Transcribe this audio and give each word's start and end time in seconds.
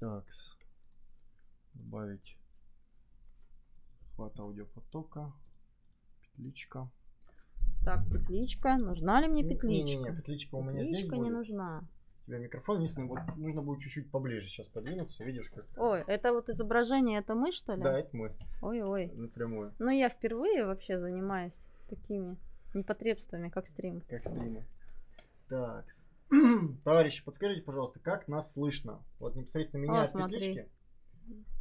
Так. 0.00 0.24
Добавить 1.74 2.36
хват 4.14 4.38
аудиопотока. 4.38 5.32
Петличка. 6.22 6.88
Так, 7.84 8.04
петличка. 8.10 8.76
Нужна 8.76 9.20
ли 9.20 9.28
мне 9.28 9.42
Не- 9.42 9.48
петличка? 9.54 9.98
Не-не-не, 9.98 10.16
петличка 10.16 10.54
у 10.56 10.62
меня 10.62 10.82
здесь 10.84 10.96
Петличка 10.98 11.16
не 11.16 11.22
будет. 11.22 11.32
нужна. 11.32 11.84
У 12.22 12.26
тебя 12.30 12.38
микрофон, 12.38 12.76
единственное, 12.76 13.08
вот 13.08 13.36
нужно 13.36 13.62
будет 13.62 13.80
чуть-чуть 13.80 14.10
поближе 14.10 14.46
сейчас 14.48 14.68
подвинуться, 14.68 15.24
видишь, 15.24 15.48
как... 15.48 15.64
Ой, 15.78 16.02
это 16.06 16.32
вот 16.32 16.48
изображение, 16.50 17.20
это 17.20 17.34
мы, 17.34 17.52
что 17.52 17.74
ли? 17.74 17.82
Да, 17.82 17.98
это 17.98 18.14
мы, 18.14 18.36
Ой-ой. 18.60 19.06
напрямую, 19.14 19.72
Ну, 19.78 19.88
я 19.90 20.10
впервые 20.10 20.66
вообще 20.66 20.98
занимаюсь 21.00 21.66
такими 21.88 22.36
непотребствами, 22.74 23.48
как 23.48 23.66
стрим. 23.66 24.02
как 24.02 24.24
стримы. 24.26 24.66
Так. 25.48 25.86
Товарищи, 26.84 27.24
подскажите, 27.24 27.62
пожалуйста, 27.62 28.00
как 28.00 28.28
нас 28.28 28.52
слышно? 28.52 29.04
Вот 29.18 29.34
непосредственно 29.34 29.82
меня 29.82 30.00
О, 30.00 30.02
от 30.02 30.10
смотри. 30.10 30.38
петлички. 30.38 30.68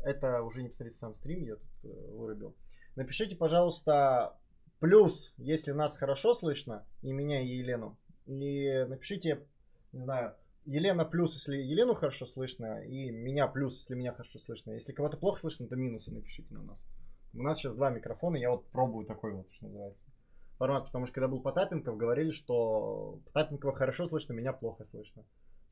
Это 0.04 0.44
уже 0.44 0.64
непосредственно 0.64 1.12
сам 1.12 1.20
стрим, 1.20 1.44
я 1.44 1.56
тут 1.56 1.70
э, 1.84 2.12
вырубил. 2.12 2.56
Напишите, 2.96 3.36
пожалуйста, 3.36 4.38
плюс, 4.80 5.34
если 5.38 5.72
нас 5.72 5.98
хорошо 5.98 6.34
слышно, 6.34 6.86
и 7.02 7.12
меня, 7.12 7.42
и 7.42 7.48
Елену. 7.48 7.98
И 8.26 8.86
напишите, 8.88 9.46
не 9.92 10.02
знаю, 10.02 10.36
Елена 10.66 11.06
плюс, 11.06 11.34
если 11.34 11.56
Елену 11.58 11.96
хорошо 11.96 12.26
слышно, 12.26 12.84
и 12.84 13.10
меня 13.10 13.48
плюс, 13.48 13.78
если 13.78 13.96
меня 13.96 14.12
хорошо 14.12 14.38
слышно. 14.40 14.72
Если 14.72 14.92
кого-то 14.92 15.16
плохо 15.16 15.40
слышно, 15.40 15.68
то 15.68 15.78
минусы 15.78 16.12
напишите 16.12 16.54
на 16.54 16.62
нас. 16.62 16.80
У 17.34 17.42
нас 17.42 17.58
сейчас 17.58 17.76
два 17.76 17.90
микрофона, 17.90 18.36
я 18.36 18.52
вот 18.52 18.68
пробую 18.68 19.06
такой 19.06 19.32
вот, 19.32 19.48
что 19.54 19.68
называется, 19.68 20.04
формат, 20.58 20.86
потому 20.86 21.06
что 21.06 21.16
когда 21.16 21.28
был 21.28 21.42
Потапенков, 21.42 21.98
говорили, 21.98 22.32
что 22.32 23.20
Потапенкова 23.26 23.76
хорошо 23.76 24.06
слышно, 24.06 24.34
меня 24.34 24.54
плохо 24.54 24.86
слышно. 24.86 25.24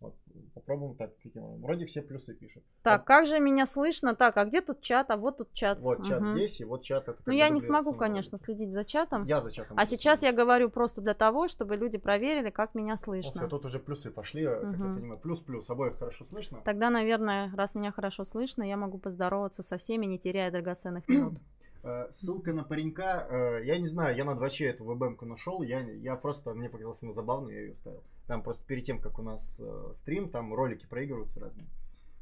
Вот, 0.02 0.16
попробуем 0.54 0.96
так, 0.96 1.12
образом. 1.46 1.62
Вроде 1.62 1.86
все 1.86 2.02
плюсы 2.02 2.34
пишут. 2.34 2.64
Так, 2.84 3.06
как 3.06 3.28
же 3.28 3.40
меня 3.40 3.66
слышно? 3.66 4.16
Так, 4.16 4.38
а 4.38 4.46
где 4.46 4.62
тут 4.62 4.82
чат? 4.82 5.10
А 5.10 5.18
вот 5.18 5.38
тут 5.38 5.54
чат. 5.54 5.80
Вот 5.82 6.06
чат 6.06 6.22
Мгм. 6.22 6.36
здесь, 6.36 6.60
и 6.62 6.66
вот 6.66 6.84
чат 6.84 7.08
это. 7.08 7.18
Ну, 7.26 7.32
я 7.32 7.50
не 7.50 7.62
смогу, 7.62 7.94
на 7.94 7.98
конечно, 7.98 8.38
следить 8.38 8.72
за 8.74 8.84
чатом. 8.84 9.26
Я 9.26 9.42
за 9.42 9.52
чатом. 9.52 9.78
А 9.80 9.86
сейчас 9.86 10.20
следить. 10.20 10.36
я 10.36 10.44
говорю 10.44 10.70
просто 10.70 11.02
для 11.02 11.14
того, 11.14 11.48
чтобы 11.48 11.76
люди 11.76 11.98
проверили, 11.98 12.50
как 12.50 12.76
меня 12.76 12.94
Ох, 12.94 13.00
слышно. 13.00 13.42
а 13.44 13.48
тут 13.48 13.66
уже 13.66 13.80
плюсы 13.80 14.12
пошли, 14.12 14.44
э, 14.44 14.60
как 14.60 14.72
я 14.74 14.78
понимаю. 14.78 15.20
Плюс-плюс, 15.20 15.70
обоих 15.70 15.98
хорошо 15.98 16.26
слышно. 16.26 16.62
Тогда, 16.66 16.90
наверное, 16.90 17.52
раз 17.56 17.76
меня 17.76 17.92
хорошо 17.92 18.26
слышно, 18.26 18.64
я 18.64 18.78
могу 18.78 18.98
поздороваться 18.98 19.64
со 19.64 19.78
всеми, 19.78 20.06
не 20.06 20.20
теряя 20.20 20.52
драгоценных 20.52 21.08
минут. 21.08 21.40
Э, 21.86 22.08
Ссылка 22.12 22.52
на 22.52 22.64
паренька, 22.64 23.28
э, 23.30 23.66
я 23.66 23.78
не 23.78 23.86
знаю, 23.86 24.16
я 24.16 24.26
на 24.26 24.34
2 24.34 24.48
эту 24.62 24.84
веб 24.86 25.22
нашел, 25.22 25.62
я, 25.62 25.82
я 25.82 26.16
просто, 26.16 26.56
мне 26.56 26.68
показалось 26.68 27.04
она 27.04 27.14
забавно, 27.14 27.52
я 27.52 27.62
ее 27.62 27.74
вставил. 27.76 28.04
Там 28.26 28.42
просто 28.42 28.66
перед 28.66 28.86
тем, 28.86 29.00
как 29.00 29.20
у 29.20 29.22
нас 29.22 29.60
э, 29.60 29.94
стрим, 29.94 30.32
там 30.32 30.52
ролики 30.52 30.88
проигрываются 30.88 31.40
разные. 31.40 31.68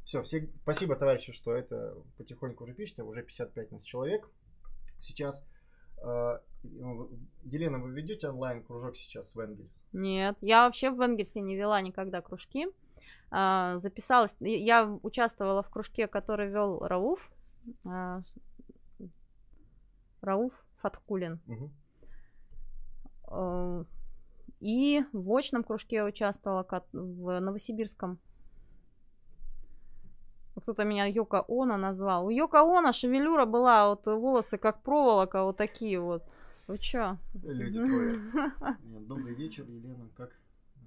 Все, 0.04 0.22
все, 0.22 0.50
спасибо, 0.62 0.96
товарищи, 0.96 1.32
что 1.32 1.54
это 1.54 1.96
потихоньку 2.18 2.64
уже 2.64 2.74
пишете, 2.74 3.04
уже 3.04 3.22
55 3.22 3.72
у 3.72 3.74
нас 3.76 3.84
человек. 3.84 4.28
Сейчас, 5.00 5.48
э, 6.02 6.40
Елена, 7.44 7.78
вы 7.78 7.90
ведете 7.92 8.28
онлайн-кружок 8.28 8.96
сейчас 8.96 9.34
в 9.34 9.40
Энгельс? 9.40 9.82
Нет, 9.94 10.36
я 10.42 10.66
вообще 10.66 10.90
в 10.90 11.00
Энгельсе 11.00 11.40
не 11.40 11.56
вела 11.56 11.80
никогда 11.80 12.20
кружки. 12.20 12.66
Записалась, 13.30 14.34
я 14.38 14.86
участвовала 15.02 15.62
в 15.62 15.70
кружке, 15.70 16.06
который 16.06 16.50
вел 16.50 16.78
Рауф. 16.80 17.30
А, 20.24 20.26
Рауф 20.26 20.52
Фаткулин. 20.80 21.40
Э, 23.30 23.84
И 24.60 25.04
в 25.12 25.36
очном 25.36 25.64
кружке 25.64 25.96
я 25.96 26.04
участвовала 26.04 26.66
в 26.92 27.40
Новосибирском. 27.40 28.18
Кто-то 30.56 30.84
меня 30.84 31.06
Йока 31.06 31.44
Она 31.48 31.76
назвал. 31.76 32.26
У 32.26 32.30
Йока 32.30 32.60
Она 32.60 32.92
шевелюра 32.92 33.44
была, 33.44 33.88
вот 33.88 34.06
волосы 34.06 34.56
как 34.56 34.82
проволока, 34.82 35.42
вот 35.44 35.56
такие 35.56 36.00
вот. 36.00 36.22
Вы 36.66 36.78
чё? 36.78 37.18
Люди 37.42 37.78
Добрый 39.06 39.34
вечер, 39.34 39.64
Елена. 39.68 40.08
Как? 40.16 40.30
э, 40.30 40.80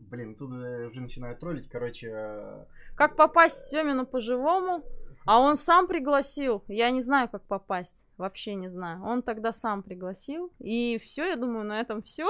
Блин, 0.00 0.34
тут 0.34 0.50
уже 0.50 1.00
начинают 1.00 1.38
троллить. 1.40 1.68
Короче, 1.70 2.10
э, 2.12 2.64
Как 2.96 3.16
попасть 3.16 3.68
Семину 3.68 4.04
по-живому? 4.06 4.82
А 5.26 5.40
он 5.40 5.56
сам 5.56 5.86
пригласил. 5.88 6.62
Я 6.68 6.90
не 6.90 7.02
знаю, 7.02 7.28
как 7.28 7.42
попасть. 7.42 8.06
Вообще 8.16 8.54
не 8.54 8.68
знаю. 8.70 9.02
Он 9.04 9.22
тогда 9.22 9.52
сам 9.52 9.82
пригласил. 9.82 10.52
И 10.58 10.98
все, 10.98 11.24
я 11.26 11.36
думаю, 11.36 11.64
на 11.64 11.80
этом 11.80 12.00
все. 12.02 12.26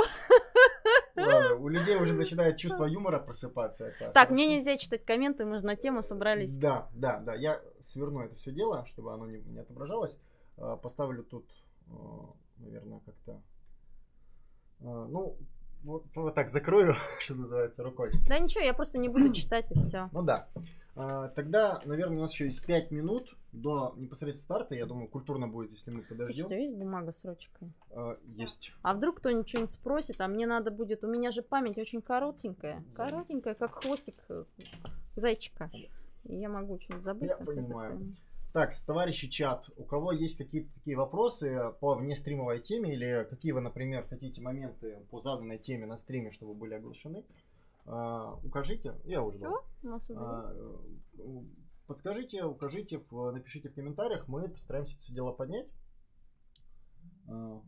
ладно, 1.17 1.55
у 1.57 1.69
людей 1.69 1.97
уже 1.97 2.15
начинает 2.15 2.57
чувство 2.57 2.85
юмора 2.87 3.19
просыпаться. 3.19 3.87
это 3.87 4.11
Так, 4.13 4.31
мне 4.31 4.45
хорошо. 4.45 4.57
нельзя 4.57 4.77
читать 4.79 5.05
комменты, 5.05 5.45
мы 5.45 5.59
же 5.59 5.65
на 5.67 5.77
тему 5.77 6.03
собрались. 6.03 6.57
Да, 6.57 6.89
да, 6.95 7.19
да. 7.21 7.35
Я 7.35 7.61
сверну 7.81 8.21
это 8.21 8.35
все 8.37 8.51
дело, 8.53 8.87
чтобы 8.87 9.13
оно 9.13 9.27
не, 9.27 9.39
не 9.41 9.59
отображалось. 9.61 10.19
Э, 10.57 10.77
Поставлю 10.83 11.23
тут, 11.23 11.45
э, 11.89 11.93
наверное, 12.59 13.01
как-то. 13.01 13.33
э, 14.81 15.07
Ну, 15.11 15.37
вот, 15.85 16.05
вот 16.15 16.35
так 16.35 16.49
закрою, 16.51 16.97
что 17.19 17.35
называется, 17.35 17.83
рукой. 17.85 18.11
Да 18.29 18.39
ничего, 18.39 18.65
я 18.65 18.75
просто 18.75 18.99
не 18.99 19.09
буду 19.09 19.33
читать 19.33 19.71
и 19.71 19.79
все. 19.79 20.09
Ну 20.13 20.23
да. 20.23 20.49
А, 20.97 21.29
Тогда, 21.29 21.81
наверное, 21.85 22.19
у 22.19 22.21
нас 22.23 22.33
еще 22.33 22.47
есть 22.47 22.65
5 22.65 22.91
минут 22.91 23.37
до 23.53 23.95
непосредственно 23.97 24.43
старта. 24.45 24.75
Я 24.75 24.87
думаю, 24.87 25.09
культурно 25.09 25.47
будет, 25.47 25.73
если 25.73 25.91
мы 25.91 26.03
подождем. 26.03 26.47
Слушайте, 26.47 26.65
есть 26.65 26.77
бумага 26.77 27.13
с 27.13 27.25
ручкой? 27.25 27.73
А, 27.91 28.17
Есть. 28.37 28.73
А 28.83 28.95
вдруг 28.95 29.19
кто-нибудь 29.19 29.49
что-нибудь 29.49 29.71
спросит, 29.73 30.21
а 30.21 30.29
мне 30.29 30.47
надо 30.47 30.71
будет... 30.71 31.05
У 31.05 31.09
меня 31.09 31.31
же 31.31 31.43
память 31.43 31.77
очень 31.79 32.01
коротенькая. 32.01 32.83
Коротенькая, 32.95 33.55
как 33.55 33.83
хвостик 33.85 34.17
э, 34.31 34.45
зайчика. 35.17 35.71
Я 36.25 36.49
могу 36.49 36.81
что-нибудь 36.81 37.05
забыть. 37.05 37.29
Я 37.31 37.37
понимаю. 37.37 37.93
такое. 37.93 38.17
Так, 38.57 38.73
товарищи 38.87 39.29
чат, 39.29 39.69
у 39.77 39.85
кого 39.85 40.13
есть 40.13 40.39
какие-то 40.39 40.73
такие 40.73 40.97
вопросы 40.97 41.75
по 41.79 41.95
внестримовой 41.95 42.59
теме 42.61 42.95
или 42.95 43.27
какие 43.29 43.53
вы, 43.53 43.61
например, 43.61 44.07
хотите 44.09 44.41
моменты 44.41 45.01
по 45.11 45.21
заданной 45.21 45.59
теме 45.59 45.85
на 45.85 45.99
стриме, 45.99 46.31
чтобы 46.31 46.55
были 46.55 46.73
оглашены, 46.73 47.27
а, 47.87 48.35
укажите. 48.45 48.95
Я 49.05 49.23
уже 49.23 49.39
нас 49.83 50.09
уже 50.11 50.19
А, 50.19 50.53
Подскажите, 51.87 52.45
укажите, 52.45 52.99
в- 53.11 53.31
напишите 53.31 53.69
в 53.69 53.75
комментариях, 53.75 54.27
мы 54.27 54.49
постараемся 54.49 54.95
это 54.95 55.03
все 55.05 55.13
дело 55.15 55.33
поднять. 55.33 55.69
А, 57.29 57.61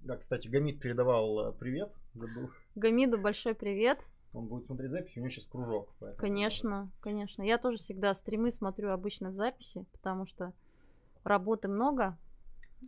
Да, 0.00 0.16
кстати, 0.16 0.46
Гамид 0.48 0.80
передавал 0.80 1.48
э, 1.48 1.52
привет, 1.58 1.92
забыл. 2.14 2.50
Гамиду 2.76 3.18
большой 3.20 3.54
привет. 3.54 4.06
Он 4.32 4.46
будет 4.46 4.66
смотреть 4.66 4.90
запись, 4.92 5.16
у 5.16 5.20
него 5.20 5.30
сейчас 5.30 5.46
кружок. 5.46 5.92
поэтому- 5.98 6.20
Конечно, 6.20 6.90
конечно. 7.00 7.42
Я 7.42 7.58
тоже 7.58 7.78
всегда 7.78 8.14
стримы 8.14 8.52
смотрю 8.52 8.90
обычно 8.92 9.30
в 9.30 9.34
записи, 9.34 9.84
потому 9.92 10.26
что 10.26 10.52
работы 11.24 11.66
много. 11.66 12.16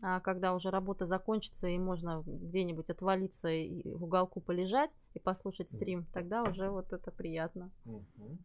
А 0.03 0.21
когда 0.21 0.55
уже 0.55 0.71
работа 0.71 1.07
закончится 1.07 1.67
и 1.69 1.79
можно 1.79 2.23
где-нибудь 2.27 2.89
отвалиться 2.91 3.49
и 3.49 3.93
в 3.93 4.05
уголку 4.05 4.41
полежать 4.41 4.91
и 5.15 5.19
послушать 5.19 5.71
стрим, 5.71 6.07
тогда 6.13 6.43
уже 6.43 6.71
вот 6.71 6.93
это 6.93 7.11
приятно. 7.11 7.71
Мгм. 7.85 8.39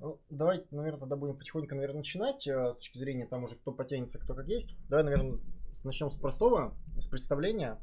Ну, 0.00 0.20
давайте, 0.30 0.64
наверное, 0.70 1.00
тогда 1.00 1.16
будем 1.16 1.36
потихоньку, 1.36 1.74
наверное, 1.74 1.98
начинать. 1.98 2.46
э, 2.46 2.72
С 2.74 2.76
точки 2.76 2.98
зрения 2.98 3.26
там 3.26 3.44
уже 3.44 3.56
кто 3.56 3.72
потянется, 3.72 4.18
кто 4.20 4.34
как 4.34 4.46
есть. 4.46 4.76
Давай, 4.88 5.04
наверное, 5.04 5.38
начнем 5.82 6.08
с 6.10 6.14
простого, 6.14 6.76
с 7.00 7.06
представления. 7.08 7.78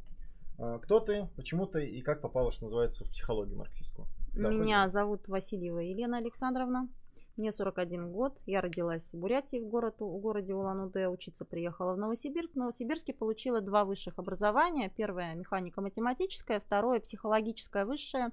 Э, 0.57 0.79
Кто 0.81 1.01
ты, 1.01 1.27
почему 1.35 1.67
ты 1.67 1.85
и 1.85 2.01
как 2.01 2.21
попала, 2.21 2.53
что 2.53 2.63
называется, 2.63 3.03
в 3.03 3.09
психологию 3.09 3.57
марксистскую? 3.57 4.07
Да, 4.33 4.49
Меня 4.49 4.89
зовут 4.89 5.27
Васильева 5.27 5.79
Елена 5.79 6.17
Александровна. 6.17 6.87
Мне 7.37 7.51
41 7.51 8.13
год. 8.13 8.39
Я 8.45 8.61
родилась 8.61 9.11
в 9.11 9.17
Бурятии, 9.17 9.59
в, 9.59 9.67
город, 9.67 9.95
в 9.99 10.17
городе 10.19 10.53
Улан-Удэ. 10.53 11.09
Учиться 11.09 11.43
приехала 11.43 11.93
в 11.93 11.97
Новосибирск. 11.97 12.53
В 12.53 12.57
Новосибирске 12.57 13.13
получила 13.13 13.59
два 13.59 13.83
высших 13.83 14.17
образования. 14.17 14.89
Первое 14.95 15.35
механико-математическое, 15.35 16.61
второе 16.61 17.01
психологическое 17.01 17.83
высшее. 17.83 18.31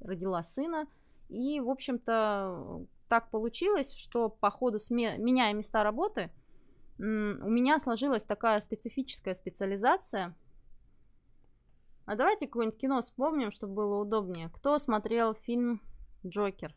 Родила 0.00 0.42
сына. 0.42 0.88
И, 1.28 1.60
в 1.60 1.70
общем-то, 1.70 2.84
так 3.08 3.30
получилось, 3.30 3.94
что 3.94 4.28
по 4.28 4.50
ходу 4.50 4.78
сме- 4.78 5.18
меняя 5.18 5.54
места 5.54 5.84
работы, 5.84 6.30
у 6.98 7.02
меня 7.02 7.78
сложилась 7.78 8.24
такая 8.24 8.58
специфическая 8.58 9.34
специализация. 9.34 10.34
А 12.06 12.16
давайте 12.16 12.46
какое-нибудь 12.46 12.80
кино 12.80 13.00
вспомним, 13.02 13.52
чтобы 13.52 13.74
было 13.74 14.00
удобнее. 14.00 14.48
Кто 14.48 14.78
смотрел 14.78 15.34
фильм 15.34 15.80
Джокер? 16.26 16.74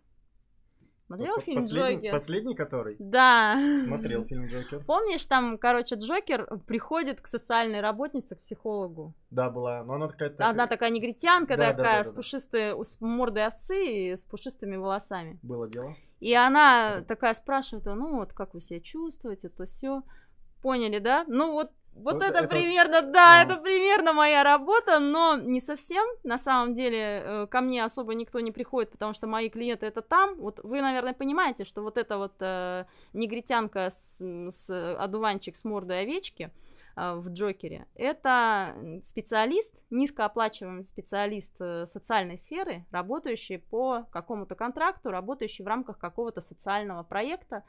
Смотрел 1.10 1.36
П- 1.38 1.42
фильм 1.42 1.56
последний, 1.58 1.96
Джокер? 1.96 2.12
Последний, 2.12 2.56
который? 2.56 2.96
Да. 3.00 3.78
Смотрел 3.84 4.26
фильм 4.26 4.46
Джокер. 4.46 4.84
Помнишь, 4.86 5.26
там, 5.26 5.58
короче, 5.58 5.96
Джокер 5.96 6.60
приходит 6.68 7.20
к 7.20 7.26
социальной 7.28 7.82
работнице, 7.82 8.36
к 8.36 8.42
психологу. 8.42 9.16
Да, 9.32 9.50
была. 9.50 9.84
Но 9.84 9.94
она 9.94 10.08
такая... 10.08 10.36
Она 10.38 10.68
такая 10.68 10.92
негритянка, 10.92 11.58
Да, 11.58 11.72
да, 11.72 11.74
такая, 11.74 11.92
да, 11.94 11.98
да, 11.98 12.04
с 12.04 12.10
да. 12.10 12.14
пушистой, 12.16 12.86
с 12.86 13.02
мордой 13.02 13.48
овцы 13.48 13.86
и 14.12 14.16
с 14.16 14.24
пушистыми 14.24 14.76
волосами. 14.76 15.40
Было 15.42 15.68
дело. 15.68 15.96
И 16.20 16.32
она 16.36 17.02
такая 17.08 17.34
спрашивает, 17.34 17.88
его, 17.88 17.96
ну 17.96 18.18
вот, 18.18 18.34
как 18.34 18.54
вы 18.54 18.62
себя 18.62 18.80
чувствуете, 18.80 19.50
то 19.50 19.66
все. 19.66 20.04
Поняли, 20.62 21.00
да? 21.00 21.26
Ну 21.28 21.54
вот, 21.54 21.72
Вот, 22.04 22.14
вот 22.14 22.24
это, 22.24 22.40
это 22.40 22.48
примерно, 22.48 23.02
да, 23.02 23.42
а. 23.42 23.44
это 23.44 23.58
примерно 23.58 24.14
моя 24.14 24.44
работа, 24.44 25.00
но 25.00 25.36
не 25.36 25.60
совсем. 25.60 26.06
На 26.24 26.38
самом 26.38 26.74
деле 26.74 27.00
э, 27.00 27.48
ко 27.48 27.62
мне 27.62 27.84
особо 27.84 28.14
никто 28.14 28.40
не 28.40 28.52
приходит, 28.52 28.92
потому 28.92 29.14
что 29.14 29.28
мои 29.28 29.50
клиенты 29.50 29.86
это 29.86 30.02
там. 30.02 30.36
Вот 30.36 30.60
вы, 30.64 30.82
наверное, 30.82 31.14
понимаете, 31.14 31.66
что 31.66 31.82
вот 31.82 31.98
эта 31.98 32.18
вот 32.18 32.36
э, 32.40 32.86
негритянка 33.14 33.92
с, 33.92 34.20
с 34.20 34.96
одуванчик 34.96 35.56
с 35.58 35.66
мордой 35.66 36.02
овечки 36.04 36.52
э, 36.96 37.16
в 37.16 37.30
Джокере, 37.30 37.86
это 37.96 38.76
специалист, 39.06 39.74
низкооплачиваемый 39.90 40.86
специалист 40.86 41.54
э, 41.60 41.86
социальной 41.86 42.38
сферы, 42.38 42.86
работающий 42.92 43.60
по 43.60 44.04
какому-то 44.12 44.56
контракту, 44.56 45.12
работающий 45.12 45.66
в 45.66 45.68
рамках 45.68 46.00
какого-то 46.00 46.40
социального 46.40 47.04
проекта, 47.04 47.64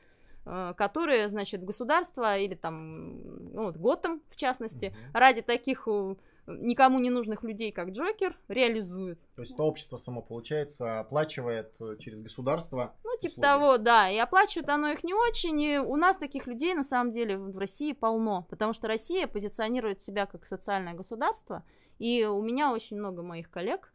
которые, 0.45 1.29
значит, 1.29 1.65
государство 1.65 2.39
или 2.39 2.55
там, 2.55 3.53
ну, 3.53 3.65
вот 3.65 3.77
Готэм, 3.77 4.23
в 4.31 4.37
частности, 4.37 4.87
угу. 4.87 4.97
ради 5.13 5.43
таких 5.43 5.87
э, 5.87 6.15
никому 6.47 6.99
не 6.99 7.11
нужных 7.11 7.43
людей, 7.43 7.73
как 7.73 7.91
Джокер, 7.91 8.37
реализует. 8.49 9.21
То 9.37 9.43
есть 9.43 9.57
то 9.57 9.65
общество 9.65 9.97
само, 9.97 10.23
получается, 10.23 11.01
оплачивает 11.01 11.73
э, 11.81 11.97
через 11.99 12.21
государство 12.21 12.95
Ну, 13.05 13.11
типа 13.19 13.31
услуги. 13.33 13.45
того, 13.45 13.79
да, 13.79 14.11
и 14.11 14.17
оплачивает 14.19 14.69
оно 14.69 14.89
их 14.91 15.05
не 15.05 15.15
очень, 15.15 15.61
и 15.61 15.79
у 15.79 15.97
нас 15.97 16.17
таких 16.17 16.47
людей, 16.47 16.75
на 16.75 16.85
самом 16.85 17.13
деле, 17.13 17.37
в 17.37 17.59
России 17.59 17.93
полно, 17.93 18.47
потому 18.51 18.73
что 18.73 18.89
Россия 18.89 19.27
позиционирует 19.27 20.03
себя 20.03 20.27
как 20.27 20.47
социальное 20.47 20.95
государство, 20.95 21.65
и 21.99 22.25
у 22.25 22.43
меня 22.43 22.73
очень 22.73 22.97
много 22.97 23.23
моих 23.23 23.51
коллег, 23.51 23.93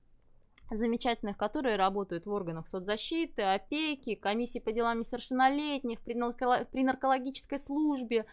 замечательных, 0.72 1.38
которые 1.38 1.76
работают 1.76 2.26
в 2.26 2.32
органах 2.32 2.68
соцзащиты, 2.68 3.42
опеки, 3.42 4.16
комиссии 4.16 4.60
по 4.60 4.72
делам 4.72 5.00
несовершеннолетних, 5.00 6.02
при, 6.02 6.14
нарколог, 6.14 6.70
при 6.70 6.84
наркологической 6.84 7.60
службе, 7.60 8.26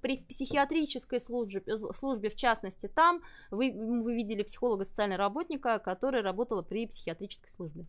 при 0.00 0.18
психиатрической 0.18 1.20
службе, 1.20 1.62
службе 1.94 2.30
в 2.30 2.36
частности. 2.36 2.88
Там 2.88 3.22
вы, 3.50 3.72
вы 3.72 4.14
видели 4.14 4.42
психолога-социального 4.42 5.18
работника, 5.18 5.78
который 5.78 6.22
работала 6.22 6.62
при 6.62 6.86
психиатрической 6.86 7.50
службе. 7.50 7.86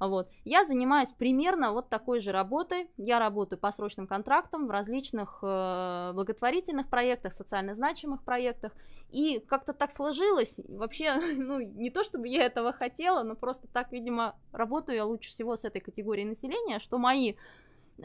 Вот. 0.00 0.30
Я 0.44 0.64
занимаюсь 0.64 1.12
примерно 1.12 1.72
вот 1.72 1.90
такой 1.90 2.20
же 2.20 2.32
работой. 2.32 2.90
Я 2.96 3.18
работаю 3.18 3.58
по 3.58 3.70
срочным 3.70 4.06
контрактам 4.06 4.66
в 4.66 4.70
различных 4.70 5.40
э, 5.42 6.12
благотворительных 6.14 6.88
проектах, 6.88 7.34
социально 7.34 7.74
значимых 7.74 8.24
проектах. 8.24 8.72
И 9.10 9.40
как-то 9.40 9.74
так 9.74 9.90
сложилось. 9.90 10.58
Вообще, 10.68 11.14
ну, 11.36 11.60
не 11.60 11.90
то 11.90 12.02
чтобы 12.02 12.28
я 12.28 12.46
этого 12.46 12.72
хотела, 12.72 13.22
но 13.22 13.36
просто 13.36 13.68
так, 13.68 13.92
видимо, 13.92 14.36
работаю 14.52 14.96
я 14.96 15.04
лучше 15.04 15.30
всего 15.30 15.56
с 15.56 15.64
этой 15.64 15.80
категорией 15.80 16.26
населения, 16.26 16.78
что 16.78 16.96
мои 16.96 17.34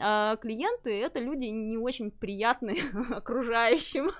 а 0.00 0.36
клиенты 0.36 1.00
это 1.00 1.18
люди 1.18 1.46
не 1.46 1.76
очень 1.76 2.10
приятные 2.10 2.78
окружающим. 3.10 4.10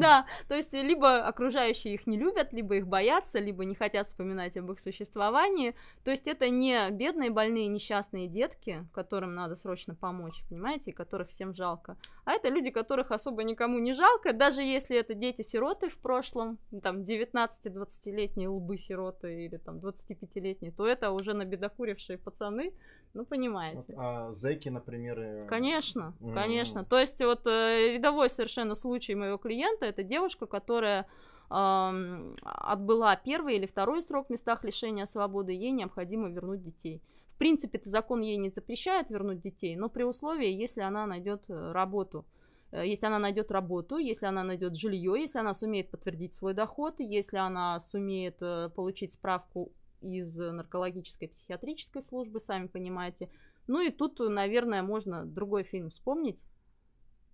Да, 0.00 0.26
то 0.48 0.54
есть 0.54 0.72
либо 0.72 1.26
окружающие 1.26 1.94
их 1.94 2.06
не 2.06 2.18
любят, 2.18 2.52
либо 2.52 2.76
их 2.76 2.86
боятся, 2.86 3.38
либо 3.38 3.64
не 3.64 3.74
хотят 3.74 4.08
вспоминать 4.08 4.56
об 4.56 4.70
их 4.72 4.80
существовании. 4.80 5.74
То 6.04 6.10
есть 6.10 6.26
это 6.26 6.48
не 6.50 6.90
бедные, 6.90 7.30
больные, 7.30 7.68
несчастные 7.68 8.28
детки, 8.28 8.86
которым 8.92 9.34
надо 9.34 9.56
срочно 9.56 9.94
помочь, 9.94 10.42
понимаете, 10.48 10.90
и 10.90 10.94
которых 10.94 11.28
всем 11.28 11.54
жалко. 11.54 11.96
А 12.24 12.32
это 12.32 12.48
люди, 12.48 12.70
которых 12.70 13.10
особо 13.10 13.42
никому 13.44 13.78
не 13.78 13.92
жалко, 13.92 14.32
даже 14.32 14.62
если 14.62 14.96
это 14.96 15.14
дети-сироты 15.14 15.88
в 15.88 15.98
прошлом, 15.98 16.58
там 16.82 17.02
19-20-летние 17.02 18.48
лбы-сироты 18.48 19.44
или 19.46 19.56
там 19.56 19.78
25-летние, 19.78 20.72
то 20.72 20.86
это 20.86 21.10
уже 21.10 21.34
набедокурившие 21.34 22.18
пацаны, 22.18 22.72
ну, 23.12 23.24
понимаете. 23.24 23.94
А 23.96 24.32
зэки, 24.34 24.68
например... 24.68 25.20
И... 25.20 25.46
Конечно, 25.48 26.14
mm. 26.20 26.34
конечно. 26.34 26.84
То 26.84 26.98
есть 26.98 27.20
вот 27.20 27.46
э, 27.46 27.94
рядовой 27.94 28.30
совершенно 28.30 28.76
случай 28.76 29.16
моего 29.16 29.36
клиента, 29.36 29.84
это 29.84 30.04
девушка, 30.04 30.46
которая 30.46 31.06
э, 31.50 32.34
отбыла 32.44 33.16
первый 33.16 33.56
или 33.56 33.66
второй 33.66 34.02
срок 34.02 34.28
в 34.28 34.30
местах 34.30 34.64
лишения 34.64 35.06
свободы, 35.06 35.52
ей 35.52 35.72
необходимо 35.72 36.28
вернуть 36.28 36.62
детей. 36.62 37.02
В 37.34 37.38
принципе, 37.38 37.78
это 37.78 37.88
закон 37.88 38.20
ей 38.20 38.36
не 38.36 38.50
запрещает 38.50 39.10
вернуть 39.10 39.40
детей, 39.40 39.74
но 39.74 39.88
при 39.88 40.04
условии, 40.04 40.48
если 40.48 40.82
она 40.82 41.04
найдет 41.06 41.42
э, 41.48 41.72
работу 41.72 42.24
э, 42.70 42.86
если 42.86 43.06
она 43.06 43.18
найдет 43.18 43.50
работу, 43.50 43.96
если 43.96 44.26
она 44.26 44.44
найдет 44.44 44.76
жилье, 44.76 45.20
если 45.20 45.40
она 45.40 45.52
сумеет 45.52 45.90
подтвердить 45.90 46.36
свой 46.36 46.54
доход, 46.54 47.00
если 47.00 47.38
она 47.38 47.80
сумеет 47.80 48.38
получить 48.76 49.14
справку 49.14 49.72
из 50.00 50.36
наркологической 50.36 51.28
психиатрической 51.28 52.02
службы, 52.02 52.40
сами 52.40 52.66
понимаете. 52.66 53.30
Ну 53.66 53.80
и 53.80 53.90
тут, 53.90 54.18
наверное, 54.18 54.82
можно 54.82 55.24
другой 55.24 55.62
фильм 55.62 55.90
вспомнить. 55.90 56.38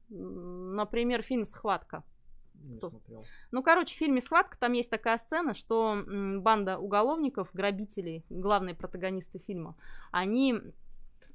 Например, 0.08 1.22
фильм 1.22 1.46
«Схватка». 1.46 2.04
Ну, 3.50 3.62
короче, 3.62 3.94
в 3.94 3.98
фильме 3.98 4.20
«Схватка» 4.20 4.56
там 4.58 4.72
есть 4.72 4.90
такая 4.90 5.18
сцена, 5.18 5.54
что 5.54 6.02
банда 6.06 6.78
уголовников, 6.78 7.50
грабителей, 7.52 8.24
главные 8.28 8.74
протагонисты 8.74 9.38
фильма, 9.38 9.76
они, 10.10 10.54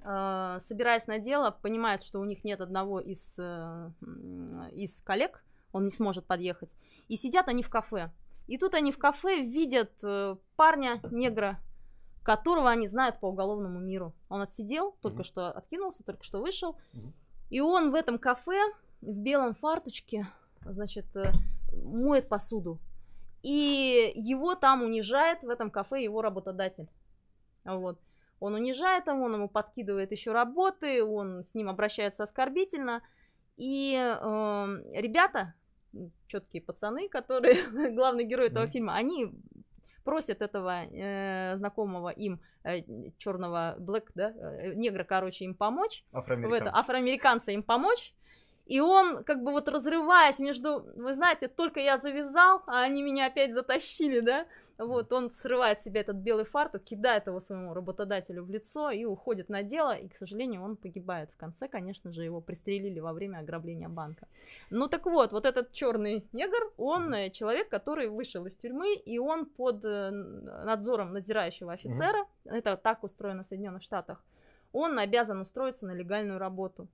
э, 0.03 0.57
собираясь 0.59 1.07
на 1.07 1.19
дело, 1.19 1.51
понимают, 1.51 2.03
что 2.03 2.19
у 2.19 2.25
них 2.25 2.43
нет 2.43 2.61
одного 2.61 2.99
из, 2.99 3.35
э, 3.37 3.91
из 4.73 5.01
коллег, 5.01 5.43
он 5.71 5.85
не 5.85 5.91
сможет 5.91 6.25
подъехать, 6.25 6.69
и 7.07 7.15
сидят 7.15 7.47
они 7.47 7.63
в 7.63 7.69
кафе. 7.69 8.11
И 8.47 8.57
тут 8.57 8.73
они 8.73 8.91
в 8.91 8.97
кафе 8.97 9.41
видят 9.41 9.91
э, 10.03 10.35
парня, 10.55 11.01
негра, 11.11 11.59
которого 12.23 12.69
они 12.69 12.87
знают 12.87 13.19
по 13.19 13.27
уголовному 13.27 13.79
миру. 13.79 14.13
Он 14.29 14.41
отсидел, 14.41 14.95
только 15.01 15.21
mm-hmm. 15.21 15.25
что 15.25 15.51
откинулся, 15.51 16.03
только 16.03 16.23
что 16.23 16.39
вышел. 16.39 16.77
Mm-hmm. 16.93 17.11
И 17.49 17.59
он 17.61 17.91
в 17.91 17.95
этом 17.95 18.19
кафе 18.19 18.59
в 19.01 19.15
белом 19.15 19.55
фарточке, 19.55 20.27
значит, 20.61 21.05
э, 21.15 21.31
моет 21.71 22.29
посуду. 22.29 22.79
И 23.41 24.11
его 24.15 24.55
там 24.55 24.83
унижает 24.83 25.41
в 25.41 25.49
этом 25.49 25.71
кафе 25.71 26.03
его 26.03 26.21
работодатель. 26.21 26.89
Вот. 27.65 27.99
Он 28.39 28.55
унижает 28.55 29.07
его, 29.07 29.23
он 29.23 29.33
ему 29.35 29.49
подкидывает 29.49 30.11
еще 30.11 30.31
работы, 30.31 31.03
он 31.03 31.43
с 31.43 31.53
ним 31.53 31.69
обращается 31.69 32.23
оскорбительно. 32.23 33.01
И 33.57 33.95
э, 33.95 34.19
ребята, 34.93 35.53
четкие 36.27 36.61
пацаны, 36.61 37.09
которые 37.09 37.55
главный 37.95 38.23
герой 38.23 38.47
этого 38.47 38.65
mm-hmm. 38.65 38.71
фильма, 38.71 38.95
они 38.95 39.31
просят 40.03 40.41
этого 40.41 40.83
э, 40.85 41.57
знакомого 41.57 42.09
им 42.09 42.39
э, 42.63 42.81
черного 43.17 43.75
блэк, 43.79 44.11
да, 44.15 44.31
э, 44.31 44.73
негра, 44.73 45.03
короче, 45.03 45.45
им 45.45 45.55
помочь. 45.55 46.03
Афроамериканца. 46.11 46.63
В 46.63 46.67
это, 46.67 46.77
афроамериканца 46.77 47.51
им 47.51 47.63
помочь. 47.63 48.13
И 48.71 48.79
он, 48.79 49.25
как 49.25 49.43
бы 49.43 49.51
вот 49.51 49.67
разрываясь 49.67 50.39
между, 50.39 50.85
вы 50.95 51.13
знаете, 51.13 51.49
только 51.49 51.81
я 51.81 51.97
завязал, 51.97 52.63
а 52.67 52.83
они 52.83 53.03
меня 53.03 53.25
опять 53.25 53.53
затащили, 53.53 54.21
да, 54.21 54.45
вот, 54.77 55.11
он 55.11 55.29
срывает 55.29 55.83
себе 55.83 55.99
этот 55.99 56.15
белый 56.15 56.45
фартук, 56.45 56.83
кидает 56.83 57.27
его 57.27 57.41
своему 57.41 57.73
работодателю 57.73 58.45
в 58.45 58.49
лицо 58.49 58.89
и 58.89 59.03
уходит 59.03 59.49
на 59.49 59.61
дело, 59.61 59.91
и, 59.91 60.07
к 60.07 60.15
сожалению, 60.15 60.63
он 60.63 60.77
погибает. 60.77 61.31
В 61.31 61.37
конце, 61.37 61.67
конечно 61.67 62.13
же, 62.13 62.23
его 62.23 62.39
пристрелили 62.39 63.01
во 63.01 63.11
время 63.11 63.39
ограбления 63.39 63.89
банка. 63.89 64.29
Ну 64.69 64.87
так 64.87 65.05
вот, 65.05 65.33
вот 65.33 65.45
этот 65.45 65.73
черный 65.73 66.25
негр, 66.31 66.71
он 66.77 67.13
mm-hmm. 67.13 67.31
человек, 67.31 67.67
который 67.67 68.07
вышел 68.07 68.45
из 68.45 68.55
тюрьмы, 68.55 68.95
и 68.95 69.19
он 69.19 69.47
под 69.47 69.83
э, 69.83 70.11
надзором 70.11 71.11
надзирающего 71.11 71.73
офицера, 71.73 72.25
mm-hmm. 72.45 72.55
это 72.55 72.77
так 72.77 73.03
устроено 73.03 73.43
в 73.43 73.47
Соединенных 73.47 73.83
Штатах, 73.83 74.23
он 74.71 74.97
обязан 74.97 75.41
устроиться 75.41 75.85
на 75.85 75.91
легальную 75.91 76.39
работу. 76.39 76.87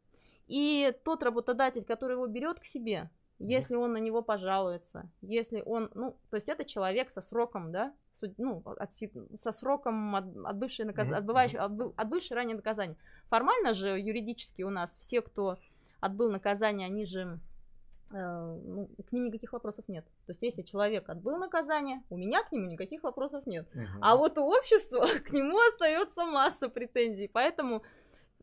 И 0.48 0.94
тот 1.04 1.24
работодатель, 1.24 1.84
который 1.84 2.14
его 2.14 2.28
берет 2.28 2.60
к 2.60 2.66
себе, 2.66 3.10
если 3.40 3.76
он 3.76 3.94
на 3.94 3.98
него 3.98 4.22
пожалуется, 4.22 5.10
если 5.22 5.62
он, 5.66 5.92
ну, 5.94 6.18
то 6.30 6.36
есть 6.38 6.50
это 6.50 6.66
человек 6.66 7.10
со 7.10 7.22
сроком, 7.22 7.72
да, 7.72 7.94
ну, 8.38 8.64
от, 8.66 8.94
со 9.40 9.52
сроком 9.52 10.16
от, 10.16 10.26
отбывший 10.46 10.86
наказ... 10.86 11.12
отбывающий, 11.12 11.60
отбыв, 11.60 11.94
отбывший 11.98 12.36
ранее 12.36 12.56
наказание. 12.56 12.98
Формально 13.30 13.74
же, 13.74 14.00
юридически 14.00 14.64
у 14.64 14.72
нас 14.72 14.98
все, 14.98 15.22
кто 15.22 15.58
отбыл 16.00 16.32
наказание, 16.32 16.88
они 16.88 17.06
же, 17.06 17.40
э, 18.12 18.60
ну, 18.66 18.90
к 19.08 19.12
ним 19.12 19.26
никаких 19.26 19.54
вопросов 19.54 19.86
нет. 19.88 20.06
То 20.26 20.32
есть 20.32 20.42
если 20.42 20.64
человек 20.64 21.08
отбыл 21.08 21.38
наказание, 21.38 22.02
у 22.10 22.18
меня 22.18 22.44
к 22.44 22.52
нему 22.52 22.66
никаких 22.66 23.04
вопросов 23.04 23.46
нет. 23.46 23.68
Mm-hmm. 23.76 24.00
А 24.02 24.16
вот 24.16 24.40
у 24.40 24.46
общества 24.46 25.06
к 25.26 25.32
нему 25.32 25.60
остается 25.60 26.26
масса 26.26 26.70
претензий. 26.70 27.30
Поэтому 27.32 27.84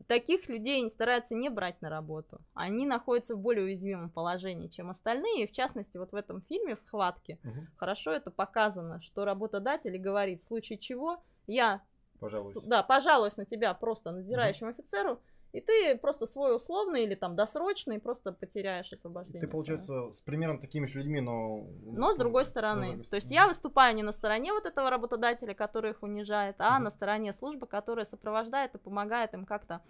таких 0.07 0.47
людей 0.49 0.87
стараются 0.89 1.35
не 1.35 1.49
брать 1.49 1.81
на 1.81 1.89
работу. 1.89 2.39
Они 2.53 2.85
находятся 2.85 3.35
в 3.35 3.39
более 3.39 3.65
уязвимом 3.65 4.09
положении, 4.09 4.67
чем 4.67 4.89
остальные. 4.89 5.43
И 5.43 5.47
в 5.47 5.51
частности, 5.51 5.97
вот 5.97 6.11
в 6.11 6.15
этом 6.15 6.41
фильме 6.41 6.75
в 6.75 6.81
схватке 6.81 7.39
угу. 7.43 7.67
хорошо 7.77 8.11
это 8.11 8.31
показано, 8.31 9.01
что 9.01 9.25
работодатель 9.25 9.97
говорит, 9.97 10.41
в 10.41 10.45
случае 10.45 10.77
чего 10.77 11.23
я 11.47 11.81
пожалуйста. 12.19 12.61
да, 12.65 12.83
пожалуюсь 12.83 13.37
на 13.37 13.45
тебя 13.45 13.73
просто 13.73 14.11
надзирающему 14.11 14.69
угу. 14.69 14.79
офицеру, 14.79 15.21
и 15.55 15.61
ты 15.61 15.97
просто 15.97 16.25
свой 16.25 16.55
условный 16.55 17.03
или 17.03 17.15
там 17.15 17.35
досрочный 17.35 17.99
просто 17.99 18.33
потеряешь 18.33 18.91
освобождение. 18.91 19.41
Ты, 19.41 19.47
получается, 19.47 20.11
с 20.11 20.21
примерно 20.21 20.59
такими 20.59 20.85
же 20.85 20.99
людьми, 20.99 21.21
но... 21.21 21.65
Но 21.85 22.11
с 22.11 22.17
другой 22.17 22.45
стороны. 22.45 23.03
То 23.03 23.15
есть 23.15 23.31
я 23.31 23.47
выступаю 23.47 23.95
не 23.95 24.03
на 24.03 24.11
стороне 24.11 24.51
вот 24.51 24.65
этого 24.65 24.89
работодателя, 24.89 25.53
который 25.53 25.91
их 25.91 26.03
унижает, 26.03 26.55
а 26.59 26.79
mm 26.79 26.85
на 26.85 26.89
стороне 26.89 27.33
службы, 27.33 27.67
которая 27.67 28.05
сопровождает 28.05 28.75
и 28.75 28.77
помогает 28.77 29.33
им 29.33 29.45
как-то 29.45 29.81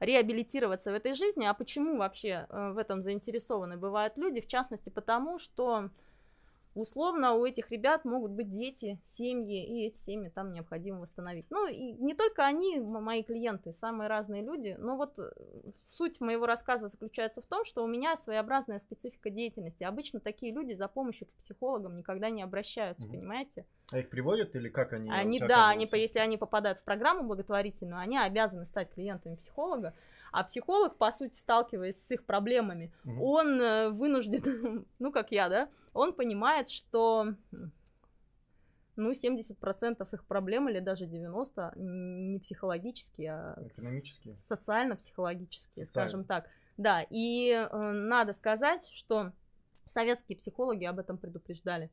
реабилитироваться 0.00 0.90
в 0.90 0.94
этой 0.94 1.14
жизни. 1.14 1.44
А 1.44 1.54
почему 1.54 1.98
вообще 1.98 2.46
э, 2.48 2.72
в 2.72 2.78
этом 2.78 3.02
заинтересованы 3.02 3.76
бывают 3.76 4.16
люди? 4.16 4.40
В 4.40 4.48
частности, 4.48 4.88
потому 4.88 5.38
что 5.38 5.90
условно 6.74 7.34
у 7.34 7.44
этих 7.44 7.70
ребят 7.70 8.04
могут 8.04 8.32
быть 8.32 8.50
дети, 8.50 9.00
семьи, 9.06 9.64
и 9.64 9.86
эти 9.86 9.98
семьи 9.98 10.28
там 10.28 10.52
необходимо 10.52 11.00
восстановить. 11.00 11.46
Ну, 11.50 11.68
и 11.68 11.92
не 11.92 12.14
только 12.14 12.44
они, 12.44 12.80
мои 12.80 13.22
клиенты, 13.22 13.74
самые 13.74 14.08
разные 14.08 14.42
люди, 14.42 14.76
но 14.78 14.96
вот 14.96 15.18
э, 15.18 15.30
суть 15.84 16.20
моего 16.20 16.46
рассказа 16.46 16.88
заключается 16.88 17.42
в 17.42 17.46
том, 17.46 17.64
что 17.64 17.84
у 17.84 17.86
меня 17.86 18.16
своеобразная 18.16 18.78
специфика 18.78 19.30
деятельности. 19.30 19.84
Обычно 19.84 20.20
такие 20.20 20.52
люди 20.52 20.72
за 20.72 20.88
помощью 20.88 21.26
к 21.26 21.32
психологам 21.32 21.96
никогда 21.96 22.30
не 22.30 22.42
обращаются, 22.42 23.06
угу. 23.06 23.14
понимаете? 23.14 23.66
А 23.92 23.98
их 23.98 24.08
приводят 24.08 24.56
или 24.56 24.68
как 24.68 24.92
они? 24.92 25.10
Они, 25.10 25.38
да, 25.38 25.68
они, 25.68 25.86
если 25.92 26.18
они 26.18 26.38
попадают 26.38 26.78
в 26.78 26.84
программу 26.84 27.24
благотворительную, 27.24 28.00
они 28.00 28.18
обязаны 28.18 28.66
стать 28.66 28.90
клиентами 28.90 29.36
психолога. 29.36 29.94
А 30.32 30.44
психолог, 30.44 30.96
по 30.96 31.12
сути, 31.12 31.36
сталкиваясь 31.36 32.02
с 32.02 32.10
их 32.10 32.24
проблемами, 32.24 32.90
угу. 33.04 33.24
он 33.24 33.60
э, 33.60 33.90
вынужден, 33.90 34.86
ну, 34.98 35.12
как 35.12 35.30
я, 35.30 35.48
да, 35.48 35.68
он 35.92 36.14
понимает, 36.14 36.70
что 36.70 37.34
ну, 38.96 39.12
70% 39.12 40.08
их 40.14 40.24
проблем, 40.24 40.68
или 40.68 40.80
даже 40.80 41.04
90% 41.04 41.78
не 41.78 42.38
психологические, 42.38 43.32
а 43.32 43.58
экономические, 43.66 44.36
социально-психологические, 44.40 45.86
скажем 45.86 46.24
так. 46.24 46.48
Да, 46.78 47.04
и 47.10 47.50
э, 47.50 47.90
надо 47.92 48.32
сказать, 48.32 48.88
что 48.92 49.32
советские 49.86 50.38
психологи 50.38 50.84
об 50.84 50.98
этом 50.98 51.18
предупреждали. 51.18 51.90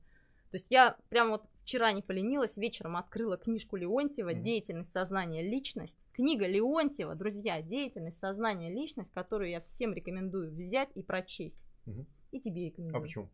То 0.51 0.57
есть 0.57 0.67
я 0.69 0.97
прямо 1.09 1.31
вот 1.31 1.45
вчера 1.61 1.91
не 1.91 2.01
поленилась, 2.01 2.57
вечером 2.57 2.97
открыла 2.97 3.37
книжку 3.37 3.75
Леонтьева. 3.75 4.33
«Деятельность 4.33 4.91
сознания. 4.91 5.43
Личность». 5.43 5.95
Книга 6.13 6.47
Леонтьева, 6.47 7.15
друзья, 7.15 7.61
«Деятельность 7.61 8.17
сознания. 8.17 8.73
Личность», 8.73 9.11
которую 9.11 9.51
я 9.51 9.61
всем 9.61 9.93
рекомендую 9.93 10.51
взять 10.51 10.89
и 10.95 11.03
прочесть. 11.03 11.59
Mm-hmm. 11.85 12.05
И 12.31 12.39
тебе 12.39 12.65
рекомендую. 12.65 12.99
А 12.99 13.01
почему? 13.01 13.29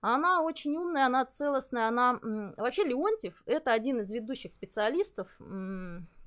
Она 0.00 0.42
очень 0.42 0.76
умная, 0.76 1.06
она 1.06 1.24
целостная, 1.24 1.88
она... 1.88 2.20
Вообще 2.56 2.84
Леонтьев– 2.84 3.42
это 3.46 3.72
один 3.72 4.00
из 4.00 4.10
ведущих 4.10 4.52
специалистов, 4.52 5.28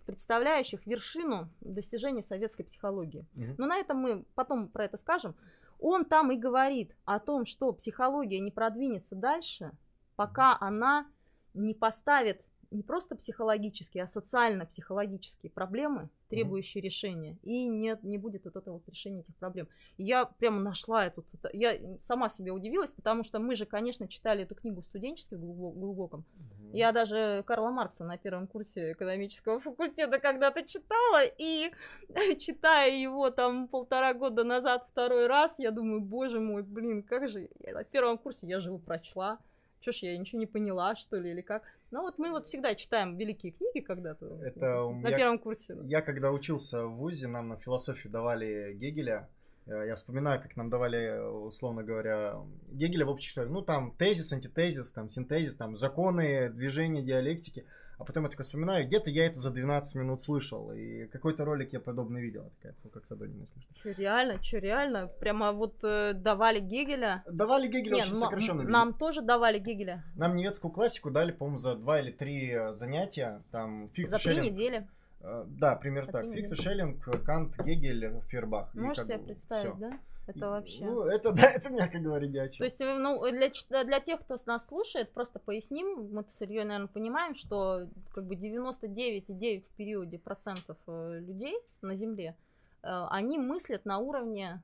представляющих 0.05 0.85
вершину 0.85 1.49
достижений 1.61 2.23
советской 2.23 2.63
психологии. 2.63 3.25
Mm-hmm. 3.35 3.55
Но 3.57 3.67
на 3.67 3.77
этом 3.77 3.97
мы 3.97 4.25
потом 4.35 4.67
про 4.67 4.85
это 4.85 4.97
скажем. 4.97 5.35
Он 5.81 6.05
там 6.05 6.31
и 6.31 6.37
говорит 6.37 6.95
о 7.05 7.19
том, 7.19 7.45
что 7.45 7.73
психология 7.73 8.39
не 8.39 8.51
продвинется 8.51 9.15
дальше, 9.15 9.71
пока 10.15 10.55
она 10.59 11.07
не 11.55 11.73
поставит 11.73 12.45
не 12.71 12.83
просто 12.83 13.15
психологические, 13.15 14.03
а 14.03 14.07
социально-психологические 14.07 15.51
проблемы, 15.51 16.09
требующие 16.29 16.81
mm-hmm. 16.81 16.85
решения, 16.85 17.37
и 17.43 17.65
нет, 17.65 18.03
не 18.03 18.17
будет 18.17 18.45
вот 18.45 18.55
этого 18.55 18.75
вот 18.75 18.87
решения 18.87 19.21
этих 19.21 19.35
проблем. 19.35 19.67
И 19.97 20.03
я 20.03 20.25
прямо 20.25 20.61
нашла 20.61 21.05
эту, 21.05 21.25
я 21.51 21.77
сама 21.99 22.29
себе 22.29 22.51
удивилась, 22.51 22.91
потому 22.91 23.23
что 23.23 23.39
мы 23.39 23.55
же, 23.55 23.65
конечно, 23.65 24.07
читали 24.07 24.43
эту 24.43 24.55
книгу 24.55 24.81
в 24.81 24.85
студенчестве 24.85 25.37
глубоком. 25.37 26.21
Mm-hmm. 26.21 26.69
Я 26.73 26.93
даже 26.93 27.43
Карла 27.45 27.71
Маркса 27.71 28.05
на 28.05 28.17
первом 28.17 28.47
курсе 28.47 28.93
экономического 28.93 29.59
факультета 29.59 30.19
когда-то 30.19 30.65
читала, 30.65 31.23
и 31.37 31.71
читая 32.39 32.95
его 32.95 33.29
там 33.29 33.67
полтора 33.67 34.13
года 34.13 34.45
назад 34.45 34.87
второй 34.91 35.27
раз, 35.27 35.53
я 35.57 35.71
думаю, 35.71 35.99
боже 35.99 36.39
мой, 36.39 36.63
блин, 36.63 37.03
как 37.03 37.27
же, 37.27 37.49
я 37.59 37.73
на 37.73 37.83
первом 37.83 38.17
курсе 38.17 38.47
я 38.47 38.61
же 38.61 38.69
его 38.69 38.77
прочла, 38.77 39.39
что 39.81 39.91
ж, 39.91 39.97
я 40.03 40.17
ничего 40.17 40.39
не 40.39 40.45
поняла, 40.45 40.95
что 40.95 41.17
ли, 41.17 41.31
или 41.31 41.41
как. 41.41 41.63
Ну 41.89 42.01
вот 42.01 42.17
мы 42.17 42.31
вот 42.31 42.47
всегда 42.47 42.75
читаем 42.75 43.17
великие 43.17 43.51
книги 43.51 43.79
когда-то. 43.79 44.39
Это 44.43 44.89
на 44.89 45.09
я, 45.09 45.17
первом 45.17 45.39
курсе. 45.39 45.75
Я 45.83 46.01
когда 46.01 46.31
учился 46.31 46.85
в 46.85 46.95
ВУЗе, 46.97 47.27
нам 47.27 47.49
на 47.49 47.57
философию 47.57 48.11
давали 48.11 48.73
Гегеля. 48.73 49.27
Э, 49.65 49.85
я 49.87 49.95
вспоминаю, 49.95 50.41
как 50.41 50.55
нам 50.55 50.69
давали, 50.69 51.19
условно 51.19 51.83
говоря, 51.83 52.35
Гегеля 52.71 53.05
в 53.05 53.09
общем, 53.09 53.43
ну 53.51 53.61
там 53.61 53.95
тезис, 53.97 54.31
антитезис, 54.31 54.91
там 54.91 55.09
синтезис, 55.09 55.55
там 55.55 55.75
законы 55.75 56.49
движения, 56.49 57.01
диалектики. 57.01 57.65
А 58.01 58.03
потом 58.03 58.23
я 58.23 58.29
такой 58.29 58.43
вспоминаю, 58.43 58.87
где-то 58.87 59.11
я 59.11 59.27
это 59.27 59.39
за 59.39 59.51
12 59.51 59.95
минут 59.95 60.21
слышал. 60.23 60.71
И 60.71 61.05
какой-то 61.05 61.45
ролик 61.45 61.71
я 61.71 61.79
подобный 61.79 62.19
видел. 62.19 62.51
Такая 62.57 62.75
как 62.91 63.05
Садонина 63.05 63.45
смешно. 63.53 63.69
Что, 63.75 63.91
реально? 63.91 64.41
Что, 64.41 64.57
реально? 64.57 65.07
Прямо 65.19 65.51
вот 65.51 65.83
э, 65.83 66.13
давали 66.13 66.59
Гегеля? 66.59 67.23
Давали 67.29 67.67
Гегеля 67.67 67.93
Не, 67.93 68.01
очень 68.01 68.15
сокращенно. 68.15 68.63
Нам 68.63 68.95
тоже 68.95 69.21
давали 69.21 69.59
Гегеля. 69.59 70.03
Нам 70.15 70.35
немецкую 70.35 70.71
классику 70.71 71.11
дали, 71.11 71.31
по-моему, 71.31 71.59
за 71.59 71.75
два 71.75 71.99
или 72.01 72.11
три 72.11 72.49
э, 72.49 72.73
занятия. 72.73 73.43
Там 73.51 73.89
Фихт, 73.93 74.09
За 74.09 74.17
три 74.17 74.23
Шеллинг. 74.33 74.51
недели. 74.51 74.87
Э, 75.19 75.45
да, 75.47 75.75
примерно 75.75 76.11
так. 76.11 76.31
Фихт, 76.31 76.59
Шеллинг, 76.59 77.03
Кант, 77.23 77.55
Гегель, 77.63 78.19
Фербах. 78.29 78.73
Можешь 78.73 79.03
себе 79.03 79.19
представить, 79.19 79.73
всё. 79.73 79.77
да? 79.79 79.99
Это 80.27 80.49
вообще. 80.49 80.85
Ну, 80.85 81.03
это 81.03 81.33
да, 81.33 81.49
это 81.51 81.69
мягко 81.71 81.99
говоря, 81.99 82.27
ни 82.27 82.37
о 82.37 82.47
чем. 82.47 82.59
То 82.59 82.63
есть, 82.63 82.79
ну, 82.79 83.21
для, 83.31 83.83
для 83.83 83.99
тех, 83.99 84.21
кто 84.21 84.37
нас 84.45 84.67
слушает, 84.67 85.11
просто 85.11 85.39
поясним, 85.39 86.09
мы 86.11 86.23
с 86.29 86.41
Ильей, 86.41 86.63
наверное, 86.63 86.87
понимаем, 86.87 87.35
что 87.35 87.87
как 88.13 88.25
бы 88.25 88.35
99,9 88.35 89.61
в 89.61 89.75
периоде 89.75 90.19
процентов 90.19 90.77
э, 90.87 91.19
людей 91.19 91.57
на 91.81 91.95
Земле, 91.95 92.37
э, 92.83 93.05
они 93.09 93.39
мыслят 93.39 93.85
на 93.85 93.97
уровне, 93.97 94.61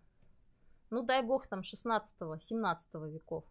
ну, 0.89 1.01
дай 1.01 1.21
бог, 1.23 1.47
там, 1.47 1.61
16-17 1.61 3.11
веков. 3.11 3.43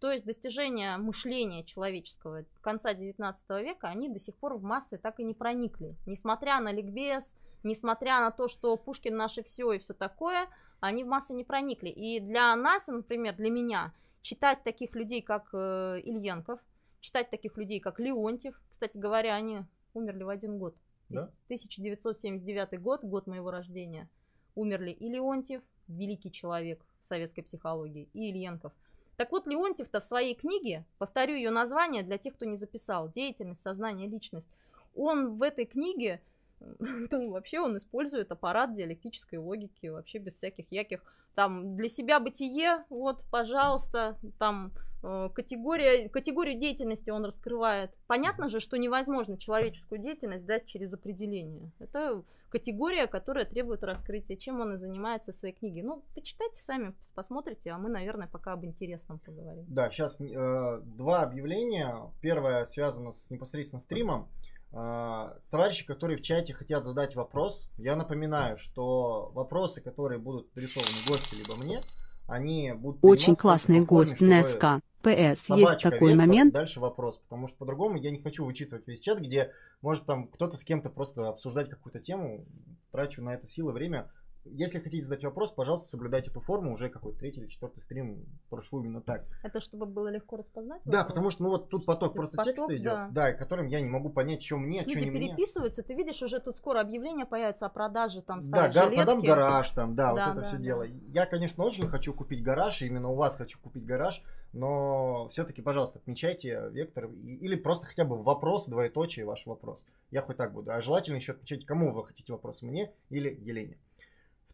То 0.00 0.12
есть 0.12 0.24
достижения 0.24 0.96
мышления 0.96 1.64
человеческого 1.64 2.44
конца 2.60 2.94
19 2.94 3.48
века, 3.62 3.88
они 3.88 4.08
до 4.08 4.20
сих 4.20 4.36
пор 4.36 4.54
в 4.54 4.62
массы 4.62 4.96
так 4.96 5.18
и 5.18 5.24
не 5.24 5.34
проникли. 5.34 5.96
Несмотря 6.06 6.60
на 6.60 6.70
ликбез, 6.70 7.34
несмотря 7.64 8.20
на 8.20 8.30
то, 8.30 8.46
что 8.46 8.76
Пушкин 8.76 9.16
наше 9.16 9.42
все 9.42 9.72
и 9.72 9.78
все 9.78 9.94
такое, 9.94 10.48
они 10.80 11.04
в 11.04 11.08
массы 11.08 11.34
не 11.34 11.44
проникли. 11.44 11.88
И 11.88 12.20
для 12.20 12.54
нас, 12.56 12.86
например, 12.86 13.36
для 13.36 13.50
меня, 13.50 13.94
читать 14.22 14.62
таких 14.64 14.94
людей, 14.94 15.22
как 15.22 15.48
э, 15.52 16.00
Ильенков, 16.04 16.60
читать 17.00 17.30
таких 17.30 17.56
людей, 17.56 17.80
как 17.80 17.98
Леонтьев, 17.98 18.60
кстати 18.70 18.96
говоря, 18.96 19.34
они 19.34 19.60
умерли 19.94 20.22
в 20.22 20.28
один 20.28 20.58
год. 20.58 20.76
Да? 21.08 21.22
1979 21.46 22.80
год, 22.80 23.02
год 23.02 23.26
моего 23.26 23.50
рождения, 23.50 24.08
умерли 24.54 24.90
и 24.90 25.08
Леонтьев, 25.08 25.62
великий 25.88 26.30
человек 26.30 26.84
в 27.00 27.06
советской 27.06 27.42
психологии, 27.42 28.08
и 28.12 28.30
Ильенков. 28.30 28.72
Так 29.16 29.32
вот, 29.32 29.46
Леонтьев-то 29.46 30.00
в 30.00 30.04
своей 30.04 30.34
книге, 30.34 30.84
повторю 30.98 31.34
ее 31.34 31.50
название 31.50 32.02
для 32.02 32.18
тех, 32.18 32.34
кто 32.34 32.44
не 32.44 32.56
записал, 32.56 33.10
«Деятельность, 33.10 33.62
сознание, 33.62 34.06
личность», 34.06 34.46
он 34.94 35.38
в 35.38 35.42
этой 35.42 35.64
книге 35.64 36.20
ну, 36.78 37.30
вообще 37.30 37.60
он 37.60 37.76
использует 37.76 38.30
аппарат 38.32 38.74
диалектической 38.74 39.38
логики, 39.38 39.86
вообще 39.86 40.18
без 40.18 40.34
всяких 40.34 40.70
яких. 40.70 41.00
Там 41.34 41.76
для 41.76 41.88
себя 41.88 42.18
бытие, 42.18 42.84
вот, 42.90 43.24
пожалуйста, 43.30 44.18
там 44.40 44.72
э, 45.04 45.28
категория, 45.32 46.08
категорию 46.08 46.58
деятельности 46.58 47.10
он 47.10 47.24
раскрывает. 47.24 47.92
Понятно 48.08 48.48
же, 48.48 48.58
что 48.58 48.76
невозможно 48.76 49.38
человеческую 49.38 50.00
деятельность 50.00 50.46
дать 50.46 50.66
через 50.66 50.92
определение. 50.92 51.70
Это 51.78 52.24
категория, 52.48 53.06
которая 53.06 53.44
требует 53.44 53.84
раскрытия, 53.84 54.36
чем 54.36 54.60
он 54.60 54.74
и 54.74 54.78
занимается 54.78 55.30
в 55.30 55.36
своей 55.36 55.54
книге. 55.54 55.84
Ну, 55.84 56.02
почитайте 56.14 56.60
сами, 56.60 56.92
посмотрите, 57.14 57.70
а 57.70 57.78
мы, 57.78 57.88
наверное, 57.88 58.26
пока 58.26 58.54
об 58.54 58.64
интересном 58.64 59.20
поговорим. 59.20 59.64
Да, 59.68 59.90
сейчас 59.90 60.20
э, 60.20 60.80
два 60.82 61.22
объявления. 61.22 61.94
Первое 62.20 62.64
связано 62.64 63.12
с 63.12 63.30
непосредственно 63.30 63.78
стримом. 63.78 64.22
А, 64.22 64.47
товарищи, 64.70 65.86
которые 65.86 66.18
в 66.18 66.22
чате 66.22 66.52
хотят 66.52 66.84
задать 66.84 67.14
вопрос, 67.14 67.70
я 67.78 67.96
напоминаю, 67.96 68.58
что 68.58 69.30
вопросы, 69.34 69.80
которые 69.80 70.18
будут 70.18 70.50
адресованы 70.52 71.08
гостю 71.08 71.36
либо 71.36 71.62
мне, 71.62 71.80
они 72.26 72.72
будут... 72.72 73.02
Очень 73.02 73.36
классный 73.36 73.80
гость 73.80 74.20
Неска. 74.20 74.80
ПС, 75.00 75.48
есть 75.50 75.82
такой 75.82 76.08
вверх, 76.08 76.18
момент. 76.18 76.52
Дальше 76.52 76.80
вопрос, 76.80 77.18
потому 77.18 77.46
что 77.46 77.56
по-другому 77.58 77.96
я 77.96 78.10
не 78.10 78.20
хочу 78.20 78.44
вычитывать 78.44 78.86
весь 78.88 79.00
чат, 79.00 79.20
где 79.20 79.52
может 79.80 80.06
там 80.06 80.26
кто-то 80.26 80.56
с 80.56 80.64
кем-то 80.64 80.90
просто 80.90 81.28
обсуждать 81.28 81.70
какую-то 81.70 82.00
тему, 82.00 82.44
трачу 82.90 83.22
на 83.22 83.34
это 83.34 83.46
силы, 83.46 83.72
время. 83.72 84.10
Если 84.44 84.78
хотите 84.78 85.04
задать 85.04 85.24
вопрос, 85.24 85.52
пожалуйста, 85.52 85.88
соблюдайте 85.88 86.30
эту 86.30 86.40
форму. 86.40 86.72
Уже 86.72 86.88
какой-то 86.88 87.18
третий 87.18 87.40
или 87.40 87.48
четвертый 87.48 87.80
стрим 87.80 88.26
прошу 88.48 88.80
именно 88.80 89.00
так. 89.00 89.26
Это 89.42 89.60
чтобы 89.60 89.86
было 89.86 90.08
легко 90.08 90.36
распознать? 90.36 90.80
Да, 90.84 91.04
потому 91.04 91.30
что 91.30 91.42
ну 91.42 91.50
вот 91.50 91.68
тут 91.68 91.84
поток 91.84 92.14
просто 92.14 92.36
поток, 92.36 92.54
текста 92.54 92.76
идет, 92.76 92.84
да. 92.84 93.08
да, 93.10 93.32
которым 93.32 93.66
я 93.66 93.80
не 93.80 93.88
могу 93.88 94.10
понять, 94.10 94.42
что 94.42 94.56
мне, 94.56 94.80
что 94.80 94.98
не 94.98 95.10
переписываются, 95.10 95.82
мне. 95.82 95.88
ты 95.88 95.94
видишь, 95.94 96.22
уже 96.22 96.40
тут 96.40 96.56
скоро 96.56 96.80
объявление 96.80 97.26
появится 97.26 97.66
о 97.66 97.68
продаже 97.68 98.22
там 98.22 98.40
Да, 98.42 98.68
гар, 98.68 98.92
продам 98.92 99.20
гараж 99.20 99.70
там, 99.70 99.94
да, 99.94 100.12
да 100.12 100.12
вот 100.12 100.30
это 100.32 100.40
да, 100.40 100.42
все 100.42 100.56
да. 100.56 100.62
дело. 100.62 100.82
Я, 101.08 101.26
конечно, 101.26 101.64
очень 101.64 101.88
хочу 101.88 102.14
купить 102.14 102.42
гараж, 102.42 102.82
именно 102.82 103.08
у 103.08 103.16
вас 103.16 103.36
хочу 103.36 103.58
купить 103.58 103.84
гараж, 103.84 104.22
но 104.52 105.28
все-таки, 105.30 105.62
пожалуйста, 105.62 105.98
отмечайте 105.98 106.68
вектор 106.70 107.06
или 107.06 107.56
просто 107.56 107.86
хотя 107.86 108.04
бы 108.04 108.22
вопрос, 108.22 108.66
двоеточие 108.66 109.24
ваш 109.24 109.46
вопрос. 109.46 109.78
Я 110.10 110.22
хоть 110.22 110.36
так 110.38 110.52
буду. 110.52 110.72
А 110.72 110.80
желательно 110.80 111.16
еще 111.16 111.32
отмечать, 111.32 111.66
кому 111.66 111.92
вы 111.92 112.06
хотите 112.06 112.32
вопрос, 112.32 112.62
мне 112.62 112.92
или 113.10 113.28
Елене. 113.28 113.78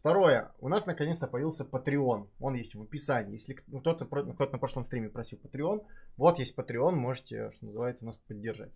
Второе. 0.05 0.51
У 0.59 0.69
нас 0.69 0.85
наконец-то 0.85 1.25
появился 1.25 1.63
Patreon. 1.63 2.27
Он 2.39 2.53
есть 2.53 2.75
в 2.75 2.81
описании. 2.83 3.33
Если 3.33 3.59
ну, 3.65 3.79
кто-то, 3.79 4.05
кто-то 4.05 4.51
на 4.51 4.59
прошлом 4.59 4.85
стриме 4.85 5.09
просил 5.09 5.39
Patreon, 5.43 5.83
вот 6.15 6.37
есть 6.37 6.55
Patreon, 6.55 6.91
можете, 6.91 7.49
что 7.53 7.65
называется, 7.65 8.05
нас 8.05 8.17
поддержать. 8.17 8.69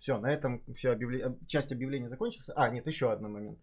Все, 0.00 0.18
на 0.18 0.32
этом 0.32 0.64
все 0.74 0.90
объявле... 0.90 1.38
часть 1.46 1.70
объявления 1.70 2.08
закончится. 2.08 2.54
А, 2.56 2.68
нет, 2.70 2.88
еще 2.88 3.08
один 3.12 3.30
момент. 3.30 3.58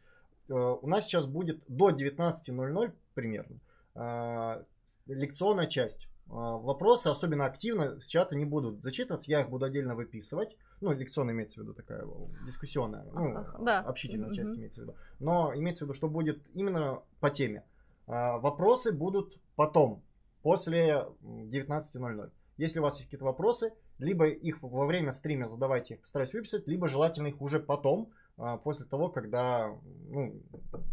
э, 0.47 0.53
у 0.53 0.87
нас 0.87 1.03
сейчас 1.03 1.25
будет 1.25 1.61
до 1.67 1.89
19.00 1.89 2.93
примерно 3.13 3.59
э, 3.95 4.63
лекционная 5.07 5.67
часть. 5.67 6.07
Э, 6.31 6.33
вопросы 6.33 7.07
особенно 7.07 7.45
активно 7.45 7.99
с 7.99 8.05
чата 8.05 8.37
не 8.37 8.45
будут 8.45 8.81
зачитываться, 8.81 9.29
я 9.29 9.41
их 9.41 9.49
буду 9.49 9.65
отдельно 9.65 9.95
выписывать. 9.95 10.55
Ну, 10.79 10.91
лекционная 10.93 11.33
имеется 11.33 11.59
в 11.59 11.63
виду 11.63 11.73
такая 11.73 12.05
дискуссионная, 12.45 13.03
ну, 13.13 13.65
да. 13.65 13.79
общительная 13.79 14.31
часть 14.31 14.55
имеется 14.57 14.81
в 14.81 14.83
виду. 14.85 14.95
Но 15.19 15.53
имеется 15.53 15.83
в 15.83 15.87
виду, 15.87 15.93
что 15.95 16.07
будет 16.07 16.41
именно 16.53 17.01
по 17.19 17.29
теме. 17.29 17.65
Вопросы 18.07 18.91
будут 18.91 19.39
потом, 19.55 20.03
после 20.41 21.05
19.00. 21.21 22.31
Если 22.57 22.79
у 22.79 22.83
вас 22.83 22.95
есть 22.95 23.07
какие-то 23.07 23.25
вопросы, 23.25 23.73
либо 23.97 24.27
их 24.27 24.61
во 24.61 24.85
время 24.85 25.11
стрима 25.11 25.49
задавайте, 25.49 25.97
постараюсь 25.97 26.33
выписать, 26.33 26.67
либо 26.67 26.87
желательно 26.87 27.27
их 27.27 27.41
уже 27.41 27.59
потом, 27.59 28.11
а, 28.37 28.57
после 28.57 28.85
того, 28.85 29.09
когда 29.09 29.75
ну, 30.09 30.41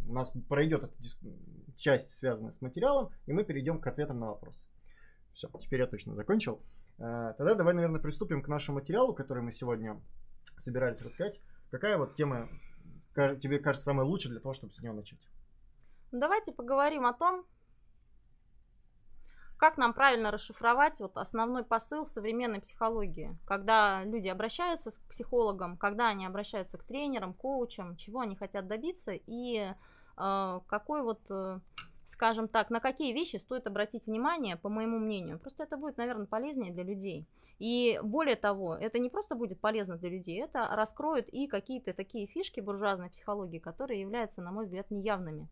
у 0.07 0.13
нас 0.13 0.33
пройдет 0.49 0.85
эта 0.85 0.95
часть, 1.77 2.11
связанная 2.11 2.53
с 2.53 2.61
материалом, 2.61 3.11
и 3.27 3.33
мы 3.33 3.45
перейдем 3.45 3.81
к 3.81 3.87
ответам 3.87 4.21
на 4.21 4.29
вопросы. 4.29 4.67
Все, 5.39 5.49
теперь 5.61 5.79
я 5.79 5.87
точно 5.87 6.17
закончил. 6.17 6.61
А, 6.99 7.33
тогда 7.35 7.55
давай, 7.55 7.73
наверное, 7.73 8.01
приступим 8.01 8.43
к 8.43 8.49
нашему 8.49 8.81
материалу, 8.81 9.15
который 9.15 9.41
мы 9.41 9.53
сегодня 9.53 10.03
собирались 10.57 11.01
рассказать. 11.01 11.41
Какая 11.71 11.97
вот 11.97 12.17
тема 12.17 12.49
тебе 13.15 13.61
кажется 13.61 13.85
самой 13.85 14.05
лучшей 14.05 14.33
для 14.33 14.41
того, 14.41 14.53
чтобы 14.53 14.73
с 14.73 14.83
нее 14.83 14.93
начать? 14.93 15.21
Давайте 16.11 16.51
поговорим 16.51 17.07
о 17.07 17.13
том, 17.13 17.47
как 19.59 19.77
нам 19.77 19.95
правильно 19.95 20.33
расшифровать 20.33 20.99
вот 20.99 21.17
основной 21.17 21.63
посыл 21.63 22.05
современной 22.05 22.61
психологии, 22.61 23.39
когда 23.47 24.03
люди 24.03 24.27
обращаются 24.27 24.91
к 24.91 25.09
психологам, 25.09 25.77
когда 25.77 26.09
они 26.09 26.27
обращаются 26.27 26.79
к 26.79 26.85
тренерам, 26.85 27.33
коучам, 27.33 27.97
чего 27.97 28.23
они 28.23 28.35
хотят 28.35 28.67
добиться 28.67 29.13
и 29.13 29.73
э, 30.17 30.61
какой 30.67 31.03
вот, 31.03 31.21
э, 31.31 31.61
скажем 32.09 32.49
так, 32.49 32.71
на 32.71 32.81
какие 32.81 33.13
вещи 33.13 33.37
стоит 33.37 33.69
обратить 33.69 34.07
внимание, 34.07 34.57
по 34.57 34.69
моему 34.69 34.99
мнению. 34.99 35.39
Просто 35.39 35.63
это 35.63 35.77
будет, 35.77 35.97
наверное, 35.97 36.27
полезнее 36.27 36.73
для 36.73 36.83
людей. 36.83 37.29
И 37.61 38.01
более 38.03 38.37
того, 38.37 38.75
это 38.75 38.99
не 38.99 39.09
просто 39.09 39.37
будет 39.37 39.61
полезно 39.61 39.97
для 39.97 40.11
людей, 40.11 40.43
это 40.43 40.67
раскроет 40.73 41.29
и 41.29 41.47
какие-то 41.47 41.93
такие 41.93 42.27
фишки 42.27 42.59
буржуазной 42.61 43.11
психологии, 43.11 43.59
которые 43.61 44.01
являются, 44.01 44.43
на 44.43 44.51
мой 44.51 44.65
взгляд, 44.65 44.91
неявными. 44.91 45.49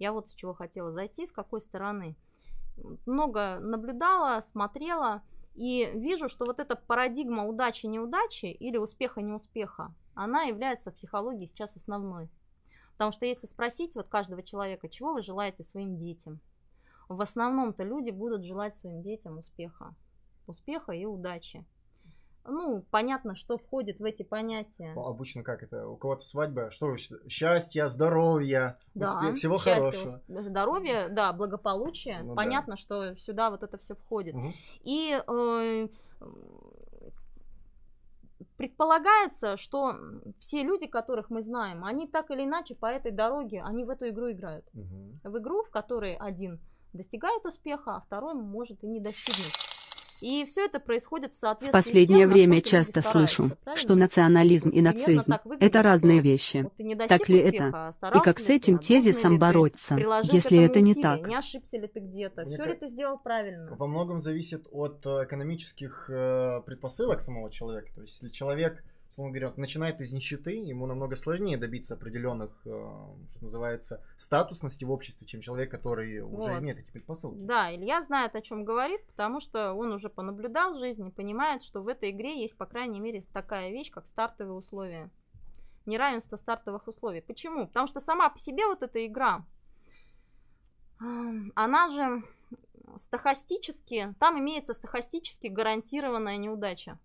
Я 0.00 0.12
вот 0.12 0.30
с 0.30 0.34
чего 0.34 0.54
хотела 0.54 0.90
зайти, 0.90 1.26
с 1.26 1.32
какой 1.32 1.60
стороны– 1.60 2.16
много 3.06 3.58
наблюдала, 3.60 4.42
смотрела 4.52 5.22
и 5.54 5.90
вижу, 5.94 6.28
что 6.28 6.44
вот 6.44 6.58
эта 6.60 6.76
парадигма 6.76 7.46
удачи-неудачи 7.46 8.46
или 8.46 8.76
успеха-неуспеха, 8.76 9.94
она 10.14 10.42
является 10.42 10.90
в 10.90 10.94
психологии 10.94 11.46
сейчас 11.46 11.76
основной. 11.76 12.28
Потому 13.00 13.12
что 13.12 13.24
если 13.24 13.46
спросить 13.46 13.94
вот 13.94 14.08
каждого 14.08 14.42
человека, 14.42 14.90
чего 14.90 15.14
вы 15.14 15.22
желаете 15.22 15.62
своим 15.62 15.96
детям, 15.96 16.38
в 17.08 17.22
основном-то 17.22 17.82
люди 17.82 18.10
будут 18.10 18.44
желать 18.44 18.76
своим 18.76 19.00
детям 19.00 19.38
успеха. 19.38 19.94
Успеха 20.46 20.92
и 20.92 21.06
удачи 21.06 21.64
ну, 22.46 22.84
понятно, 22.90 23.34
что 23.34 23.58
входит 23.58 24.00
в 24.00 24.04
эти 24.04 24.22
понятия. 24.22 24.92
Обычно 24.96 25.42
как 25.42 25.62
это? 25.62 25.86
У 25.86 25.96
кого-то 25.96 26.24
свадьба, 26.24 26.70
что 26.70 26.96
счастье, 27.28 27.86
здоровье, 27.88 28.78
да, 28.94 29.10
успех, 29.10 29.36
всего 29.36 29.56
счастье, 29.56 29.74
хорошего. 29.74 30.22
Здоровье, 30.28 31.08
да, 31.08 31.32
благополучие. 31.32 32.22
Ну, 32.22 32.34
понятно, 32.34 32.74
да. 32.74 32.80
что 32.80 33.16
сюда 33.16 33.50
вот 33.50 33.62
это 33.62 33.78
все 33.78 33.94
входит. 33.94 34.34
Угу. 34.34 34.52
И 34.84 35.22
э, 35.26 35.88
предполагается, 38.60 39.56
что 39.56 39.96
все 40.38 40.62
люди, 40.62 40.86
которых 40.86 41.30
мы 41.30 41.42
знаем, 41.42 41.82
они 41.82 42.06
так 42.06 42.30
или 42.30 42.44
иначе 42.44 42.74
по 42.74 42.84
этой 42.84 43.10
дороге, 43.10 43.62
они 43.62 43.84
в 43.84 43.88
эту 43.88 44.10
игру 44.10 44.30
играют. 44.30 44.66
Угу. 44.74 45.30
В 45.32 45.38
игру, 45.38 45.62
в 45.62 45.70
которой 45.70 46.14
один 46.16 46.60
достигает 46.92 47.42
успеха, 47.46 47.96
а 47.96 48.00
второй 48.00 48.34
может 48.34 48.84
и 48.84 48.86
не 48.86 49.00
достигнуть. 49.00 49.69
И 50.20 50.44
все 50.44 50.66
это 50.66 50.80
происходит 50.80 51.34
в 51.34 51.38
соответствии 51.38 51.68
В 51.68 51.72
последнее 51.72 52.26
тем, 52.26 52.30
время 52.30 52.60
часто 52.60 53.02
слышу, 53.02 53.52
что 53.74 53.94
национализм 53.94 54.70
и 54.70 54.80
нацизм– 54.80 55.34
это 55.60 55.82
разные 55.82 56.20
вещи. 56.20 56.68
Вот 56.78 57.08
так 57.08 57.28
ли 57.28 57.42
успеха, 57.42 57.94
это? 58.00 58.18
И 58.18 58.20
как 58.20 58.38
с 58.38 58.48
этим 58.48 58.78
тезисом 58.78 59.38
бороться, 59.38 59.96
если 60.22 60.62
это 60.62 60.80
не 60.80 60.94
так? 60.94 61.26
Не 61.26 61.36
ошибся 61.36 61.78
ли 61.78 61.88
ты 61.88 62.00
где-то? 62.00 62.44
Все 62.46 62.64
ли 62.64 62.74
ты 62.74 62.88
сделал 62.88 63.18
правильно? 63.18 63.74
Во 63.74 63.86
многом 63.86 64.20
зависит 64.20 64.66
от 64.70 65.04
э, 65.06 65.24
экономических 65.24 66.10
э, 66.10 66.60
предпосылок 66.66 67.20
самого 67.20 67.50
человека. 67.50 67.88
То 67.94 68.02
есть, 68.02 68.14
если 68.14 68.28
человек 68.28 68.82
условно 69.10 69.32
говоря, 69.32 69.52
начинает 69.56 70.00
из 70.00 70.12
нищеты, 70.12 70.52
ему 70.52 70.86
намного 70.86 71.16
сложнее 71.16 71.56
добиться 71.56 71.94
определенных, 71.94 72.50
э, 72.64 72.68
что 72.68 73.44
называется, 73.44 74.04
статусности 74.16 74.84
в 74.84 74.90
обществе, 74.90 75.26
чем 75.26 75.40
человек, 75.40 75.70
который 75.70 76.22
вот. 76.22 76.40
уже 76.40 76.58
имеет 76.58 76.78
эти 76.78 76.90
предпосылки. 76.90 77.40
Да, 77.40 77.74
Илья 77.74 78.02
знает, 78.02 78.36
о 78.36 78.40
чем 78.40 78.64
говорит, 78.64 79.04
потому 79.06 79.40
что 79.40 79.72
он 79.72 79.92
уже 79.92 80.08
понаблюдал 80.08 80.74
жизнь 80.74 81.06
и 81.06 81.10
понимает, 81.10 81.62
что 81.62 81.82
в 81.82 81.88
этой 81.88 82.10
игре 82.10 82.40
есть, 82.40 82.56
по 82.56 82.66
крайней 82.66 83.00
мере, 83.00 83.22
такая 83.32 83.70
вещь, 83.70 83.90
как 83.90 84.06
стартовые 84.06 84.54
условия. 84.54 85.10
Неравенство 85.86 86.36
стартовых 86.36 86.86
условий. 86.86 87.20
Почему? 87.20 87.66
Потому 87.66 87.88
что 87.88 88.00
сама 88.00 88.28
по 88.28 88.38
себе 88.38 88.66
вот 88.66 88.82
эта 88.82 89.04
игра, 89.04 89.44
она 90.98 91.88
же 91.88 92.22
стахастически, 92.96 94.14
там 94.20 94.38
имеется 94.38 94.74
стахастически 94.74 95.46
гарантированная 95.46 96.36
неудача. 96.36 96.98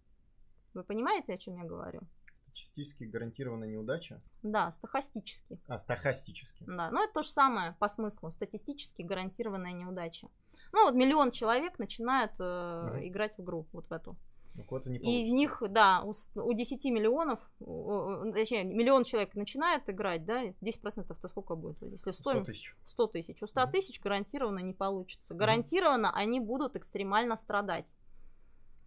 Вы 0.75 0.83
понимаете, 0.83 1.33
о 1.33 1.37
чем 1.37 1.57
я 1.57 1.63
говорю? 1.63 2.01
Статистически 2.47 3.05
гарантированная 3.05 3.67
неудача? 3.67 4.21
Да, 4.43 4.71
стахастически. 4.71 5.59
А, 5.67 5.77
стахастически. 5.77 6.63
Да, 6.65 6.91
но 6.91 7.03
это 7.03 7.13
то 7.13 7.23
же 7.23 7.29
самое 7.29 7.75
по 7.79 7.87
смыслу. 7.87 8.31
Статистически 8.31 9.01
гарантированная 9.01 9.73
неудача. 9.73 10.27
Ну, 10.71 10.85
вот 10.85 10.95
миллион 10.95 11.31
человек 11.31 11.79
начинают 11.79 12.33
э, 12.39 12.89
угу. 12.89 13.07
играть 13.07 13.37
в 13.37 13.41
игру, 13.41 13.65
вот 13.71 13.87
в 13.87 13.91
эту. 13.91 14.15
Ну, 14.57 14.81
не 14.85 14.97
и 14.99 15.23
из 15.25 15.33
них, 15.33 15.61
да, 15.69 16.01
у, 16.03 16.13
у 16.35 16.53
10 16.53 16.85
миллионов, 16.85 17.39
точнее, 17.59 18.63
миллион 18.63 19.03
человек 19.03 19.35
начинает 19.35 19.89
играть, 19.89 20.23
да, 20.23 20.45
10% 20.45 21.13
то 21.21 21.27
сколько 21.27 21.55
будет? 21.55 21.81
Если 21.81 22.11
100, 22.11 22.13
100 22.13 22.43
тысяч. 22.45 22.75
100 22.85 23.07
тысяч. 23.07 23.43
У 23.43 23.47
100 23.47 23.61
угу. 23.61 23.71
тысяч 23.71 23.99
гарантированно 23.99 24.59
не 24.59 24.73
получится. 24.73 25.33
Гарантированно 25.33 26.09
угу. 26.09 26.17
они 26.17 26.39
будут 26.39 26.77
экстремально 26.77 27.35
страдать. 27.35 27.85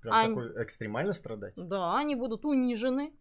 Прям 0.01 0.15
они... 0.15 0.35
такой 0.35 0.65
экстремально 0.65 1.13
страдать? 1.13 1.55
Да, 1.57 1.97
они 1.97 2.15
будут 2.15 2.45
унижены. 2.45 3.13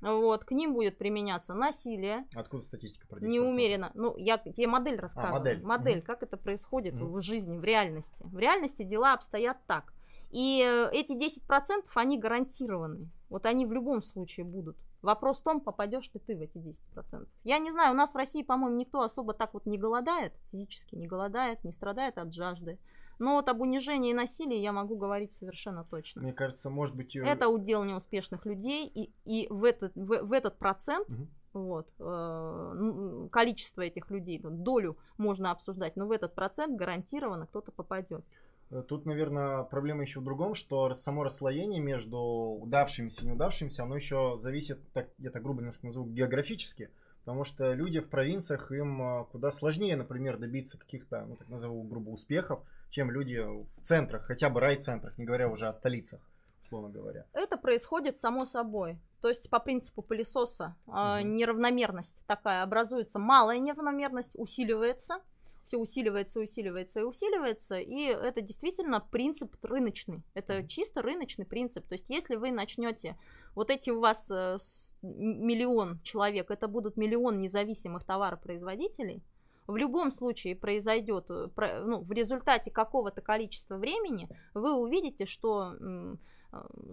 Вот, 0.00 0.44
к 0.44 0.50
ним 0.52 0.74
будет 0.74 0.98
применяться 0.98 1.54
насилие. 1.54 2.26
Откуда 2.34 2.62
статистика 2.64 3.06
про 3.06 3.18
Неумеренно. 3.20 3.90
Ну, 3.94 4.16
я 4.18 4.36
тебе 4.38 4.66
модель 4.66 4.98
рассказываю. 4.98 5.36
А, 5.36 5.38
модель. 5.38 5.62
Модель, 5.62 5.98
угу. 5.98 6.06
как 6.06 6.22
это 6.22 6.36
происходит 6.36 6.94
угу. 6.94 7.16
в 7.16 7.22
жизни, 7.22 7.56
в 7.56 7.64
реальности. 7.64 8.14
В 8.20 8.38
реальности 8.38 8.82
дела 8.82 9.14
обстоят 9.14 9.58
так. 9.66 9.92
И 10.30 10.62
э, 10.62 10.90
эти 10.92 11.12
10% 11.12 11.86
они 11.94 12.18
гарантированы. 12.18 13.08
Вот 13.30 13.46
они 13.46 13.64
в 13.64 13.72
любом 13.72 14.02
случае 14.02 14.44
будут. 14.44 14.76
Вопрос 15.02 15.40
в 15.40 15.44
том, 15.44 15.60
попадешь 15.60 16.10
ли 16.14 16.20
ты 16.20 16.36
в 16.36 16.40
эти 16.40 16.58
10%. 16.58 17.26
Я 17.44 17.58
не 17.58 17.70
знаю, 17.70 17.92
у 17.92 17.96
нас 17.96 18.12
в 18.12 18.16
России, 18.16 18.42
по-моему, 18.42 18.76
никто 18.76 19.02
особо 19.02 19.34
так 19.34 19.54
вот 19.54 19.66
не 19.66 19.78
голодает, 19.78 20.32
физически 20.50 20.94
не 20.94 21.06
голодает, 21.06 21.62
не 21.64 21.72
страдает 21.72 22.18
от 22.18 22.32
жажды. 22.34 22.78
Но 23.18 23.34
вот 23.34 23.48
об 23.48 23.60
унижении 23.60 24.10
и 24.10 24.14
насилии 24.14 24.58
я 24.58 24.72
могу 24.72 24.96
говорить 24.96 25.32
совершенно 25.32 25.84
точно. 25.84 26.22
Мне 26.22 26.32
кажется, 26.32 26.70
может 26.70 26.94
быть... 26.94 27.16
Это 27.16 27.48
удел 27.48 27.84
неуспешных 27.84 28.46
людей, 28.46 28.86
и, 28.86 29.10
и 29.24 29.46
в, 29.48 29.64
этот, 29.64 29.94
в, 29.94 30.22
в 30.22 30.32
этот 30.32 30.58
процент 30.58 31.08
угу. 31.08 31.26
вот, 31.52 31.88
э, 31.98 33.28
количество 33.30 33.82
этих 33.82 34.10
людей, 34.10 34.40
долю 34.42 34.96
можно 35.18 35.50
обсуждать, 35.50 35.96
но 35.96 36.06
в 36.06 36.12
этот 36.12 36.34
процент 36.34 36.76
гарантированно 36.76 37.46
кто-то 37.46 37.72
попадет. 37.72 38.24
Э, 38.70 38.82
тут, 38.86 39.06
наверное, 39.06 39.62
проблема 39.64 40.02
еще 40.02 40.20
в 40.20 40.24
другом, 40.24 40.54
что 40.54 40.92
само 40.94 41.24
расслоение 41.24 41.80
между 41.80 42.18
удавшимися 42.18 43.22
и 43.22 43.26
неудавшимися, 43.26 43.84
оно 43.84 43.96
еще 43.96 44.38
зависит, 44.38 44.78
так, 44.92 45.08
я 45.18 45.30
так 45.30 45.42
грубо 45.42 45.60
немножко 45.60 45.86
назову, 45.86 46.06
географически. 46.06 46.90
Потому 47.26 47.42
что 47.42 47.72
люди 47.72 47.98
в 47.98 48.08
провинциях, 48.08 48.70
им 48.70 49.02
э, 49.02 49.24
куда 49.32 49.50
сложнее, 49.50 49.96
например, 49.96 50.38
добиться 50.38 50.78
каких-то, 50.78 51.26
ну 51.26 51.34
так 51.34 51.48
назову 51.48 51.82
грубо, 51.82 52.10
успехов, 52.10 52.60
чем 52.88 53.10
люди 53.10 53.44
в 53.44 53.66
центрах, 53.82 54.22
хотя 54.22 54.48
бы 54.48 54.60
райцентрах, 54.60 55.18
не 55.18 55.24
говоря 55.24 55.48
уже 55.48 55.66
о 55.66 55.72
столицах, 55.72 56.20
условно 56.62 56.88
говоря. 56.88 57.24
Это 57.32 57.56
происходит 57.56 58.20
само 58.20 58.46
собой. 58.46 58.96
То 59.22 59.28
есть 59.28 59.50
по 59.50 59.58
принципу 59.58 60.02
пылесоса 60.02 60.76
угу. 60.86 60.96
э, 60.96 61.22
неравномерность 61.24 62.22
такая 62.28 62.62
образуется, 62.62 63.18
малая 63.18 63.58
неравномерность 63.58 64.30
усиливается, 64.34 65.18
все 65.64 65.78
усиливается, 65.78 66.38
усиливается 66.38 67.00
и 67.00 67.02
усиливается, 67.02 67.80
и 67.80 68.02
это 68.04 68.40
действительно 68.40 69.00
принцип 69.00 69.52
рыночный. 69.62 70.22
Это 70.34 70.62
чисто 70.68 71.02
рыночный 71.02 71.44
принцип. 71.44 71.84
То 71.88 71.94
есть 71.94 72.08
если 72.08 72.36
вы 72.36 72.52
начнете, 72.52 73.16
вот 73.56 73.70
эти 73.70 73.90
у 73.90 74.00
вас 74.00 74.30
э, 74.30 74.58
миллион 75.02 76.00
человек, 76.02 76.50
это 76.50 76.68
будут 76.68 76.96
миллион 76.96 77.40
независимых 77.40 78.04
товаропроизводителей, 78.04 79.24
в 79.66 79.76
любом 79.76 80.12
случае 80.12 80.54
произойдет, 80.54 81.26
э, 81.30 81.82
ну, 81.84 82.02
в 82.02 82.12
результате 82.12 82.70
какого-то 82.70 83.20
количества 83.22 83.76
времени, 83.76 84.28
вы 84.54 84.72
увидите, 84.74 85.26
что 85.26 85.74
э, 85.80 86.14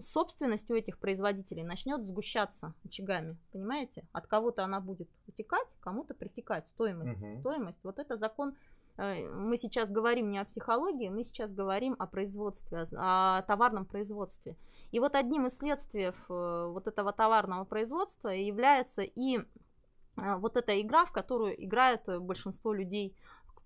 собственность 0.00 0.70
у 0.70 0.74
этих 0.74 0.98
производителей 0.98 1.62
начнет 1.62 2.02
сгущаться 2.02 2.74
очагами, 2.84 3.36
понимаете? 3.52 4.08
От 4.12 4.26
кого-то 4.26 4.64
она 4.64 4.80
будет 4.80 5.08
утекать, 5.28 5.68
кому-то 5.80 6.14
притекать 6.14 6.66
стоимость. 6.68 7.22
Угу. 7.22 7.40
Стоимость. 7.40 7.78
Вот 7.84 7.98
это 7.98 8.16
закон. 8.16 8.56
Э, 8.96 9.28
мы 9.28 9.56
сейчас 9.56 9.90
говорим 9.90 10.30
не 10.30 10.38
о 10.38 10.44
психологии, 10.44 11.08
мы 11.08 11.24
сейчас 11.24 11.52
говорим 11.52 11.96
о 11.98 12.06
производстве, 12.06 12.86
о 12.96 13.42
товарном 13.42 13.86
производстве. 13.86 14.56
И 14.92 15.00
вот 15.00 15.14
одним 15.14 15.46
из 15.46 15.56
следствий 15.56 16.12
э, 16.12 16.12
вот 16.28 16.86
этого 16.86 17.12
товарного 17.12 17.64
производства 17.64 18.28
является 18.28 19.02
и 19.02 19.38
э, 19.38 20.36
вот 20.36 20.56
эта 20.56 20.80
игра, 20.80 21.04
в 21.06 21.12
которую 21.12 21.62
играет 21.62 22.02
большинство 22.20 22.72
людей 22.72 23.16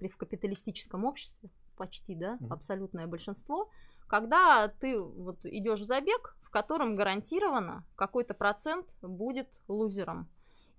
в 0.00 0.16
капиталистическом 0.16 1.04
обществе, 1.04 1.50
почти, 1.76 2.14
да, 2.14 2.38
абсолютное 2.50 3.06
большинство, 3.06 3.68
когда 4.06 4.68
ты 4.68 4.98
вот 4.98 5.44
идешь 5.44 5.80
в 5.80 5.84
забег, 5.86 6.36
в 6.42 6.50
котором 6.50 6.96
гарантированно 6.96 7.84
какой-то 7.94 8.32
процент 8.32 8.86
будет 9.02 9.48
лузером. 9.66 10.28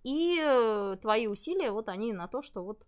И 0.03 0.37
твои 1.01 1.27
усилия, 1.27 1.71
вот 1.71 1.89
они 1.89 2.13
на 2.13 2.27
то, 2.27 2.41
что 2.41 2.63
вот 2.63 2.85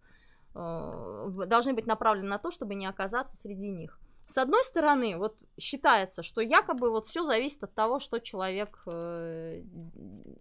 должны 0.54 1.74
быть 1.74 1.88
направлены 1.88 2.30
на 2.30 2.38
то, 2.38 2.52
чтобы 2.52 2.76
не 2.76 2.86
оказаться 2.86 3.38
среди 3.38 3.70
них. 3.70 4.00
С 4.32 4.38
одной 4.38 4.64
стороны, 4.64 5.18
вот 5.18 5.36
считается, 5.60 6.24
что 6.24 6.40
якобы 6.40 6.90
вот 6.90 7.06
все 7.06 7.26
зависит 7.26 7.64
от 7.64 7.74
того, 7.74 8.00
что 8.00 8.20
человек, 8.20 8.82
э, 8.86 9.62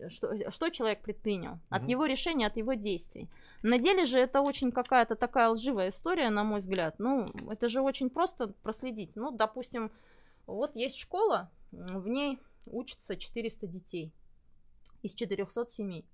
что, 0.09 0.51
что 0.53 0.69
человек 0.71 1.03
предпринял, 1.03 1.55
mm-hmm. 1.55 1.77
от 1.77 1.89
его 1.89 2.07
решения, 2.07 2.47
от 2.47 2.57
его 2.57 2.75
действий. 2.75 3.29
На 3.65 3.79
деле 3.79 4.07
же 4.07 4.21
это 4.21 4.43
очень 4.43 4.71
какая-то 4.71 5.17
такая 5.17 5.49
лживая 5.49 5.89
история, 5.89 6.31
на 6.31 6.45
мой 6.45 6.61
взгляд. 6.61 7.01
Ну, 7.01 7.33
это 7.51 7.69
же 7.69 7.81
очень 7.81 8.11
просто 8.11 8.55
проследить. 8.63 9.17
Ну, 9.17 9.33
допустим, 9.33 9.91
вот 10.47 10.77
есть 10.77 10.97
школа, 10.97 11.51
в 11.73 12.07
ней 12.07 12.39
учатся 12.67 13.17
400 13.17 13.67
детей 13.67 14.13
из 15.03 15.15
400 15.15 15.67
семей. 15.69 16.05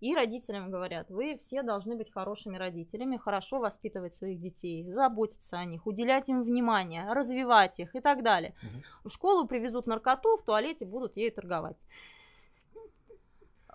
И 0.00 0.14
родителям 0.14 0.70
говорят, 0.70 1.10
вы 1.10 1.38
все 1.38 1.62
должны 1.62 1.96
быть 1.96 2.12
хорошими 2.12 2.58
родителями, 2.58 3.16
хорошо 3.16 3.58
воспитывать 3.58 4.14
своих 4.14 4.40
детей, 4.40 4.84
заботиться 4.92 5.58
о 5.58 5.64
них, 5.64 5.86
уделять 5.86 6.28
им 6.28 6.42
внимание, 6.42 7.10
развивать 7.12 7.80
их 7.80 7.94
и 7.94 8.00
так 8.00 8.22
далее. 8.22 8.54
Угу. 8.62 9.08
В 9.08 9.12
школу 9.12 9.46
привезут 9.46 9.86
наркоту, 9.86 10.36
в 10.36 10.44
туалете 10.44 10.84
будут 10.84 11.16
ей 11.16 11.30
торговать. 11.30 11.76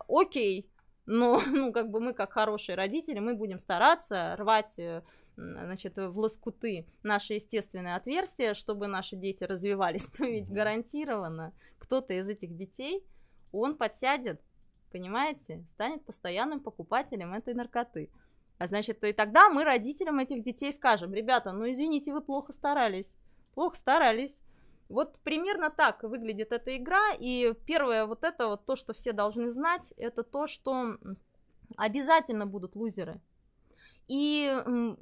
Окей, 0.07 0.69
но 1.05 1.41
ну, 1.47 1.71
как 1.71 1.89
бы 1.89 1.99
мы, 1.99 2.13
как 2.13 2.33
хорошие 2.33 2.75
родители, 2.75 3.19
мы 3.19 3.33
будем 3.33 3.59
стараться 3.59 4.35
рвать 4.37 4.77
э, 4.77 5.01
значит, 5.35 5.97
в 5.97 6.17
лоскуты 6.17 6.85
наши 7.03 7.35
естественные 7.35 7.95
отверстия, 7.95 8.53
чтобы 8.53 8.87
наши 8.87 9.15
дети 9.15 9.43
развивались, 9.43 10.05
то 10.17 10.25
ведь 10.25 10.49
гарантированно 10.49 11.53
кто-то 11.79 12.13
из 12.13 12.27
этих 12.27 12.55
детей, 12.55 13.03
он 13.51 13.75
подсядет 13.75 14.39
понимаете, 14.91 15.63
станет 15.67 16.03
постоянным 16.05 16.59
покупателем 16.59 17.33
этой 17.33 17.53
наркоты. 17.53 18.09
А 18.57 18.67
значит, 18.67 19.03
и 19.03 19.13
тогда 19.13 19.49
мы 19.49 19.63
родителям 19.63 20.19
этих 20.19 20.43
детей 20.43 20.71
скажем, 20.71 21.13
ребята, 21.13 21.51
ну 21.51 21.69
извините, 21.69 22.13
вы 22.13 22.21
плохо 22.21 22.53
старались, 22.53 23.11
плохо 23.55 23.75
старались. 23.75 24.37
Вот 24.87 25.19
примерно 25.23 25.69
так 25.69 26.03
выглядит 26.03 26.51
эта 26.51 26.77
игра, 26.77 27.13
и 27.17 27.53
первое 27.65 28.05
вот 28.05 28.23
это 28.23 28.49
вот 28.49 28.65
то, 28.65 28.75
что 28.75 28.93
все 28.93 29.13
должны 29.13 29.49
знать, 29.49 29.93
это 29.97 30.21
то, 30.21 30.47
что 30.47 30.97
обязательно 31.77 32.45
будут 32.45 32.75
лузеры. 32.75 33.21
И 34.07 34.43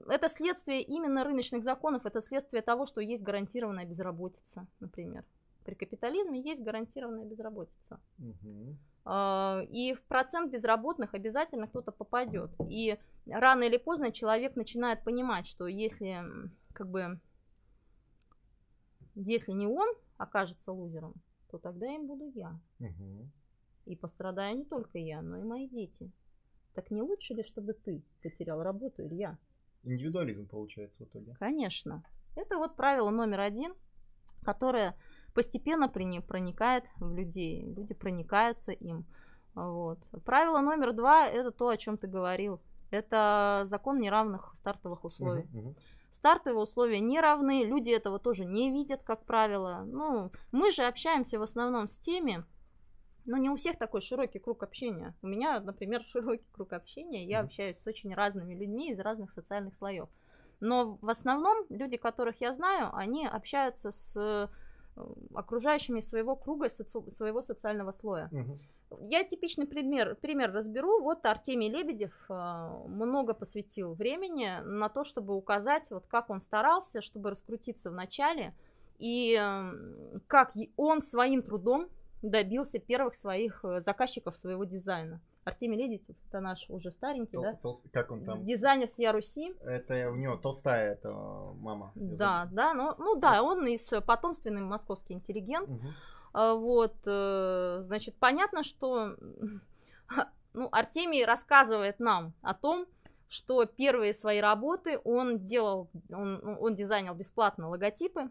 это 0.08 0.30
следствие 0.30 0.84
именно 0.84 1.24
рыночных 1.24 1.64
законов, 1.64 2.06
это 2.06 2.22
следствие 2.22 2.62
того, 2.62 2.86
что 2.86 3.02
есть 3.02 3.24
гарантированная 3.24 3.86
безработица, 3.86 4.68
например. 4.80 5.26
При 5.66 5.74
капитализме 5.74 6.40
есть 6.40 6.62
гарантированная 6.62 7.26
безработица. 7.26 8.00
Угу. 8.20 8.78
А, 9.12 9.64
и 9.72 9.96
в 9.96 10.04
процент 10.04 10.52
безработных 10.52 11.16
обязательно 11.16 11.68
кто-то 11.68 11.92
попадет. 11.92 12.52
И 12.70 12.96
рано 13.26 13.64
или 13.64 13.78
поздно 13.78 14.12
человек 14.12 14.56
начинает 14.56 15.04
понимать, 15.04 15.48
что 15.48 15.66
если 15.66 16.24
как 16.74 16.92
бы 16.92 17.20
если 19.16 19.52
не 19.52 19.66
он 19.66 19.88
окажется 20.18 20.72
лузером, 20.72 21.16
то 21.50 21.58
тогда 21.58 21.88
им 21.88 22.06
буду 22.06 22.32
я. 22.36 22.60
Угу. 22.80 23.30
И 23.86 23.96
пострадаю 23.96 24.56
не 24.56 24.66
только 24.66 25.00
я, 25.00 25.24
но 25.24 25.40
и 25.40 25.44
мои 25.44 25.68
дети. 25.68 26.12
Так 26.76 26.92
не 26.92 27.02
лучше 27.02 27.34
ли, 27.34 27.44
чтобы 27.44 27.74
ты 27.74 28.04
потерял 28.22 28.62
работу, 28.62 29.02
или 29.02 29.16
я? 29.16 29.40
Индивидуализм 29.82 30.48
получается 30.48 31.04
в 31.04 31.08
итоге. 31.08 31.36
Конечно. 31.40 32.04
Это 32.36 32.58
вот 32.58 32.76
правило 32.76 33.10
номер 33.10 33.40
один, 33.40 33.74
которое 34.44 34.96
постепенно 35.34 35.90
проникает 35.90 36.86
в 36.98 37.14
людей. 37.14 37.74
Люди 37.74 37.94
проникаются 37.94 38.72
им. 38.72 39.06
Вот. 39.56 40.00
Правило 40.26 40.60
номер 40.60 40.94
два– 40.94 41.28
это 41.28 41.52
то, 41.52 41.70
о 41.70 41.78
чем 41.78 41.98
ты 41.98 42.08
говорил. 42.08 42.62
Это 42.92 43.64
закон 43.66 44.00
неравных 44.00 44.54
стартовых 44.56 45.04
условий. 45.04 45.44
Uh-huh, 45.44 45.68
uh-huh. 45.68 45.76
Стартовые 46.12 46.64
условия 46.64 47.00
не 47.00 47.20
равны, 47.20 47.64
люди 47.64 47.92
этого 47.92 48.20
тоже 48.20 48.46
не 48.46 48.72
видят, 48.72 49.04
как 49.04 49.26
правило. 49.26 49.84
Ну, 49.86 50.32
мы 50.52 50.72
же 50.72 50.84
общаемся 50.84 51.40
в 51.40 51.44
основном 51.44 51.88
с 51.88 51.98
теми, 51.98 52.44
но 53.26 53.38
не 53.38 53.50
у 53.50 53.56
всех 53.58 53.78
такой 53.78 54.02
широкий 54.02 54.40
круг 54.40 54.64
общения. 54.64 55.16
У 55.22 55.28
меня, 55.28 55.60
например, 55.60 56.04
широкий 56.12 56.48
круг 56.52 56.74
общения, 56.74 57.26
я 57.26 57.42
общаюсь 57.42 57.78
с 57.78 57.88
очень 57.88 58.14
разными 58.14 58.56
людьми 58.56 58.92
из 58.92 59.00
разных 59.00 59.32
социальных 59.34 59.76
слоев. 59.76 60.10
Но 60.60 60.98
в 61.02 61.10
основном 61.10 61.66
люди, 61.70 61.96
которых 61.98 62.42
я 62.42 62.54
знаю, 62.54 62.90
они 62.94 63.26
общаются 63.26 63.92
с 63.92 64.50
окружающими 65.34 66.02
своего 66.02 66.36
круга, 66.36 66.70
соци... 66.70 67.00
своего 67.12 67.42
социального 67.42 67.92
слоя. 67.92 68.30
Угу. 68.32 68.60
Я 69.02 69.24
типичный 69.24 69.68
пример, 69.68 70.16
пример 70.16 70.52
разберу. 70.52 71.02
Вот 71.02 71.26
Артемий 71.26 71.70
Лебедев 71.70 72.14
э, 72.30 72.34
много 72.88 73.34
посвятил 73.34 73.94
времени 73.94 74.62
на 74.64 74.90
то, 74.90 75.04
чтобы 75.04 75.36
указать, 75.36 75.90
вот 75.92 76.06
как 76.08 76.30
он 76.30 76.42
старался, 76.42 77.02
чтобы 77.02 77.30
раскрутиться 77.30 77.92
в 77.92 77.94
начале, 77.94 78.54
и 78.98 79.38
э, 79.40 80.20
как 80.28 80.54
он 80.76 81.02
своим 81.02 81.44
трудом 81.44 81.88
добился 82.22 82.80
первых 82.80 83.16
своих 83.16 83.64
э, 83.64 83.82
заказчиков 83.82 84.38
своего 84.38 84.64
дизайна. 84.64 85.22
Артемий 85.46 85.78
Ледитев, 85.78 86.16
это 86.28 86.42
наш 86.42 86.70
уже 86.70 86.92
старенький, 86.92 87.38
Тол- 87.38 87.42
да? 87.42 87.60
Тол- 87.64 87.82
как 87.92 88.12
он 88.12 88.24
там? 88.24 88.46
Дизайнер 88.46 88.88
с 88.88 89.00
Яруси. 89.00 89.54
Это 89.64 90.12
у 90.12 90.16
него 90.16 90.36
толстая 90.36 90.94
это 90.94 91.12
мама. 91.12 91.92
Да, 91.96 92.48
да, 92.52 92.74
ну, 92.74 92.94
ну 92.98 93.16
да, 93.16 93.42
он 93.42 93.66
из 93.68 93.90
потомственный 94.06 94.62
московский 94.62 95.14
интеллигент. 95.14 95.70
Угу. 95.70 95.88
Вот, 96.60 96.96
э, 97.06 97.84
значит, 97.88 98.16
понятно, 98.18 98.64
что 98.64 99.16
ну, 100.54 100.70
Артемий 100.72 101.26
рассказывает 101.26 102.00
нам 102.00 102.34
о 102.42 102.54
том, 102.54 102.86
что 103.30 103.66
первые 103.66 104.14
свои 104.14 104.40
работы 104.40 105.00
он 105.04 105.40
делал, 105.46 105.90
он, 106.12 106.40
ну, 106.44 106.58
он 106.60 106.76
дизайнил 106.76 107.14
бесплатно 107.14 107.70
логотипы, 107.70 108.30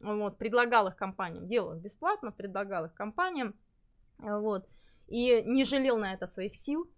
вот, 0.00 0.36
предлагал 0.36 0.88
их 0.88 0.96
компаниям, 0.96 1.46
делал 1.46 1.74
их 1.74 1.82
бесплатно, 1.82 2.32
предлагал 2.32 2.84
их 2.86 2.94
компаниям, 2.94 3.54
вот, 4.18 4.68
и 5.08 5.42
не 5.42 5.64
жалел 5.64 5.98
на 5.98 6.14
это 6.14 6.26
своих 6.26 6.56
сил. 6.56 6.88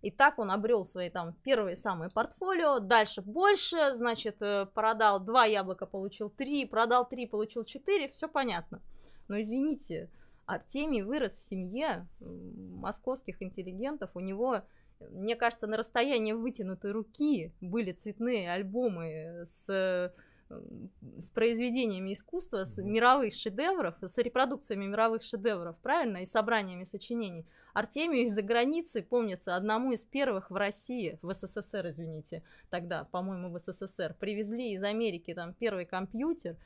И 0.00 0.12
так 0.12 0.38
он 0.38 0.50
обрел 0.50 0.86
свои 0.86 1.10
там 1.10 1.34
первые 1.42 1.76
самые 1.76 2.08
портфолио, 2.08 2.78
дальше 2.78 3.20
больше, 3.20 3.96
значит, 3.96 4.36
э, 4.40 4.66
продал 4.72 5.18
два 5.18 5.44
яблока, 5.44 5.86
получил 5.86 6.30
три, 6.30 6.66
продал 6.66 7.08
три, 7.08 7.26
получил 7.26 7.64
четыре, 7.64 8.08
все 8.10 8.28
понятно. 8.28 8.80
Но 9.26 9.40
извините, 9.40 10.08
Артемий 10.46 11.02
вырос 11.02 11.36
в 11.36 11.42
семье 11.42 12.06
московских 12.20 13.42
интеллигентов, 13.42 14.10
у 14.14 14.20
него, 14.20 14.62
мне 15.00 15.34
кажется, 15.34 15.66
на 15.66 15.76
расстоянии 15.76 16.32
вытянутой 16.32 16.92
руки 16.92 17.52
были 17.60 17.90
цветные 17.90 18.52
альбомы 18.52 19.42
с 19.44 20.14
с 20.50 21.30
произведениями 21.30 22.14
искусства, 22.14 22.64
с 22.64 22.82
мировых 22.82 23.34
шедевров, 23.34 23.94
с 24.00 24.18
репродукциями 24.18 24.86
мировых 24.86 25.22
шедевров, 25.22 25.76
правильно, 25.78 26.18
и 26.18 26.26
собраниями 26.26 26.84
сочинений. 26.84 27.46
Артемию 27.74 28.26
из-за 28.26 28.42
границы, 28.42 29.02
помнится, 29.02 29.54
одному 29.54 29.92
из 29.92 30.04
первых 30.04 30.50
в 30.50 30.56
России, 30.56 31.18
в 31.22 31.32
СССР, 31.32 31.90
извините, 31.90 32.42
тогда, 32.70 33.04
по-моему, 33.04 33.50
в 33.50 33.58
СССР, 33.58 34.16
привезли 34.18 34.72
из 34.72 34.82
Америки 34.82 35.34
там 35.34 35.52
первый 35.52 35.84
компьютер, 35.84 36.56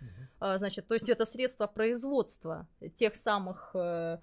uh-huh. 0.40 0.58
значит, 0.58 0.86
то 0.86 0.94
есть 0.94 1.10
это 1.10 1.26
средство 1.26 1.66
производства 1.66 2.66
тех 2.96 3.16
самых 3.16 3.72
э, 3.74 4.18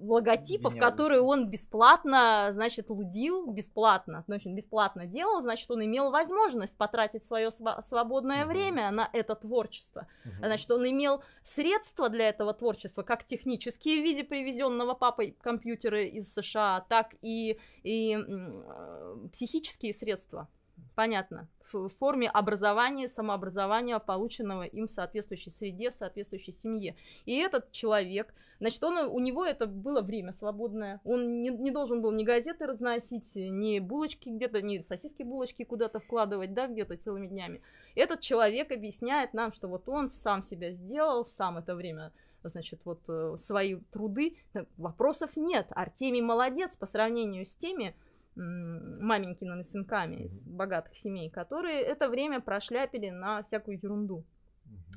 логотипов, 0.00 0.74
Гениальность. 0.74 0.92
которые 0.92 1.20
он 1.20 1.48
бесплатно, 1.48 2.48
значит, 2.52 2.90
лудил, 2.90 3.46
бесплатно, 3.46 4.24
значит, 4.26 4.52
бесплатно 4.54 5.06
делал, 5.06 5.42
значит, 5.42 5.70
он 5.70 5.84
имел 5.84 6.10
возможность 6.10 6.76
потратить 6.76 7.24
свое 7.24 7.50
свободное 7.50 8.44
угу. 8.44 8.52
время 8.52 8.90
на 8.90 9.08
это 9.12 9.34
творчество. 9.34 10.06
Угу. 10.24 10.44
Значит, 10.44 10.70
он 10.70 10.88
имел 10.88 11.22
средства 11.44 12.08
для 12.08 12.28
этого 12.28 12.54
творчества, 12.54 13.02
как 13.02 13.24
технические 13.24 14.00
в 14.00 14.04
виде 14.04 14.24
привезенного 14.24 14.94
папой 14.94 15.36
компьютера 15.40 16.04
из 16.04 16.32
США, 16.32 16.84
так 16.88 17.14
и, 17.22 17.58
и 17.82 18.16
э, 18.16 19.28
психические 19.32 19.94
средства 19.94 20.48
понятно, 20.94 21.48
в 21.72 21.88
форме 21.88 22.28
образования, 22.28 23.08
самообразования, 23.08 23.98
полученного 23.98 24.62
им 24.62 24.88
в 24.88 24.92
соответствующей 24.92 25.50
среде, 25.50 25.90
в 25.90 25.94
соответствующей 25.94 26.52
семье. 26.52 26.96
И 27.24 27.36
этот 27.36 27.72
человек, 27.72 28.34
значит, 28.58 28.82
он, 28.84 28.98
у 28.98 29.18
него 29.18 29.44
это 29.44 29.66
было 29.66 30.00
время 30.00 30.32
свободное. 30.32 31.00
Он 31.04 31.42
не, 31.42 31.50
не 31.50 31.70
должен 31.70 32.02
был 32.02 32.12
ни 32.12 32.24
газеты 32.24 32.66
разносить, 32.66 33.34
ни 33.34 33.78
булочки 33.78 34.28
где-то, 34.28 34.62
ни 34.62 34.80
сосиски 34.80 35.22
булочки 35.22 35.64
куда-то 35.64 36.00
вкладывать, 36.00 36.54
да, 36.54 36.66
где-то 36.66 36.96
целыми 36.96 37.26
днями. 37.26 37.62
Этот 37.94 38.20
человек 38.20 38.72
объясняет 38.72 39.34
нам, 39.34 39.52
что 39.52 39.68
вот 39.68 39.88
он 39.88 40.08
сам 40.08 40.42
себя 40.42 40.72
сделал, 40.72 41.24
сам 41.24 41.58
это 41.58 41.74
время 41.74 42.12
значит, 42.48 42.80
вот 42.84 43.00
э, 43.08 43.36
свои 43.38 43.76
труды, 43.90 44.36
вопросов 44.76 45.36
нет. 45.36 45.66
Артемий 45.70 46.20
молодец 46.20 46.76
по 46.76 46.86
сравнению 46.86 47.46
с 47.46 47.54
теми, 47.54 47.96
маменькиными 48.36 49.62
сынками 49.62 50.24
из 50.24 50.44
богатых 50.44 50.96
семей, 50.96 51.30
которые 51.30 51.80
это 51.80 52.08
время 52.08 52.40
прошляпили 52.40 53.10
на 53.10 53.42
всякую 53.42 53.78
ерунду. 53.82 54.24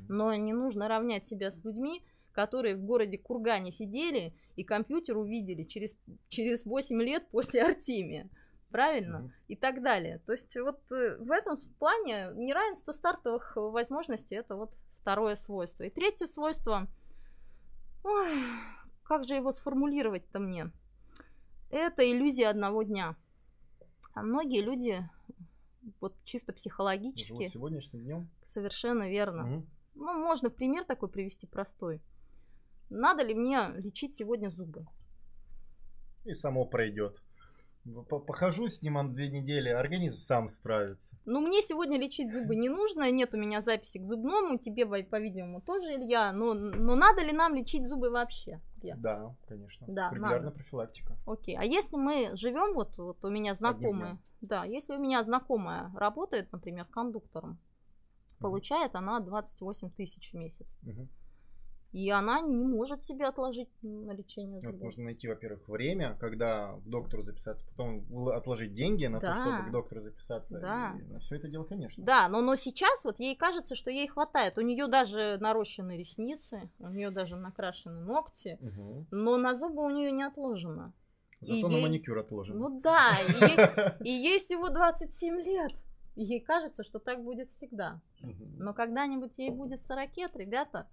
Но 0.08 0.34
не 0.34 0.54
нужно 0.54 0.88
равнять 0.88 1.26
себя 1.26 1.52
с 1.52 1.64
людьми, 1.64 2.04
которые 2.34 2.76
в 2.76 2.84
городе 2.84 3.18
Кургане 3.18 3.72
сидели 3.72 4.34
и 4.56 4.64
компьютер 4.64 5.18
увидели 5.18 5.64
через, 5.64 5.98
через 6.30 6.66
8 6.66 7.02
лет 7.02 7.28
после 7.30 7.64
Артемия. 7.64 8.30
Правильно? 8.72 9.18
Mm-hmm. 9.18 9.46
И 9.48 9.56
так 9.56 9.82
далее. 9.82 10.20
То 10.26 10.34
есть 10.34 10.56
вот 10.56 10.80
э, 10.92 11.18
в 11.18 11.32
этом 11.32 11.60
плане 11.80 12.32
неравенство 12.36 12.92
стартовых 12.92 13.54
возможностей 13.56 14.36
это 14.36 14.56
вот 14.56 14.72
второе 15.02 15.36
свойство. 15.36 15.84
И 15.84 15.90
третье 15.90 16.28
свойство, 16.28 16.88
ой, 18.04 18.44
как 19.04 19.28
же 19.28 19.36
его 19.36 19.52
сформулировать-то 19.52 20.40
мне? 20.40 20.72
Это 21.72 22.10
иллюзия 22.10 22.48
одного 22.48 22.84
дня. 22.84 23.16
А 24.20 24.22
многие 24.22 24.62
люди, 24.62 25.10
вот 26.02 26.14
чисто 26.26 26.52
психологически... 26.52 27.30
Живут 27.30 27.48
сегодняшним 27.48 28.04
днем? 28.04 28.30
Совершенно 28.46 29.10
верно. 29.10 29.44
Угу. 29.46 29.66
Ну, 29.96 30.14
можно 30.26 30.50
пример 30.50 30.84
такой 30.84 31.08
привести 31.08 31.48
простой. 31.48 32.02
Надо 32.90 33.24
ли 33.24 33.34
мне 33.34 33.70
лечить 33.78 34.16
сегодня 34.16 34.50
зубы? 34.50 34.86
И 36.26 36.34
само 36.34 36.66
пройдет. 36.66 37.24
Похожу 38.10 38.68
с 38.68 38.82
ним 38.82 39.14
две 39.14 39.30
недели, 39.30 39.70
организм 39.70 40.18
сам 40.18 40.48
справится. 40.48 41.18
Ну, 41.26 41.42
мне 41.42 41.62
сегодня 41.62 41.98
лечить 41.98 42.32
зубы 42.32 42.56
не 42.56 42.70
нужно, 42.70 43.10
нет 43.12 43.34
у 43.34 43.38
меня 43.38 43.62
записи 43.62 43.98
к 43.98 44.06
зубному, 44.06 44.58
тебе, 44.58 44.86
по-видимому, 44.86 45.62
тоже, 45.62 45.96
Илья, 45.96 46.32
но, 46.32 46.54
но 46.54 46.96
надо 46.96 47.22
ли 47.22 47.32
нам 47.32 47.56
лечить 47.56 47.88
зубы 47.88 48.10
вообще? 48.10 48.62
Я. 48.82 48.96
Да, 48.96 49.36
конечно. 49.48 49.86
Да, 49.90 50.10
Регулярная 50.12 50.52
профилактика. 50.52 51.18
Окей. 51.26 51.58
А 51.58 51.64
если 51.64 51.98
мы 51.98 52.36
живем, 52.36 52.74
вот, 52.74 52.98
вот 52.98 53.24
у 53.24 53.30
меня 53.30 53.54
знакомая, 53.56 54.20
да, 54.42 54.64
если 54.64 54.96
у 54.96 55.00
меня 55.00 55.24
знакомая 55.24 55.92
работает, 55.96 56.52
например, 56.52 56.86
кондуктором, 56.86 57.52
угу. 57.52 57.60
получает 58.40 58.96
она 58.96 59.20
28 59.20 59.90
тысяч 59.92 60.32
в 60.32 60.34
месяц. 60.36 60.68
Угу. 60.84 61.08
И 61.92 62.10
она 62.12 62.40
не 62.42 62.64
может 62.64 63.04
себе 63.04 63.26
отложить 63.26 63.70
на 63.82 64.12
лечение 64.12 64.62
зубов. 64.62 64.76
Вот 64.76 64.86
можно 64.86 65.06
найти, 65.06 65.28
во-первых, 65.28 65.68
время, 65.68 66.16
когда 66.20 66.74
к 66.74 66.88
доктору 66.88 67.24
записаться, 67.24 67.66
потом 67.66 68.06
отложить 68.30 68.76
деньги 68.76 69.08
на 69.08 69.20
да. 69.20 69.34
то, 69.34 69.42
чтобы 69.42 69.70
к 69.70 69.72
доктору 69.72 70.02
записаться. 70.02 70.60
Да. 70.60 70.96
И 71.00 71.12
на 71.12 71.20
все 71.20 71.38
это 71.38 71.48
дело, 71.48 71.64
конечно. 71.64 72.04
Да, 72.04 72.28
но, 72.28 72.42
но 72.42 72.56
сейчас 72.56 73.04
вот 73.04 73.20
ей 73.20 73.36
кажется, 73.36 73.76
что 73.76 73.90
ей 73.90 74.08
хватает. 74.08 74.60
У 74.60 74.62
нее 74.62 74.88
даже 74.88 75.38
нарощены 75.40 75.98
ресницы, 75.98 76.70
у 76.78 76.90
нее 76.90 77.10
даже 77.10 77.36
накрашены 77.36 78.02
ногти, 78.02 78.60
угу. 78.62 79.08
но 79.10 79.38
на 79.38 79.56
зубы 79.56 79.84
у 79.84 79.90
нее 79.90 80.12
не 80.12 80.24
отложено. 80.24 80.94
Зато 81.42 81.56
и 81.56 81.64
на 81.64 81.76
ей... 81.78 81.82
маникюр 81.82 82.20
отложено. 82.20 82.70
Ну 82.70 82.82
да, 82.82 83.18
и 83.28 83.32
ей, 83.32 83.58
и 84.04 84.12
ей 84.12 84.40
всего 84.40 84.70
27 84.70 85.40
лет. 85.42 85.72
И 86.16 86.24
ей 86.24 86.42
кажется, 86.42 86.84
что 86.84 87.00
так 87.00 87.24
будет 87.24 87.50
всегда. 87.50 88.00
Но 88.58 88.74
когда-нибудь 88.74 89.32
ей 89.38 89.50
будет 89.50 89.82
40 89.82 90.18
лет, 90.18 90.36
ребята 90.36 90.88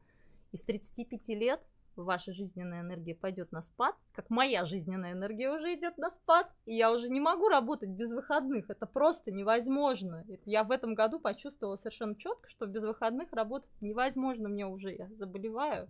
из 0.56 0.62
35 0.62 1.28
лет 1.28 1.60
ваша 1.96 2.32
жизненная 2.32 2.80
энергия 2.80 3.14
пойдет 3.14 3.52
на 3.52 3.62
спад, 3.62 3.94
как 4.12 4.28
моя 4.30 4.64
жизненная 4.64 5.12
энергия 5.12 5.50
уже 5.50 5.74
идет 5.74 5.96
на 5.98 6.10
спад, 6.10 6.50
и 6.66 6.74
я 6.74 6.92
уже 6.92 7.08
не 7.08 7.20
могу 7.20 7.48
работать 7.48 7.90
без 7.90 8.10
выходных. 8.10 8.68
Это 8.68 8.86
просто 8.86 9.30
невозможно. 9.30 10.24
Я 10.44 10.64
в 10.64 10.70
этом 10.70 10.94
году 10.94 11.18
почувствовала 11.18 11.76
совершенно 11.76 12.14
четко, 12.16 12.48
что 12.50 12.66
без 12.66 12.82
выходных 12.82 13.32
работать 13.32 13.70
невозможно 13.80 14.48
мне 14.48 14.66
уже. 14.66 14.94
Я 14.94 15.08
заболеваю. 15.18 15.88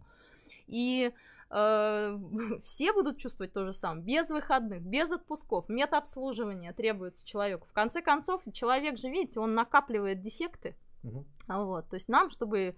И 0.66 1.12
э, 1.50 2.18
все 2.62 2.92
будут 2.92 3.18
чувствовать 3.18 3.52
то 3.52 3.64
же 3.64 3.72
самое. 3.72 4.05
Без 4.05 4.29
выходных, 4.31 4.83
без 4.83 5.11
отпусков, 5.11 5.68
медобслуживания 5.68 6.72
требуется 6.72 7.26
человеку. 7.26 7.66
В 7.68 7.72
конце 7.72 8.02
концов, 8.02 8.42
человек 8.52 8.98
же, 8.98 9.09
видите, 9.09 9.40
он 9.40 9.55
накапливает 9.55 10.22
дефекты. 10.22 10.76
Угу. 11.02 11.24
Вот, 11.48 11.88
то 11.88 11.94
есть 11.94 12.09
нам, 12.09 12.31
чтобы 12.31 12.74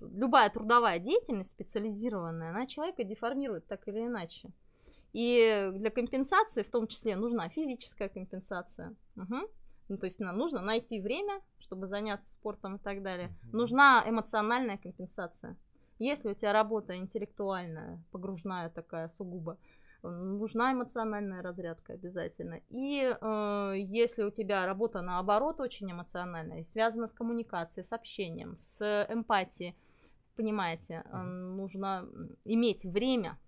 любая 0.00 0.50
трудовая 0.50 0.98
деятельность 0.98 1.50
специализированная, 1.50 2.50
она 2.50 2.66
человека 2.66 3.04
деформирует 3.04 3.66
так 3.66 3.86
или 3.88 4.06
иначе. 4.06 4.50
И 5.12 5.70
для 5.74 5.90
компенсации 5.90 6.62
в 6.62 6.70
том 6.70 6.88
числе 6.88 7.16
нужна 7.16 7.48
физическая 7.48 8.08
компенсация. 8.08 8.94
Угу. 9.16 9.36
Ну, 9.88 9.96
то 9.98 10.06
есть 10.06 10.18
нужно 10.18 10.60
найти 10.60 11.00
время, 11.00 11.40
чтобы 11.58 11.86
заняться 11.86 12.32
спортом 12.32 12.76
и 12.76 12.78
так 12.78 13.02
далее. 13.02 13.28
Угу. 13.48 13.56
Нужна 13.56 14.04
эмоциональная 14.06 14.76
компенсация. 14.78 15.56
Если 16.00 16.28
у 16.28 16.34
тебя 16.34 16.52
работа 16.52 16.96
интеллектуальная, 16.96 18.02
погружная 18.10 18.68
такая 18.70 19.08
сугубо, 19.08 19.58
нужна 20.08 20.72
эмоциональная 20.72 21.42
разрядка 21.42 21.94
обязательно. 21.94 22.60
И 22.68 23.00
э, 23.02 23.74
если 23.76 24.22
у 24.22 24.30
тебя 24.30 24.66
работа 24.66 25.02
наоборот 25.02 25.60
очень 25.60 25.90
эмоциональная, 25.90 26.64
связана 26.64 27.06
с 27.06 27.12
коммуникацией, 27.12 27.84
с 27.84 27.92
общением, 27.92 28.56
с 28.58 29.06
эмпатией, 29.08 29.76
понимаете, 30.36 31.04
э, 31.04 31.22
нужно 31.22 32.08
иметь 32.44 32.84
время 32.84 33.38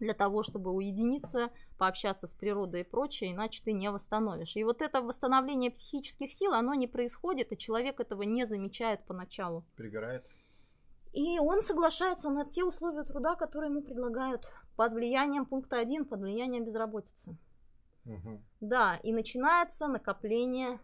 для 0.00 0.14
того, 0.14 0.42
чтобы 0.42 0.72
уединиться, 0.72 1.50
пообщаться 1.78 2.26
с 2.26 2.34
природой 2.34 2.80
и 2.80 2.84
прочее, 2.84 3.32
иначе 3.32 3.62
ты 3.64 3.72
не 3.72 3.90
восстановишь. 3.90 4.56
И 4.56 4.64
вот 4.64 4.82
это 4.82 5.00
восстановление 5.00 5.70
психических 5.70 6.32
сил, 6.32 6.52
оно 6.52 6.74
не 6.74 6.86
происходит, 6.86 7.52
и 7.52 7.58
человек 7.58 8.00
этого 8.00 8.22
не 8.22 8.46
замечает 8.46 9.04
поначалу. 9.06 9.64
Пригорает. 9.76 10.26
И 11.12 11.38
он 11.38 11.62
соглашается 11.62 12.28
на 12.28 12.44
те 12.44 12.64
условия 12.64 13.04
труда, 13.04 13.36
которые 13.36 13.70
ему 13.70 13.82
предлагают 13.82 14.52
под 14.76 14.92
влиянием 14.92 15.46
пункта 15.46 15.78
1, 15.78 16.04
под 16.04 16.20
влиянием 16.20 16.64
безработицы. 16.64 17.36
Угу. 18.06 18.42
Да, 18.60 18.96
и 19.02 19.12
начинается 19.12 19.86
накопление 19.88 20.78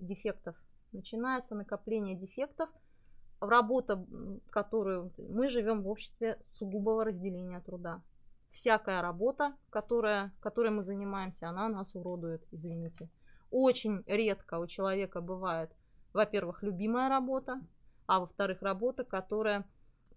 дефектов. 0.00 0.56
Начинается 0.92 1.54
накопление 1.54 2.16
дефектов, 2.16 2.68
работа, 3.40 4.04
которую 4.50 5.12
мы 5.18 5.48
живем 5.48 5.82
в 5.82 5.88
обществе 5.88 6.38
сугубого 6.52 7.04
разделения 7.04 7.60
труда. 7.60 8.02
Всякая 8.50 9.00
работа, 9.00 9.54
которая, 9.70 10.32
которой 10.40 10.70
мы 10.70 10.82
занимаемся, 10.82 11.48
она 11.48 11.68
нас 11.68 11.94
уродует, 11.94 12.46
извините. 12.52 13.08
Очень 13.50 14.02
редко 14.06 14.58
у 14.58 14.66
человека 14.66 15.20
бывает, 15.20 15.70
во-первых, 16.12 16.62
любимая 16.62 17.08
работа, 17.08 17.62
а 18.06 18.20
во-вторых, 18.20 18.60
работа, 18.62 19.04
которая 19.04 19.64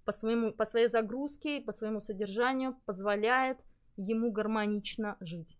по, 0.06 0.12
своему, 0.12 0.54
по 0.54 0.66
своей 0.66 0.88
загрузке, 0.88 1.62
по 1.62 1.72
своему 1.72 2.00
содержанию 2.00 2.80
позволяет 2.86 3.58
ему 3.98 4.32
гармонично 4.32 5.18
жить. 5.20 5.58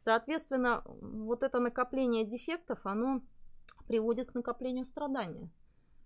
Соответственно, 0.00 0.82
вот 0.86 1.42
это 1.42 1.58
накопление 1.58 2.26
дефектов, 2.26 2.80
оно 2.84 3.22
приводит 3.88 4.30
к 4.30 4.34
накоплению 4.34 4.84
страдания, 4.84 5.50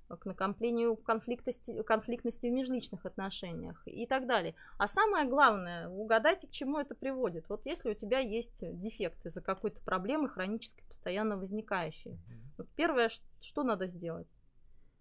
к 0.08 0.24
накоплению 0.24 0.96
конфликтности, 0.96 1.82
конфликтности 1.82 2.46
в 2.46 2.52
межличных 2.52 3.06
отношениях 3.06 3.82
и 3.86 4.06
так 4.06 4.26
далее. 4.26 4.54
А 4.78 4.86
самое 4.86 5.28
главное, 5.28 5.88
угадайте, 5.88 6.46
к 6.46 6.50
чему 6.50 6.78
это 6.78 6.94
приводит. 6.94 7.48
Вот 7.48 7.64
если 7.64 7.90
у 7.90 7.94
тебя 7.94 8.18
есть 8.18 8.58
дефект 8.60 9.24
из-за 9.26 9.40
какой-то 9.40 9.80
проблемы 9.80 10.28
хронической, 10.28 10.84
постоянно 10.86 11.36
возникающей, 11.36 12.18
вот 12.58 12.68
первое, 12.76 13.10
что 13.40 13.62
надо 13.62 13.86
сделать? 13.86 14.28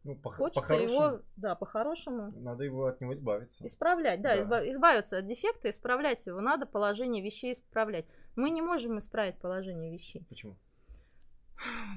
Ну, 0.03 0.15
по, 0.15 0.29
Хочется 0.29 0.75
по 0.75 0.79
его, 0.79 1.21
да, 1.35 1.55
по-хорошему. 1.55 2.31
Надо 2.39 2.63
его 2.63 2.85
от 2.85 3.01
него 3.01 3.13
избавиться. 3.13 3.65
Исправлять, 3.65 4.21
да, 4.21 4.43
да. 4.45 4.71
избавиться 4.71 5.17
от 5.17 5.27
дефекта, 5.27 5.69
исправлять 5.69 6.25
его. 6.25 6.39
Надо 6.39 6.65
положение 6.65 7.21
вещей 7.21 7.53
исправлять. 7.53 8.05
Мы 8.35 8.49
не 8.49 8.61
можем 8.61 8.97
исправить 8.99 9.37
положение 9.39 9.91
вещей. 9.91 10.25
Почему? 10.29 10.55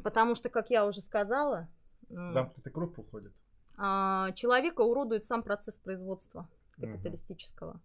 Потому 0.03 0.35
что, 0.35 0.49
как 0.49 0.71
я 0.71 0.85
уже 0.87 1.01
сказала... 1.01 1.69
Замкнутый 2.09 2.73
круг 2.73 2.99
уходит. 2.99 3.33
А, 3.79 4.33
человека 4.33 4.81
уродует 4.83 5.25
сам 5.25 5.43
процесс 5.43 5.79
производства 5.79 6.49
капиталистического. 6.77 7.71
Угу 7.71 7.81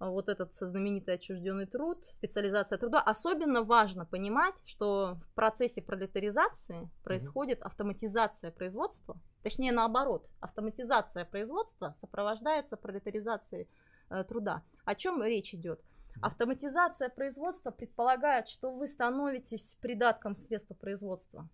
вот 0.00 0.28
этот 0.28 0.54
знаменитый 0.54 1.14
отчужденный 1.14 1.66
труд, 1.66 2.04
специализация 2.12 2.78
труда. 2.78 3.00
Особенно 3.00 3.62
важно 3.62 4.04
понимать, 4.04 4.54
что 4.64 5.18
в 5.28 5.34
процессе 5.34 5.82
пролетаризации 5.82 6.88
происходит 7.02 7.62
автоматизация 7.62 8.50
производства, 8.52 9.16
точнее 9.42 9.72
наоборот, 9.72 10.28
автоматизация 10.40 11.24
производства 11.24 11.94
сопровождается 12.00 12.76
пролетаризацией 12.76 13.68
э, 14.10 14.24
труда. 14.24 14.62
О 14.84 14.94
чем 14.94 15.22
речь 15.22 15.54
идет? 15.54 15.80
Автоматизация 16.20 17.08
производства 17.08 17.70
предполагает, 17.70 18.48
что 18.48 18.72
вы 18.72 18.88
становитесь 18.88 19.76
придатком 19.80 20.34
к 20.34 20.40
средству 20.40 20.74
производства. 20.74 21.48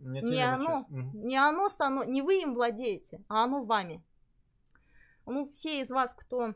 Не, 0.00 0.22
не 0.22 0.42
оно, 0.42 0.86
не 0.88 1.36
оно 1.36 1.68
станов... 1.68 2.06
не 2.06 2.22
вы 2.22 2.42
им 2.42 2.54
владеете, 2.54 3.22
а 3.28 3.44
оно 3.44 3.62
вами. 3.64 4.02
Ну, 5.26 5.50
все 5.50 5.80
из 5.80 5.90
вас, 5.90 6.14
кто, 6.14 6.54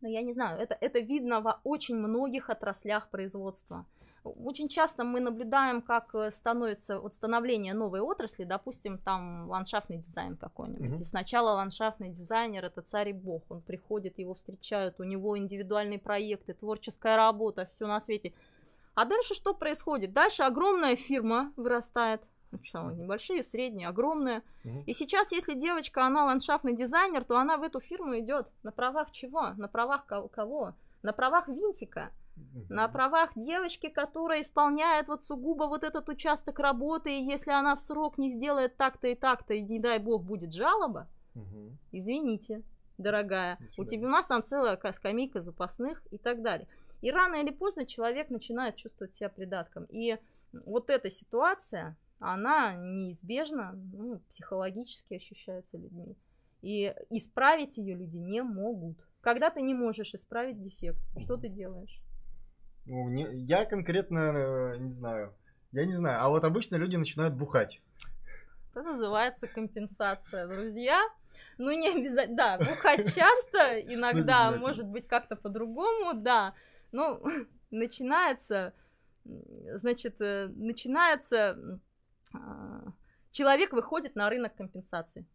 ну, 0.00 0.08
я 0.08 0.22
не 0.22 0.32
знаю, 0.32 0.58
это, 0.58 0.76
это 0.80 1.00
видно 1.00 1.40
во 1.40 1.60
очень 1.64 1.96
многих 1.96 2.48
отраслях 2.48 3.10
производства. 3.10 3.84
Очень 4.30 4.68
часто 4.68 5.04
мы 5.04 5.20
наблюдаем, 5.20 5.82
как 5.82 6.14
э, 6.14 6.30
становится 6.30 6.98
вот 7.00 7.14
становление 7.14 7.74
новой 7.74 8.00
отрасли, 8.00 8.44
допустим, 8.44 8.98
там 8.98 9.48
ландшафтный 9.48 9.98
дизайн 9.98 10.36
какой-нибудь. 10.36 11.00
Mm-hmm. 11.00 11.02
И 11.02 11.04
сначала 11.04 11.50
ландшафтный 11.50 12.10
дизайнер 12.10 12.64
это 12.64 12.82
царь 12.82 13.10
и 13.10 13.12
бог, 13.12 13.42
он 13.48 13.60
приходит, 13.60 14.18
его 14.18 14.34
встречают, 14.34 15.00
у 15.00 15.04
него 15.04 15.36
индивидуальные 15.36 15.98
проекты, 15.98 16.54
творческая 16.54 17.16
работа, 17.16 17.66
все 17.66 17.86
на 17.86 18.00
свете. 18.00 18.32
А 18.94 19.04
дальше 19.04 19.34
что 19.34 19.54
происходит? 19.54 20.12
Дальше 20.12 20.42
огромная 20.42 20.96
фирма 20.96 21.52
вырастает, 21.56 22.22
Сначала 22.48 22.90
небольшие, 22.90 23.44
средние, 23.44 23.88
огромные. 23.88 24.42
Угу. 24.64 24.84
И 24.86 24.94
сейчас, 24.94 25.32
если 25.32 25.54
девочка, 25.54 26.04
она 26.04 26.24
ландшафтный 26.24 26.74
дизайнер, 26.74 27.24
то 27.24 27.36
она 27.36 27.58
в 27.58 27.62
эту 27.62 27.80
фирму 27.80 28.18
идет 28.18 28.48
на 28.62 28.72
правах 28.72 29.10
чего? 29.10 29.50
На 29.56 29.68
правах 29.68 30.06
кого? 30.06 30.74
На 31.02 31.12
правах 31.12 31.48
винтика. 31.48 32.10
На 32.68 32.88
правах 32.88 33.30
девочки, 33.36 33.88
которая 33.88 34.42
исполняет 34.42 35.08
вот 35.08 35.24
сугубо 35.24 35.64
вот 35.64 35.84
этот 35.84 36.08
участок 36.08 36.58
работы, 36.58 37.18
и 37.18 37.24
если 37.24 37.50
она 37.50 37.76
в 37.76 37.80
срок 37.80 38.18
не 38.18 38.32
сделает 38.32 38.76
так-то 38.76 39.08
и 39.08 39.14
так-то, 39.14 39.54
и 39.54 39.62
не 39.62 39.78
дай 39.78 39.98
бог 39.98 40.24
будет 40.24 40.52
жалоба, 40.52 41.08
угу. 41.34 41.76
извините, 41.92 42.62
дорогая, 42.98 43.58
у 43.78 43.84
тебя 43.84 44.06
у 44.06 44.10
нас 44.10 44.26
там 44.26 44.42
целая 44.42 44.78
скамейка 44.92 45.40
запасных 45.40 46.02
и 46.10 46.18
так 46.18 46.42
далее. 46.42 46.68
И 47.00 47.10
рано 47.10 47.36
или 47.36 47.50
поздно 47.50 47.86
человек 47.86 48.28
начинает 48.28 48.76
чувствовать 48.76 49.14
себя 49.16 49.28
придатком. 49.28 49.84
И 49.84 50.18
вот 50.52 50.90
эта 50.90 51.10
ситуация, 51.10 51.96
она 52.18 52.74
неизбежно 52.74 53.72
ну, 53.92 54.20
психологически 54.30 55.14
ощущается 55.14 55.78
людьми. 55.78 56.16
И 56.60 56.92
исправить 57.10 57.78
ее 57.78 57.94
люди 57.94 58.16
не 58.16 58.42
могут. 58.42 58.98
Когда 59.20 59.50
ты 59.50 59.62
не 59.62 59.74
можешь 59.74 60.14
исправить 60.14 60.60
дефект, 60.60 60.98
что 61.20 61.36
ты 61.36 61.48
делаешь? 61.48 62.00
Ну, 62.88 63.08
не, 63.10 63.26
я 63.44 63.66
конкретно 63.66 64.18
э, 64.18 64.78
не 64.78 64.90
знаю. 64.90 65.34
Я 65.72 65.84
не 65.84 65.92
знаю. 65.94 66.22
А 66.22 66.28
вот 66.30 66.44
обычно 66.44 66.76
люди 66.76 66.96
начинают 66.96 67.34
бухать. 67.34 67.82
Это 68.70 68.82
называется 68.82 69.46
компенсация, 69.46 70.46
друзья. 70.46 71.02
Ну, 71.58 71.70
не 71.72 71.90
обязательно. 71.90 72.36
Да, 72.36 72.58
бухать 72.58 73.14
часто, 73.14 73.78
иногда, 73.80 74.50
может 74.52 74.86
быть, 74.86 75.06
как-то 75.06 75.36
по-другому, 75.36 76.14
да. 76.14 76.54
Ну, 76.90 77.22
начинается, 77.70 78.72
значит, 79.24 80.20
э, 80.22 80.48
начинается 80.56 81.80
а, 82.32 82.92
человек 83.32 83.74
выходит 83.74 84.16
на 84.16 84.30
рынок 84.30 84.54
компенсации. 84.56 85.26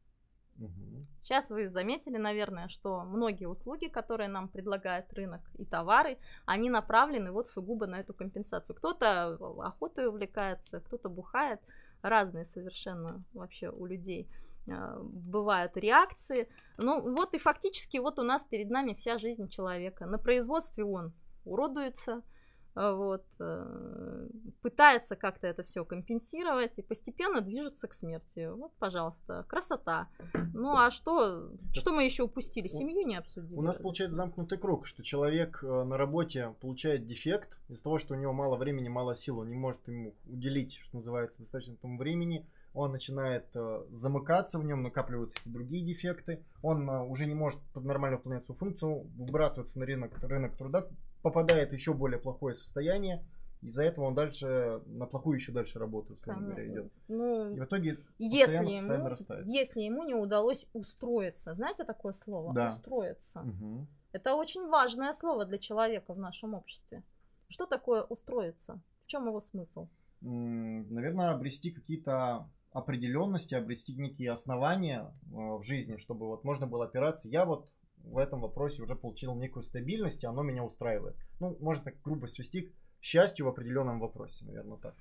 Сейчас 1.20 1.50
вы 1.50 1.70
заметили, 1.70 2.18
наверное, 2.18 2.68
что 2.68 3.04
многие 3.04 3.46
услуги, 3.46 3.88
которые 3.88 4.30
нам 4.30 4.48
предлагает 4.48 5.12
рынок 5.14 5.42
и 5.58 5.66
товары, 5.66 6.18
они 6.46 6.70
направлены 6.70 7.32
вот 7.32 7.50
сугубо 7.50 7.88
на 7.88 8.00
эту 8.00 8.14
компенсацию. 8.14 8.76
Кто-то 8.76 9.38
охотой 9.60 10.08
увлекается, 10.08 10.80
кто-то 10.82 11.10
бухает, 11.10 11.62
разные 12.02 12.46
совершенно 12.46 13.24
вообще 13.34 13.70
у 13.70 13.86
людей 13.86 14.28
а, 14.70 15.00
бывают 15.02 15.76
реакции. 15.78 16.50
Ну 16.78 17.02
вот 17.16 17.34
и 17.34 17.40
фактически 17.40 17.98
вот 17.98 18.20
у 18.20 18.24
нас 18.24 18.44
перед 18.46 18.70
нами 18.70 18.94
вся 18.94 19.18
жизнь 19.18 19.48
человека. 19.50 20.06
На 20.06 20.18
производстве 20.18 20.84
он 20.84 21.14
уродуется, 21.46 22.22
вот, 22.76 23.24
э, 23.40 24.28
пытается 24.62 25.16
как-то 25.16 25.48
это 25.48 25.64
все 25.64 25.86
компенсировать 25.86 26.78
и 26.78 26.82
постепенно 26.82 27.42
движется 27.42 27.88
к 27.88 27.94
смерти. 27.94 28.50
Вот, 28.52 28.72
пожалуйста, 28.80 29.46
красота. 29.48 30.08
Ну 30.54 30.76
а 30.76 30.90
что, 30.90 31.52
что 31.74 31.94
мы 31.94 32.04
еще 32.04 32.24
упустили? 32.24 32.68
Семью 32.68 33.06
не 33.06 33.16
обсудили. 33.16 33.56
У 33.56 33.62
нас 33.62 33.78
получается 33.78 34.18
замкнутый 34.18 34.58
круг, 34.58 34.88
что 34.88 35.04
человек 35.04 35.64
э, 35.64 35.84
на 35.84 35.98
работе 35.98 36.56
получает 36.62 37.06
дефект 37.06 37.58
из-за 37.70 37.84
того, 37.84 38.00
что 38.00 38.16
у 38.16 38.18
него 38.18 38.34
мало 38.34 38.58
времени, 38.58 38.90
мало 38.90 39.16
сил, 39.16 39.40
он 39.40 39.50
не 39.50 39.58
может 39.58 39.88
ему 39.88 40.16
уделить, 40.26 40.80
что 40.80 40.98
называется, 40.98 41.40
достаточно 41.40 41.76
тому 41.76 41.98
времени, 41.98 42.48
он 42.74 42.92
начинает 42.92 43.46
э, 43.54 43.84
замыкаться 43.92 44.58
в 44.58 44.66
нем, 44.66 44.82
накапливаются 44.82 45.38
эти 45.40 45.50
другие 45.50 45.86
дефекты, 45.86 46.44
он 46.62 46.90
э, 46.90 47.04
уже 47.04 47.28
не 47.28 47.36
может 47.36 47.60
нормально 47.76 48.18
выполнять 48.18 48.44
свою 48.44 48.58
функцию, 48.58 49.08
выбрасывается 49.16 49.78
на 49.78 49.86
рынок, 49.86 50.18
рынок 50.24 50.58
труда, 50.58 50.88
попадает 51.24 51.72
в 51.72 51.74
еще 51.74 51.94
более 51.94 52.20
плохое 52.20 52.54
состояние, 52.54 53.26
из-за 53.64 53.84
этого 53.84 54.06
он 54.06 54.14
дальше 54.14 54.82
на 54.86 55.06
плохую 55.06 55.38
еще 55.38 55.54
дальше 55.54 55.80
работу, 55.80 56.14
условно 56.14 56.48
говоря, 56.48 56.68
идет. 56.68 56.92
Ну, 57.08 57.56
и 57.56 57.60
в 57.60 57.64
итоге 57.64 57.98
если 58.20 58.42
постоянно, 58.42 58.68
ему, 58.68 58.80
постоянно 58.80 59.10
растает. 59.10 59.48
Если 59.48 59.82
ему 59.82 60.04
не 60.04 60.14
удалось 60.14 60.66
устроиться, 60.74 61.56
знаете 61.56 61.86
такое 61.86 62.14
слово? 62.14 62.54
Да. 62.54 62.68
Устроиться. 62.68 63.40
Угу. 63.40 63.88
Это 64.12 64.36
очень 64.36 64.68
важное 64.68 65.14
слово 65.14 65.46
для 65.46 65.58
человека 65.58 66.14
в 66.14 66.20
нашем 66.20 66.54
обществе. 66.54 67.04
Что 67.48 67.66
такое 67.66 68.04
устроиться? 68.04 68.82
В 69.06 69.08
чем 69.08 69.28
его 69.28 69.40
смысл? 69.40 69.88
Наверное, 70.22 71.32
обрести 71.32 71.72
какие-то 71.72 72.50
определенности, 72.72 73.56
обрести 73.56 73.94
некие 73.96 74.32
основания 74.32 75.14
э, 75.26 75.30
в 75.32 75.64
жизни, 75.64 75.98
чтобы 75.98 76.28
вот 76.28 76.44
можно 76.44 76.66
было 76.66 76.86
опираться. 76.86 77.28
Я 77.28 77.46
вот 77.46 77.70
в 78.04 78.18
этом 78.18 78.42
вопросе 78.42 78.84
уже 78.84 78.96
получил 78.96 79.36
некую 79.36 79.64
стабильность, 79.64 80.24
и 80.24 80.28
оно 80.28 80.44
меня 80.44 80.64
устраивает. 80.64 81.16
Ну, 81.40 81.58
можно 81.60 81.86
так 81.86 82.02
грубо 82.02 82.28
свести 82.28 82.62
к 82.64 82.74
счастью 83.02 83.46
в 83.46 83.50
определенном 83.50 84.00
вопросе, 84.00 84.46
наверное, 84.46 84.78
так. 84.78 84.96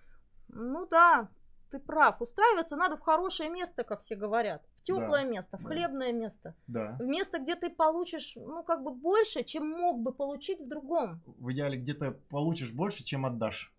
Ну 0.49 0.87
да, 0.87 1.29
ты 1.71 1.79
прав. 1.79 2.21
Устраиваться 2.21 2.77
надо 2.77 2.97
в 2.97 3.01
хорошее 3.01 3.51
место, 3.51 3.85
как 3.85 4.01
все 4.01 4.15
говорят. 4.15 4.63
В 4.77 4.83
теплое 4.83 5.25
да, 5.25 5.29
место, 5.29 5.57
в 5.57 5.63
да. 5.63 5.69
хлебное 5.69 6.13
место. 6.13 6.55
Да. 6.67 6.97
В 6.99 7.05
место, 7.05 7.39
где 7.39 7.57
ты 7.57 7.71
получишь, 7.71 8.33
ну, 8.37 8.63
как 8.63 8.83
бы 8.83 8.95
больше, 8.95 9.43
чем 9.43 9.69
мог 9.69 10.01
бы 10.01 10.13
получить 10.13 10.61
в 10.61 10.69
другом. 10.69 11.23
В 11.27 11.53
идеале, 11.53 11.79
где 11.79 11.95
ты 11.95 12.13
получишь 12.31 12.73
больше, 12.73 13.05
чем 13.05 13.27
отдашь. 13.27 13.73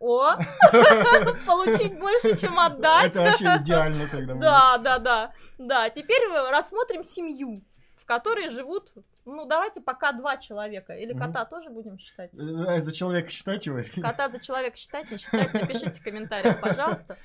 О, 0.00 0.36
получить 1.46 1.98
больше, 1.98 2.36
чем 2.36 2.58
отдать. 2.58 3.10
Это 3.10 3.22
вообще 3.22 3.44
идеально 3.60 4.06
тогда. 4.08 4.34
Да, 4.34 4.78
да, 4.78 4.98
да. 4.98 5.32
Да, 5.58 5.90
теперь 5.90 6.22
рассмотрим 6.50 7.02
семью 7.02 7.64
которые 8.08 8.48
живут, 8.48 8.90
ну, 9.26 9.44
давайте 9.44 9.82
пока 9.82 10.12
два 10.12 10.38
человека. 10.38 10.94
Или 10.94 11.12
угу. 11.12 11.20
кота 11.20 11.44
тоже 11.44 11.68
будем 11.68 11.98
считать? 11.98 12.30
Э, 12.32 12.80
за 12.80 12.90
человека 12.90 13.28
считать 13.28 13.66
его? 13.66 13.80
Кота 14.00 14.30
за 14.30 14.40
человека 14.40 14.78
считать, 14.78 15.10
не 15.10 15.18
считать, 15.18 15.52
напишите 15.52 16.00
в 16.00 16.02
комментариях, 16.02 16.58
пожалуйста. 16.58 17.18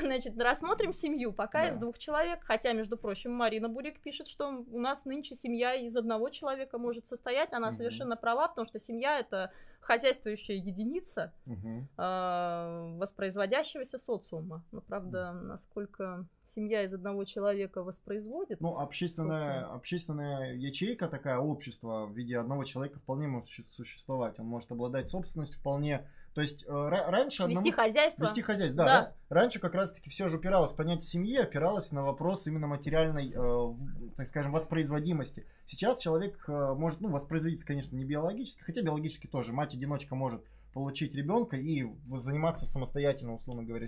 Значит, 0.00 0.40
рассмотрим 0.40 0.94
семью. 0.94 1.34
Пока 1.34 1.64
да. 1.64 1.68
из 1.68 1.76
двух 1.76 1.98
человек, 1.98 2.40
хотя, 2.44 2.72
между 2.72 2.96
прочим, 2.96 3.32
Марина 3.32 3.68
Бурик 3.68 4.00
пишет, 4.00 4.26
что 4.26 4.48
у 4.48 4.80
нас 4.80 5.04
нынче 5.04 5.34
семья 5.34 5.74
из 5.74 5.94
одного 5.94 6.30
человека 6.30 6.78
может 6.78 7.06
состоять. 7.06 7.52
Она 7.52 7.68
угу. 7.68 7.76
совершенно 7.76 8.16
права, 8.16 8.48
потому 8.48 8.66
что 8.66 8.78
семья 8.78 9.18
это 9.18 9.52
хозяйствующая 9.82 10.56
единица 10.56 11.34
угу. 11.44 11.88
э, 11.98 12.96
воспроизводящегося 12.98 13.98
социума. 13.98 14.64
Но, 14.70 14.80
правда, 14.80 15.32
насколько 15.32 16.26
семья 16.46 16.84
из 16.84 16.94
одного 16.94 17.24
человека 17.24 17.82
воспроизводит. 17.82 18.60
Ну, 18.60 18.78
общественная, 18.78 19.66
общественная 19.66 20.54
ячейка, 20.54 21.08
такая 21.08 21.38
общество 21.38 22.06
в 22.06 22.16
виде 22.16 22.38
одного 22.38 22.64
человека 22.64 23.00
вполне 23.00 23.26
может 23.26 23.48
существовать. 23.48 24.38
Он 24.38 24.46
может 24.46 24.70
обладать 24.70 25.10
собственностью 25.10 25.58
вполне 25.58 26.08
то 26.34 26.40
есть 26.40 26.64
э, 26.66 26.68
раньше... 26.68 27.44
Вести 27.44 27.58
одному... 27.58 27.72
хозяйство. 27.72 28.24
Вести 28.24 28.42
хозяйство, 28.42 28.84
да. 28.84 29.00
да. 29.02 29.12
Раньше 29.28 29.60
как 29.60 29.74
раз-таки 29.74 30.08
все 30.08 30.28
же 30.28 30.38
упиралось, 30.38 30.72
понятие 30.72 31.08
семьи 31.08 31.36
опиралось 31.36 31.92
на 31.92 32.02
вопрос 32.02 32.46
именно 32.46 32.66
материальной, 32.66 33.32
э, 33.34 33.74
так 34.16 34.26
скажем, 34.26 34.52
воспроизводимости. 34.52 35.46
Сейчас 35.66 35.98
человек 35.98 36.42
э, 36.48 36.74
может, 36.74 37.00
ну, 37.00 37.10
воспроизводиться, 37.10 37.66
конечно, 37.66 37.94
не 37.96 38.04
биологически, 38.04 38.62
хотя 38.62 38.82
биологически 38.82 39.26
тоже. 39.26 39.52
Мать-одиночка 39.52 40.14
может 40.14 40.42
получить 40.72 41.14
ребенка 41.14 41.56
и 41.56 41.84
заниматься 42.16 42.64
самостоятельно, 42.64 43.34
условно 43.34 43.62
говоря, 43.62 43.86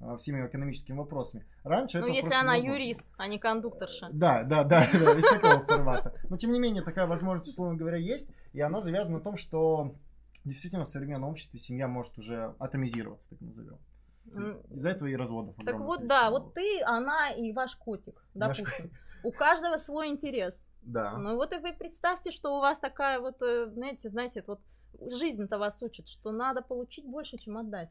э, 0.00 0.16
всеми 0.18 0.44
экономическими 0.44 0.96
вопросами. 0.96 1.46
Раньше 1.62 2.00
ну, 2.00 2.08
если 2.08 2.34
она 2.34 2.54
возможно. 2.54 2.72
юрист, 2.72 3.04
а 3.16 3.28
не 3.28 3.38
кондукторша. 3.38 4.08
Да, 4.10 4.42
да, 4.42 4.64
да, 4.64 4.84
да, 4.92 5.12
из 5.18 5.28
такого 5.28 5.64
формата. 5.64 6.14
Но 6.28 6.36
тем 6.38 6.50
не 6.50 6.58
менее, 6.58 6.82
такая 6.82 7.06
возможность, 7.06 7.50
условно 7.50 7.76
говоря, 7.76 7.98
есть, 7.98 8.28
и 8.52 8.60
она 8.60 8.80
завязана 8.80 9.18
на 9.18 9.22
том, 9.22 9.36
что 9.36 9.94
действительно 10.44 10.84
в 10.84 10.88
современном 10.88 11.30
обществе 11.30 11.58
семья 11.58 11.88
может 11.88 12.16
уже 12.18 12.54
атомизироваться, 12.58 13.30
так 13.30 13.40
назовем. 13.40 13.78
Из- 14.26 14.56
за 14.70 14.90
этого 14.90 15.08
и 15.08 15.16
разводов. 15.16 15.54
Так 15.64 15.78
вот, 15.78 16.06
да, 16.06 16.30
вот 16.30 16.54
ты, 16.54 16.82
она 16.82 17.30
и 17.30 17.52
ваш 17.52 17.76
котик, 17.76 18.22
допустим. 18.34 18.90
У 19.22 19.32
каждого 19.32 19.76
свой 19.76 20.08
интерес. 20.08 20.62
Да. 20.82 21.16
Ну 21.16 21.36
вот 21.36 21.52
и 21.52 21.58
вы 21.58 21.72
представьте, 21.72 22.30
что 22.30 22.56
у 22.56 22.60
вас 22.60 22.78
такая 22.78 23.18
вот, 23.18 23.40
э, 23.40 23.70
знаете, 23.70 24.10
знаете, 24.10 24.44
вот 24.46 24.60
жизнь-то 25.00 25.58
вас 25.58 25.78
учит, 25.80 26.08
что 26.08 26.30
надо 26.30 26.62
получить 26.62 27.06
больше, 27.06 27.38
чем 27.38 27.56
отдать. 27.56 27.90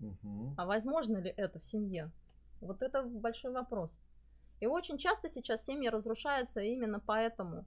Угу. 0.00 0.54
А 0.56 0.66
возможно 0.66 1.18
ли 1.18 1.32
это 1.36 1.60
в 1.60 1.64
семье? 1.66 2.10
Вот 2.60 2.82
это 2.82 3.02
большой 3.02 3.52
вопрос. 3.52 3.90
И 4.60 4.66
очень 4.66 4.98
часто 4.98 5.28
сейчас 5.28 5.64
семьи 5.64 5.88
разрушаются 5.88 6.60
именно 6.60 6.98
поэтому, 6.98 7.64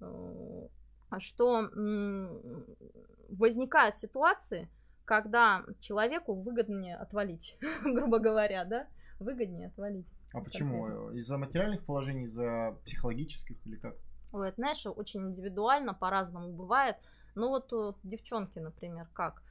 э, 0.00 0.68
что 1.20 1.70
возникают 3.28 3.96
ситуации, 3.96 4.68
когда 5.04 5.64
человеку 5.80 6.34
выгоднее 6.34 6.96
отвалить, 6.96 7.58
грубо 7.84 8.18
говоря, 8.18 8.64
да, 8.64 8.86
выгоднее 9.18 9.68
отвалить. 9.68 10.06
А 10.32 10.40
почему? 10.40 11.10
Из-за 11.10 11.38
материальных 11.38 11.84
положений, 11.84 12.24
из-за 12.24 12.76
психологических 12.84 13.64
или 13.66 13.76
как? 13.76 13.94
Ой, 14.32 14.48
это, 14.48 14.56
знаешь, 14.56 14.84
очень 14.84 15.22
индивидуально, 15.28 15.94
по-разному 15.94 16.52
бывает. 16.52 16.96
Ну 17.36 17.48
вот 17.48 17.72
у 17.72 17.96
девчонки, 18.02 18.58
например, 18.58 19.08
как? 19.12 19.42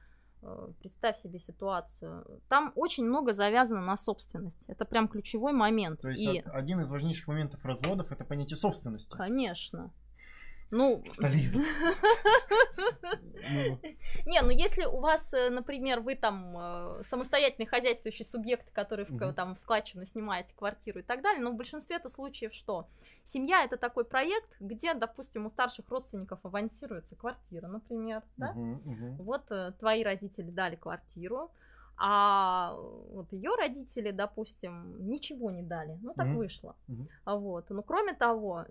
Э, 0.42 0.68
представь 0.80 1.18
себе 1.18 1.38
ситуацию. 1.38 2.40
Там 2.48 2.72
очень 2.76 3.04
много 3.04 3.32
завязано 3.32 3.80
на 3.80 3.96
собственность. 3.96 4.62
Это 4.66 4.84
прям 4.84 5.08
ключевой 5.08 5.52
момент. 5.52 6.02
То 6.02 6.10
есть 6.10 6.22
И... 6.22 6.42
один 6.44 6.80
из 6.80 6.88
важнейших 6.88 7.28
моментов 7.28 7.64
разводов 7.64 8.12
это 8.12 8.24
понятие 8.24 8.56
собственности. 8.56 9.16
Конечно. 9.16 9.90
Ну... 10.74 11.04
Ну. 13.46 13.78
Не, 14.24 14.40
ну 14.40 14.48
если 14.48 14.86
у 14.86 15.00
вас, 15.00 15.34
э, 15.34 15.50
например, 15.50 16.00
вы 16.00 16.14
там 16.14 16.56
э, 16.56 17.02
самостоятельный 17.02 17.66
хозяйствующий 17.66 18.24
субъект, 18.24 18.70
который 18.72 19.04
там 19.34 19.54
в 19.54 19.60
складчину 19.60 20.06
снимаете 20.06 20.54
квартиру 20.54 21.00
и 21.00 21.02
так 21.02 21.22
далее, 21.22 21.42
но 21.42 21.50
в 21.50 21.56
большинстве 21.56 21.96
это 21.96 22.08
случаев 22.08 22.54
что? 22.54 22.88
Семья 23.24 23.62
это 23.62 23.76
такой 23.76 24.06
проект, 24.06 24.56
где, 24.60 24.94
допустим, 24.94 25.44
у 25.44 25.50
старших 25.50 25.88
родственников 25.90 26.40
авансируется 26.42 27.16
квартира, 27.16 27.66
например, 27.68 28.22
да? 28.38 28.54
Вот 29.18 29.52
э, 29.52 29.72
твои 29.78 30.02
родители 30.02 30.50
дали 30.50 30.76
квартиру, 30.76 31.50
а 31.96 32.74
вот 33.12 33.32
ее 33.32 33.54
родители, 33.56 34.10
допустим, 34.10 35.06
ничего 35.06 35.50
не 35.50 35.62
дали. 35.62 35.98
Ну, 36.02 36.14
так 36.14 36.28
вышло. 36.28 36.76
Вот. 37.24 37.70
Но 37.70 37.82
кроме 37.82 38.14
того, 38.14 38.64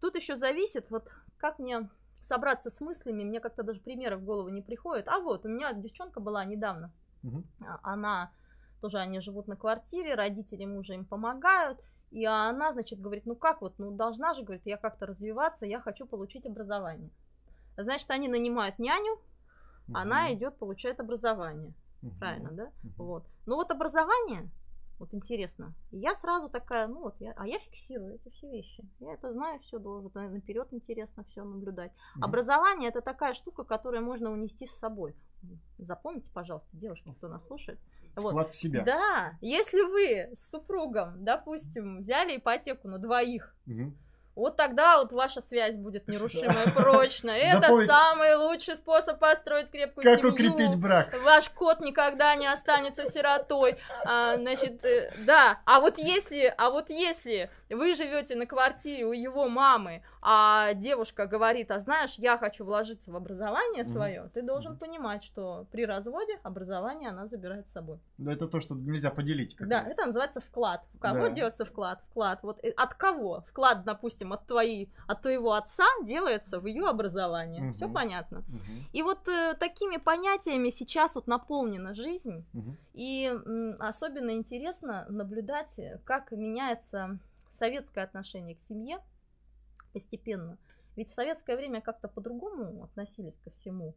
Тут 0.00 0.16
еще 0.16 0.36
зависит, 0.36 0.90
вот 0.90 1.10
как 1.36 1.58
мне 1.58 1.88
собраться 2.20 2.70
с 2.70 2.80
мыслями, 2.80 3.24
мне 3.24 3.40
как-то 3.40 3.62
даже 3.62 3.80
примеры 3.80 4.16
в 4.16 4.24
голову 4.24 4.48
не 4.48 4.62
приходят. 4.62 5.08
А 5.08 5.18
вот, 5.20 5.44
у 5.44 5.48
меня 5.48 5.72
девчонка 5.72 6.20
была 6.20 6.44
недавно. 6.44 6.92
Угу. 7.22 7.44
Она 7.82 8.32
тоже, 8.80 8.98
они 8.98 9.20
живут 9.20 9.46
на 9.46 9.56
квартире, 9.56 10.14
родители 10.14 10.64
мужа 10.64 10.94
им 10.94 11.04
помогают. 11.04 11.80
И 12.10 12.24
она, 12.24 12.72
значит, 12.72 13.00
говорит, 13.00 13.24
ну 13.26 13.36
как 13.36 13.60
вот, 13.60 13.78
ну 13.78 13.92
должна 13.92 14.34
же, 14.34 14.42
говорит, 14.42 14.66
я 14.66 14.76
как-то 14.76 15.06
развиваться, 15.06 15.64
я 15.64 15.80
хочу 15.80 16.06
получить 16.06 16.44
образование. 16.44 17.10
Значит, 17.76 18.10
они 18.10 18.28
нанимают 18.28 18.78
няню, 18.78 19.12
угу. 19.12 19.96
она 19.96 20.32
идет, 20.34 20.56
получает 20.58 20.98
образование. 21.00 21.72
Угу. 22.02 22.18
Правильно, 22.18 22.50
да? 22.50 22.64
Угу. 22.64 23.04
Вот. 23.04 23.26
Ну 23.46 23.56
вот 23.56 23.70
образование 23.70 24.50
вот 25.00 25.14
интересно. 25.14 25.74
И 25.90 25.98
я 25.98 26.14
сразу 26.14 26.50
такая, 26.50 26.86
ну 26.86 27.00
вот, 27.00 27.16
я, 27.20 27.32
а 27.36 27.46
я 27.46 27.58
фиксирую 27.58 28.16
эти 28.16 28.28
все 28.28 28.50
вещи. 28.50 28.84
Я 29.00 29.14
это 29.14 29.32
знаю, 29.32 29.58
все 29.60 29.78
должен, 29.78 30.12
наперед 30.14 30.68
интересно 30.72 31.24
все 31.24 31.42
наблюдать. 31.42 31.90
Mm-hmm. 31.90 32.24
Образование 32.24 32.90
это 32.90 33.00
такая 33.00 33.32
штука, 33.32 33.64
которую 33.64 34.04
можно 34.04 34.30
унести 34.30 34.66
с 34.66 34.78
собой. 34.78 35.16
Запомните, 35.78 36.30
пожалуйста, 36.32 36.68
девушки, 36.74 37.12
кто 37.16 37.28
нас 37.28 37.46
слушает. 37.46 37.80
Вклад 38.12 38.34
вот. 38.34 38.50
в 38.50 38.56
себя. 38.56 38.84
Да, 38.84 39.38
если 39.40 39.80
вы 39.80 40.36
с 40.36 40.50
супругом, 40.50 41.24
допустим, 41.24 42.00
взяли 42.00 42.36
ипотеку 42.36 42.88
на 42.88 42.98
двоих, 42.98 43.56
mm-hmm 43.66 43.92
вот 44.40 44.56
тогда 44.56 44.98
вот 44.98 45.12
ваша 45.12 45.42
связь 45.42 45.76
будет 45.76 46.08
нерушимая, 46.08 46.66
прочная. 46.74 47.36
Это 47.36 47.68
самый 47.86 48.34
лучший 48.36 48.76
способ 48.76 49.18
построить 49.18 49.70
крепкую 49.70 50.04
как 50.04 50.18
семью. 50.18 50.32
Как 50.32 50.40
укрепить 50.40 50.76
брак. 50.76 51.14
Ваш 51.22 51.50
кот 51.50 51.80
никогда 51.80 52.34
не 52.34 52.46
останется 52.46 53.06
сиротой. 53.10 53.76
А, 54.04 54.36
значит, 54.36 54.84
э, 54.84 55.12
да. 55.26 55.60
А 55.64 55.80
вот 55.80 55.98
если, 55.98 56.52
а 56.56 56.70
вот 56.70 56.90
если 56.90 57.50
вы 57.68 57.94
живете 57.94 58.34
на 58.34 58.46
квартире 58.46 59.04
у 59.04 59.12
его 59.12 59.48
мамы, 59.48 60.02
а 60.22 60.74
девушка 60.74 61.26
говорит, 61.26 61.70
а 61.70 61.80
знаешь, 61.80 62.14
я 62.16 62.38
хочу 62.38 62.64
вложиться 62.64 63.12
в 63.12 63.16
образование 63.16 63.84
свое, 63.84 64.22
mm-hmm. 64.22 64.30
ты 64.30 64.42
должен 64.42 64.72
mm-hmm. 64.72 64.78
понимать, 64.78 65.24
что 65.24 65.66
при 65.70 65.86
разводе 65.86 66.38
образование 66.42 67.10
она 67.10 67.26
забирает 67.26 67.68
с 67.68 67.72
собой. 67.72 67.98
Да, 68.18 68.32
это 68.32 68.48
то, 68.48 68.60
что 68.60 68.74
нельзя 68.74 69.10
поделить. 69.10 69.56
Да, 69.58 69.82
раз. 69.82 69.92
это 69.92 70.06
называется 70.06 70.40
вклад. 70.40 70.82
В 70.94 70.98
кого 70.98 71.28
да. 71.28 71.30
делается 71.30 71.64
вклад? 71.64 72.02
Вклад. 72.10 72.42
Вот 72.42 72.58
э, 72.64 72.70
от 72.70 72.94
кого? 72.94 73.44
Вклад, 73.48 73.84
допустим, 73.84 74.29
от 74.32 74.46
твоей, 74.46 74.92
от 75.06 75.22
твоего 75.22 75.52
отца 75.52 75.84
делается 76.04 76.60
в 76.60 76.66
ее 76.66 76.86
образование. 76.86 77.62
Mm-hmm. 77.62 77.72
Все 77.72 77.88
понятно. 77.88 78.38
Mm-hmm. 78.38 78.82
И 78.92 79.02
вот 79.02 79.28
э, 79.28 79.54
такими 79.58 79.96
понятиями 79.96 80.70
сейчас 80.70 81.14
вот 81.14 81.26
наполнена 81.26 81.94
жизнь. 81.94 82.44
Mm-hmm. 82.52 82.76
И 82.94 83.24
м, 83.26 83.76
особенно 83.78 84.30
интересно 84.30 85.06
наблюдать, 85.08 85.78
как 86.04 86.32
меняется 86.32 87.18
советское 87.52 88.04
отношение 88.04 88.56
к 88.56 88.60
семье 88.60 88.98
постепенно. 89.92 90.58
Ведь 90.96 91.10
в 91.10 91.14
советское 91.14 91.56
время 91.56 91.80
как-то 91.80 92.08
по-другому 92.08 92.84
относились 92.84 93.38
ко 93.38 93.50
всему. 93.50 93.94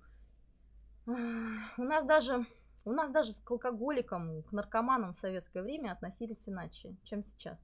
У 1.06 1.84
нас 1.84 2.06
даже 2.06 2.46
у 2.86 2.92
нас 2.92 3.12
даже 3.12 3.34
к 3.34 3.52
алкоголикам, 3.52 4.44
к 4.44 4.52
наркоманам 4.52 5.14
в 5.14 5.18
советское 5.18 5.62
время 5.62 5.92
относились 5.92 6.42
иначе, 6.48 6.96
чем 7.04 7.24
сейчас. 7.24 7.58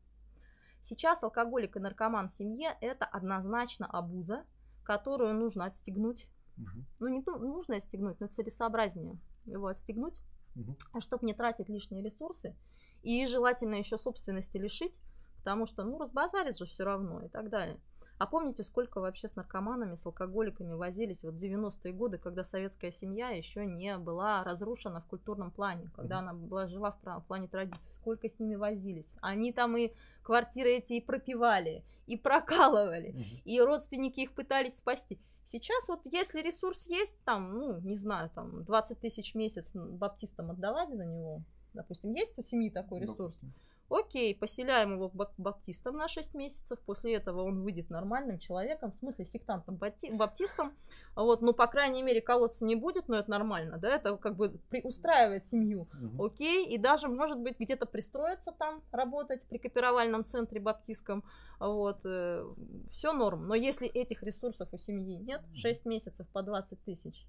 Сейчас 0.83 1.23
алкоголик 1.23 1.75
и 1.75 1.79
наркоман 1.79 2.29
в 2.29 2.33
семье– 2.33 2.77
это 2.81 3.05
однозначно 3.05 3.85
обуза, 3.85 4.45
которую 4.83 5.35
нужно 5.35 5.65
отстегнуть. 5.65 6.27
Угу. 6.57 6.85
Ну, 6.99 7.07
не 7.07 7.21
нужно 7.21 7.77
отстегнуть, 7.77 8.19
но 8.19 8.27
целесообразнее 8.27 9.19
его 9.45 9.67
отстегнуть, 9.67 10.19
угу. 10.55 10.75
чтобы 10.99 11.25
не 11.25 11.33
тратить 11.33 11.69
лишние 11.69 12.03
ресурсы 12.03 12.55
и 13.01 13.25
желательно 13.27 13.75
еще 13.75 13.97
собственности 13.97 14.57
лишить, 14.57 14.99
потому 15.37 15.65
что, 15.65 15.83
ну, 15.83 15.97
разбазарит 15.99 16.57
же 16.57 16.65
все 16.65 16.83
равно 16.83 17.21
и 17.21 17.29
так 17.29 17.49
далее. 17.49 17.79
А 18.19 18.27
помните, 18.27 18.63
сколько 18.63 18.99
вообще 18.99 19.29
с 19.29 19.37
наркоманами, 19.37 19.95
с 19.95 20.05
алкоголиками 20.05 20.73
возились 20.73 21.23
вот 21.23 21.35
в 21.35 21.37
90-е 21.37 21.93
годы, 21.93 22.17
когда 22.17 22.43
советская 22.43 22.91
семья 22.91 23.29
еще 23.29 23.65
не 23.65 23.97
была 23.97 24.43
разрушена 24.43 24.99
в 24.99 25.05
культурном 25.05 25.51
плане, 25.51 25.89
когда 25.95 26.17
mm-hmm. 26.17 26.19
она 26.19 26.33
была 26.33 26.67
жива 26.67 26.91
в 26.91 27.23
плане 27.27 27.47
традиций, 27.47 27.93
сколько 27.93 28.27
с 28.27 28.37
ними 28.37 28.55
возились. 28.55 29.07
Они 29.21 29.53
там 29.53 29.77
и 29.77 29.93
квартиры 30.21 30.71
эти 30.71 30.93
и 30.93 31.01
пропивали, 31.01 31.81
и 32.07 32.17
прокалывали, 32.17 33.13
mm-hmm. 33.13 33.41
и 33.45 33.61
родственники 33.61 34.19
их 34.19 34.33
пытались 34.33 34.77
спасти. 34.77 35.17
Сейчас 35.47 35.87
вот 35.87 36.01
если 36.03 36.41
ресурс 36.41 36.87
есть, 36.87 37.15
там, 37.23 37.57
ну, 37.57 37.79
не 37.79 37.95
знаю, 37.95 38.29
там 38.35 38.65
20 38.65 38.99
тысяч 38.99 39.31
в 39.31 39.35
месяц 39.35 39.71
баптистам 39.73 40.51
отдавать 40.51 40.93
за 40.93 41.05
него, 41.05 41.41
допустим, 41.73 42.13
есть 42.13 42.37
у 42.37 42.43
семьи 42.43 42.69
такой 42.69 42.99
ресурс, 42.99 43.17
Допустим. 43.17 43.53
Окей, 43.89 44.35
поселяем 44.35 44.93
его 44.93 45.11
баптистом 45.37 45.97
на 45.97 46.07
6 46.07 46.35
месяцев, 46.35 46.79
после 46.85 47.15
этого 47.15 47.41
он 47.41 47.63
выйдет 47.63 47.89
нормальным 47.89 48.37
человеком, 48.37 48.91
в 48.91 48.97
смысле 48.97 49.25
сектантом 49.25 49.77
баптистом, 49.77 50.73
вот, 51.15 51.41
ну, 51.41 51.53
по 51.53 51.65
крайней 51.65 52.03
мере, 52.03 52.21
колоться 52.21 52.65
не 52.65 52.75
будет, 52.75 53.07
но 53.07 53.17
это 53.17 53.31
нормально, 53.31 53.79
да, 53.79 53.95
это 53.95 54.15
как 54.17 54.35
бы 54.35 54.59
устраивает 54.83 55.47
семью, 55.47 55.87
угу. 56.01 56.25
окей, 56.25 56.67
и 56.67 56.77
даже, 56.77 57.07
может 57.07 57.39
быть, 57.39 57.59
где-то 57.59 57.87
пристроиться 57.87 58.51
там, 58.51 58.83
работать 58.91 59.47
при 59.49 59.57
копировальном 59.57 60.23
центре 60.23 60.59
баптистском, 60.59 61.23
вот, 61.59 62.01
э, 62.05 62.45
все 62.91 63.11
норм, 63.11 63.47
но 63.47 63.55
если 63.55 63.87
этих 63.87 64.21
ресурсов 64.21 64.69
у 64.71 64.77
семьи 64.77 65.17
нет, 65.17 65.41
6 65.55 65.85
месяцев 65.85 66.27
по 66.31 66.43
20 66.43 66.83
тысяч, 66.83 67.25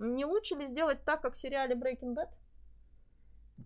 не 0.00 0.24
лучше 0.24 0.56
ли 0.56 0.66
сделать 0.66 1.04
так, 1.04 1.20
как 1.20 1.34
в 1.34 1.38
сериале 1.38 1.76
Breaking 1.76 2.16
Bad? 2.16 2.30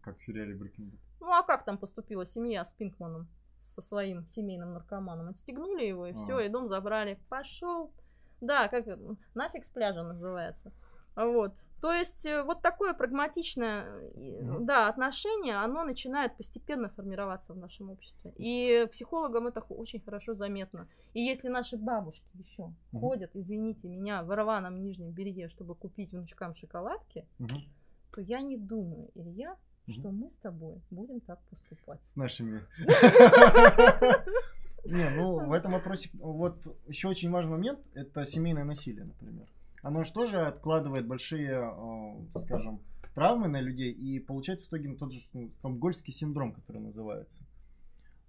Как 0.02 0.18
в 0.18 0.22
сериале 0.22 0.54
Breaking 0.54 0.90
Bad? 0.90 1.03
Ну 1.20 1.30
а 1.32 1.42
как 1.42 1.64
там 1.64 1.78
поступила 1.78 2.26
семья 2.26 2.64
с 2.64 2.72
Пинкманом, 2.72 3.28
со 3.62 3.82
своим 3.82 4.26
семейным 4.28 4.72
наркоманом? 4.72 5.28
Отстегнули 5.28 5.84
его 5.84 6.06
и 6.06 6.12
а. 6.12 6.16
все, 6.16 6.40
и 6.40 6.48
дом 6.48 6.68
забрали. 6.68 7.18
Пошел. 7.28 7.92
Да, 8.40 8.68
как 8.68 8.86
нафиг 9.34 9.64
с 9.64 9.70
пляжа 9.70 10.02
называется. 10.02 10.72
Вот. 11.16 11.54
То 11.84 11.92
есть 11.92 12.24
э, 12.24 12.42
вот 12.42 12.62
такое 12.62 12.94
прагматичное 12.94 13.84
mm-hmm. 13.84 14.60
да, 14.60 14.88
отношение, 14.88 15.56
оно 15.56 15.84
начинает 15.84 16.34
постепенно 16.34 16.88
формироваться 16.88 17.52
в 17.52 17.58
нашем 17.58 17.90
обществе. 17.90 18.32
И 18.38 18.88
психологам 18.90 19.48
это 19.48 19.60
очень 19.60 20.00
хорошо 20.00 20.32
заметно. 20.32 20.88
И 21.12 21.20
если 21.20 21.48
наши 21.48 21.76
бабушки 21.76 22.24
еще 22.32 22.62
mm-hmm. 22.62 23.00
ходят, 23.00 23.30
извините 23.34 23.86
меня, 23.86 24.22
в 24.22 24.34
рваном 24.34 24.80
нижнем 24.80 25.10
белье, 25.10 25.48
чтобы 25.48 25.74
купить 25.74 26.12
внучкам 26.12 26.54
шоколадки, 26.54 27.28
mm-hmm. 27.38 27.68
то 28.14 28.20
я 28.22 28.40
не 28.40 28.56
думаю, 28.56 29.10
Илья, 29.14 29.56
что 29.88 30.10
мы 30.10 30.30
с 30.30 30.36
тобой 30.36 30.80
будем 30.90 31.20
так 31.20 31.40
поступать. 31.50 32.00
С 32.04 32.16
нашими. 32.16 32.62
Не, 34.84 35.08
ну 35.10 35.46
в 35.46 35.52
этом 35.52 35.72
вопросе 35.72 36.10
вот 36.14 36.58
еще 36.88 37.08
очень 37.08 37.30
важный 37.30 37.52
момент 37.52 37.80
это 37.94 38.26
семейное 38.26 38.64
насилие, 38.64 39.04
например. 39.04 39.46
Оно 39.82 40.04
же 40.04 40.12
тоже 40.12 40.40
откладывает 40.40 41.06
большие, 41.06 41.52
э, 41.52 42.38
скажем, 42.40 42.80
травмы 43.14 43.48
на 43.48 43.60
людей 43.60 43.92
и 43.92 44.18
получается 44.18 44.66
в 44.66 44.68
итоге 44.68 44.94
тот 44.94 45.12
же 45.12 45.20
ну, 45.32 45.50
стокгольмский 45.52 46.12
синдром, 46.12 46.52
который 46.52 46.80
называется. 46.80 47.42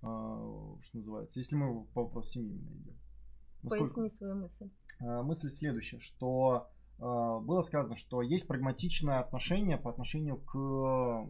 Э, 0.01 0.75
что 0.81 0.97
называется, 0.97 1.39
если 1.39 1.55
мы 1.55 1.83
по 1.93 2.03
вопросу 2.03 2.31
семьи 2.31 2.57
идем. 2.57 2.95
Поясни 3.69 4.09
свою 4.09 4.35
мысль. 4.35 4.69
Э, 4.99 5.21
мысль 5.23 5.49
следующая, 5.49 5.99
что 5.99 6.69
было 6.97 7.61
сказано, 7.61 7.97
что 7.97 8.21
есть 8.21 8.47
прагматичное 8.47 9.19
отношение 9.19 9.75
по 9.77 9.89
отношению 9.89 10.37
к 10.37 11.27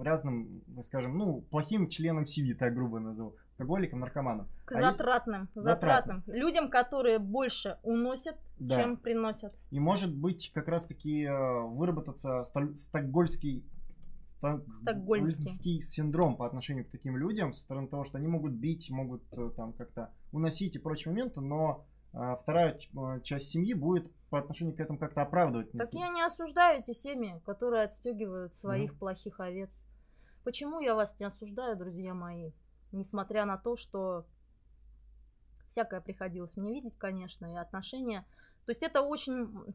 разным, 0.00 0.62
скажем, 0.82 1.16
ну, 1.16 1.42
плохим 1.50 1.88
членам 1.88 2.26
семьи, 2.26 2.54
так 2.54 2.74
грубо 2.74 2.98
назову, 2.98 3.36
алкоголикам, 3.52 4.00
наркоманам. 4.00 4.48
К 4.64 4.72
а 4.72 4.92
затратным, 4.92 5.42
есть... 5.42 5.54
затратным, 5.54 6.22
затратным. 6.22 6.40
Людям, 6.42 6.70
которые 6.70 7.18
больше 7.18 7.78
уносят, 7.82 8.36
да. 8.58 8.80
чем 8.80 8.96
приносят. 8.96 9.54
И 9.70 9.80
может 9.80 10.14
быть 10.14 10.50
как 10.54 10.68
раз-таки 10.68 11.24
э, 11.24 11.60
выработаться 11.60 12.44
стокгольский 12.74 13.64
стокгольмский 14.80 15.80
синдром 15.80 16.36
по 16.36 16.46
отношению 16.46 16.84
к 16.84 16.90
таким 16.90 17.16
людям, 17.16 17.52
со 17.52 17.60
стороны 17.60 17.86
того, 17.86 18.04
что 18.04 18.18
они 18.18 18.26
могут 18.26 18.52
бить, 18.52 18.90
могут 18.90 19.22
э, 19.30 19.50
там 19.56 19.72
как-то 19.72 20.10
уносить 20.32 20.74
и 20.74 20.80
прочие 20.80 21.12
моменты, 21.12 21.40
но 21.40 21.86
а, 22.12 22.36
вторая 22.36 22.78
э, 22.78 23.20
часть 23.22 23.50
семьи 23.50 23.74
будет 23.74 24.12
по 24.28 24.38
отношению 24.38 24.76
к 24.76 24.80
этому 24.80 24.98
как-то 24.98 25.22
оправдывать. 25.22 25.72
Так 25.72 25.94
я 25.94 26.08
не 26.08 26.22
осуждаю 26.22 26.80
эти 26.80 26.92
семьи, 26.92 27.40
которые 27.44 27.84
отстегивают 27.84 28.54
своих 28.54 28.92
mm 28.92 28.98
плохих 28.98 29.40
овец. 29.40 29.84
Почему 30.44 30.80
я 30.80 30.94
вас 30.94 31.18
не 31.18 31.26
осуждаю, 31.26 31.76
друзья 31.76 32.14
мои? 32.14 32.52
Несмотря 32.90 33.44
на 33.44 33.56
то, 33.56 33.76
что 33.76 34.26
всякое 35.68 36.00
приходилось 36.00 36.56
мне 36.56 36.72
видеть, 36.72 36.96
конечно, 36.98 37.50
и 37.50 37.56
отношения. 37.56 38.26
То 38.66 38.72
есть 38.72 38.82
это 38.82 39.02
очень 39.02 39.74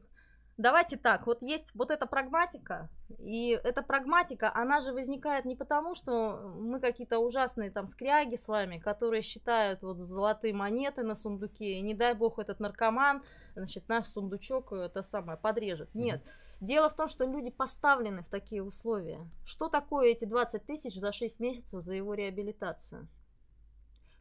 Давайте 0.58 0.98
так, 0.98 1.28
вот 1.28 1.44
есть 1.44 1.72
вот 1.76 1.92
эта 1.92 2.08
прагматика, 2.08 2.90
и 3.20 3.60
эта 3.64 3.84
прагматика, 3.84 4.52
она 4.56 4.82
же 4.82 4.92
возникает 4.92 5.46
не 5.46 5.56
потому, 5.56 5.94
что 5.94 6.52
мы 6.56 6.80
какие-то 6.80 7.20
ужасные 7.20 7.70
там 7.70 7.88
скряги 7.88 8.36
с 8.36 8.48
вами, 8.48 8.80
которые 8.80 9.22
считают 9.22 9.84
вот 9.84 9.98
золотые 9.98 10.56
монеты 10.56 11.04
на 11.04 11.14
сундуке, 11.14 11.74
и 11.74 11.82
не 11.82 11.94
дай 11.94 12.16
бог 12.16 12.40
этот 12.40 12.60
наркоман, 12.60 13.22
значит, 13.56 13.88
наш 13.88 14.08
сундучок 14.08 14.74
это 14.74 15.04
самое 15.04 15.38
подрежет. 15.38 15.94
Нет. 15.94 16.24
Дело 16.60 16.90
в 16.90 16.96
том, 16.96 17.08
что 17.08 17.26
люди 17.26 17.52
поставлены 17.52 18.24
в 18.24 18.30
такие 18.30 18.64
условия. 18.64 19.20
Что 19.46 19.70
такое 19.70 20.08
эти 20.08 20.26
20 20.26 20.66
тысяч 20.66 20.96
за 20.96 21.12
6 21.12 21.40
месяцев 21.40 21.84
за 21.84 21.94
его 21.94 22.16
реабилитацию? 22.16 23.08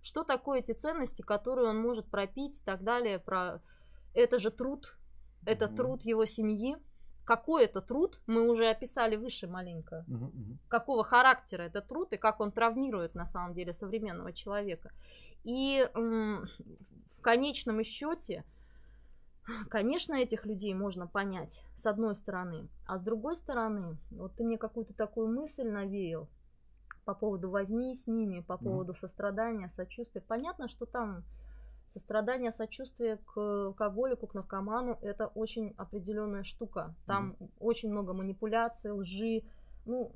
Что 0.03 0.22
такое 0.22 0.59
эти 0.59 0.72
ценности, 0.72 1.22
которые 1.22 1.70
он 1.70 1.80
может 1.80 2.11
пропить 2.11 2.61
и 2.61 2.62
так 2.62 2.84
далее? 2.84 3.18
Про... 3.18 3.62
Это 4.12 4.39
же 4.39 4.51
труд, 4.51 4.99
это 5.47 5.66
угу. 5.66 5.76
труд 5.76 6.03
его 6.03 6.26
семьи. 6.26 6.76
Какой 7.24 7.64
это 7.64 7.80
труд, 7.80 8.20
мы 8.26 8.49
уже 8.49 8.68
описали 8.68 9.16
выше 9.16 9.49
маленько. 9.49 10.05
Угу. 10.07 10.30
Какого 10.68 11.03
характера 11.03 11.62
это 11.62 11.80
труд 11.80 12.12
и 12.12 12.16
как 12.16 12.40
он 12.40 12.53
травмирует 12.53 13.14
на 13.14 13.26
самом 13.26 13.55
деле 13.55 13.72
современного 13.72 14.32
человека. 14.32 14.92
И 15.42 15.88
в 15.94 17.22
конечном 17.22 17.82
счете, 17.82 18.44
конечно, 19.70 20.14
этих 20.14 20.47
людей 20.47 20.74
можно 20.74 21.07
понять, 21.07 21.64
с 21.76 21.86
одной 21.86 22.14
стороны. 22.14 22.68
А 22.86 22.99
с 22.99 23.03
другой 23.03 23.34
стороны, 23.34 23.97
вот 24.11 24.34
ты 24.36 24.44
мне 24.44 24.59
какую-то 24.59 24.94
такую 24.94 25.28
мысль 25.28 25.68
навеял 25.68 26.28
по 27.05 27.14
поводу 27.14 27.51
возни 27.51 27.94
с 27.94 28.07
ними, 28.09 28.40
по 28.40 28.57
поводу 28.57 28.94
сострадания, 28.94 29.68
сочувствия. 29.68 30.20
Понятно, 30.20 30.68
что 30.68 30.86
там 30.86 31.24
Сострадание, 31.89 32.53
сочувствие 32.53 33.18
к 33.18 33.39
алкоголику, 33.39 34.26
к 34.26 34.34
наркоману– 34.34 34.99
это 35.03 35.28
очень 35.28 35.72
определенная 35.76 36.43
штука. 36.43 36.95
Там 37.07 37.37
mm-hmm. 37.39 37.51
очень 37.61 37.91
много 37.91 38.12
манипуляций, 38.12 38.91
лжи. 38.91 39.45
Ну, 39.87 40.12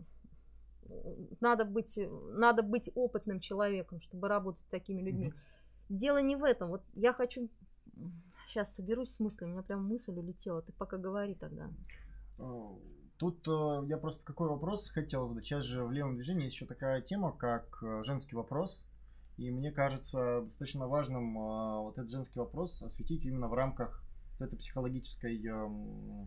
надо 1.41 1.65
быть, 1.65 1.99
надо 2.33 2.63
быть 2.63 2.91
опытным 2.95 3.41
человеком, 3.41 4.01
чтобы 4.01 4.29
работать 4.29 4.63
с 4.63 4.71
такими 4.71 5.01
людьми. 5.01 5.29
Mm-hmm. 5.29 5.97
Дело 5.97 6.19
не 6.19 6.37
в 6.37 6.45
этом. 6.45 6.71
Вот 6.71 6.83
я 6.95 7.13
хочу... 7.13 7.49
Сейчас 8.47 8.75
соберусь 8.75 9.15
с 9.15 9.21
мыслями, 9.21 9.51
у 9.51 9.53
меня 9.55 9.63
прям 9.63 9.85
мысль 9.87 10.13
улетела. 10.13 10.61
Ты 10.63 10.73
пока 10.73 10.97
говори 10.97 11.35
тогда. 11.35 11.71
А, 12.39 12.75
тут 13.17 13.47
э, 13.47 13.87
я 13.87 13.97
просто 13.97 14.25
какой 14.25 14.49
вопрос 14.49 14.91
хотел 14.91 15.29
задать. 15.29 15.45
Сейчас 15.45 15.63
же 15.63 15.85
в 15.85 15.93
левом 15.93 16.17
движении 16.17 16.45
есть 16.45 16.57
еще 16.57 16.67
такая 16.67 17.01
тема, 17.01 17.31
как 17.33 17.81
э, 17.83 18.03
женский 18.03 18.35
вопрос. 18.35 18.85
И 19.41 19.51
мне 19.51 19.73
кажется 19.73 20.43
достаточно 20.43 20.87
важным 20.87 21.39
э, 21.39 21.81
вот 21.81 21.97
этот 21.97 22.11
женский 22.11 22.39
вопрос 22.39 22.83
осветить 22.83 23.25
именно 23.25 23.49
в 23.49 23.55
рамках 23.55 24.05
вот 24.39 24.45
этой 24.45 24.59
психологической, 24.59 25.43
э, 25.43 26.27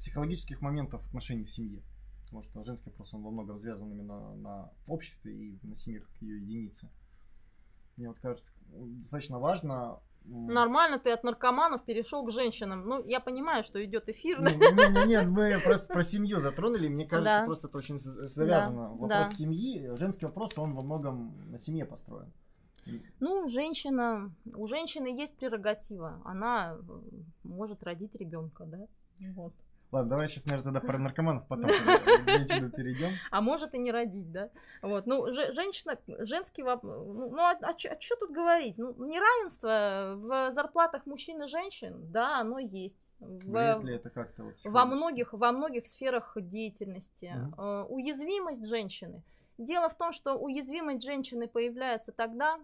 психологических 0.00 0.60
моментов 0.60 1.06
отношений 1.06 1.44
в 1.44 1.50
семье. 1.52 1.80
Потому 2.24 2.42
что 2.42 2.64
женский 2.64 2.90
вопрос, 2.90 3.14
он 3.14 3.22
во 3.22 3.30
многом 3.30 3.60
связан 3.60 3.88
именно 3.92 4.34
на 4.34 4.72
обществе 4.88 5.32
и 5.32 5.60
на 5.64 5.76
семье 5.76 6.00
как 6.00 6.10
ее 6.20 6.42
единице. 6.42 6.90
Мне 7.96 8.08
вот 8.08 8.18
кажется 8.18 8.52
достаточно 8.66 9.38
важно 9.38 10.00
Нормально, 10.24 10.98
ты 10.98 11.10
от 11.10 11.24
наркоманов 11.24 11.84
перешел 11.84 12.24
к 12.24 12.30
женщинам. 12.30 12.86
Ну, 12.86 13.04
я 13.04 13.20
понимаю, 13.20 13.62
что 13.62 13.84
идет 13.84 14.08
эфир. 14.08 14.40
Нет, 14.40 15.06
нет, 15.06 15.26
мы 15.26 15.58
просто 15.64 15.92
про 15.92 16.02
семью 16.02 16.38
затронули. 16.40 16.88
Мне 16.88 17.06
кажется, 17.06 17.42
просто 17.44 17.68
это 17.68 17.78
очень 17.78 17.98
завязано. 17.98 18.94
Вопрос 18.94 19.34
семьи, 19.34 19.90
женский 19.96 20.26
вопрос, 20.26 20.58
он 20.58 20.74
во 20.74 20.82
многом 20.82 21.34
на 21.50 21.58
семье 21.58 21.84
построен. 21.84 22.32
Ну, 23.20 23.46
женщина, 23.48 24.32
у 24.54 24.66
женщины 24.66 25.08
есть 25.08 25.36
прерогатива. 25.36 26.20
Она 26.24 26.78
может 27.42 27.82
родить 27.82 28.14
ребенка, 28.14 28.64
да? 28.64 28.86
Вот. 29.34 29.52
Ладно, 29.92 30.10
давай 30.10 30.28
сейчас, 30.28 30.46
наверное, 30.46 30.72
тогда 30.72 30.80
про 30.86 30.98
наркоманов 30.98 31.46
потом 31.48 31.66
перейдем. 31.68 33.12
А 33.30 33.40
может 33.40 33.74
и 33.74 33.78
не 33.78 33.90
родить, 33.90 34.30
да? 34.30 34.50
Вот, 34.82 35.06
ну, 35.06 35.26
женщина, 35.32 35.98
женский 36.20 36.62
вопрос, 36.62 37.06
ну, 37.06 37.30
ну 37.30 37.38
а, 37.38 37.58
а, 37.60 37.72
а 37.72 38.00
что 38.00 38.16
тут 38.16 38.30
говорить? 38.30 38.78
Ну, 38.78 38.94
неравенство 39.04 40.14
в 40.16 40.52
зарплатах 40.52 41.06
мужчин 41.06 41.42
и 41.42 41.48
женщин, 41.48 42.10
да, 42.12 42.38
оно 42.38 42.60
есть. 42.60 42.96
В, 43.18 43.82
ли 43.82 43.96
это 43.96 44.08
как-то 44.08 44.44
вот 44.44 44.54
во 44.64 44.86
многих, 44.86 45.34
во 45.34 45.52
многих 45.52 45.86
сферах 45.86 46.32
деятельности. 46.36 47.34
Угу. 47.52 47.94
Уязвимость 47.94 48.66
женщины. 48.66 49.22
Дело 49.58 49.90
в 49.90 49.98
том, 49.98 50.12
что 50.12 50.36
уязвимость 50.36 51.02
женщины 51.02 51.46
появляется 51.46 52.12
тогда, 52.12 52.58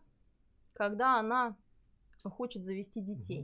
когда 0.72 1.18
она 1.18 1.56
хочет 2.24 2.64
завести 2.64 3.00
детей. 3.02 3.42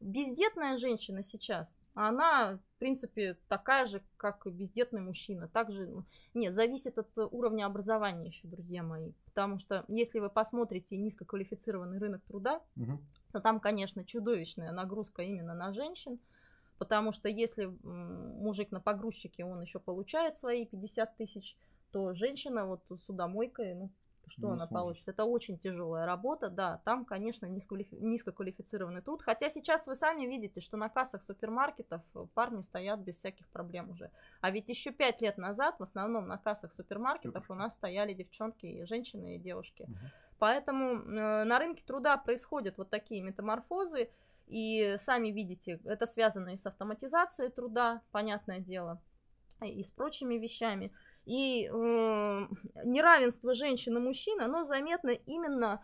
Угу. 0.00 0.10
Бездетная 0.10 0.76
женщина 0.78 1.22
сейчас 1.22 1.68
она, 1.94 2.58
в 2.76 2.78
принципе, 2.78 3.36
такая 3.48 3.86
же, 3.86 4.02
как 4.16 4.46
и 4.46 4.50
бездетный 4.50 5.00
мужчина. 5.00 5.48
Также, 5.48 5.86
ну, 5.86 6.04
нет, 6.34 6.54
зависит 6.54 6.98
от 6.98 7.08
уровня 7.16 7.66
образования 7.66 8.28
еще, 8.28 8.46
друзья 8.46 8.82
мои. 8.82 9.12
Потому 9.26 9.58
что 9.58 9.84
если 9.88 10.20
вы 10.20 10.30
посмотрите 10.30 10.96
низкоквалифицированный 10.96 11.98
рынок 11.98 12.22
труда, 12.24 12.60
угу. 12.76 13.00
то 13.32 13.40
там, 13.40 13.60
конечно, 13.60 14.04
чудовищная 14.04 14.72
нагрузка 14.72 15.22
именно 15.22 15.54
на 15.54 15.72
женщин. 15.72 16.20
Потому 16.78 17.12
что 17.12 17.28
если 17.28 17.66
мужик 17.82 18.70
на 18.70 18.80
погрузчике, 18.80 19.44
он 19.44 19.60
еще 19.60 19.78
получает 19.78 20.38
свои 20.38 20.64
50 20.64 21.16
тысяч, 21.16 21.56
то 21.92 22.14
женщина 22.14 22.64
вот 22.64 22.82
судомойкой, 23.04 23.74
ну, 23.74 23.90
что 24.30 24.42
не 24.42 24.52
она 24.54 24.66
сможет. 24.66 24.70
получит. 24.70 25.08
Это 25.08 25.24
очень 25.24 25.58
тяжелая 25.58 26.06
работа, 26.06 26.48
да, 26.48 26.80
там, 26.84 27.04
конечно, 27.04 27.46
низкоквалифицированный 27.46 29.02
труд. 29.02 29.22
Хотя 29.22 29.50
сейчас 29.50 29.86
вы 29.86 29.96
сами 29.96 30.26
видите, 30.26 30.60
что 30.60 30.76
на 30.76 30.88
кассах 30.88 31.22
супермаркетов 31.24 32.02
парни 32.34 32.62
стоят 32.62 33.00
без 33.00 33.18
всяких 33.18 33.48
проблем 33.48 33.90
уже. 33.90 34.10
А 34.40 34.50
ведь 34.50 34.68
еще 34.68 34.92
пять 34.92 35.20
лет 35.20 35.38
назад 35.38 35.76
в 35.78 35.82
основном 35.82 36.26
на 36.26 36.38
кассах 36.38 36.72
супермаркетов 36.74 37.50
у 37.50 37.54
нас 37.54 37.74
стояли 37.74 38.14
девчонки, 38.14 38.66
и 38.66 38.84
женщины, 38.84 39.36
и 39.36 39.38
девушки. 39.38 39.82
Угу. 39.82 39.96
Поэтому 40.38 40.94
э, 40.94 41.44
на 41.44 41.58
рынке 41.58 41.84
труда 41.86 42.16
происходят 42.16 42.78
вот 42.78 42.90
такие 42.90 43.22
метаморфозы. 43.22 44.10
И 44.46 44.96
сами 44.98 45.28
видите, 45.28 45.78
это 45.84 46.06
связано 46.06 46.48
и 46.48 46.56
с 46.56 46.66
автоматизацией 46.66 47.52
труда, 47.52 48.02
понятное 48.10 48.58
дело, 48.58 49.00
и 49.62 49.80
с 49.84 49.92
прочими 49.92 50.34
вещами. 50.34 50.92
И 51.30 51.66
э, 51.66 51.70
неравенство 52.84 53.54
женщин 53.54 53.96
и 53.96 54.00
мужчин, 54.00 54.40
оно 54.40 54.64
заметно 54.64 55.10
именно 55.10 55.80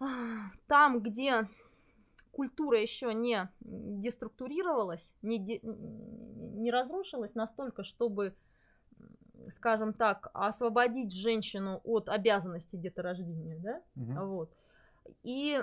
э, 0.00 0.04
там, 0.66 1.00
где 1.00 1.48
культура 2.32 2.80
еще 2.80 3.14
не 3.14 3.48
деструктурировалась, 3.60 5.12
не, 5.22 5.38
де, 5.38 5.60
не 5.62 6.72
разрушилась 6.72 7.36
настолько, 7.36 7.84
чтобы, 7.84 8.34
скажем 9.50 9.92
так, 9.92 10.28
освободить 10.34 11.12
женщину 11.12 11.80
от 11.84 12.08
обязанности 12.08 12.74
деторождения, 12.74 13.60
да, 13.60 13.82
угу. 13.94 14.26
вот. 14.26 14.56
И 15.22 15.62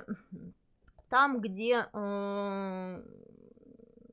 там, 1.10 1.42
где 1.42 1.86
э, 1.92 3.04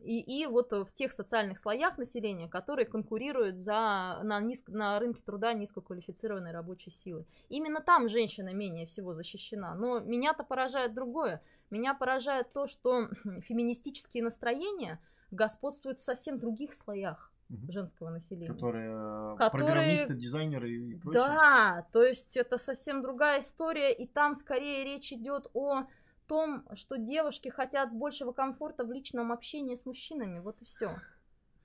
и, 0.05 0.21
и 0.21 0.47
вот 0.47 0.73
в 0.73 0.93
тех 0.93 1.13
социальных 1.13 1.59
слоях 1.59 1.99
населения, 1.99 2.49
которые 2.49 2.87
конкурируют 2.87 3.59
за, 3.59 4.21
на, 4.23 4.41
низ, 4.41 4.63
на 4.67 4.99
рынке 4.99 5.23
труда 5.25 5.53
низкоквалифицированной 5.53 6.53
рабочей 6.53 6.91
силы. 6.91 7.25
Именно 7.49 7.81
там 7.81 8.09
женщина 8.09 8.53
менее 8.53 8.87
всего 8.87 9.15
защищена. 9.15 9.75
Но 9.75 10.01
меня-то 10.01 10.45
поражает 10.45 10.95
другое. 10.95 11.43
Меня 11.71 11.95
поражает 11.95 12.53
то, 12.53 12.67
что 12.67 13.09
феминистические 13.43 14.23
настроения 14.23 15.01
господствуют 15.31 16.01
в 16.01 16.05
совсем 16.05 16.39
других 16.39 16.75
слоях 16.75 17.33
женского 17.69 18.11
населения. 18.11 18.53
Которые, 18.53 18.91
э, 18.93 19.37
которые 19.37 19.67
программисты, 19.67 20.15
дизайнеры 20.15 20.71
и 20.71 20.95
прочее. 20.95 21.23
Да, 21.23 21.87
то 21.93 22.03
есть 22.03 22.37
это 22.37 22.59
совсем 22.59 23.03
другая 23.03 23.41
история, 23.41 23.93
и 23.93 24.07
там 24.07 24.35
скорее 24.35 24.85
речь 24.85 25.13
идет 25.13 25.49
о 25.53 25.85
том, 26.27 26.65
что 26.75 26.97
девушки 26.97 27.49
хотят 27.49 27.93
большего 27.93 28.33
комфорта 28.33 28.85
в 28.85 28.93
личном 28.93 29.33
общении 29.33 29.75
с 29.75 29.87
мужчинами. 29.87 30.39
Вот 30.39 30.61
и 30.63 30.65
все. 30.65 30.97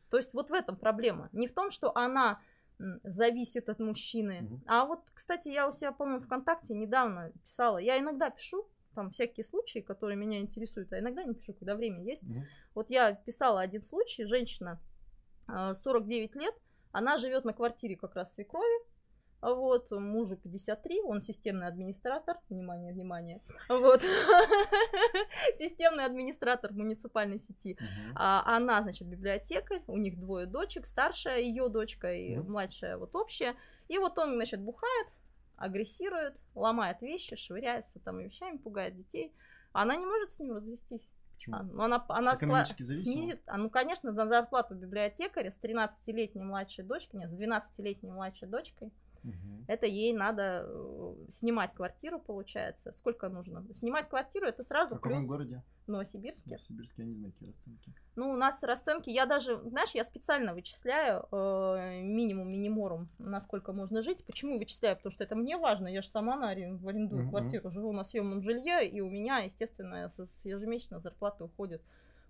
То 0.10 0.18
есть 0.18 0.34
вот 0.34 0.49
в 0.49 0.53
этом 0.53 0.76
проблема. 0.78 1.30
Не 1.32 1.47
в 1.47 1.53
том, 1.53 1.72
что 1.72 1.95
она 1.95 2.39
зависит 3.03 3.70
от 3.70 3.80
мужчины. 3.80 4.43
Угу. 4.43 4.62
А 4.68 4.86
вот, 4.86 5.01
кстати, 5.14 5.49
я 5.49 5.68
у 5.68 5.72
себя, 5.72 5.91
по-моему, 5.91 6.22
ВКонтакте 6.22 6.76
недавно 6.76 7.32
писала. 7.43 7.80
Я 7.80 7.99
иногда 7.99 8.30
пишу 8.30 8.68
там 8.93 9.12
всякие 9.12 9.43
случаи, 9.43 9.80
которые 9.80 10.16
меня 10.16 10.39
интересуют, 10.39 10.91
а 10.93 10.99
иногда 10.99 11.24
не 11.24 11.36
пишу, 11.36 11.53
когда 11.53 11.76
время 11.76 12.03
есть. 12.03 12.24
Угу. 12.24 12.43
Вот 12.76 12.89
я 12.89 13.14
писала 13.14 13.62
один 13.62 13.84
случай. 13.84 14.26
Женщина 14.26 14.80
49 15.47 16.36
э, 16.36 16.39
лет, 16.39 16.55
Она 16.91 17.18
живет 17.18 17.45
на 17.45 17.53
квартире 17.53 17.95
как 17.95 18.16
раз 18.16 18.34
свекрови, 18.34 18.86
вот, 19.42 19.92
мужу 19.92 20.36
53, 20.36 21.02
он 21.02 21.22
системный 21.22 21.68
администратор. 21.68 22.38
Внимание, 22.50 22.92
внимание. 22.92 23.42
Вот. 23.70 24.02
Системный 25.58 26.06
администратор 26.06 26.74
муниципальной 26.74 27.40
сети. 27.40 27.78
А, 28.16 28.56
она, 28.56 28.82
значит, 28.82 29.08
библиотекарь, 29.08 29.84
у 29.88 29.98
них 29.98 30.20
двое 30.20 30.48
дочек, 30.48 30.88
старшая 30.88 31.42
ее 31.42 31.70
дочка 31.70 32.12
и 32.14 32.38
младшая 32.38 32.98
вот 32.98 33.16
общая. 33.16 33.56
И 33.88 33.98
вот 34.00 34.18
он, 34.18 34.34
значит, 34.36 34.60
бухает, 34.60 35.08
агрессирует, 35.56 36.36
ломает 36.56 37.02
вещи, 37.02 37.36
швыряется 37.36 38.00
там 38.00 38.20
вещами, 38.20 38.58
пугает 38.58 38.98
детей. 38.98 39.34
Она 39.72 39.96
не 39.96 40.06
может 40.06 40.32
с 40.32 40.40
ним 40.40 40.56
развестись. 40.56 41.08
Почему? 41.36 41.56
А, 41.56 41.64
ну, 41.64 41.84
она, 41.84 42.04
она 42.10 42.34
сла- 42.34 42.66
снизит, 42.66 43.42
а, 43.46 43.58
ну, 43.58 43.70
конечно, 43.70 44.12
на 44.12 44.26
зарплату 44.26 44.74
библиотекаря 44.74 45.52
с 45.52 45.60
13-летней 45.62 46.42
младшей 46.42 46.84
дочкой, 46.84 47.20
нет, 47.20 47.30
с 47.30 47.36
12-летней 47.36 48.10
младшей 48.10 48.48
дочкой 48.48 48.92
Угу. 49.24 49.65
Это 49.68 49.86
ей 49.86 50.13
надо 50.13 50.65
э, 50.68 51.13
снимать 51.30 51.74
квартиру, 51.74 52.20
получается. 52.20 52.93
Сколько 52.97 53.30
нужно? 53.30 53.65
Снимать 53.74 54.09
квартиру 54.09 54.47
это 54.47 54.63
сразу 54.63 54.95
В 54.95 54.99
каком 54.99 55.20
плюс... 55.20 55.30
городе? 55.30 55.63
Новосибирске. 55.88 56.49
Новосибирске, 56.49 57.03
я 57.03 57.07
не 57.07 57.15
знаю, 57.15 57.34
какие 57.34 57.49
расценки. 57.49 57.93
Ну, 58.15 58.32
у 58.32 58.36
нас 58.36 58.61
расценки, 58.63 59.09
я 59.09 59.26
даже, 59.26 59.57
знаешь, 59.70 59.91
я 59.91 60.03
специально 60.03 60.53
вычисляю 60.53 61.26
э, 61.32 62.01
минимум, 62.01 62.51
миниморум, 62.51 63.07
насколько 63.20 63.72
можно 63.72 64.01
жить. 64.01 64.26
Почему 64.26 64.57
вычисляю? 64.57 64.97
Потому 64.97 65.13
что 65.13 65.24
это 65.24 65.36
мне 65.36 65.57
важно, 65.57 65.88
я 65.88 66.01
же 66.01 66.09
сама 66.09 66.36
на 66.36 66.49
арендую 66.49 67.26
uh 67.26 67.30
квартиру, 67.30 67.72
живу 67.72 67.93
на 67.93 68.03
съемном 68.03 68.41
жилье, 68.41 68.88
и 68.88 68.99
у 68.99 69.09
меня, 69.09 69.39
естественно, 69.39 70.11
ежемесячно 70.43 70.99
зарплата 70.99 71.45
уходит 71.45 71.82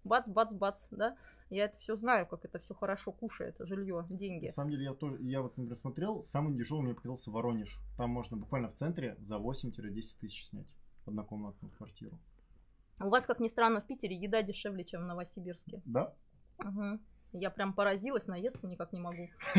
бац, 0.08 0.28
бац, 0.28 0.54
бац, 0.54 0.86
да. 0.92 1.16
Я 1.50 1.66
это 1.66 1.78
все 1.78 1.96
знаю, 1.96 2.28
как 2.28 2.44
это 2.44 2.60
все 2.60 2.74
хорошо 2.74 3.12
кушает, 3.12 3.56
жилье, 3.60 4.06
деньги. 4.10 4.46
На 4.46 4.52
самом 4.52 4.72
деле, 4.72 4.84
я 4.84 4.94
тоже, 4.94 5.18
я 5.22 5.42
вот, 5.42 5.56
например, 5.56 5.78
смотрел, 5.78 6.24
самый 6.24 6.54
дешевый 6.54 6.84
мне 6.84 6.94
показался 6.94 7.32
Воронеж. 7.32 7.80
Там 7.98 8.10
можно 8.10 8.36
буквально 8.36 8.70
в 8.70 8.74
центре 8.74 9.16
за 9.20 9.36
8-10 9.38 9.72
тысяч 10.20 10.48
снять 10.48 10.68
однокомнатную 11.06 11.74
квартиру. 11.76 12.20
У 13.02 13.10
вас, 13.10 13.26
как 13.26 13.40
ни 13.40 13.48
странно, 13.48 13.82
в 13.82 13.88
Питере 13.88 14.16
еда 14.16 14.42
дешевле, 14.42 14.84
чем 14.84 15.04
в 15.04 15.06
Новосибирске. 15.06 15.82
Да? 15.86 16.14
Угу. 16.60 17.00
Я 17.34 17.50
прям 17.52 17.74
поразилась, 17.74 18.26
наесться 18.28 18.68
никак 18.68 18.94
не 18.94 19.00
могу. 19.00 19.30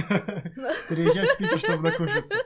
Приезжать 0.89 1.31
в 1.31 1.39
Питер, 1.39 1.59
чтобы 1.59 1.91
накушаться. 1.91 2.37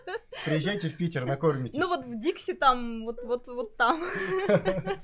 Приезжайте 0.45 0.89
в 0.91 0.97
Питер, 0.97 1.25
накормитесь. 1.25 1.79
Ну 1.79 1.89
вот 1.89 2.05
в 2.05 2.21
Дикси 2.21 2.55
там, 2.55 3.05
вот, 3.05 3.23
вот, 3.23 3.47
вот 3.49 3.77
там. 3.77 4.03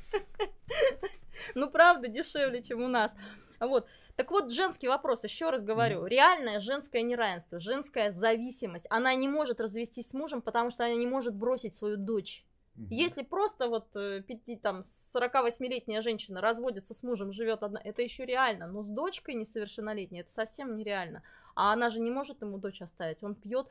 Ну 1.54 1.70
правда, 1.70 2.08
дешевле, 2.08 2.62
чем 2.62 2.82
у 2.82 2.88
нас. 2.88 3.14
Вот. 3.58 3.86
Так 4.18 4.32
вот, 4.32 4.50
женский 4.50 4.88
вопрос, 4.88 5.22
еще 5.22 5.50
раз 5.50 5.62
говорю, 5.62 6.04
mm. 6.04 6.08
реальное 6.08 6.58
женское 6.58 7.02
неравенство, 7.02 7.60
женская 7.60 8.10
зависимость, 8.10 8.84
она 8.90 9.14
не 9.14 9.28
может 9.28 9.60
развестись 9.60 10.08
с 10.08 10.12
мужем, 10.12 10.42
потому 10.42 10.70
что 10.70 10.84
она 10.84 10.94
не 10.96 11.06
может 11.06 11.36
бросить 11.36 11.76
свою 11.76 11.96
дочь. 11.96 12.44
Mm-hmm. 12.76 12.86
Если 12.90 13.22
просто 13.22 13.68
вот 13.68 13.86
э, 13.94 14.20
пяти, 14.26 14.56
там, 14.56 14.82
48-летняя 15.14 16.02
женщина 16.02 16.40
разводится 16.40 16.94
с 16.94 17.04
мужем, 17.04 17.32
живет 17.32 17.62
одна, 17.62 17.80
это 17.84 18.02
еще 18.02 18.26
реально, 18.26 18.66
но 18.66 18.82
с 18.82 18.88
дочкой 18.88 19.34
несовершеннолетней 19.36 20.22
это 20.22 20.32
совсем 20.32 20.76
нереально. 20.76 21.22
А 21.54 21.72
она 21.72 21.88
же 21.88 22.00
не 22.00 22.10
может 22.10 22.42
ему 22.42 22.58
дочь 22.58 22.82
оставить, 22.82 23.22
он 23.22 23.36
пьет. 23.36 23.68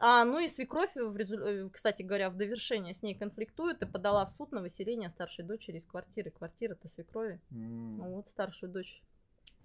А, 0.00 0.24
ну 0.24 0.40
и 0.40 0.48
свекровь, 0.48 0.96
резу... 0.96 1.38
Э, 1.38 1.68
кстати 1.72 2.02
говоря, 2.02 2.30
в 2.30 2.36
довершение 2.36 2.92
с 2.92 3.04
ней 3.04 3.14
конфликтует 3.14 3.82
и 3.82 3.86
подала 3.86 4.26
в 4.26 4.32
суд 4.32 4.50
на 4.50 4.62
выселение 4.62 5.10
старшей 5.10 5.44
дочери 5.44 5.78
из 5.78 5.86
квартиры. 5.86 6.32
Квартира-то 6.32 6.88
свекрови. 6.88 7.40
Mm. 7.52 7.98
Ну, 7.98 8.14
вот 8.16 8.28
старшую 8.28 8.72
дочь 8.72 9.00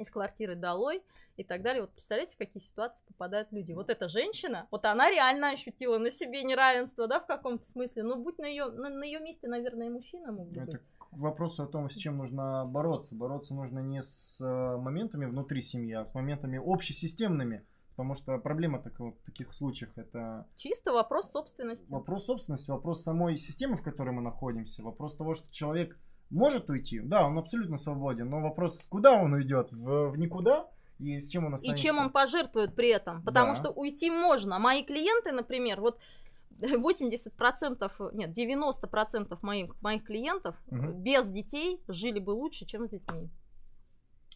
из 0.02 0.10
квартиры 0.12 0.56
долой 0.56 1.02
и 1.38 1.44
так 1.44 1.62
далее. 1.62 1.82
Вот 1.82 1.92
представляете, 1.92 2.36
в 2.36 2.38
какие 2.38 2.62
ситуации 2.62 3.04
попадают 3.08 3.52
люди. 3.52 3.74
Вот 3.74 3.90
эта 3.90 4.10
женщина, 4.10 4.68
вот 4.72 4.86
она 4.86 5.10
реально 5.10 5.52
ощутила 5.52 5.98
на 5.98 6.12
себе 6.12 6.44
неравенство, 6.44 7.08
да, 7.08 7.20
в 7.20 7.28
каком-то 7.28 7.66
смысле. 7.66 8.04
Ну, 8.04 8.16
будь 8.16 8.38
на 8.38 8.46
ее, 8.46 8.66
на, 8.66 8.90
на 8.90 9.04
ее 9.04 9.20
месте, 9.20 9.48
наверное, 9.48 9.88
и 9.88 9.90
мужчина 9.90 10.32
мог 10.32 10.50
бы 10.50 10.62
Это 10.62 10.72
быть. 10.74 10.82
к 10.98 11.18
вопросу 11.18 11.64
о 11.64 11.68
том, 11.68 11.90
с 11.90 11.96
чем 11.96 12.18
нужно 12.18 12.66
бороться. 12.66 13.16
Бороться 13.16 13.54
нужно 13.54 13.80
не 13.80 14.02
с 14.02 14.42
э, 14.42 14.78
моментами 14.78 15.26
внутри 15.26 15.62
семьи, 15.62 15.94
а 15.94 16.06
с 16.06 16.14
моментами 16.14 16.62
общесистемными. 16.64 17.66
Потому 17.96 18.16
что 18.16 18.38
проблема 18.40 18.80
так, 18.80 19.00
вот, 19.00 19.20
в 19.20 19.24
таких 19.26 19.54
случаях 19.54 19.92
это... 19.98 20.48
Чисто 20.56 20.94
вопрос 20.94 21.32
собственности. 21.32 21.86
Вопрос 21.90 22.26
собственности, 22.26 22.72
вопрос 22.72 23.04
самой 23.04 23.38
системы, 23.38 23.76
в 23.76 23.84
которой 23.84 24.12
мы 24.12 24.22
находимся. 24.22 24.82
Вопрос 24.82 25.18
того, 25.18 25.36
что 25.36 25.52
человек 25.52 25.98
может 26.32 26.70
уйти, 26.70 27.00
да, 27.02 27.28
он 27.28 27.38
абсолютно 27.38 27.78
свободен, 27.78 28.30
но 28.30 28.42
вопрос, 28.42 28.86
куда 28.90 29.14
он 29.14 29.34
уйдет, 29.34 29.72
в, 29.72 30.10
в 30.10 30.18
никуда, 30.18 30.68
и 30.98 31.20
с 31.20 31.28
чем 31.28 31.46
он 31.46 31.54
останется. 31.54 31.82
И 31.82 31.86
чем 31.86 32.00
он 32.00 32.10
пожертвует 32.10 32.76
при 32.76 32.90
этом, 32.90 33.22
потому 33.24 33.54
да. 33.54 33.56
что 33.56 33.70
уйти 33.72 34.10
можно. 34.10 34.60
Мои 34.60 34.84
клиенты, 34.84 35.32
например, 35.32 35.82
вот 35.82 36.00
80%, 36.62 38.12
нет, 38.14 38.38
90% 38.38 39.38
моих, 39.42 39.82
моих 39.82 40.04
клиентов 40.04 40.56
угу. 40.68 40.92
без 40.94 41.28
детей 41.30 41.82
жили 41.88 42.20
бы 42.20 42.32
лучше, 42.32 42.66
чем 42.66 42.88
с 42.88 42.90
детьми. 42.90 43.30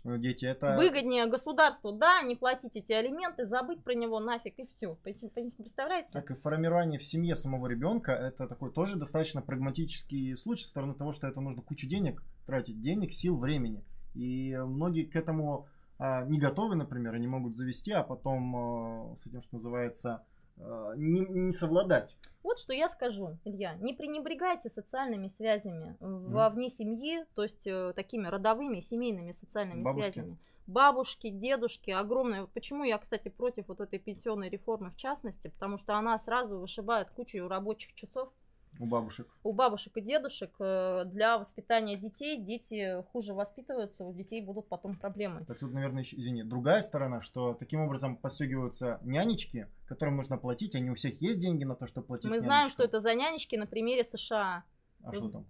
Ну, 0.05 0.17
дети 0.17 0.45
это... 0.45 0.75
Выгоднее 0.77 1.25
государству, 1.25 1.91
да, 1.91 2.21
не 2.21 2.35
платить 2.35 2.77
эти 2.77 2.93
алименты, 2.93 3.47
забыть 3.47 3.83
про 3.83 3.95
него 3.95 4.19
нафиг 4.19 4.59
и 4.59 4.67
все. 4.67 4.95
Представляете? 5.03 6.09
Так 6.13 6.29
и 6.29 6.35
формирование 6.35 6.99
в 6.99 7.03
семье 7.03 7.35
самого 7.35 7.65
ребенка 7.65 8.11
это 8.11 8.47
такой 8.47 8.71
тоже 8.71 8.97
достаточно 8.97 9.41
прагматический 9.41 10.37
случай 10.37 10.65
со 10.65 10.69
стороны 10.69 10.93
того, 10.93 11.11
что 11.11 11.25
это 11.25 11.41
нужно 11.41 11.63
кучу 11.63 11.87
денег 11.87 12.21
тратить, 12.45 12.79
денег, 12.81 13.13
сил, 13.13 13.35
времени. 13.39 13.83
И 14.13 14.55
многие 14.55 15.05
к 15.05 15.15
этому 15.15 15.67
а, 15.97 16.23
не 16.25 16.39
готовы, 16.39 16.75
например, 16.75 17.15
они 17.15 17.25
могут 17.25 17.55
завести, 17.55 17.91
а 17.91 18.03
потом 18.03 18.55
а, 18.55 19.17
с 19.17 19.25
этим, 19.25 19.41
что 19.41 19.55
называется, 19.55 20.23
не, 20.57 21.21
не 21.21 21.51
совладать. 21.51 22.15
Вот 22.43 22.59
что 22.59 22.73
я 22.73 22.89
скажу, 22.89 23.39
Илья, 23.43 23.73
не 23.75 23.93
пренебрегайте 23.93 24.69
социальными 24.69 25.29
связями 25.29 25.97
mm. 25.99 26.31
вовне 26.31 26.69
семьи, 26.69 27.25
то 27.33 27.41
есть 27.41 27.65
э, 27.65 27.91
такими 27.95 28.27
родовыми, 28.27 28.81
семейными 28.81 29.31
социальными 29.31 29.81
Бабушки. 29.81 30.11
связями. 30.11 30.37
Бабушки, 30.67 31.29
дедушки, 31.29 31.89
огромные. 31.89 32.47
Почему 32.47 32.83
я, 32.83 32.97
кстати, 32.97 33.29
против 33.29 33.67
вот 33.67 33.81
этой 33.81 33.97
пенсионной 33.99 34.49
реформы 34.49 34.91
в 34.91 34.95
частности? 34.95 35.47
Потому 35.47 35.77
что 35.77 35.95
она 35.95 36.17
сразу 36.19 36.59
вышибает 36.59 37.09
кучу 37.09 37.47
рабочих 37.47 37.93
часов 37.95 38.31
у 38.79 38.85
бабушек. 38.85 39.27
У 39.43 39.53
бабушек 39.53 39.95
и 39.97 40.01
дедушек 40.01 40.51
э, 40.59 41.03
для 41.05 41.37
воспитания 41.37 41.95
детей 41.95 42.37
дети 42.37 43.03
хуже 43.11 43.33
воспитываются, 43.33 44.03
у 44.03 44.13
детей 44.13 44.41
будут 44.41 44.67
потом 44.67 44.95
проблемы. 44.95 45.45
Так 45.45 45.59
тут, 45.59 45.73
наверное, 45.73 46.03
еще, 46.03 46.17
извини, 46.17 46.43
другая 46.43 46.81
сторона, 46.81 47.21
что 47.21 47.53
таким 47.53 47.81
образом 47.81 48.17
подстегиваются 48.17 48.99
нянечки, 49.03 49.69
которым 49.87 50.17
нужно 50.17 50.37
платить, 50.37 50.75
а 50.75 50.79
не 50.79 50.91
у 50.91 50.95
всех 50.95 51.21
есть 51.21 51.39
деньги 51.39 51.63
на 51.63 51.75
то, 51.75 51.87
чтобы 51.87 52.07
платить 52.07 52.25
Мы 52.25 52.31
нянечкам. 52.31 52.47
знаем, 52.47 52.69
что 52.69 52.83
это 52.83 52.99
за 52.99 53.13
нянечки 53.13 53.55
на 53.55 53.67
примере 53.67 54.03
США. 54.03 54.63
А 55.03 55.13
что 55.13 55.29
там? 55.29 55.45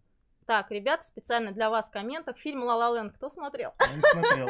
Так, 0.46 0.70
ребята, 0.70 1.04
специально 1.04 1.52
для 1.52 1.72
вас 1.72 1.88
в 1.88 1.92
комментах 1.92 2.38
фильм 2.38 2.64
«Ла 2.64 2.76
Ла 2.76 2.96
Ленд». 2.96 3.14
Кто 3.14 3.32
смотрел? 3.32 3.74
Я 3.80 3.96
не 3.96 4.02
смотрел. 4.02 4.48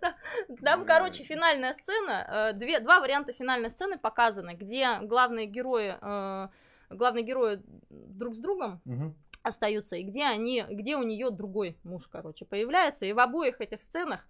Там, 0.64 0.86
короче, 0.86 1.22
финальная 1.22 1.74
сцена, 1.74 2.54
э, 2.58 2.80
два 2.80 3.00
варианта 3.00 3.34
финальной 3.34 3.68
сцены 3.68 3.98
показаны, 3.98 4.54
где 4.54 5.00
главные 5.00 5.46
герои 5.46 5.98
э, 6.00 6.48
главные 6.90 7.24
герои 7.24 7.60
друг 7.90 8.34
с 8.34 8.38
другом 8.38 8.80
угу. 8.84 9.14
остаются, 9.42 9.96
и 9.96 10.02
где 10.02 10.24
они, 10.24 10.64
где 10.68 10.96
у 10.96 11.02
нее 11.02 11.30
другой 11.30 11.76
муж, 11.84 12.08
короче, 12.10 12.44
появляется. 12.44 13.06
И 13.06 13.12
в 13.12 13.18
обоих 13.18 13.60
этих 13.60 13.82
сценах 13.82 14.26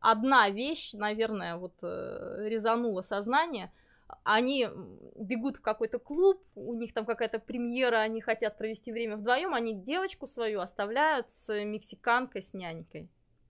одна 0.00 0.48
вещь, 0.50 0.92
наверное, 0.92 1.56
вот 1.56 1.74
э, 1.82 2.48
резанула 2.48 3.02
сознание. 3.02 3.72
Они 4.24 4.68
бегут 5.16 5.56
в 5.56 5.62
какой-то 5.62 5.98
клуб, 5.98 6.42
у 6.54 6.74
них 6.74 6.92
там 6.92 7.06
какая-то 7.06 7.38
премьера, 7.38 7.96
они 7.96 8.20
хотят 8.20 8.58
провести 8.58 8.92
время 8.92 9.16
вдвоем, 9.16 9.54
они 9.54 9.74
девочку 9.74 10.26
свою 10.26 10.60
оставляют 10.60 11.30
с 11.30 11.64
мексиканкой, 11.64 12.42
с 12.42 12.52
нянькой. 12.52 13.08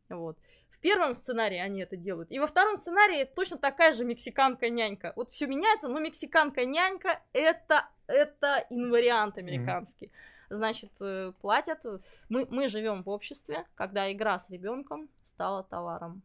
Вот. 0.09 0.39
В 0.73 0.79
первом 0.79 1.15
сценарии 1.15 1.59
они 1.59 1.83
это 1.83 1.97
делают. 1.97 2.33
И 2.33 2.41
во 2.41 2.47
втором 2.47 2.79
сценарии 2.79 3.25
точно 3.25 3.59
такая 3.59 3.93
же 3.93 4.05
мексиканка-нянька. 4.05 5.13
Вот 5.15 5.31
все 5.31 5.47
меняется, 5.47 5.89
но 5.89 6.01
мексиканка-нянька 6.01 7.21
это, 7.33 7.89
это 8.07 8.67
инвариант 8.71 9.39
американский. 9.39 10.07
Mm-hmm. 10.07 10.57
Значит, 10.57 10.93
э, 11.01 11.33
платят. 11.41 11.85
Мы, 12.29 12.47
мы 12.51 12.69
живем 12.69 13.03
в 13.03 13.11
обществе, 13.11 13.67
когда 13.75 14.11
игра 14.11 14.39
с 14.39 14.51
ребенком 14.51 15.09
стала 15.35 15.63
товаром. 15.63 16.23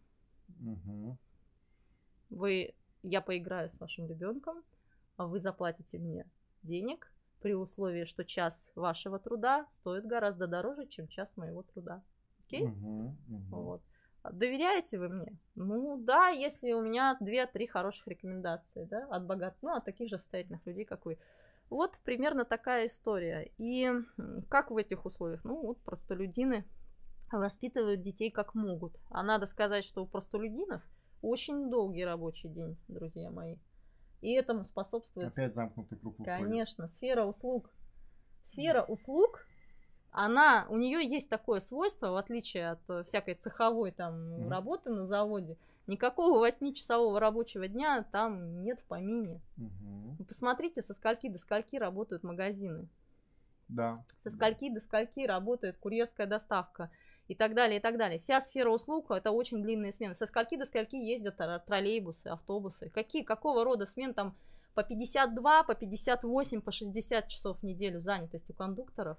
Mm-hmm. 0.61 1.15
Вы, 2.29 2.73
я 3.03 3.21
поиграю 3.21 3.69
с 3.69 3.79
вашим 3.79 4.07
ребенком, 4.07 4.63
а 5.17 5.27
вы 5.27 5.39
заплатите 5.39 5.97
мне 5.99 6.25
денег 6.63 7.11
при 7.41 7.53
условии, 7.53 8.05
что 8.05 8.23
час 8.23 8.71
вашего 8.75 9.19
труда 9.19 9.67
стоит 9.71 10.05
гораздо 10.05 10.47
дороже, 10.47 10.87
чем 10.87 11.07
час 11.09 11.35
моего 11.35 11.63
труда. 11.63 12.01
Окей? 12.45 12.63
Okay? 12.63 12.73
Uh-huh, 12.73 13.15
uh-huh. 13.29 13.49
Вот. 13.51 13.81
Доверяете 14.31 14.97
вы 14.97 15.09
мне? 15.09 15.37
Ну 15.55 15.97
да, 15.97 16.29
если 16.29 16.71
у 16.73 16.81
меня 16.81 17.17
2-3 17.21 17.67
хороших 17.67 18.07
рекомендации, 18.07 18.85
да, 18.85 19.07
от 19.09 19.25
богатых, 19.25 19.61
ну, 19.61 19.75
от 19.75 19.85
таких 19.85 20.09
же 20.09 20.17
состоятельных 20.17 20.65
людей, 20.65 20.85
как 20.85 21.05
вы. 21.05 21.17
Вот 21.69 21.97
примерно 22.03 22.45
такая 22.45 22.87
история. 22.87 23.51
И 23.57 23.91
как 24.49 24.71
в 24.71 24.77
этих 24.77 25.05
условиях? 25.05 25.43
Ну, 25.43 25.61
вот 25.61 25.79
простолюдины 25.81 26.65
воспитывают 27.31 28.01
детей 28.01 28.31
как 28.31 28.55
могут. 28.55 28.97
А 29.09 29.21
надо 29.23 29.45
сказать, 29.45 29.83
что 29.83 30.03
у 30.03 30.07
простолюдинов 30.07 30.81
очень 31.21 31.69
долгий 31.69 32.05
рабочий 32.05 32.47
день, 32.47 32.77
друзья 32.87 33.29
мои. 33.29 33.57
И 34.21 34.33
этому 34.33 34.63
способствует... 34.63 35.27
Опять 35.27 35.55
замкнутый 35.55 35.97
круг. 35.97 36.15
Конечно, 36.23 36.87
сфера 36.87 37.25
услуг. 37.25 37.69
Сфера 38.45 38.81
услуг, 38.83 39.45
она, 40.25 40.65
у 40.69 40.77
нее 40.77 41.07
есть 41.07 41.29
такое 41.29 41.59
свойство, 41.59 42.09
в 42.09 42.17
отличие 42.17 42.71
от 42.71 43.07
всякой 43.07 43.35
цеховой 43.35 43.91
там 43.91 44.15
mm-hmm. 44.15 44.49
работы 44.49 44.89
на 44.89 45.05
заводе, 45.05 45.57
никакого 45.85 46.39
восьмичасового 46.39 47.19
рабочего 47.19 47.67
дня 47.67 48.03
там 48.11 48.63
нет 48.63 48.79
в 48.79 48.85
помине. 48.85 49.39
Mm-hmm. 49.59 50.25
посмотрите, 50.25 50.81
со 50.81 50.95
скольки 50.95 51.29
до 51.29 51.37
скольки 51.37 51.75
работают 51.75 52.23
магазины. 52.23 52.87
Да. 53.67 54.03
Со 54.23 54.31
скольки 54.31 54.73
до 54.73 54.79
скольки 54.79 55.19
работает 55.19 55.77
курьерская 55.77 56.25
доставка 56.25 56.89
и 57.27 57.35
так 57.35 57.53
далее, 57.53 57.77
и 57.77 57.81
так 57.81 57.97
далее. 57.97 58.17
Вся 58.17 58.41
сфера 58.41 58.71
услуг 58.71 59.11
это 59.11 59.29
очень 59.29 59.61
длинные 59.61 59.91
смены. 59.91 60.15
Со 60.15 60.25
скольки 60.25 60.57
до 60.57 60.65
скольки 60.65 60.95
ездят 60.95 61.37
троллейбусы, 61.37 62.27
автобусы. 62.27 62.89
Какие, 62.89 63.21
какого 63.21 63.63
рода 63.63 63.85
смен 63.85 64.15
там 64.15 64.35
по 64.73 64.81
52, 64.83 65.63
по 65.63 65.75
58, 65.75 66.61
по 66.61 66.71
60 66.71 67.27
часов 67.27 67.59
в 67.59 67.63
неделю 67.63 67.99
занятость 67.99 68.49
у 68.49 68.53
кондукторов. 68.53 69.17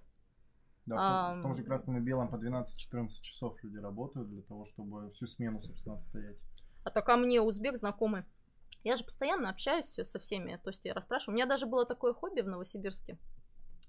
Да, 0.88 0.96
а, 0.98 1.34
в, 1.36 1.42
том, 1.42 1.54
же 1.54 1.62
красном 1.62 1.98
и 1.98 2.00
белом 2.00 2.28
по 2.28 2.36
12-14 2.36 3.08
часов 3.20 3.62
люди 3.62 3.76
работают 3.76 4.28
для 4.28 4.42
того, 4.42 4.64
чтобы 4.64 5.10
всю 5.12 5.26
смену, 5.26 5.60
собственно, 5.60 5.96
отстоять. 5.96 6.36
А 6.84 6.90
то 6.90 7.02
ко 7.02 7.16
мне 7.16 7.40
узбек 7.40 7.76
знакомый. 7.76 8.24
Я 8.84 8.96
же 8.96 9.04
постоянно 9.04 9.50
общаюсь 9.50 9.86
со 9.86 10.18
всеми, 10.18 10.58
то 10.62 10.70
есть 10.70 10.84
я 10.84 10.94
расспрашиваю. 10.94 11.34
У 11.34 11.36
меня 11.36 11.46
даже 11.46 11.66
было 11.66 11.84
такое 11.84 12.14
хобби 12.14 12.40
в 12.40 12.48
Новосибирске. 12.48 13.18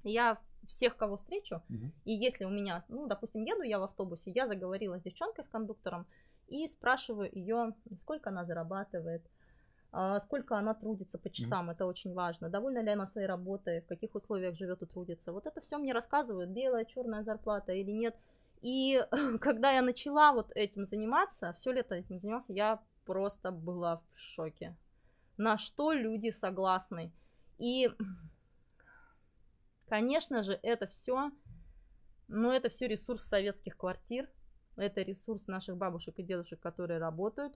Я 0.04 0.40
всех, 0.68 0.98
кого 0.98 1.18
встречу, 1.18 1.62
угу. 1.70 1.92
и 2.06 2.14
если 2.14 2.46
у 2.46 2.50
меня, 2.50 2.84
ну, 2.90 3.08
допустим, 3.08 3.44
еду 3.44 3.64
я 3.64 3.80
в 3.80 3.84
автобусе, 3.84 4.32
я 4.32 4.48
заговорила 4.48 5.00
с 5.00 5.02
девчонкой, 5.02 5.44
с 5.44 5.48
кондуктором, 5.48 6.06
и 6.48 6.68
спрашиваю 6.68 7.30
ее, 7.32 7.74
сколько 8.02 8.30
она 8.30 8.46
зарабатывает, 8.46 9.24
сколько 10.24 10.58
она 10.58 10.74
трудится 10.74 11.18
по 11.18 11.30
часам, 11.30 11.70
mm 11.70 11.74
это 11.74 11.86
очень 11.86 12.14
важно, 12.14 12.50
довольна 12.50 12.80
ли 12.84 12.92
она 12.92 13.08
своей 13.08 13.28
работой, 13.28 13.82
в 13.82 13.88
каких 13.88 14.16
условиях 14.16 14.56
живет 14.56 14.82
и 14.82 14.86
трудится. 14.86 15.32
Вот 15.32 15.48
это 15.48 15.62
все 15.62 15.78
мне 15.78 15.94
рассказывают, 15.94 16.50
белая, 16.50 16.86
черная 16.86 17.24
зарплата 17.24 17.74
или 17.74 17.92
нет. 17.92 18.16
И 18.62 19.04
когда 19.42 19.72
я 19.72 19.82
начала 19.82 20.32
вот 20.34 20.52
этим 20.56 20.86
заниматься, 20.86 21.54
все 21.54 21.72
лето 21.72 21.96
этим 21.96 22.20
занимался, 22.20 22.54
я 22.54 22.80
просто 23.06 23.52
была 23.52 23.98
в 23.98 24.20
шоке. 24.20 24.76
На 25.38 25.58
что 25.58 25.94
люди 25.94 26.32
согласны. 26.32 27.12
И 27.58 27.90
Конечно 29.90 30.44
же, 30.44 30.60
это 30.62 30.86
все, 30.86 31.32
но 32.28 32.54
это 32.54 32.70
все 32.70 32.88
ресурс 32.88 33.24
советских 33.24 33.76
квартир, 33.76 34.30
это 34.76 35.02
ресурс 35.02 35.48
наших 35.48 35.78
бабушек 35.78 36.20
и 36.20 36.24
дедушек, 36.24 36.60
которые 36.60 37.00
работают. 37.00 37.56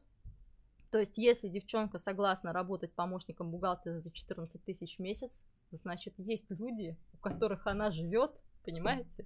То 0.94 1.00
есть, 1.00 1.18
если 1.18 1.48
девчонка 1.48 1.98
согласна 1.98 2.54
работать 2.54 2.94
помощником 2.94 3.50
бухгалтера 3.50 4.00
за 4.00 4.12
14 4.12 4.64
тысяч 4.64 4.98
в 4.98 5.00
месяц, 5.00 5.44
значит, 5.72 6.14
есть 6.20 6.46
люди, 6.52 6.96
у 7.16 7.18
которых 7.18 7.66
она 7.66 7.90
живет, 7.90 8.30
понимаете? 8.64 9.26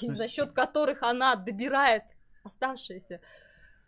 И 0.00 0.06
есть... 0.06 0.16
за 0.16 0.28
счет 0.28 0.52
которых 0.52 1.02
она 1.02 1.34
добирает 1.34 2.04
оставшиеся 2.44 3.20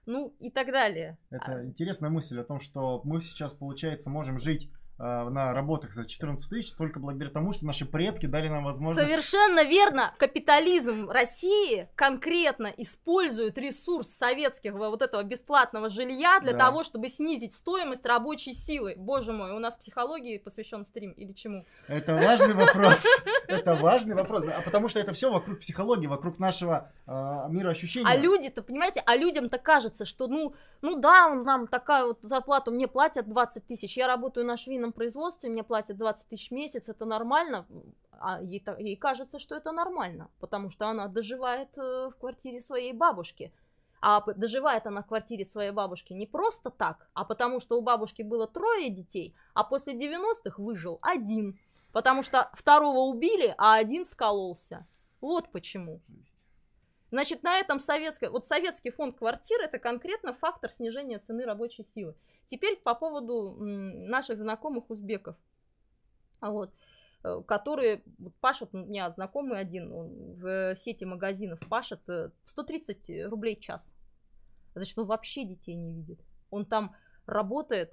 ну 0.05 0.35
и 0.41 0.51
так 0.51 0.67
далее. 0.73 1.17
Это 1.31 1.59
а... 1.59 1.65
интересная 1.65 2.11
мысль 2.11 2.41
о 2.41 2.45
том, 2.45 2.59
что 2.59 3.03
мы 3.05 3.21
сейчас, 3.21 3.53
получается, 3.55 4.11
можем 4.11 4.37
жить 4.37 4.69
на 5.01 5.55
работах 5.55 5.95
за 5.95 6.05
14 6.05 6.51
тысяч 6.51 6.73
только 6.73 7.01
благодаря 7.01 7.31
тому, 7.31 7.53
что 7.53 7.65
наши 7.65 7.87
предки 7.87 8.27
дали 8.27 8.49
нам 8.49 8.65
возможность... 8.65 9.09
Совершенно 9.09 9.65
верно! 9.65 10.15
Капитализм 10.19 11.09
России 11.09 11.89
конкретно 11.95 12.67
использует 12.77 13.57
ресурс 13.57 14.09
советского 14.09 14.91
вот 14.91 15.01
этого 15.01 15.23
бесплатного 15.23 15.89
жилья 15.89 16.39
для 16.41 16.53
да. 16.53 16.67
того, 16.67 16.83
чтобы 16.83 17.09
снизить 17.09 17.55
стоимость 17.55 18.05
рабочей 18.05 18.53
силы. 18.53 18.95
Боже 18.97 19.33
мой, 19.33 19.53
у 19.53 19.59
нас 19.59 19.77
психологии 19.77 20.37
посвящен 20.37 20.85
стрим 20.85 21.13
или 21.13 21.33
чему? 21.33 21.65
Это 21.89 22.17
важный 22.17 22.55
вопрос. 22.55 23.07
Это 23.49 23.77
важный 23.77 24.15
вопрос. 24.15 24.45
А 24.45 24.61
потому 24.61 24.89
что 24.89 25.01
это 25.01 25.15
все 25.15 25.33
вокруг 25.33 25.61
психологии, 25.61 26.07
вокруг 26.07 26.39
нашего 26.39 26.93
э, 27.07 27.13
мира 27.49 27.71
ощущений. 27.71 28.07
А 28.09 28.17
люди-то, 28.17 28.63
понимаете, 28.63 29.03
а 29.07 29.17
людям-то 29.17 29.59
кажется, 29.59 30.05
что 30.05 30.29
ну, 30.29 30.55
ну 30.83 30.97
да, 30.97 31.35
нам 31.35 31.67
такая 31.67 32.05
вот 32.05 32.19
зарплата, 32.23 32.71
мне 32.71 32.87
платят 32.87 33.29
20 33.29 33.67
тысяч, 33.67 33.97
я 33.97 34.07
работаю 34.07 34.47
на 34.47 34.57
швейном 34.57 34.90
производстве, 34.93 35.51
мне 35.51 35.63
платят 35.63 35.97
20 35.97 36.29
тысяч 36.29 36.51
в 36.51 36.55
месяц, 36.55 36.89
это 36.89 37.05
нормально, 37.05 37.67
а 38.21 38.43
ей, 38.43 38.63
ей 38.79 38.97
кажется, 38.97 39.39
что 39.39 39.55
это 39.55 39.73
нормально, 39.73 40.31
потому 40.41 40.71
что 40.71 40.89
она 40.89 41.09
доживает 41.09 41.77
э, 41.79 42.11
в 42.11 42.19
квартире 42.19 42.61
своей 42.61 42.93
бабушки. 42.93 43.53
А 44.03 44.23
доживает 44.33 44.87
она 44.87 45.03
в 45.03 45.07
квартире 45.07 45.45
своей 45.45 45.73
бабушки 45.73 46.15
не 46.15 46.27
просто 46.27 46.71
так, 46.71 47.09
а 47.13 47.25
потому 47.25 47.61
что 47.61 47.79
у 47.79 47.83
бабушки 47.83 48.23
было 48.23 48.47
трое 48.47 48.89
детей, 48.91 49.35
а 49.53 49.63
после 49.63 49.95
90-х 49.95 50.63
выжил 50.63 50.99
один. 51.03 51.59
Потому 51.93 52.23
что 52.23 52.51
второго 52.55 53.01
убили, 53.01 53.55
а 53.59 53.75
один 53.75 54.07
скололся. 54.07 54.87
Вот 55.21 55.51
почему. 55.51 56.01
Значит, 57.11 57.43
на 57.43 57.59
этом 57.59 57.81
советское, 57.81 58.31
вот 58.31 58.47
советский 58.47 58.91
фонд 58.91 59.17
квартир 59.17 59.61
это 59.63 59.79
конкретно 59.79 60.33
фактор 60.35 60.71
снижения 60.71 61.19
цены 61.19 61.45
рабочей 61.45 61.85
силы. 61.95 62.15
Теперь 62.47 62.77
по 62.77 62.95
поводу 62.95 63.57
наших 63.59 64.39
знакомых 64.39 64.91
узбеков, 64.91 65.37
вот, 66.41 66.73
э, 67.25 67.43
которые 67.47 68.03
пашут, 68.41 68.71
у 68.75 68.79
меня 68.79 69.11
знакомый 69.11 69.59
один, 69.59 69.93
он 69.93 70.35
в 70.35 70.77
сети 70.77 71.05
магазинов 71.05 71.59
пашет 71.69 72.01
130 72.45 73.11
э, 73.11 73.27
рублей 73.27 73.57
в 73.57 73.61
час. 73.61 73.95
Значит, 74.75 74.97
он 74.99 75.07
вообще 75.07 75.45
детей 75.45 75.75
не 75.75 75.93
видит. 75.93 76.21
Он 76.51 76.65
там 76.65 76.95
работает, 77.27 77.93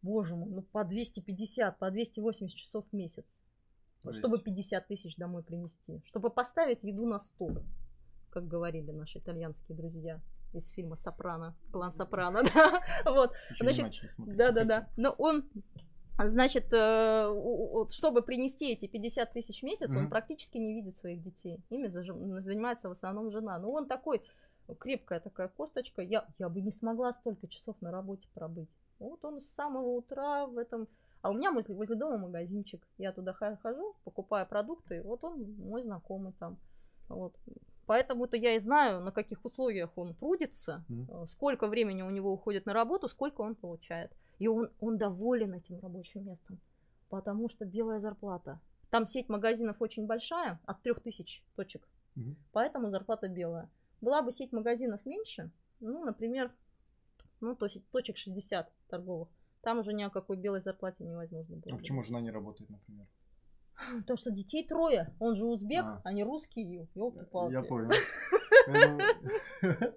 боже 0.00 0.36
мой, 0.36 0.48
ну 0.48 0.62
по 0.62 0.84
250, 0.84 1.78
по 1.78 1.90
280 1.90 2.56
часов 2.56 2.86
в 2.90 2.96
месяц. 2.96 3.26
Чтобы 4.10 4.38
50 4.38 4.88
тысяч 4.88 5.16
домой 5.16 5.44
принести. 5.44 6.02
Чтобы 6.06 6.30
поставить 6.30 6.82
еду 6.82 7.06
на 7.06 7.20
стол 7.20 7.58
как 8.32 8.48
говорили 8.48 8.90
наши 8.90 9.18
итальянские 9.18 9.76
друзья 9.76 10.20
из 10.52 10.68
фильма 10.68 10.96
«Сопрано», 10.96 11.54
клан 11.70 11.92
«Сопрано», 11.92 12.42
да, 12.54 12.82
вот, 13.04 13.32
значит, 13.58 13.92
да-да-да, 14.18 14.88
но 14.96 15.10
он 15.18 15.44
Значит, 16.18 16.72
э, 16.72 17.86
чтобы 17.90 18.22
принести 18.22 18.70
эти 18.70 18.86
50 18.86 19.32
тысяч 19.32 19.60
в 19.60 19.62
месяц, 19.64 19.88
mm-hmm. 19.88 19.98
он 19.98 20.10
практически 20.10 20.58
не 20.58 20.74
видит 20.74 20.98
своих 20.98 21.22
детей. 21.22 21.60
Ими 21.70 21.88
занимается 21.88 22.88
в 22.88 22.92
основном 22.92 23.30
жена. 23.30 23.58
Но 23.58 23.72
он 23.72 23.86
такой, 23.86 24.22
крепкая 24.78 25.20
такая 25.20 25.48
косточка. 25.48 26.02
Я, 26.02 26.26
я 26.38 26.48
бы 26.48 26.60
не 26.60 26.70
смогла 26.70 27.12
столько 27.12 27.48
часов 27.48 27.76
на 27.80 27.90
работе 27.90 28.28
пробыть. 28.34 28.68
Вот 28.98 29.24
он 29.24 29.42
с 29.42 29.48
самого 29.54 29.88
утра 29.88 30.46
в 30.46 30.58
этом... 30.58 30.86
А 31.22 31.30
у 31.30 31.34
меня 31.34 31.52
возле, 31.52 31.74
возле 31.74 31.96
дома 31.96 32.18
магазинчик. 32.18 32.86
Я 32.98 33.12
туда 33.12 33.32
хожу, 33.32 33.96
покупаю 34.04 34.46
продукты. 34.46 35.02
Вот 35.02 35.24
он 35.24 35.54
мой 35.58 35.82
знакомый 35.82 36.32
там. 36.38 36.58
Вот. 37.08 37.34
Поэтому-то 37.86 38.36
я 38.36 38.54
и 38.54 38.58
знаю, 38.58 39.00
на 39.00 39.10
каких 39.10 39.44
условиях 39.44 39.90
он 39.96 40.14
трудится, 40.14 40.84
mm-hmm. 40.88 41.26
сколько 41.26 41.66
времени 41.66 42.02
у 42.02 42.10
него 42.10 42.32
уходит 42.32 42.66
на 42.66 42.72
работу, 42.72 43.08
сколько 43.08 43.40
он 43.40 43.54
получает. 43.54 44.12
И 44.38 44.48
он, 44.48 44.70
он 44.80 44.98
доволен 44.98 45.54
этим 45.54 45.80
рабочим 45.80 46.24
местом, 46.26 46.60
потому 47.08 47.48
что 47.48 47.64
белая 47.64 48.00
зарплата. 48.00 48.60
Там 48.90 49.06
сеть 49.06 49.28
магазинов 49.28 49.76
очень 49.80 50.06
большая, 50.06 50.60
от 50.66 50.82
3000 50.82 51.42
точек, 51.56 51.88
mm-hmm. 52.16 52.34
поэтому 52.52 52.90
зарплата 52.90 53.28
белая. 53.28 53.68
Была 54.00 54.22
бы 54.22 54.32
сеть 54.32 54.52
магазинов 54.52 55.04
меньше, 55.04 55.50
ну, 55.80 56.04
например, 56.04 56.52
ну, 57.40 57.56
то 57.56 57.66
есть 57.66 57.84
точек 57.90 58.16
60 58.16 58.70
торговых, 58.88 59.28
там 59.62 59.78
уже 59.78 59.92
ни 59.92 60.02
о 60.02 60.10
какой 60.10 60.36
белой 60.36 60.60
зарплате 60.60 61.04
невозможно 61.04 61.56
было. 61.56 61.74
А 61.74 61.78
почему 61.78 62.02
жена 62.02 62.20
не 62.20 62.30
работает, 62.30 62.70
например? 62.70 63.06
То, 64.06 64.16
что 64.16 64.30
детей 64.30 64.66
трое. 64.66 65.14
Он 65.18 65.36
же 65.36 65.44
узбек, 65.44 65.84
а, 65.84 66.00
а 66.04 66.12
не 66.12 66.24
русский. 66.24 66.88
Ёлки-палки. 66.94 67.52
Я 67.52 67.62
понял. 67.62 67.90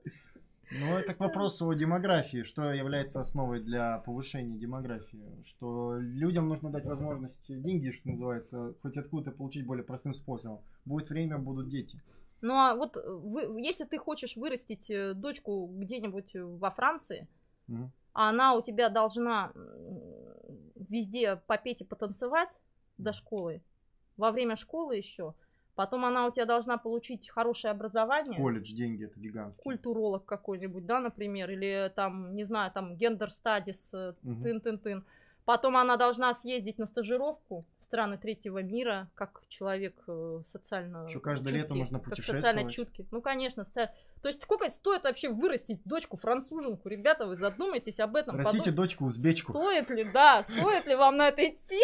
Ну, 0.72 0.98
это 0.98 1.14
к 1.14 1.20
вопросу 1.20 1.70
о 1.70 1.76
демографии. 1.76 2.44
Что 2.44 2.74
является 2.74 3.20
основой 3.20 3.62
для 3.62 4.00
повышения 4.00 4.58
демографии? 4.58 5.44
Что 5.46 5.96
людям 6.00 6.50
нужно 6.50 6.72
дать 6.72 6.86
возможность 6.86 7.46
деньги, 7.48 7.92
что 7.92 8.10
называется, 8.10 8.74
хоть 8.82 8.98
откуда-то 8.98 9.32
получить 9.38 9.66
более 9.66 9.84
простым 9.84 10.14
способом. 10.14 10.62
Будет 10.84 11.10
время, 11.10 11.38
будут 11.38 11.70
дети. 11.70 12.02
Ну, 12.42 12.56
а 12.56 12.76
вот 12.76 12.98
вы, 12.98 13.62
если 13.62 13.86
ты 13.86 13.98
хочешь 13.98 14.36
вырастить 14.36 14.90
э, 14.90 15.14
дочку 15.14 15.68
где-нибудь 15.68 16.36
во 16.36 16.72
Франции, 16.72 17.28
угу. 17.68 17.92
а 18.14 18.30
она 18.30 18.56
у 18.56 18.62
тебя 18.62 18.90
должна 18.90 19.52
везде 20.76 21.38
попеть 21.48 21.82
и 21.82 21.86
потанцевать 21.86 22.58
до 22.98 23.14
школы, 23.14 23.62
во 24.18 24.32
время 24.32 24.56
школы 24.56 24.96
еще. 24.96 25.34
Потом 25.76 26.06
она 26.06 26.26
у 26.26 26.32
тебя 26.32 26.46
должна 26.46 26.78
получить 26.78 27.30
хорошее 27.30 27.72
образование. 27.72 28.40
Колледж, 28.40 28.74
деньги 28.74 29.06
это 29.06 29.20
гигантские. 29.20 29.64
Культуролог 29.64 30.26
какой-нибудь, 30.26 30.86
да, 30.86 31.02
например, 31.02 31.52
или 31.52 31.92
там, 31.94 32.34
не 32.34 32.46
знаю, 32.46 32.72
там 32.72 32.96
гендер 32.96 33.30
стадис, 33.30 33.94
угу. 33.94 34.44
тын-тын-тын. 34.44 35.04
Потом 35.44 35.76
она 35.76 35.98
должна 35.98 36.34
съездить 36.34 36.78
на 36.78 36.88
стажировку 36.88 37.66
страны 37.86 38.18
третьего 38.18 38.62
мира, 38.64 39.08
как 39.14 39.44
человек 39.48 39.96
э, 40.08 40.42
социально 40.52 41.08
Что 41.08 41.20
каждое 41.20 41.46
чуткий, 41.46 41.62
лето 41.62 41.76
можно 41.76 42.00
путешествовать. 42.00 42.42
социально 42.42 42.70
чуткий. 42.70 43.08
Ну, 43.12 43.22
конечно. 43.22 43.64
Соци... 43.64 43.90
То 44.22 44.30
есть 44.30 44.42
сколько 44.42 44.70
стоит 44.72 45.04
вообще 45.04 45.30
вырастить 45.30 45.80
дочку 45.86 46.18
француженку? 46.18 46.90
Ребята, 46.90 47.28
вы 47.28 47.38
задумайтесь 47.38 48.00
об 48.00 48.16
этом. 48.16 48.38
Растите 48.38 48.72
подум... 48.72 48.76
дочку 48.76 49.06
узбечку. 49.06 49.54
Стоит 49.54 49.90
ли, 49.92 50.04
да, 50.04 50.44
стоит 50.44 50.88
ли 50.88 50.96
вам 50.96 51.18
на 51.18 51.30
это 51.30 51.48
идти? 51.48 51.80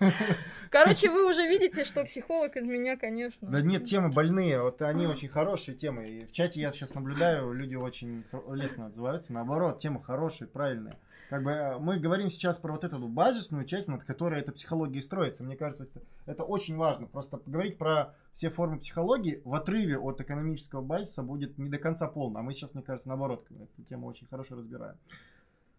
Короче, 0.70 1.10
вы 1.10 1.28
уже 1.28 1.42
видите, 1.46 1.84
что 1.84 2.04
психолог 2.04 2.56
из 2.56 2.64
меня, 2.64 2.96
конечно. 2.96 3.48
Да 3.48 3.60
нет, 3.60 3.84
темы 3.84 4.08
больные, 4.08 4.60
вот 4.62 4.82
они 4.82 5.06
очень 5.06 5.28
хорошие 5.28 5.76
темы. 5.76 6.08
И 6.08 6.26
в 6.26 6.32
чате 6.32 6.60
я 6.60 6.72
сейчас 6.72 6.94
наблюдаю, 6.94 7.52
люди 7.52 7.76
очень 7.76 8.24
лестно 8.50 8.86
отзываются. 8.86 9.32
Наоборот, 9.32 9.80
темы 9.80 10.02
хорошие, 10.02 10.48
правильные 10.48 10.96
как 11.32 11.44
бы 11.44 11.50
э, 11.50 11.78
мы 11.78 11.98
говорим 11.98 12.28
сейчас 12.28 12.58
про 12.58 12.72
вот 12.72 12.84
эту 12.84 13.08
базисную 13.08 13.64
часть, 13.64 13.88
над 13.88 14.04
которой 14.04 14.38
эта 14.38 14.52
психология 14.52 15.00
строится. 15.00 15.42
Мне 15.42 15.56
кажется, 15.56 15.84
это, 15.84 16.02
это 16.26 16.44
очень 16.44 16.76
важно. 16.76 17.06
Просто 17.06 17.38
поговорить 17.38 17.78
про 17.78 18.14
все 18.34 18.50
формы 18.50 18.78
психологии 18.78 19.40
в 19.42 19.54
отрыве 19.54 19.96
от 19.96 20.20
экономического 20.20 20.82
базиса 20.82 21.22
будет 21.22 21.56
не 21.56 21.70
до 21.70 21.78
конца 21.78 22.06
полно. 22.06 22.40
А 22.40 22.42
мы 22.42 22.52
сейчас, 22.52 22.74
мне 22.74 22.82
кажется, 22.82 23.08
наоборот, 23.08 23.46
эту 23.50 23.82
тему 23.88 24.08
очень 24.08 24.26
хорошо 24.26 24.56
разбираем. 24.56 24.98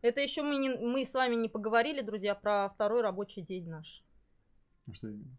Это 0.02 0.22
еще 0.22 0.42
мы, 0.42 0.58
не, 0.58 0.70
мы 0.72 1.06
с 1.06 1.14
вами 1.14 1.36
не 1.36 1.50
поговорили, 1.50 2.02
друзья, 2.02 2.34
про 2.34 2.70
второй 2.70 3.04
рабочий 3.04 3.44
день 3.44 3.70
наш. 3.70 4.04
А 4.90 4.94
что 4.96 5.08
именно? 5.08 5.38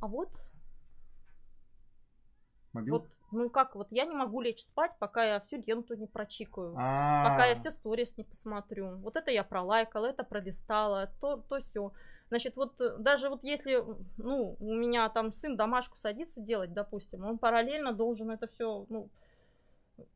А 0.00 0.06
вот... 0.06 0.30
Мобил? 2.72 2.98
Вот 2.98 3.08
ну 3.30 3.50
как, 3.50 3.74
вот 3.74 3.88
я 3.90 4.04
не 4.04 4.14
могу 4.14 4.40
лечь 4.40 4.62
спать, 4.62 4.92
пока 4.98 5.24
я 5.24 5.40
всю 5.40 5.62
ленту 5.66 5.94
не 5.94 6.06
прочикаю, 6.06 6.74
А-а-а. 6.76 7.30
пока 7.30 7.46
я 7.46 7.54
все 7.56 7.70
сторис 7.70 8.16
не 8.16 8.24
посмотрю. 8.24 8.96
Вот 8.98 9.16
это 9.16 9.30
я 9.30 9.44
пролайкала, 9.44 10.06
это 10.06 10.24
пролистала, 10.24 11.10
то, 11.20 11.36
то 11.48 11.58
все. 11.58 11.92
Значит, 12.28 12.56
вот 12.56 12.80
э, 12.80 12.96
даже 12.98 13.30
вот 13.30 13.42
если, 13.42 13.82
ну, 14.18 14.56
у 14.60 14.74
меня 14.74 15.08
там 15.08 15.32
сын 15.32 15.56
домашку 15.56 15.96
садится 15.96 16.40
делать, 16.40 16.72
допустим, 16.72 17.24
он 17.24 17.38
параллельно 17.38 17.92
должен 17.92 18.30
это 18.30 18.46
все, 18.48 18.86
ну, 18.88 19.08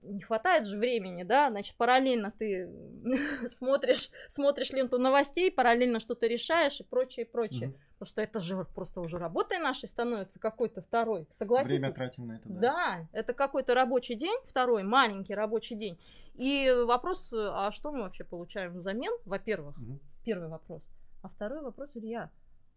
не 0.02 0.20
хватает 0.20 0.66
же 0.66 0.78
времени, 0.78 1.22
да, 1.22 1.50
значит, 1.50 1.76
параллельно 1.76 2.32
ты 2.36 2.70
смотришь, 3.48 4.10
смотришь 4.28 4.70
ленту 4.70 4.98
новостей, 4.98 5.50
параллельно 5.50 6.00
что-то 6.00 6.26
решаешь 6.26 6.80
и 6.80 6.84
прочее, 6.84 7.26
прочее. 7.26 7.70
Mm-hmm. 7.70 7.92
Потому 7.98 8.08
что 8.08 8.20
это 8.22 8.40
же 8.40 8.64
просто 8.74 9.00
уже 9.00 9.18
работой 9.18 9.58
нашей 9.58 9.88
становится 9.88 10.40
какой-то 10.40 10.82
второй, 10.82 11.26
согласитесь? 11.32 11.78
Время 11.78 11.92
тратим 11.92 12.26
на 12.26 12.32
это, 12.32 12.48
да. 12.48 12.60
Да, 12.60 13.08
это 13.12 13.32
какой-то 13.32 13.74
рабочий 13.74 14.14
день, 14.14 14.38
второй, 14.46 14.82
маленький 14.82 15.34
рабочий 15.34 15.76
день. 15.76 15.98
И 16.34 16.70
вопрос, 16.86 17.32
а 17.32 17.70
что 17.70 17.92
мы 17.92 18.02
вообще 18.02 18.24
получаем 18.24 18.78
взамен, 18.78 19.12
во-первых, 19.24 19.78
mm-hmm. 19.78 19.98
первый 20.24 20.48
вопрос. 20.48 20.88
А 21.22 21.28
второй 21.28 21.62
вопрос, 21.62 21.96
Илья, 21.96 22.30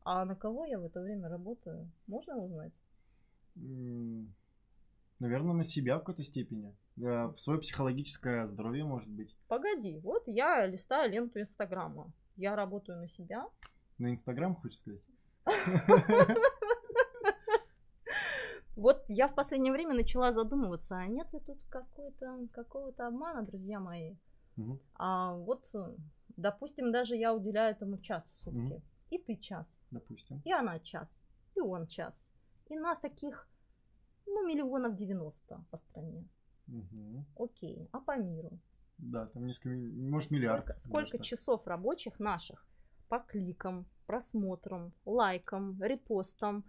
а 0.03 0.23
на 0.25 0.35
кого 0.35 0.65
я 0.65 0.79
в 0.79 0.85
это 0.85 1.01
время 1.01 1.27
работаю? 1.29 1.91
Можно 2.05 2.37
узнать? 2.37 2.73
Наверное, 5.19 5.53
на 5.53 5.63
себя 5.63 5.95
в 5.95 5.99
какой-то 5.99 6.23
степени. 6.23 6.75
В 6.95 7.35
свое 7.37 7.59
психологическое 7.59 8.47
здоровье, 8.47 8.85
может 8.85 9.09
быть. 9.09 9.35
Погоди, 9.47 9.99
вот 9.99 10.23
я 10.27 10.65
листаю 10.65 11.11
ленту 11.11 11.41
Инстаграма. 11.41 12.11
Я 12.37 12.55
работаю 12.55 12.99
на 12.99 13.09
себя. 13.09 13.45
На 13.97 14.11
Инстаграм, 14.11 14.55
хочешь 14.55 14.79
сказать? 14.79 15.01
Вот 18.75 19.05
я 19.07 19.27
в 19.27 19.35
последнее 19.35 19.71
время 19.71 19.95
начала 19.95 20.33
задумываться, 20.33 20.97
а 20.97 21.07
нет 21.07 21.31
ли 21.31 21.39
тут 21.39 21.57
какой-то, 21.69 22.47
какого-то 22.51 23.07
обмана, 23.07 23.41
друзья 23.43 23.79
мои? 23.79 24.15
Угу. 24.57 24.79
А 24.95 25.33
вот, 25.33 25.65
допустим, 26.35 26.91
даже 26.91 27.15
я 27.15 27.33
уделяю 27.33 27.73
этому 27.73 27.97
час 27.99 28.29
в 28.29 28.43
сутки. 28.43 28.73
Угу. 28.73 28.81
И 29.11 29.17
ты 29.19 29.37
час. 29.37 29.65
Допустим. 29.91 30.41
И 30.43 30.51
она 30.51 30.79
час. 30.79 31.25
И 31.55 31.61
он 31.61 31.87
час. 31.87 32.31
И 32.67 32.75
нас 32.75 32.99
таких 32.99 33.47
ну, 34.25 34.45
миллионов 34.45 34.97
90 34.97 35.63
по 35.71 35.77
стране. 35.77 36.27
Угу. 36.67 37.45
Окей, 37.45 37.89
а 37.91 37.99
по 37.99 38.17
миру? 38.17 38.59
Да, 38.97 39.27
там 39.27 39.45
несколько, 39.45 39.75
может, 39.75 40.31
миллиард. 40.31 40.63
Сколько, 40.79 41.07
сколько 41.07 41.19
часов 41.19 41.67
рабочих 41.67 42.19
наших 42.19 42.65
по 43.09 43.19
кликам, 43.19 43.85
просмотрам, 44.07 44.93
лайкам, 45.05 45.81
репостам, 45.83 46.63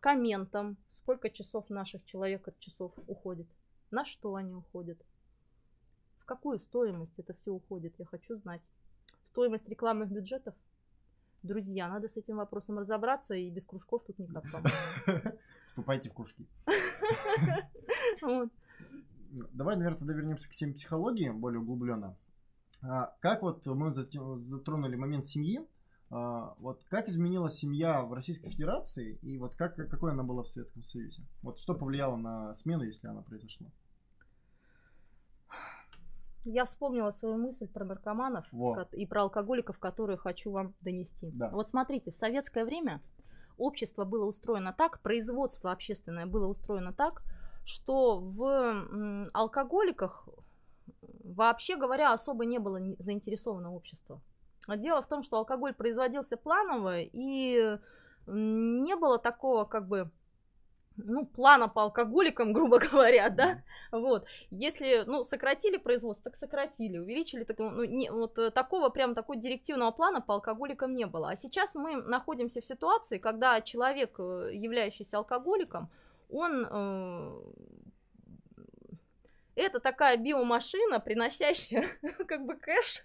комментам, 0.00 0.76
сколько 0.90 1.30
часов 1.30 1.70
наших 1.70 2.04
человек 2.04 2.48
от 2.48 2.58
часов 2.58 2.92
уходит, 3.06 3.46
на 3.90 4.04
что 4.04 4.34
они 4.34 4.54
уходят, 4.54 4.98
в 6.18 6.24
какую 6.24 6.58
стоимость 6.58 7.18
это 7.18 7.34
все 7.34 7.52
уходит, 7.52 7.94
я 7.98 8.06
хочу 8.06 8.36
знать. 8.36 8.62
Стоимость 9.30 9.68
рекламных 9.68 10.10
бюджетов– 10.10 10.54
Друзья, 11.42 11.88
надо 11.88 12.08
с 12.08 12.16
этим 12.16 12.36
вопросом 12.36 12.78
разобраться, 12.78 13.34
и 13.34 13.50
без 13.50 13.64
кружков 13.64 14.04
тут 14.04 14.18
никак, 14.20 14.44
Вступайте 15.66 16.08
в 16.08 16.14
кружки. 16.14 16.46
Давай, 19.52 19.76
наверное, 19.76 19.98
тогда 19.98 20.14
вернемся 20.14 20.48
к 20.48 20.52
теме 20.52 20.74
психологии 20.74 21.30
более 21.30 21.60
углубленно. 21.60 22.16
А, 22.82 23.14
как 23.20 23.42
вот 23.42 23.64
мы 23.66 23.90
затронули 23.90 24.96
момент 24.96 25.26
семьи, 25.26 25.60
а, 26.10 26.54
вот 26.58 26.84
как 26.90 27.08
изменилась 27.08 27.54
семья 27.54 28.02
в 28.02 28.12
Российской 28.12 28.50
Федерации 28.50 29.18
и 29.22 29.38
вот 29.38 29.54
как, 29.54 29.76
какой 29.76 30.12
она 30.12 30.24
была 30.24 30.42
в 30.42 30.48
Советском 30.48 30.82
Союзе? 30.82 31.22
Вот 31.42 31.58
что 31.58 31.74
повлияло 31.74 32.16
на 32.16 32.54
смену, 32.54 32.82
если 32.82 33.08
она 33.08 33.22
произошла? 33.22 33.68
Я 36.44 36.64
вспомнила 36.64 37.12
свою 37.12 37.36
мысль 37.36 37.68
про 37.68 37.84
наркоманов 37.84 38.44
Во. 38.50 38.76
и 38.92 39.06
про 39.06 39.22
алкоголиков, 39.22 39.78
которые 39.78 40.16
хочу 40.16 40.50
вам 40.50 40.74
донести. 40.80 41.30
Да. 41.32 41.50
Вот 41.50 41.68
смотрите, 41.68 42.10
в 42.10 42.16
советское 42.16 42.64
время 42.64 43.00
общество 43.56 44.04
было 44.04 44.24
устроено 44.24 44.74
так, 44.76 45.00
производство 45.02 45.70
общественное 45.70 46.26
было 46.26 46.48
устроено 46.48 46.92
так, 46.92 47.22
что 47.64 48.18
в 48.18 49.30
алкоголиках, 49.32 50.28
вообще 51.24 51.76
говоря, 51.76 52.12
особо 52.12 52.44
не 52.44 52.58
было 52.58 52.80
заинтересовано 52.98 53.72
общество. 53.72 54.20
Дело 54.68 55.02
в 55.02 55.08
том, 55.08 55.22
что 55.22 55.38
алкоголь 55.38 55.74
производился 55.74 56.36
планово, 56.36 57.00
и 57.00 57.78
не 58.26 58.96
было 58.96 59.18
такого 59.18 59.64
как 59.64 59.88
бы 59.88 60.10
ну, 60.96 61.26
плана 61.26 61.68
по 61.68 61.82
алкоголикам, 61.82 62.52
грубо 62.52 62.78
говоря, 62.78 63.30
да, 63.30 63.62
вот, 63.90 64.26
если, 64.50 65.04
ну, 65.06 65.24
сократили 65.24 65.76
производство, 65.76 66.30
так 66.30 66.38
сократили, 66.38 66.98
увеличили, 66.98 67.44
так, 67.44 67.58
ну, 67.58 67.84
не, 67.84 68.10
вот 68.10 68.38
э, 68.38 68.50
такого, 68.50 68.88
прям 68.90 69.14
такого 69.14 69.38
директивного 69.38 69.90
плана 69.90 70.20
по 70.20 70.34
алкоголикам 70.34 70.94
не 70.94 71.06
было, 71.06 71.30
а 71.30 71.36
сейчас 71.36 71.74
мы 71.74 71.96
находимся 71.96 72.60
в 72.60 72.66
ситуации, 72.66 73.18
когда 73.18 73.60
человек, 73.60 74.14
э, 74.18 74.50
являющийся 74.52 75.18
алкоголиком, 75.18 75.90
он 76.32 76.66
э, 76.70 77.42
это 79.54 79.80
такая 79.80 80.16
биомашина, 80.16 81.00
приносящая 81.00 81.84
как 82.26 82.46
бы 82.46 82.56
кэш 82.56 83.04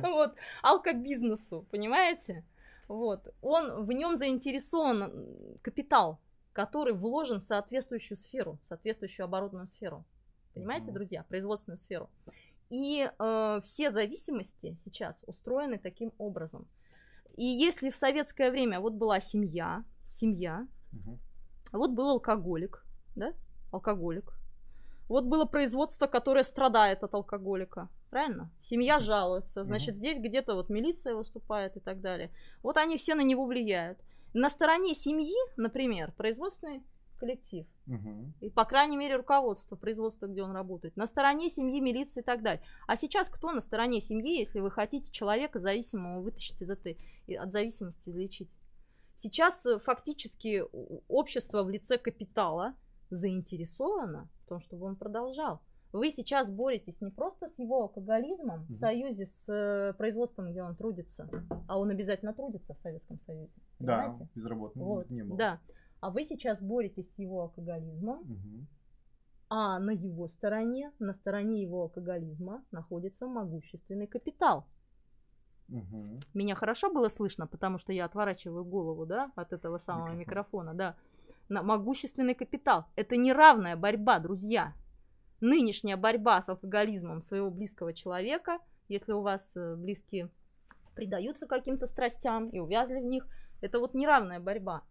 вот, 0.00 0.34
алкобизнесу, 0.62 1.66
понимаете? 1.70 2.44
Вот. 2.88 3.28
Он 3.42 3.84
в 3.84 3.92
нем 3.92 4.16
заинтересован 4.16 5.26
капитал, 5.62 6.18
который 6.52 6.94
вложен 6.94 7.40
в 7.40 7.44
соответствующую 7.44 8.16
сферу, 8.16 8.58
в 8.64 8.68
соответствующую 8.68 9.24
оборотную 9.24 9.68
сферу. 9.68 10.04
Понимаете, 10.54 10.90
друзья, 10.90 11.22
производственную 11.28 11.78
сферу. 11.78 12.10
И 12.70 13.08
э, 13.08 13.60
все 13.64 13.90
зависимости 13.90 14.76
сейчас 14.84 15.20
устроены 15.26 15.78
таким 15.78 16.12
образом. 16.18 16.66
И 17.36 17.44
если 17.44 17.90
в 17.90 17.96
советское 17.96 18.50
время 18.50 18.80
вот 18.80 18.94
была 18.94 19.20
семья, 19.20 19.84
семья, 20.08 20.66
угу. 20.92 21.18
Вот 21.78 21.90
был 21.92 22.10
алкоголик, 22.10 22.84
да, 23.16 23.32
алкоголик, 23.72 24.32
вот 25.10 25.24
было 25.24 25.44
производство, 25.44 26.06
которое 26.06 26.44
страдает 26.44 27.02
от 27.02 27.14
алкоголика, 27.14 27.88
правильно? 28.10 28.48
Семья 28.60 29.00
жалуется, 29.00 29.64
значит, 29.64 29.96
здесь 29.96 30.18
где-то 30.18 30.54
вот 30.54 30.68
милиция 30.68 31.16
выступает 31.16 31.76
и 31.76 31.80
так 31.80 32.00
далее. 32.00 32.30
Вот 32.62 32.76
они 32.76 32.96
все 32.96 33.16
на 33.16 33.22
него 33.22 33.44
влияют. 33.44 33.98
На 34.34 34.48
стороне 34.48 34.94
семьи, 34.94 35.34
например, 35.56 36.12
производственный 36.16 36.84
коллектив. 37.18 37.66
Угу. 37.88 38.32
И, 38.40 38.50
по 38.50 38.64
крайней 38.64 38.96
мере, 38.96 39.16
руководство 39.16 39.74
производства, 39.74 40.26
где 40.26 40.44
он 40.44 40.52
работает. 40.52 40.96
На 40.96 41.06
стороне 41.06 41.50
семьи, 41.50 41.80
милиции 41.80 42.20
и 42.20 42.24
так 42.24 42.40
далее. 42.42 42.62
А 42.86 42.94
сейчас 42.94 43.28
кто 43.28 43.50
на 43.50 43.60
стороне 43.60 44.00
семьи, 44.00 44.38
если 44.38 44.60
вы 44.60 44.70
хотите 44.70 45.10
человека 45.10 45.58
зависимого 45.58 46.20
вытащить 46.20 46.62
из 46.62 46.70
этой, 46.70 46.96
от 47.36 47.50
зависимости 47.50 48.08
излечить? 48.08 48.48
Сейчас 49.22 49.66
э, 49.66 49.78
фактически 49.78 50.64
общество 51.08 51.62
в 51.62 51.68
лице 51.68 51.98
капитала 51.98 52.74
заинтересовано 53.10 54.30
в 54.44 54.48
том, 54.48 54.60
чтобы 54.60 54.86
он 54.86 54.96
продолжал. 54.96 55.60
Вы 55.92 56.10
сейчас 56.10 56.50
боретесь 56.50 57.02
не 57.02 57.10
просто 57.10 57.50
с 57.50 57.58
его 57.58 57.82
алкоголизмом 57.82 58.64
в 58.66 58.74
союзе 58.74 59.26
с 59.26 59.48
э, 59.48 59.92
производством, 59.98 60.50
где 60.50 60.62
он 60.62 60.74
трудится, 60.74 61.28
а 61.68 61.78
он 61.78 61.90
обязательно 61.90 62.32
трудится 62.32 62.74
в 62.74 62.78
Советском 62.78 63.20
Союзе. 63.26 63.52
Понимаете? 63.78 64.18
Да, 64.20 64.28
безработным 64.34 64.84
вот, 64.86 65.10
не 65.10 65.22
было. 65.22 65.36
Да. 65.36 65.60
А 66.00 66.10
вы 66.10 66.24
сейчас 66.24 66.62
боретесь 66.62 67.12
с 67.12 67.18
его 67.18 67.42
алкоголизмом, 67.42 68.20
угу. 68.20 68.66
А 69.52 69.80
на 69.80 69.90
его 69.90 70.28
стороне, 70.28 70.92
на 71.00 71.12
стороне 71.12 71.60
его 71.60 71.82
алкоголизма, 71.82 72.64
находится 72.70 73.26
могущественный 73.26 74.06
капитал. 74.06 74.64
Угу. 75.70 76.20
Меня 76.34 76.54
хорошо 76.54 76.90
было 76.90 77.08
слышно, 77.08 77.46
потому 77.46 77.78
что 77.78 77.92
я 77.92 78.04
отворачиваю 78.04 78.64
голову, 78.64 79.06
да, 79.06 79.30
от 79.36 79.52
этого 79.52 79.78
самого 79.78 80.12
Микрофон. 80.12 80.66
микрофона, 80.66 80.74
да. 80.74 80.96
На 81.48 81.62
могущественный 81.62 82.34
капитал. 82.34 82.86
Это 82.96 83.16
неравная 83.16 83.76
борьба, 83.76 84.18
друзья. 84.18 84.74
Нынешняя 85.40 85.96
борьба 85.96 86.42
с 86.42 86.48
алкоголизмом 86.48 87.22
своего 87.22 87.50
близкого 87.50 87.92
человека, 87.94 88.58
если 88.88 89.12
у 89.12 89.22
вас 89.22 89.56
э, 89.56 89.76
близкие 89.76 90.28
предаются 90.94 91.46
каким-то 91.46 91.86
страстям 91.86 92.50
и 92.50 92.58
увязли 92.58 93.00
в 93.00 93.04
них, 93.04 93.26
это 93.60 93.78
вот 93.78 93.94
неравная 93.94 94.40
борьба. 94.40 94.82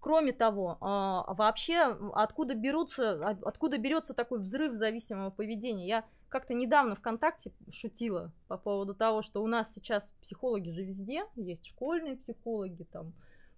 Кроме 0.00 0.32
того, 0.32 0.78
а, 0.80 1.34
вообще 1.34 1.96
откуда 2.14 2.54
берутся, 2.54 3.36
откуда 3.42 3.78
берется 3.78 4.14
такой 4.14 4.40
взрыв 4.40 4.74
зависимого 4.74 5.30
поведения? 5.30 5.86
Я 5.86 6.04
как-то 6.28 6.54
недавно 6.54 6.94
ВКонтакте 6.94 7.52
шутила 7.72 8.32
по 8.48 8.58
поводу 8.58 8.94
того, 8.94 9.22
что 9.22 9.42
у 9.42 9.46
нас 9.46 9.72
сейчас 9.72 10.12
психологи 10.20 10.70
же 10.70 10.84
везде, 10.84 11.24
есть 11.36 11.66
школьные 11.66 12.16
психологи, 12.16 12.84
там, 12.84 13.12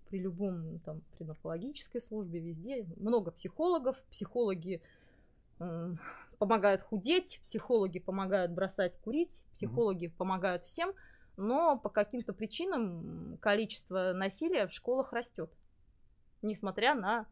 при 0.08 0.18
любом, 0.18 0.80
там, 0.80 1.02
при 1.16 1.24
наркологической 1.24 2.00
службе, 2.00 2.40
везде 2.40 2.86
много 2.96 3.30
психологов, 3.30 3.96
психологи 4.10 4.82
э, 5.58 5.94
помогают 6.38 6.82
худеть, 6.82 7.40
психологи 7.42 7.98
помогают 7.98 8.52
бросать 8.52 8.98
курить, 9.00 9.42
психологи 9.52 10.06
mm-hmm. 10.06 10.16
помогают 10.16 10.64
всем, 10.64 10.92
но 11.36 11.78
по 11.78 11.88
каким-то 11.88 12.32
причинам 12.32 13.38
количество 13.40 14.12
насилия 14.12 14.66
в 14.66 14.72
школах 14.72 15.12
растет, 15.12 15.50
несмотря 16.42 16.94
на 16.94 17.26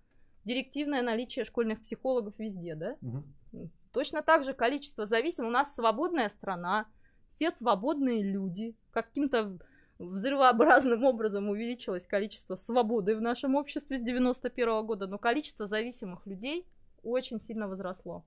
директивное 0.45 1.03
наличие 1.03 1.45
школьных 1.45 1.83
психологов 1.83 2.35
везде, 2.39 2.75
да? 2.75 2.97
Угу. 3.03 3.71
Точно 3.93 4.23
так 4.23 4.45
же 4.45 4.55
количество 4.55 5.07
зависимо. 5.07 5.49
У 5.49 5.51
нас 5.51 5.75
свободная 5.75 6.29
страна, 6.29 6.87
все 7.31 7.51
свободные 7.51 8.23
люди. 8.23 8.77
Каким-то 8.91 9.59
взрывообразным 9.99 11.05
образом 11.05 11.49
увеличилось 11.49 12.07
количество 12.07 12.57
свободы 12.57 13.17
в 13.17 13.21
нашем 13.21 13.57
обществе 13.57 13.99
с 13.99 14.01
91 14.01 14.87
года, 14.87 15.07
но 15.07 15.19
количество 15.19 15.67
зависимых 15.67 16.27
людей 16.27 16.67
очень 17.03 17.41
сильно 17.41 17.69
возросло. 17.69 18.25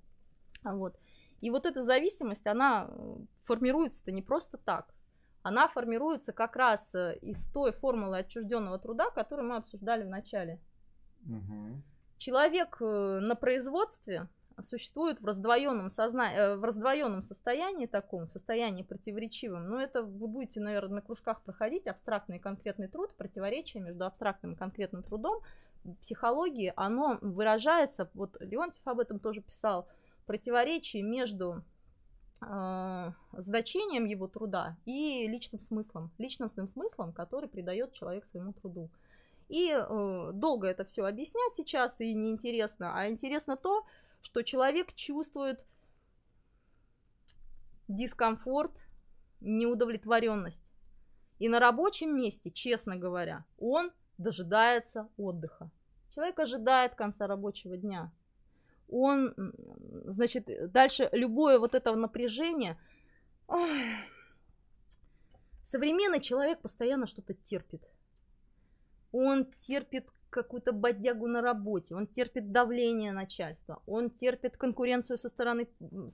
Вот. 0.63 0.97
И 1.39 1.49
вот 1.49 1.65
эта 1.65 1.81
зависимость, 1.81 2.45
она 2.45 2.89
формируется-то 3.45 4.11
не 4.11 4.21
просто 4.21 4.57
так. 4.57 4.93
Она 5.43 5.67
формируется 5.67 6.33
как 6.33 6.55
раз 6.55 6.93
э, 6.93 7.17
из 7.21 7.47
той 7.51 7.71
формулы 7.71 8.19
отчужденного 8.19 8.77
труда, 8.77 9.09
которую 9.09 9.49
мы 9.49 9.55
обсуждали 9.55 10.03
в 10.03 10.09
начале. 10.09 10.59
Угу. 11.25 11.81
Человек 12.17 12.77
э, 12.79 13.19
на 13.21 13.35
производстве, 13.35 14.27
существует 14.63 15.21
в 15.21 15.25
раздвоенном, 15.25 15.89
созна... 15.89 16.33
Э, 16.33 16.55
в 16.55 16.63
раздвоенном 16.63 17.21
состоянии 17.21 17.85
таком, 17.85 18.27
в 18.27 18.31
состоянии 18.31 18.83
противоречивом. 18.83 19.69
Но 19.69 19.81
это 19.81 20.03
вы 20.03 20.27
будете, 20.27 20.59
наверное, 20.59 20.95
на 20.95 21.01
кружках 21.01 21.41
проходить, 21.41 21.87
абстрактный 21.87 22.37
и 22.37 22.39
конкретный 22.39 22.87
труд, 22.87 23.13
противоречие 23.15 23.83
между 23.83 24.05
абстрактным 24.05 24.53
и 24.53 24.55
конкретным 24.55 25.03
трудом. 25.03 25.41
Психологии 26.01 26.73
оно 26.75 27.17
выражается, 27.21 28.09
вот 28.13 28.37
Леонтьев 28.39 28.87
об 28.87 28.99
этом 28.99 29.19
тоже 29.19 29.41
писал, 29.41 29.87
противоречие 30.27 31.01
между 31.01 31.63
э, 32.41 33.11
значением 33.33 34.05
его 34.05 34.27
труда 34.27 34.77
и 34.85 35.27
личным 35.27 35.61
смыслом, 35.61 36.11
личностным 36.17 36.67
смыслом, 36.67 37.13
который 37.13 37.49
придает 37.49 37.93
человек 37.93 38.25
своему 38.25 38.53
труду. 38.53 38.89
И 39.51 39.69
э, 39.69 40.31
долго 40.33 40.67
это 40.67 40.85
все 40.85 41.03
объяснять 41.03 41.55
сейчас 41.55 41.99
и 41.99 42.13
неинтересно, 42.13 42.97
а 42.97 43.09
интересно 43.09 43.57
то, 43.57 43.85
что 44.21 44.43
человек 44.43 44.93
чувствует 44.93 45.63
дискомфорт, 47.87 48.87
неудовлетворенность. 49.39 50.61
И 51.39 51.49
на 51.49 51.59
рабочем 51.59 52.15
месте, 52.15 52.51
честно 52.51 52.95
говоря, 52.95 53.45
он 53.57 53.91
дожидается 54.17 55.09
отдыха. 55.17 55.71
Человек 56.13 56.39
ожидает 56.39 56.95
конца 56.95 57.25
рабочего 57.27 57.77
дня. 57.77 58.11
Он, 58.89 59.33
значит, 60.05 60.71
дальше 60.71 61.09
любое 61.11 61.57
вот 61.57 61.75
это 61.75 61.95
напряжение... 61.95 62.77
Ой, 63.47 63.95
современный 65.63 66.19
человек 66.19 66.61
постоянно 66.61 67.07
что-то 67.07 67.33
терпит. 67.33 67.81
Он 69.11 69.45
терпит 69.53 70.07
какую-то 70.31 70.71
бодягу 70.71 71.27
на 71.27 71.41
работе, 71.41 71.93
он 71.95 72.07
терпит 72.07 72.51
давление 72.51 73.11
начальства, 73.11 73.81
он 73.85 74.09
терпит 74.09 74.57
конкуренцию 74.57 75.17
со 75.17 75.29
стороны 75.29 75.67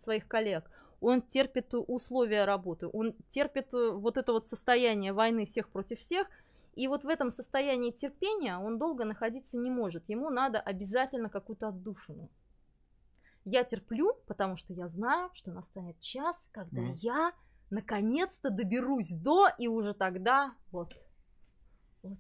своих 0.04 0.28
коллег, 0.28 0.70
он 1.00 1.22
терпит 1.22 1.74
условия 1.74 2.46
работы, 2.46 2.88
он 2.92 3.16
терпит 3.30 3.74
э, 3.74 3.92
вот 3.92 4.18
это 4.18 4.34
вот 4.34 4.48
состояние 4.48 5.14
войны 5.14 5.46
всех 5.46 5.70
против 5.70 6.00
всех, 6.00 6.28
и 6.76 6.88
вот 6.88 7.04
в 7.04 7.08
этом 7.08 7.32
состоянии 7.32 7.92
терпения 7.92 8.58
он 8.58 8.78
долго 8.78 9.06
находиться 9.06 9.58
не 9.58 9.70
может, 9.70 10.04
ему 10.10 10.30
надо 10.30 10.60
обязательно 10.60 11.30
какую-то 11.30 11.70
отдушину. 11.70 12.30
Я 13.46 13.64
терплю, 13.64 14.14
потому 14.28 14.58
что 14.58 14.74
я 14.74 14.88
знаю, 14.88 15.30
что 15.34 15.52
настанет 15.52 16.00
час, 16.00 16.50
когда 16.52 16.82
mm. 16.82 16.94
я 16.96 17.32
наконец-то 17.70 18.50
доберусь 18.50 19.12
до, 19.12 19.48
и 19.58 19.68
уже 19.68 19.94
тогда 19.94 20.54
вот, 20.72 20.94
вот 22.04 22.20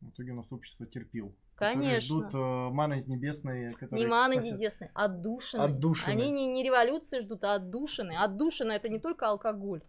в 0.00 0.10
итоге 0.10 0.32
у 0.32 0.36
нас 0.36 0.46
общество 0.50 0.86
терпил. 0.86 1.34
Конечно. 1.56 2.00
ждут 2.00 2.34
э, 2.34 2.68
маны 2.70 2.98
из 2.98 3.06
небесной. 3.06 3.68
Не 3.90 4.06
маны 4.06 4.36
небесной, 4.36 4.90
отдушины. 4.94 5.60
отдушины. 5.60 6.10
Они 6.10 6.30
не, 6.30 6.46
не 6.46 6.62
революции 6.62 7.20
ждут, 7.20 7.44
а 7.44 7.54
отдушины. 7.54 8.16
Отдушина 8.16 8.72
это 8.72 8.88
не 8.88 8.98
только 8.98 9.28
алкоголь. 9.28 9.82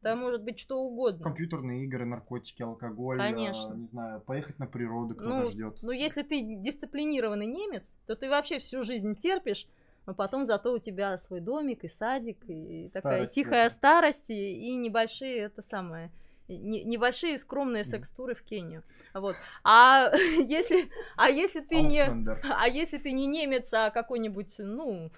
Это 0.00 0.16
может 0.16 0.42
быть 0.42 0.58
что 0.58 0.80
угодно. 0.80 1.24
Компьютерные 1.24 1.84
игры, 1.84 2.06
наркотики, 2.06 2.62
алкоголь. 2.62 3.18
Конечно. 3.18 3.74
Э, 3.74 3.76
не 3.76 3.86
знаю, 3.88 4.20
поехать 4.20 4.58
на 4.58 4.66
природу 4.66 5.14
кто-то 5.14 5.40
ну, 5.40 5.50
ждет. 5.50 5.78
Ну, 5.82 5.90
если 5.90 6.22
ты 6.22 6.40
дисциплинированный 6.40 7.46
немец, 7.46 7.94
то 8.06 8.14
ты 8.16 8.30
вообще 8.30 8.58
всю 8.58 8.82
жизнь 8.82 9.14
терпишь, 9.16 9.66
но 10.06 10.14
потом 10.14 10.46
зато 10.46 10.72
у 10.72 10.78
тебя 10.78 11.18
свой 11.18 11.40
домик 11.40 11.84
и 11.84 11.88
садик, 11.88 12.38
и 12.48 12.86
старость 12.86 12.94
такая 12.94 13.26
тихая 13.26 13.66
это. 13.66 13.74
старость, 13.74 14.30
и, 14.30 14.70
и 14.70 14.74
небольшие 14.76 15.38
это 15.40 15.60
самое 15.62 16.10
небольшие 16.48 17.38
скромные 17.38 17.84
секс-туры 17.84 18.34
в 18.34 18.42
Кению. 18.42 18.82
Вот. 19.14 19.36
А 19.64 20.10
если, 20.38 20.88
а 21.16 21.28
если 21.28 21.60
ты 21.60 21.82
не, 21.82 22.02
а 22.02 22.68
если 22.68 22.98
ты 22.98 23.12
не 23.12 23.26
немец, 23.26 23.72
а 23.74 23.90
какой-нибудь, 23.90 24.54
ну, 24.58 25.10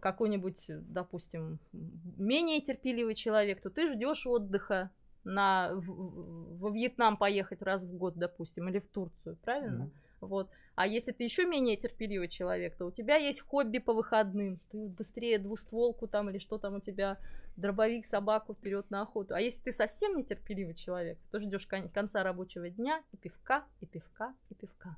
какой-нибудь, 0.00 0.64
допустим, 0.68 1.58
менее 1.72 2.60
терпеливый 2.60 3.14
человек, 3.14 3.60
то 3.60 3.70
ты 3.70 3.88
ждешь 3.88 4.26
отдыха 4.26 4.90
на 5.24 5.70
в, 5.74 6.58
во 6.58 6.70
Вьетнам 6.70 7.16
поехать 7.16 7.62
раз 7.62 7.82
в 7.82 7.94
год, 7.96 8.14
допустим, 8.16 8.68
или 8.68 8.78
в 8.78 8.88
Турцию, 8.88 9.36
правильно? 9.42 9.84
Mm-hmm. 9.84 10.26
Вот. 10.26 10.50
А 10.78 10.86
если 10.86 11.10
ты 11.10 11.24
еще 11.24 11.44
менее 11.44 11.76
терпеливый 11.76 12.28
человек, 12.28 12.76
то 12.76 12.86
у 12.86 12.92
тебя 12.92 13.16
есть 13.16 13.40
хобби 13.40 13.78
по 13.78 13.92
выходным. 13.92 14.60
Ты 14.70 14.86
быстрее 14.86 15.40
двустволку 15.40 16.06
там 16.06 16.30
или 16.30 16.38
что 16.38 16.56
там 16.56 16.76
у 16.76 16.80
тебя, 16.80 17.18
дробовик, 17.56 18.06
собаку 18.06 18.54
вперед 18.54 18.88
на 18.88 19.02
охоту. 19.02 19.34
А 19.34 19.40
если 19.40 19.60
ты 19.60 19.72
совсем 19.72 20.16
нетерпеливый 20.16 20.76
человек, 20.76 21.18
то 21.32 21.40
ждешь 21.40 21.66
конца 21.66 22.22
рабочего 22.22 22.70
дня 22.70 23.02
и 23.10 23.16
пивка, 23.16 23.64
и 23.80 23.86
пивка, 23.86 24.32
и 24.50 24.54
пивка. 24.54 24.96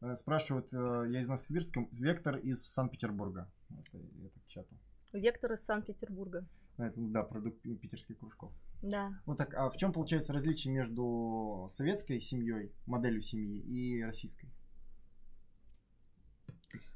Э, 0.00 0.16
спрашивают, 0.16 0.66
э, 0.72 1.06
я 1.10 1.20
из 1.20 1.28
Новосибирска, 1.28 1.86
Вектор 1.92 2.38
из 2.38 2.66
Санкт-Петербурга. 2.66 3.48
Это, 3.70 3.98
это 3.98 4.40
к 4.40 4.46
чату. 4.48 4.76
Вектор 5.12 5.52
из 5.52 5.64
Санкт-Петербурга. 5.64 6.44
Да, 6.76 7.22
продукт 7.22 7.62
питерских 7.62 8.18
кружков. 8.18 8.52
Да. 8.82 9.12
Вот 9.26 9.38
так, 9.38 9.54
а 9.54 9.68
в 9.70 9.76
чем 9.76 9.92
получается 9.92 10.32
различие 10.32 10.72
между 10.72 11.68
советской 11.72 12.20
семьей, 12.20 12.72
моделью 12.86 13.20
семьи 13.20 13.58
и 13.58 14.02
российской? 14.02 14.48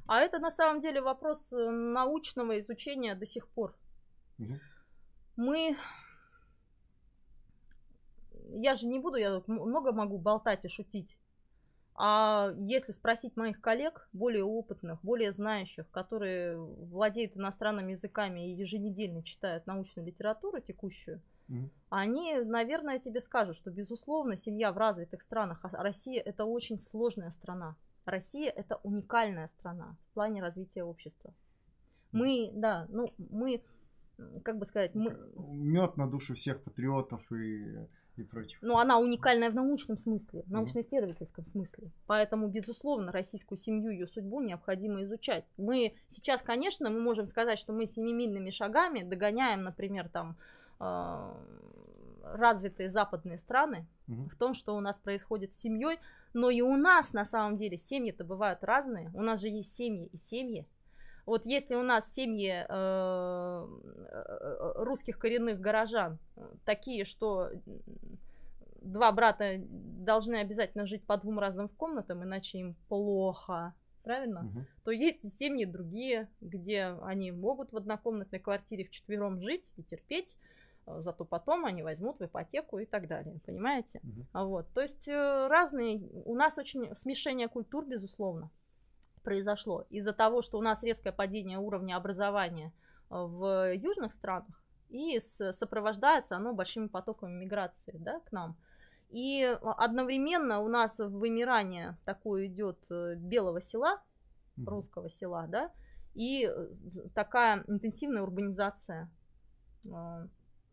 А 0.07 0.21
это 0.21 0.39
на 0.39 0.51
самом 0.51 0.81
деле 0.81 1.01
вопрос 1.01 1.53
э, 1.53 1.71
научного 1.71 2.61
изучения 2.61 3.15
до 3.15 3.27
сих 3.27 3.49
пор. 3.49 3.77
Угу. 4.39 4.59
Мы... 5.37 5.77
Я 8.55 8.77
же 8.77 8.87
не 8.87 8.99
буду, 8.99 9.17
я 9.17 9.43
много 9.47 9.93
могу 9.93 10.19
болтать 10.19 10.65
и 10.65 10.69
шутить. 10.69 11.17
А 11.95 12.53
если 12.59 12.93
спросить 12.93 13.37
моих 13.37 13.61
коллег, 13.61 14.09
более 14.13 14.45
опытных, 14.45 15.03
более 15.03 15.33
знающих, 15.33 15.91
которые 15.91 16.59
владеют 16.59 17.37
иностранными 17.37 17.93
языками 17.93 18.47
и 18.47 18.55
еженедельно 18.55 19.23
читают 19.23 19.67
научную 19.67 20.07
литературу 20.07 20.61
текущую, 20.61 21.23
mm-hmm. 21.53 21.71
они, 21.91 22.37
наверное, 22.39 22.99
тебе 22.99 23.21
скажут, 23.21 23.57
что, 23.57 23.71
безусловно, 23.71 24.37
семья 24.37 24.73
в 24.73 24.79
развитых 24.79 25.23
странах, 25.23 25.61
а 25.63 25.83
Россия 25.83 26.21
это 26.21 26.45
очень 26.45 26.79
сложная 26.79 27.31
страна. 27.31 27.77
Россия 28.05 28.51
это 28.51 28.81
уникальная 28.83 29.49
страна 29.49 29.97
в 30.11 30.15
плане 30.15 30.43
развития 30.43 30.85
общества. 30.85 31.33
Мы, 32.11 32.51
да, 32.53 32.87
ну, 32.89 33.13
мы, 33.19 33.63
как 34.45 34.59
бы 34.59 34.67
сказать, 34.67 34.95
мы... 34.95 35.17
Мед 35.37 35.97
на 35.97 36.11
душу 36.11 36.35
всех 36.35 36.63
патриотов 36.63 37.31
и 37.33 37.87
и 38.17 38.23
против. 38.23 38.59
Ну, 38.61 38.79
она 38.79 38.99
уникальная 38.99 39.51
в 39.51 39.55
научном 39.55 39.97
смысле, 39.97 40.43
в 40.43 40.51
научно-исследовательском 40.51 41.47
смысле. 41.47 41.91
Поэтому, 42.07 42.49
безусловно, 42.49 43.11
российскую 43.11 43.59
семью, 43.59 43.91
ее 43.91 44.07
судьбу 44.07 44.41
необходимо 44.43 45.03
изучать. 45.03 45.45
Мы 45.57 45.95
сейчас, 46.09 46.43
конечно, 46.43 46.91
мы 46.91 47.01
можем 47.01 47.27
сказать, 47.27 47.59
что 47.59 47.73
мы 47.73 47.87
семимильными 47.87 48.51
шагами 48.51 49.03
догоняем, 49.03 49.63
например, 49.63 50.09
там 50.09 50.37
развитые 52.33 52.91
западные 52.91 53.39
страны 53.39 53.87
угу. 54.09 54.29
в 54.29 54.37
том, 54.37 54.55
что 54.55 54.77
у 54.77 54.81
нас 54.81 54.99
происходит 54.99 55.55
с 55.55 55.59
семьей, 55.59 55.99
но 56.35 56.51
и 56.51 56.61
у 56.61 56.77
нас 56.77 57.13
на 57.13 57.25
самом 57.25 57.57
деле 57.57 57.79
семьи-то 57.79 58.25
бывают 58.25 58.63
разные. 58.65 59.11
У 59.15 59.23
нас 59.23 59.41
же 59.41 59.49
есть 59.49 59.75
семьи 59.77 60.09
и 60.13 60.19
семьи. 60.19 60.67
Вот 61.25 61.47
если 61.47 61.77
у 61.77 61.83
нас 61.83 62.13
семьи 62.13 62.67
э, 62.69 63.67
э, 64.11 64.73
русских 64.77 65.19
коренных 65.19 65.61
горожан 65.61 66.19
такие, 66.65 67.05
что 67.05 67.51
два 68.81 69.13
брата 69.13 69.61
должны 69.61 70.37
обязательно 70.37 70.85
жить 70.87 71.05
по 71.05 71.17
двум 71.17 71.39
разным 71.39 71.69
комнатам, 71.69 72.25
иначе 72.25 72.59
им 72.59 72.75
плохо, 72.89 73.73
правильно? 74.03 74.41
Угу. 74.41 74.65
То 74.85 74.91
есть 74.91 75.39
семьи 75.39 75.65
другие, 75.65 76.29
где 76.41 76.87
они 77.03 77.31
могут 77.31 77.71
в 77.71 77.77
однокомнатной 77.77 78.41
квартире 78.41 78.85
вчетвером 78.85 79.41
жить 79.41 79.71
и 79.77 79.85
терпеть, 79.85 80.37
э, 80.37 80.62
зато 80.87 81.25
потом 81.25 81.65
они 81.65 81.83
возьмут 81.83 82.19
в 82.19 82.25
ипотеку 82.25 82.79
и 82.79 82.87
так 82.87 83.09
далее, 83.09 83.41
понимаете? 83.47 84.01
Угу. 84.03 84.47
Вот, 84.47 84.69
то 84.75 84.81
есть 84.81 85.09
разные, 85.09 86.03
у 86.25 86.35
нас 86.35 86.59
очень 86.59 86.95
смешение 86.97 87.49
культур, 87.49 87.87
безусловно 87.87 88.51
произошло 89.23 89.87
из-за 89.91 90.13
того, 90.13 90.43
что 90.43 90.59
у 90.59 90.63
нас 90.63 90.83
резкое 90.83 91.13
падение 91.13 91.59
уровня 91.59 91.97
образования 91.97 92.73
э, 93.11 93.15
в 93.15 93.75
южных 93.75 94.13
странах, 94.13 94.63
и 94.91 95.19
сопровождается 95.21 96.37
оно 96.37 96.53
большими 96.53 96.87
потоками 96.87 97.33
миграции 97.33 97.97
да, 97.99 98.21
к 98.21 98.33
нам. 98.33 98.57
И 99.11 99.43
одновременно 99.63 100.61
у 100.61 100.69
нас 100.69 100.99
вымирание 100.99 101.97
такое 102.05 102.47
идет 102.47 102.79
э, 102.91 103.15
белого 103.17 103.61
села, 103.61 104.03
русского 104.67 105.11
села, 105.11 105.47
да, 105.49 105.71
и 106.15 106.47
э, 106.47 106.69
такая 107.15 107.65
интенсивная 107.67 108.23
урбанизация, 108.23 109.11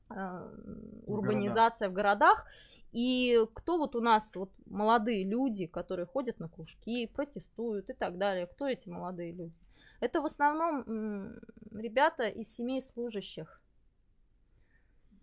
урбанизация 0.10 1.90
в 1.90 1.94
городах. 1.94 2.46
И 2.92 3.40
кто 3.54 3.78
вот 3.78 3.96
у 3.96 4.02
нас, 4.02 4.36
вот 4.36 4.52
молодые 4.66 5.24
люди, 5.24 5.68
которые 5.68 6.08
ходят 6.08 6.40
на 6.40 6.50
кружки, 6.50 7.08
протестуют 7.08 7.90
и 7.90 7.94
так 7.94 8.18
далее, 8.18 8.48
кто 8.48 8.68
эти 8.68 8.90
молодые 8.90 9.32
люди? 9.32 9.54
Это 10.00 10.22
в 10.22 10.26
основном 10.26 11.36
ребята 11.72 12.28
из 12.28 12.56
семей 12.56 12.82
служащих. 12.82 13.62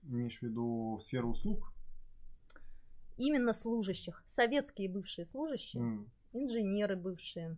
Имеешь 0.04 0.38
в 0.38 0.42
виду 0.42 0.98
сферу 1.02 1.30
услуг? 1.30 1.72
Именно 3.16 3.52
служащих. 3.52 4.22
Советские 4.28 4.88
бывшие 4.88 5.24
служащие, 5.24 5.82
mm. 5.82 6.08
инженеры 6.34 6.96
бывшие, 6.96 7.56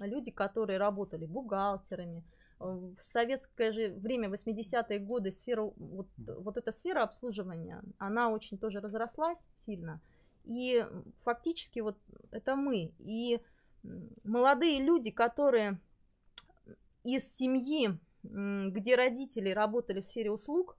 люди, 0.00 0.30
которые 0.30 0.78
работали 0.78 1.26
бухгалтерами, 1.26 2.24
в 2.58 2.96
советское 3.02 3.72
же 3.72 3.90
время, 3.90 4.28
80-е 4.28 4.98
годы, 4.98 5.30
сфера, 5.30 5.62
вот, 5.76 6.08
вот 6.16 6.56
эта 6.56 6.72
сфера 6.72 7.02
обслуживания, 7.02 7.82
она 7.98 8.30
очень 8.30 8.58
тоже 8.58 8.80
разрослась 8.80 9.38
сильно. 9.66 10.00
И 10.44 10.86
фактически 11.22 11.80
вот 11.80 11.98
это 12.30 12.56
мы. 12.56 12.92
И 12.98 13.40
молодые 14.24 14.80
люди, 14.82 15.10
которые 15.10 15.78
из 17.04 17.24
семьи, 17.32 17.98
где 18.22 18.96
родители 18.96 19.50
работали 19.50 20.00
в 20.00 20.04
сфере 20.04 20.30
услуг, 20.30 20.76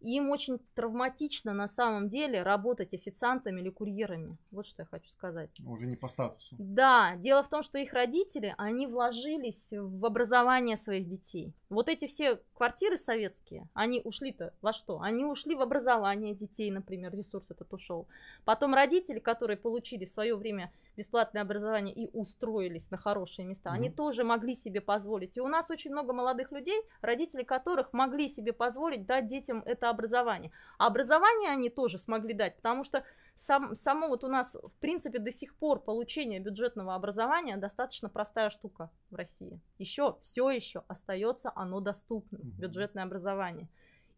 им 0.00 0.30
очень 0.30 0.58
травматично 0.74 1.52
на 1.52 1.68
самом 1.68 2.08
деле 2.08 2.42
работать 2.42 2.94
официантами 2.94 3.60
или 3.60 3.70
курьерами. 3.70 4.36
Вот 4.50 4.66
что 4.66 4.82
я 4.82 4.86
хочу 4.86 5.08
сказать. 5.10 5.50
Уже 5.66 5.86
не 5.86 5.96
по 5.96 6.08
статусу. 6.08 6.56
Да, 6.58 7.16
дело 7.16 7.42
в 7.42 7.48
том, 7.48 7.62
что 7.62 7.78
их 7.78 7.92
родители, 7.92 8.54
они 8.58 8.86
вложились 8.86 9.68
в 9.70 10.04
образование 10.04 10.76
своих 10.76 11.08
детей. 11.08 11.52
Вот 11.68 11.88
эти 11.88 12.06
все 12.06 12.40
квартиры 12.54 12.96
советские, 12.96 13.68
они 13.74 14.00
ушли-то 14.02 14.54
во 14.62 14.72
что? 14.72 15.00
Они 15.00 15.24
ушли 15.24 15.54
в 15.54 15.60
образование 15.60 16.34
детей, 16.34 16.70
например, 16.70 17.14
ресурс 17.14 17.50
этот 17.50 17.72
ушел. 17.72 18.06
Потом 18.44 18.74
родители, 18.74 19.18
которые 19.18 19.56
получили 19.56 20.04
в 20.04 20.10
свое 20.10 20.34
время 20.34 20.72
бесплатное 21.00 21.40
образование 21.40 21.94
и 21.94 22.10
устроились 22.12 22.90
на 22.90 22.98
хорошие 22.98 23.46
места, 23.46 23.70
mm-hmm. 23.70 23.74
они 23.74 23.90
тоже 23.90 24.22
могли 24.22 24.54
себе 24.54 24.82
позволить. 24.82 25.38
И 25.38 25.40
у 25.40 25.48
нас 25.48 25.70
очень 25.70 25.92
много 25.92 26.12
молодых 26.12 26.52
людей, 26.52 26.78
родители 27.00 27.42
которых 27.42 27.94
могли 27.94 28.28
себе 28.28 28.52
позволить 28.52 29.06
дать 29.06 29.26
детям 29.26 29.62
это 29.64 29.88
образование. 29.88 30.52
А 30.78 30.88
образование 30.88 31.50
они 31.50 31.70
тоже 31.70 31.98
смогли 31.98 32.34
дать, 32.34 32.56
потому 32.56 32.84
что 32.84 33.02
сам, 33.34 33.76
само 33.76 34.08
вот 34.08 34.24
у 34.24 34.28
нас, 34.28 34.54
в 34.54 34.78
принципе, 34.80 35.18
до 35.18 35.32
сих 35.32 35.56
пор 35.56 35.80
получение 35.80 36.38
бюджетного 36.38 36.94
образования 36.94 37.56
достаточно 37.56 38.10
простая 38.10 38.50
штука 38.50 38.90
в 39.10 39.14
России. 39.14 39.58
Еще, 39.78 40.18
все 40.20 40.50
еще 40.50 40.84
остается 40.86 41.50
оно 41.54 41.80
доступным, 41.80 42.42
бюджетное 42.58 43.04
образование. 43.04 43.68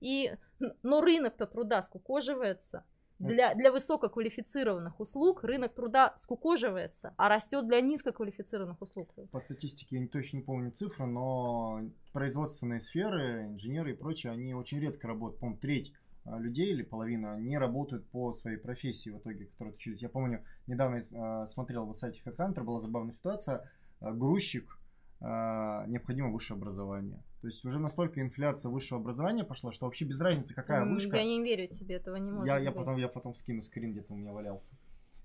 И, 0.00 0.34
но 0.82 1.00
рынок-то 1.00 1.46
труда 1.46 1.80
скукоживается. 1.82 2.84
Для, 3.28 3.54
для 3.54 3.70
высококвалифицированных 3.70 4.98
услуг 4.98 5.44
рынок 5.44 5.74
труда 5.74 6.14
скукоживается, 6.18 7.14
а 7.16 7.28
растет 7.28 7.66
для 7.66 7.80
низкоквалифицированных 7.80 8.82
услуг. 8.82 9.14
По 9.30 9.38
статистике 9.38 9.98
я 9.98 10.08
точно 10.08 10.38
не 10.38 10.42
помню 10.42 10.72
цифры, 10.72 11.06
но 11.06 11.82
производственные 12.12 12.80
сферы, 12.80 13.46
инженеры 13.46 13.92
и 13.92 13.94
прочее, 13.94 14.32
они 14.32 14.54
очень 14.54 14.80
редко 14.80 15.06
работают. 15.06 15.40
По-моему, 15.40 15.60
треть 15.60 15.92
а, 16.24 16.38
людей 16.38 16.70
или 16.72 16.82
половина 16.82 17.38
не 17.38 17.58
работают 17.58 18.06
по 18.08 18.32
своей 18.32 18.56
профессии 18.56 19.10
в 19.10 19.18
итоге, 19.18 19.46
которые 19.46 19.74
учились. 19.74 20.02
Я 20.02 20.08
помню, 20.08 20.44
недавно 20.66 20.96
я 20.96 21.46
смотрел 21.46 21.86
на 21.86 21.94
сайте 21.94 22.20
HeadHunter, 22.24 22.62
была 22.62 22.80
забавная 22.80 23.12
ситуация. 23.12 23.70
А, 24.00 24.12
грузчик, 24.12 24.78
а, 25.20 25.86
необходимо 25.86 26.30
высшее 26.30 26.58
образование. 26.58 27.22
То 27.42 27.48
есть 27.48 27.64
уже 27.64 27.80
настолько 27.80 28.20
инфляция 28.20 28.70
высшего 28.70 29.00
образования 29.00 29.42
пошла, 29.42 29.72
что 29.72 29.86
вообще 29.86 30.04
без 30.04 30.20
разницы, 30.20 30.54
какая 30.54 30.84
вышка. 30.84 31.16
Я 31.16 31.24
не 31.24 31.42
верю 31.42 31.66
тебе, 31.66 31.96
этого 31.96 32.14
не 32.14 32.30
может 32.30 32.46
я, 32.46 32.54
быть. 32.54 32.64
Я 32.64 32.70
потом, 32.70 32.96
я 32.98 33.08
потом 33.08 33.34
скину 33.34 33.60
скрин, 33.62 33.90
где-то 33.90 34.12
у 34.12 34.16
меня 34.16 34.32
валялся. 34.32 34.76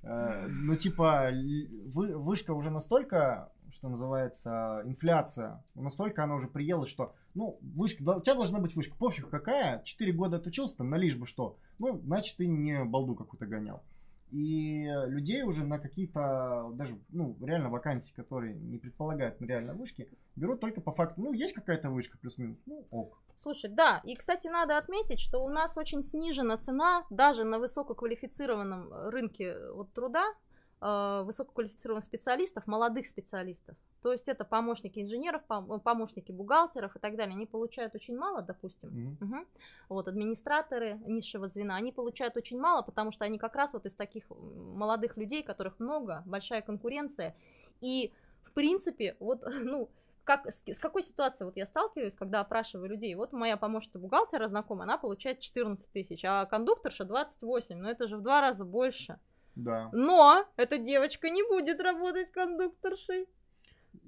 Э, 0.01 0.47
ну, 0.47 0.73
типа, 0.73 1.29
вышка 1.93 2.53
уже 2.53 2.71
настолько, 2.71 3.51
что 3.71 3.87
называется, 3.87 4.81
инфляция, 4.85 5.63
настолько 5.75 6.23
она 6.23 6.33
уже 6.33 6.47
приелась, 6.47 6.89
что, 6.89 7.13
ну, 7.35 7.59
вышка, 7.61 8.01
у 8.01 8.21
тебя 8.21 8.33
должна 8.33 8.59
быть 8.59 8.75
вышка, 8.75 8.95
пофиг 8.97 9.29
какая, 9.29 9.83
4 9.83 10.11
года 10.13 10.37
отучился 10.37 10.77
там, 10.77 10.89
на 10.89 10.95
лишь 10.95 11.17
бы 11.17 11.27
что, 11.27 11.59
ну, 11.77 12.01
значит, 12.03 12.37
ты 12.37 12.47
не 12.47 12.83
балду 12.83 13.13
какую-то 13.13 13.45
гонял. 13.45 13.83
И 14.31 14.87
людей 15.07 15.43
уже 15.43 15.63
на 15.63 15.79
какие-то, 15.79 16.71
даже, 16.73 16.99
ну, 17.09 17.37
реально 17.41 17.69
вакансии, 17.69 18.13
которые 18.13 18.53
не 18.55 18.77
предполагают 18.77 19.41
реально 19.41 19.73
вышки, 19.73 20.09
берут 20.35 20.59
только 20.59 20.81
по 20.81 20.91
факту, 20.91 21.21
ну, 21.21 21.33
есть 21.33 21.53
какая-то 21.53 21.89
вышка 21.89 22.17
плюс-минус, 22.17 22.57
ну, 22.65 22.85
ок. 22.91 23.21
Слушай, 23.37 23.69
да, 23.69 24.01
и, 24.03 24.15
кстати, 24.15 24.47
надо 24.47 24.77
отметить, 24.77 25.19
что 25.19 25.43
у 25.43 25.49
нас 25.49 25.77
очень 25.77 26.03
снижена 26.03 26.57
цена 26.57 27.05
даже 27.09 27.43
на 27.43 27.59
высококвалифицированном 27.59 29.09
рынке 29.09 29.55
вот, 29.71 29.93
труда, 29.93 30.25
Э, 30.25 30.46
высококвалифицированных 30.79 32.05
специалистов, 32.05 32.67
молодых 32.67 33.07
специалистов. 33.07 33.75
То 34.03 34.11
есть 34.11 34.27
это 34.27 34.45
помощники 34.45 34.99
инженеров, 34.99 35.41
помощники 35.83 36.31
бухгалтеров 36.31 36.95
и 36.95 36.99
так 36.99 37.15
далее. 37.15 37.35
Они 37.35 37.47
получают 37.47 37.95
очень 37.95 38.15
мало, 38.15 38.43
допустим. 38.43 38.89
Mm-hmm. 38.89 39.25
Угу. 39.25 39.45
Вот 39.89 40.07
администраторы 40.07 40.99
низшего 41.05 41.49
звена, 41.49 41.75
они 41.75 41.91
получают 41.91 42.37
очень 42.37 42.59
мало, 42.59 42.83
потому 42.83 43.11
что 43.11 43.25
они 43.25 43.39
как 43.39 43.55
раз 43.55 43.73
вот 43.73 43.85
из 43.87 43.95
таких 43.95 44.29
молодых 44.29 45.17
людей, 45.17 45.41
которых 45.41 45.79
много, 45.79 46.21
большая 46.27 46.61
конкуренция. 46.61 47.35
И 47.81 48.13
в 48.43 48.51
принципе, 48.51 49.17
вот, 49.19 49.43
ну, 49.63 49.89
как, 50.23 50.45
с, 50.45 50.61
с 50.65 50.77
какой 50.77 51.01
ситуацией 51.03 51.45
вот 51.45 51.57
я 51.57 51.65
сталкиваюсь, 51.65 52.13
когда 52.13 52.41
опрашиваю 52.41 52.89
людей? 52.89 53.15
Вот 53.15 53.31
моя 53.31 53.57
помощница 53.57 53.97
бухгалтера 53.97 54.47
знакомая, 54.47 54.83
она 54.83 54.97
получает 54.97 55.39
14 55.39 55.91
тысяч, 55.91 56.23
а 56.23 56.45
кондукторша 56.45 57.05
28, 57.05 57.77
но 57.77 57.89
это 57.89 58.07
же 58.07 58.17
в 58.17 58.21
два 58.21 58.41
раза 58.41 58.63
больше. 58.63 59.19
Да. 59.57 59.89
Но 59.91 60.45
эта 60.55 60.77
девочка 60.77 61.29
не 61.29 61.43
будет 61.43 61.79
работать 61.79 62.31
кондукторшей. 62.31 63.27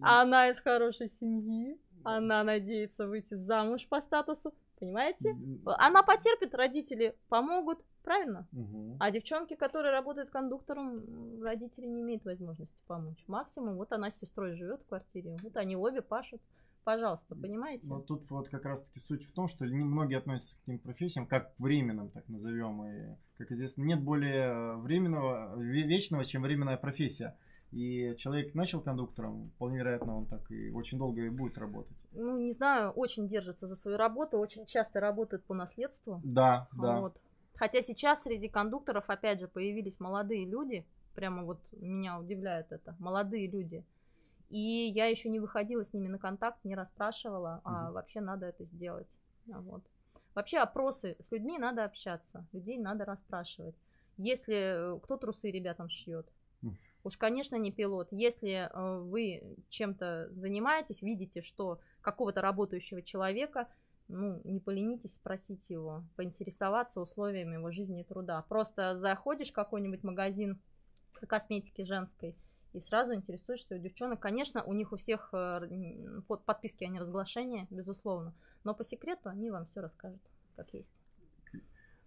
Она 0.02 0.50
из 0.50 0.60
хорошей 0.60 1.10
семьи. 1.20 1.80
Она 2.04 2.44
надеется 2.44 3.08
выйти 3.08 3.34
замуж 3.34 3.88
по 3.88 4.02
статусу. 4.02 4.54
Понимаете? 4.80 5.36
Она 5.66 6.04
потерпит, 6.04 6.56
родители 6.56 7.14
помогут, 7.28 7.80
правильно? 8.04 8.48
Угу. 8.54 8.98
А 9.00 9.12
девчонки, 9.12 9.56
которые 9.56 9.92
работают 9.92 10.30
кондуктором, 10.30 11.44
родители 11.44 11.86
не 11.86 12.02
имеют 12.02 12.24
возможности 12.24 12.78
помочь. 12.88 13.22
Максимум, 13.28 13.76
вот 13.76 13.92
она 13.92 14.10
с 14.10 14.20
сестрой 14.20 14.56
живет 14.56 14.82
в 14.82 14.88
квартире, 14.88 15.38
вот 15.44 15.58
они 15.58 15.76
обе 15.76 16.02
пашут. 16.02 16.42
Пожалуйста, 16.90 17.36
понимаете? 17.36 17.86
Но 17.86 18.00
тут 18.00 18.28
вот 18.32 18.50
как 18.50 18.66
раз-таки 18.66 19.00
суть 19.00 19.24
в 19.24 19.32
том, 19.32 19.48
что 19.48 19.64
многие 19.64 20.18
относятся 20.18 20.56
к 20.56 20.60
таким 20.62 20.80
профессиям, 20.80 21.28
как 21.28 21.54
временным, 21.60 22.10
так 22.10 22.28
назовем, 22.28 22.84
и, 22.84 23.16
как 23.38 23.52
известно, 23.52 23.84
нет 23.84 24.02
более 24.02 24.76
временного, 24.78 25.56
вечного, 25.62 26.26
чем 26.26 26.42
временная 26.42 26.78
профессия. 26.78 27.38
И 27.72 28.16
человек 28.18 28.56
начал 28.56 28.82
кондуктором, 28.82 29.52
вполне 29.52 29.78
вероятно, 29.78 30.18
он 30.18 30.26
так 30.26 30.50
и 30.50 30.72
очень 30.72 30.98
долго 30.98 31.22
и 31.22 31.30
будет 31.30 31.60
работать. 31.60 31.96
Ну, 32.14 32.40
не 32.40 32.54
знаю, 32.54 32.90
очень 32.90 33.28
держится 33.28 33.68
за 33.68 33.76
свою 33.76 33.96
работу, 33.96 34.40
очень 34.40 34.66
часто 34.66 35.00
работает 35.00 35.44
по 35.44 35.54
наследству. 35.54 36.20
Да, 36.24 36.68
да. 36.72 37.02
Вот. 37.02 37.22
Хотя 37.54 37.84
сейчас 37.84 38.24
среди 38.24 38.50
кондукторов, 38.50 39.04
опять 39.12 39.42
же, 39.42 39.48
появились 39.48 40.00
молодые 40.00 40.44
люди, 40.48 40.88
прямо 41.14 41.44
вот 41.44 41.60
меня 41.72 42.18
удивляет 42.18 42.72
это, 42.72 42.96
молодые 42.98 43.46
люди. 43.48 43.86
И 44.50 44.88
я 44.88 45.06
еще 45.06 45.30
не 45.30 45.40
выходила 45.40 45.84
с 45.84 45.94
ними 45.94 46.08
на 46.08 46.18
контакт, 46.18 46.64
не 46.64 46.76
расспрашивала, 46.76 47.62
а 47.64 47.92
вообще 47.92 48.20
надо 48.20 48.48
это 48.48 48.66
сделать. 48.66 49.08
Вот. 49.46 49.84
Вообще 50.34 50.58
опросы 50.60 51.18
с 51.20 51.32
людьми 51.32 51.58
надо 51.58 51.86
общаться, 51.86 52.48
людей 52.52 52.78
надо 52.78 53.06
расспрашивать. 53.06 53.76
Если 54.18 54.96
э, 54.96 55.00
кто 55.02 55.18
трусы 55.18 55.52
ребятам 55.52 55.90
шьет, 55.90 56.28
уж, 57.04 57.18
конечно, 57.18 57.56
не 57.56 57.72
пилот. 57.72 58.08
Если 58.12 58.70
э, 58.70 59.00
вы 59.00 59.58
чем-то 59.70 60.30
занимаетесь, 60.32 61.02
видите, 61.02 61.42
что 61.42 61.80
какого-то 62.02 62.42
работающего 62.42 63.02
человека, 63.02 63.68
ну, 64.08 64.42
не 64.44 64.60
поленитесь 64.60 65.16
спросить 65.16 65.70
его, 65.70 66.04
поинтересоваться 66.16 67.00
условиями 67.00 67.56
его 67.56 67.72
жизни 67.72 68.02
и 68.02 68.04
труда. 68.04 68.44
Просто 68.50 68.98
заходишь 68.98 69.52
в 69.52 69.54
какой-нибудь 69.54 70.04
магазин 70.04 70.60
косметики 71.28 71.84
женской 71.84 72.36
и 72.74 72.80
сразу 72.82 73.14
интересуешься 73.14 73.76
у 73.76 73.78
девчонок. 73.78 74.20
Конечно, 74.20 74.64
у 74.64 74.74
них 74.74 74.92
у 74.92 74.98
всех 74.98 75.30
э, 75.34 75.62
подписки 76.46 76.84
о 76.84 76.88
неразглашении, 76.88 77.68
безусловно, 77.70 78.34
но 78.64 78.74
по 78.74 78.84
секрету 78.84 79.30
они 79.30 79.50
вам 79.50 79.66
все 79.66 79.82
расскажут, 79.82 80.22
как 80.56 80.74
есть. 80.74 80.90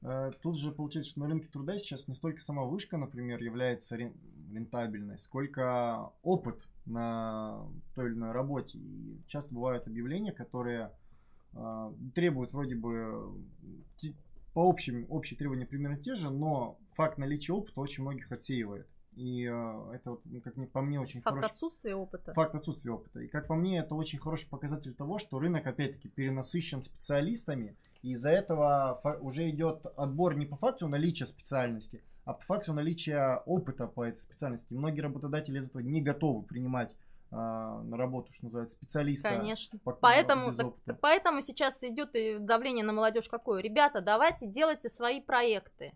Э, 0.02 0.30
тут 0.40 0.59
же 0.59 0.72
получается, 0.72 1.10
что 1.10 1.20
на 1.20 1.28
рынке 1.28 1.48
труда 1.48 1.78
сейчас 1.78 2.09
не 2.09 2.14
столько 2.14 2.40
сама 2.40 2.64
вышка, 2.64 2.97
например, 2.97 3.43
является 3.43 3.97
рентабельной, 3.97 5.18
сколько 5.18 6.12
опыт 6.22 6.66
на 6.86 7.66
той 7.94 8.06
или 8.06 8.14
иной 8.14 8.32
работе. 8.32 8.78
И 8.78 9.20
часто 9.26 9.55
бывают 9.55 9.86
объявления, 9.86 10.32
которые 10.32 10.93
э, 11.55 11.93
требуют 12.14 12.52
вроде 12.52 12.76
бы 12.76 13.34
по 14.55 14.68
общим, 14.68 15.06
общие 15.09 15.39
требования 15.39 15.66
примерно 15.66 15.97
те 15.97 16.14
же, 16.14 16.30
но 16.30 16.78
факт 16.94 17.16
наличия 17.18 17.52
опыта 17.52 17.80
очень 17.80 18.02
многих 18.02 18.30
отсеивает. 18.30 18.86
И 19.14 19.47
э, 19.47 19.94
это, 19.94 20.12
вот, 20.12 20.22
как 20.43 20.70
по 20.70 20.80
мне, 20.80 20.98
очень 20.98 21.20
Факт 21.20 21.36
хороший... 21.36 21.52
отсутствия 21.52 21.94
опыта. 21.94 22.32
Факт 22.32 22.55
отсутствия 22.55 22.93
опыта. 22.93 23.20
И 23.20 23.28
как 23.28 23.47
по 23.47 23.55
мне, 23.55 23.78
это 23.78 23.94
очень 23.94 24.18
хороший 24.18 24.48
показатель 24.48 24.94
того, 24.94 25.18
что 25.18 25.39
рынок, 25.39 25.66
опять-таки, 25.66 26.09
перенасыщен 26.09 26.82
специалистами, 26.82 27.76
и 28.02 28.12
из-за 28.12 28.30
этого 28.30 29.01
уже 29.20 29.51
идет 29.51 29.84
отбор 29.97 30.34
не 30.34 30.47
по 30.47 30.56
факту 30.56 30.89
наличия 30.89 31.26
специальности, 31.26 32.02
а 32.24 32.32
по 32.32 32.44
факту 32.44 32.72
наличия 32.72 33.43
опыта 33.44 33.86
по 33.86 34.02
этой 34.02 34.18
специальности. 34.18 34.72
Многие 34.72 35.02
работодатели 35.02 35.59
из 35.59 35.68
этого 35.68 35.82
не 35.82 36.01
готовы 36.01 36.43
принимать 36.43 36.93
э, 37.30 37.34
на 37.34 37.97
работу, 37.98 38.32
что 38.32 38.44
называется, 38.44 38.76
специалиста. 38.76 39.28
Конечно. 39.28 39.78
По, 39.80 39.93
поэтому, 39.93 40.55
так, 40.55 41.01
поэтому 41.01 41.43
сейчас 41.43 41.84
идет 41.84 42.12
давление 42.47 42.84
на 42.84 42.94
молодежь 42.94 43.28
какое. 43.28 43.60
Ребята, 43.60 44.01
давайте 44.01 44.47
делайте 44.47 44.89
свои 44.89 45.20
проекты 45.20 45.93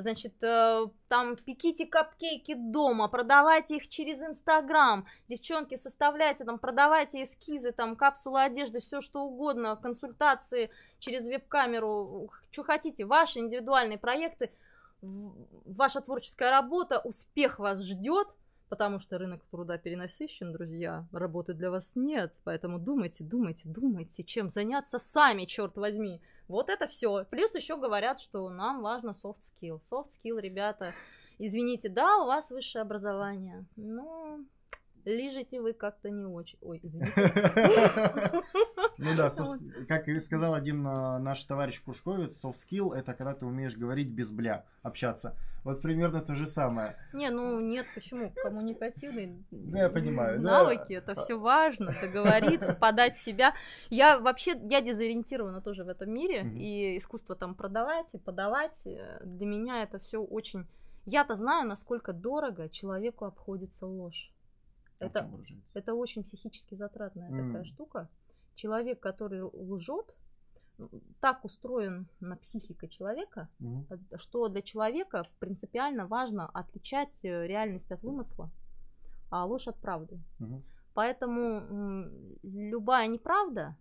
значит, 0.00 0.34
э, 0.42 0.86
там 1.08 1.36
пеките 1.36 1.86
капкейки 1.86 2.54
дома, 2.54 3.08
продавайте 3.08 3.76
их 3.76 3.88
через 3.88 4.20
Инстаграм, 4.20 5.06
девчонки, 5.28 5.76
составляйте 5.76 6.44
там, 6.44 6.58
продавайте 6.58 7.22
эскизы, 7.22 7.72
там, 7.72 7.96
капсулы 7.96 8.42
одежды, 8.42 8.80
все 8.80 9.00
что 9.00 9.22
угодно, 9.22 9.76
консультации 9.76 10.70
через 10.98 11.26
веб-камеру, 11.26 12.30
что 12.50 12.62
хотите, 12.62 13.04
ваши 13.04 13.38
индивидуальные 13.38 13.98
проекты, 13.98 14.50
ваша 15.02 16.00
творческая 16.00 16.50
работа, 16.50 16.98
успех 16.98 17.58
вас 17.58 17.82
ждет, 17.84 18.36
потому 18.68 18.98
что 18.98 19.18
рынок 19.18 19.44
труда 19.50 19.78
перенасыщен, 19.78 20.52
друзья, 20.52 21.06
работы 21.12 21.54
для 21.54 21.70
вас 21.70 21.92
нет, 21.94 22.32
поэтому 22.44 22.78
думайте, 22.78 23.24
думайте, 23.24 23.62
думайте, 23.64 24.24
чем 24.24 24.50
заняться 24.50 24.98
сами, 24.98 25.44
черт 25.44 25.76
возьми. 25.76 26.20
Вот 26.48 26.68
это 26.68 26.86
все. 26.86 27.24
Плюс 27.30 27.54
еще 27.54 27.76
говорят, 27.76 28.20
что 28.20 28.48
нам 28.48 28.82
важно 28.82 29.10
soft 29.10 29.40
skill. 29.40 29.80
Soft 29.90 30.10
skill, 30.10 30.40
ребята, 30.40 30.94
извините, 31.38 31.88
да, 31.88 32.18
у 32.18 32.26
вас 32.26 32.50
высшее 32.50 32.82
образование, 32.82 33.64
но 33.76 34.40
лежите 35.06 35.60
вы 35.60 35.72
как-то 35.72 36.10
не 36.10 36.26
очень. 36.26 36.58
Ой, 36.60 36.80
извините. 36.82 37.12
Ну 38.98 39.14
да, 39.14 39.28
как 39.88 40.08
сказал 40.22 40.54
один 40.54 40.86
а, 40.86 41.18
наш 41.18 41.44
товарищ 41.44 41.82
Пушковец, 41.82 42.42
soft 42.42 42.54
skill 42.54 42.94
это 42.94 43.12
когда 43.12 43.34
ты 43.34 43.44
умеешь 43.44 43.76
говорить 43.76 44.08
без 44.08 44.30
бля, 44.30 44.64
общаться. 44.82 45.36
Вот 45.64 45.82
примерно 45.82 46.22
то 46.22 46.34
же 46.34 46.46
самое. 46.46 46.96
Не, 47.12 47.28
ну 47.28 47.60
нет, 47.60 47.86
почему? 47.94 48.32
Коммуникативные 48.42 49.36
ну, 49.50 49.76
я 49.76 49.90
понимаю, 49.90 50.40
навыки, 50.40 50.94
это 50.94 51.14
все 51.14 51.38
важно, 51.38 51.94
договориться, 52.00 52.74
подать 52.80 53.18
себя. 53.18 53.54
Я 53.90 54.18
вообще, 54.18 54.58
я 54.64 54.80
дезориентирована 54.80 55.60
тоже 55.60 55.84
в 55.84 55.88
этом 55.88 56.10
мире, 56.10 56.50
и 56.56 56.96
искусство 56.96 57.34
там 57.34 57.54
продавать 57.54 58.06
и 58.12 58.18
подавать, 58.18 58.80
э, 58.86 59.20
для 59.24 59.46
меня 59.46 59.82
это 59.82 59.98
все 59.98 60.22
очень... 60.22 60.66
Я-то 61.04 61.36
знаю, 61.36 61.68
насколько 61.68 62.12
дорого 62.12 62.68
человеку 62.68 63.26
обходится 63.26 63.86
ложь. 63.86 64.32
Это, 64.98 65.30
это 65.74 65.94
очень 65.94 66.22
психически 66.22 66.74
затратная 66.74 67.30
mm. 67.30 67.46
такая 67.46 67.64
штука. 67.64 68.08
Человек, 68.54 69.00
который 69.00 69.42
лжет, 69.42 70.14
так 71.20 71.44
устроен 71.44 72.06
на 72.20 72.36
психика 72.36 72.88
человека, 72.88 73.48
mm. 73.60 74.16
что 74.18 74.48
для 74.48 74.62
человека 74.62 75.26
принципиально 75.38 76.06
важно 76.06 76.48
отличать 76.48 77.12
э, 77.22 77.46
реальность 77.46 77.90
от 77.90 78.02
вымысла, 78.02 78.50
а 79.30 79.44
ложь 79.44 79.68
от 79.68 79.76
правды. 79.76 80.20
Mm. 80.38 80.62
Поэтому 80.94 82.08
любая 82.42 83.06
неправда, 83.06 83.76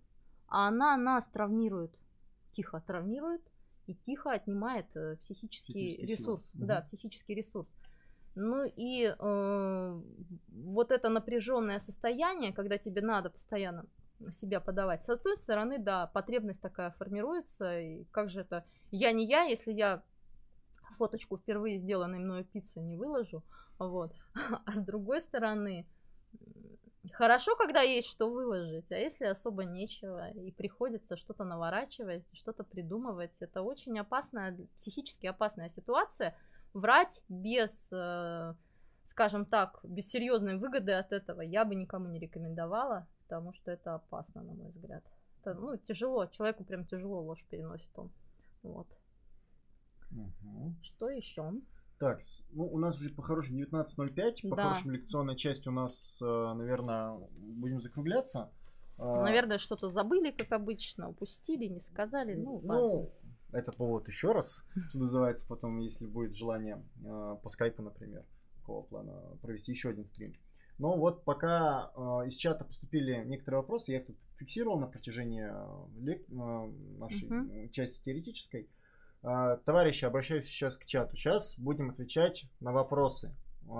она 0.48 0.98
нас 0.98 1.28
травмирует, 1.28 1.98
тихо 2.52 2.82
травмирует 2.86 3.42
и 3.88 3.94
тихо 3.94 4.32
отнимает 4.32 4.88
э, 4.96 5.16
психический, 5.22 5.96
ресурс. 6.06 6.44
Силы. 6.52 6.66
Да, 6.66 6.82
психический 6.82 7.36
ресурс. 7.36 7.70
Ну 8.36 8.66
и 8.66 9.16
э, 9.18 10.02
вот 10.50 10.92
это 10.92 11.10
напряженное 11.10 11.80
состояние, 11.80 12.54
когда 12.54 12.78
тебе 12.78 13.02
надо 13.02 13.30
постоянно 13.30 13.86
себя 14.32 14.60
подавать. 14.60 15.04
С 15.04 15.10
одной 15.10 15.38
стороны, 15.38 15.78
да, 15.80 16.08
потребность 16.08 16.62
такая 16.62 16.92
формируется, 16.92 17.80
и 17.80 18.04
как 18.12 18.30
же 18.30 18.42
это, 18.42 18.66
я 18.92 19.12
не 19.12 19.26
я, 19.26 19.44
если 19.44 19.72
я 19.72 20.04
фоточку 20.98 21.38
впервые 21.38 21.80
сделанной 21.80 22.20
мною 22.20 22.46
пиццы 22.46 22.80
не 22.80 22.96
выложу, 22.96 23.44
вот, 23.78 24.14
а 24.66 24.74
с 24.74 24.82
другой 24.82 25.22
стороны, 25.22 25.86
хорошо, 27.14 27.56
когда 27.56 27.82
есть 27.82 28.10
что 28.10 28.30
выложить, 28.30 28.92
а 28.92 28.96
если 28.96 29.26
особо 29.26 29.66
нечего, 29.66 30.30
и 30.32 30.52
приходится 30.52 31.18
что-то 31.18 31.44
наворачивать, 31.44 32.24
что-то 32.34 32.64
придумывать, 32.64 33.36
это 33.40 33.62
очень 33.62 33.98
опасная, 34.00 34.58
психически 34.78 35.28
опасная 35.28 35.70
ситуация, 35.70 36.36
врать 36.76 37.24
без, 37.30 37.90
э, 37.92 38.54
скажем 39.08 39.46
так, 39.46 39.80
без 39.84 40.08
серьезной 40.10 40.58
выгоды 40.58 40.92
от 40.92 41.12
этого 41.12 41.42
я 41.42 41.66
бы 41.66 41.74
никому 41.74 42.08
не 42.10 42.20
рекомендовала, 42.20 43.08
потому 43.24 43.54
что 43.54 43.72
это 43.72 43.96
опасно, 43.96 44.44
на 44.44 44.54
мой 44.54 44.70
взгляд. 44.72 45.04
Это, 45.42 45.54
ну, 45.56 45.78
тяжело, 45.78 46.28
человеку 46.28 46.64
прям 46.64 46.86
тяжело 46.86 47.22
ложь 47.22 47.44
переносит 47.50 47.90
он. 47.96 48.12
Вот. 48.62 48.88
Угу. 50.12 50.76
Что 50.84 51.10
еще? 51.10 51.54
Так, 51.98 52.20
ну, 52.52 52.68
у 52.68 52.78
нас 52.78 52.98
уже 52.98 53.10
по-хорошему 53.10 53.62
19.05, 53.62 54.50
по-хорошему 54.50 54.92
да. 54.92 54.98
лекционная 54.98 55.36
часть 55.36 55.66
у 55.66 55.72
нас, 55.72 56.20
э, 56.22 56.54
наверное, 56.54 57.18
будем 57.38 57.80
закругляться. 57.80 58.52
А, 58.98 59.24
наверное, 59.24 59.60
что-то 59.60 59.88
забыли, 59.88 60.32
как 60.32 60.52
обычно, 60.52 61.10
упустили, 61.10 61.66
не 61.66 61.80
сказали. 61.80 62.36
Ну, 62.36 62.62
ну 62.64 63.12
этот 63.56 63.78
повод 63.78 64.08
еще 64.08 64.34
раз, 64.34 64.66
что 64.90 64.98
называется, 65.00 65.46
потом, 65.48 65.80
если 65.80 66.06
будет 66.06 66.36
желание 66.36 66.84
э, 67.04 67.38
по 67.42 67.50
скайпу, 67.50 67.82
например, 67.82 68.26
такого 68.58 68.84
плана, 68.84 69.14
провести 69.42 69.72
еще 69.72 69.90
один 69.90 70.06
стрим. 70.06 70.36
Но 70.78 70.98
вот 70.98 71.24
пока 71.24 71.92
э, 71.96 72.28
из 72.28 72.36
чата 72.36 72.66
поступили 72.66 73.24
некоторые 73.26 73.62
вопросы, 73.62 73.94
я 73.94 74.00
их 74.00 74.08
тут 74.08 74.18
фиксировал 74.38 74.78
на 74.78 74.88
протяжении 74.88 75.46
э, 75.46 76.72
нашей 77.00 77.30
uh-huh. 77.30 77.70
части 77.70 78.04
теоретической. 78.04 78.70
Товарищи, 79.22 80.06
обращаюсь 80.06 80.46
сейчас 80.46 80.78
к 80.78 80.86
чату. 80.86 81.16
Сейчас 81.16 81.58
будем 81.58 81.90
отвечать 81.90 82.46
на 82.60 82.72
вопросы. 82.72 83.36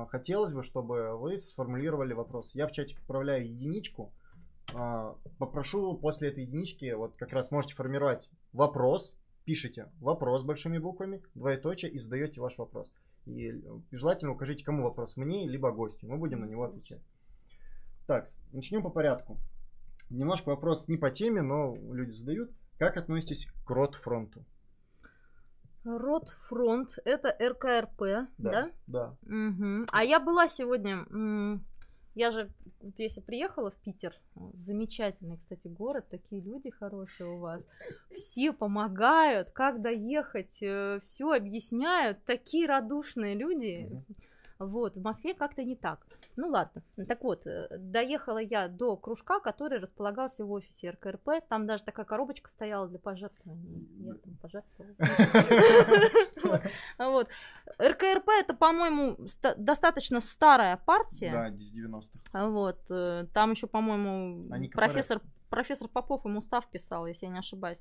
Хотелось 0.08 0.54
бы, 0.54 0.64
чтобы 0.64 1.16
вы 1.20 1.38
сформулировали 1.38 2.14
вопрос. 2.14 2.56
Я 2.56 2.68
в 2.68 2.72
чате 2.72 2.96
отправляю 2.98 3.48
единичку. 3.48 4.12
Попрошу 5.38 5.96
после 6.00 6.30
этой 6.30 6.46
единички, 6.46 6.92
вот 6.94 7.16
как 7.16 7.32
раз 7.32 7.52
можете 7.52 7.76
формировать 7.76 8.28
вопрос, 8.54 9.20
пишите 9.46 9.92
вопрос 10.00 10.44
большими 10.44 10.78
буквами, 10.78 11.22
двоеточие 11.36 11.92
и 11.92 11.98
задаете 11.98 12.42
ваш 12.42 12.58
вопрос. 12.58 12.92
И 13.26 13.50
э, 13.50 13.62
желательно 13.92 14.32
укажите, 14.32 14.66
кому 14.66 14.84
вопрос, 14.84 15.18
мне, 15.18 15.48
либо 15.48 15.72
гостю. 15.72 16.08
Мы 16.08 16.18
будем 16.18 16.42
на 16.42 16.46
него 16.46 16.64
отвечать. 16.64 17.02
Так, 18.08 18.28
начнем 18.52 18.84
по 18.84 18.90
порядку. 18.90 19.38
Немножко 20.10 20.50
вопрос 20.50 20.88
не 20.88 20.98
по 20.98 21.10
теме, 21.10 21.42
но 21.42 21.76
люди 21.76 22.12
задают. 22.12 22.52
Как 22.78 22.98
относитесь 22.98 23.48
к 23.66 23.70
Ротфронту? 23.70 24.46
Ротфронт 25.84 26.98
это 27.06 27.36
РКРП, 27.40 28.28
да? 28.38 28.72
Да. 28.88 29.16
Угу. 29.24 29.86
А 29.92 30.04
я 30.04 30.20
была 30.20 30.48
сегодня 30.50 31.06
Я 32.16 32.32
же, 32.32 32.50
вот 32.80 32.98
если 32.98 33.20
приехала 33.20 33.72
в 33.72 33.76
Питер, 33.76 34.16
замечательный, 34.54 35.38
кстати, 35.38 35.68
город, 35.68 36.06
такие 36.10 36.42
люди 36.42 36.70
хорошие 36.70 37.30
у 37.30 37.40
вас, 37.40 37.62
все 38.14 38.54
помогают, 38.54 39.50
как 39.52 39.82
доехать, 39.82 40.58
э, 40.62 41.02
все 41.04 41.34
объясняют, 41.34 42.24
такие 42.24 42.68
радушные 42.68 43.36
люди. 43.36 43.90
Вот, 44.58 44.96
в 44.96 45.02
Москве 45.02 45.34
как-то 45.34 45.64
не 45.64 45.76
так. 45.76 46.06
Ну 46.38 46.50
ладно. 46.50 46.82
Так 47.08 47.24
вот, 47.24 47.46
э, 47.46 47.68
доехала 47.78 48.38
я 48.38 48.68
до 48.68 48.96
кружка, 48.96 49.40
который 49.40 49.80
располагался 49.80 50.46
в 50.46 50.52
офисе 50.52 50.92
РКРП. 50.92 51.42
Там 51.50 51.68
даже 51.68 51.84
такая 51.84 52.06
коробочка 52.06 52.50
стояла 52.50 52.88
для 52.88 53.00
пожертвований. 53.00 53.88
Я 54.00 54.14
там 54.16 54.36
пожертвовала. 54.42 54.96
Вот. 56.98 57.28
РКРП 57.80 58.30
это, 58.30 58.54
по-моему, 58.54 59.18
достаточно 59.58 60.22
старая 60.22 60.78
партия. 60.78 61.32
Да, 61.32 61.48
из 61.50 61.74
90-х. 61.74 62.48
Вот. 62.50 62.80
Э, 62.90 63.26
там 63.34 63.52
еще, 63.52 63.68
по-моему, 63.68 64.50
профессор 64.72 65.22
профессор 65.50 65.88
Попов 65.88 66.26
им 66.26 66.38
устав 66.38 66.68
писал, 66.68 67.08
если 67.08 67.28
я 67.28 67.32
не 67.32 67.40
ошибаюсь. 67.40 67.80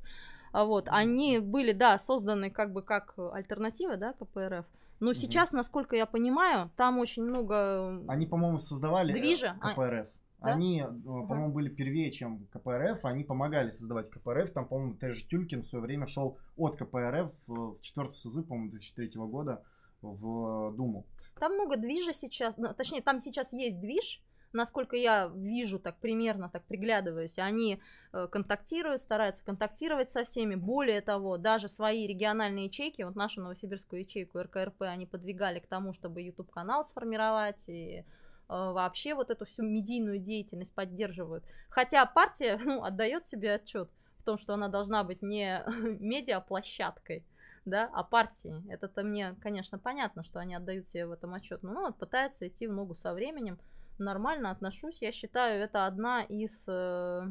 Вот, 0.52 0.86
они 0.88 1.40
были, 1.40 1.72
да, 1.72 1.98
созданы 1.98 2.50
как 2.50 2.72
бы 2.72 2.82
как 2.82 3.14
альтернатива, 3.16 3.96
да, 3.96 4.12
КПРФ. 4.12 4.64
Но 5.00 5.10
угу. 5.10 5.14
сейчас, 5.14 5.52
насколько 5.52 5.96
я 5.96 6.06
понимаю, 6.06 6.70
там 6.76 6.98
очень 6.98 7.22
много... 7.22 8.02
Они, 8.08 8.26
по-моему, 8.26 8.58
создавали 8.58 9.12
э, 9.12 9.16
движа. 9.16 9.56
КПРФ. 9.60 10.06
Да? 10.40 10.52
Они, 10.52 10.80
э, 10.80 10.86
по-моему, 10.86 11.52
были 11.52 11.68
первее, 11.68 12.10
чем 12.10 12.46
КПРФ. 12.52 13.04
Они 13.04 13.24
помогали 13.24 13.70
создавать 13.70 14.10
КПРФ. 14.10 14.52
Там, 14.52 14.66
по-моему, 14.66 14.94
тоже 14.94 15.26
Тюлькин 15.26 15.62
в 15.62 15.66
свое 15.66 15.82
время 15.82 16.06
шел 16.06 16.38
от 16.56 16.76
КПРФ 16.76 17.32
в 17.46 17.80
четвертый 17.80 18.14
созыв, 18.14 18.46
по-моему, 18.46 18.70
2003 18.70 19.10
года 19.14 19.62
в 20.02 20.72
Думу. 20.76 21.06
Там 21.38 21.54
много 21.54 21.76
движа 21.76 22.12
сейчас. 22.12 22.54
Точнее, 22.76 23.02
там 23.02 23.20
сейчас 23.20 23.52
есть 23.52 23.80
движ, 23.80 24.22
насколько 24.54 24.96
я 24.96 25.30
вижу, 25.34 25.78
так 25.78 25.96
примерно, 25.98 26.48
так 26.48 26.64
приглядываюсь, 26.64 27.38
они 27.38 27.80
э, 28.12 28.28
контактируют, 28.30 29.02
стараются 29.02 29.44
контактировать 29.44 30.10
со 30.10 30.24
всеми. 30.24 30.54
Более 30.54 31.00
того, 31.00 31.36
даже 31.36 31.68
свои 31.68 32.06
региональные 32.06 32.66
ячейки, 32.66 33.02
вот 33.02 33.16
нашу 33.16 33.42
новосибирскую 33.42 34.02
ячейку 34.02 34.40
РКРП, 34.40 34.82
они 34.82 35.06
подвигали 35.06 35.58
к 35.58 35.66
тому, 35.66 35.92
чтобы 35.92 36.22
YouTube-канал 36.22 36.84
сформировать 36.84 37.68
и 37.68 37.98
э, 37.98 38.04
вообще 38.48 39.14
вот 39.14 39.30
эту 39.30 39.44
всю 39.44 39.62
медийную 39.62 40.18
деятельность 40.18 40.74
поддерживают. 40.74 41.44
Хотя 41.68 42.06
партия 42.06 42.58
ну, 42.64 42.84
отдает 42.84 43.28
себе 43.28 43.54
отчет 43.54 43.90
в 44.20 44.24
том, 44.24 44.38
что 44.38 44.54
она 44.54 44.68
должна 44.68 45.04
быть 45.04 45.20
не 45.20 45.62
медиаплощадкой, 46.00 47.24
да, 47.64 47.90
а 47.92 48.02
партии. 48.04 48.62
Это-то 48.70 49.02
мне, 49.02 49.34
конечно, 49.42 49.78
понятно, 49.78 50.22
что 50.24 50.38
они 50.38 50.54
отдают 50.54 50.88
себе 50.88 51.06
в 51.06 51.12
этом 51.12 51.34
отчет, 51.34 51.62
но 51.62 51.72
ну, 51.72 51.80
вот 51.86 51.98
пытается 51.98 52.46
идти 52.46 52.66
в 52.66 52.72
ногу 52.72 52.94
со 52.94 53.12
временем, 53.12 53.58
нормально 53.98 54.50
отношусь. 54.50 55.02
Я 55.02 55.12
считаю, 55.12 55.62
это 55.62 55.86
одна 55.86 56.22
из 56.22 56.64
э, 56.66 57.22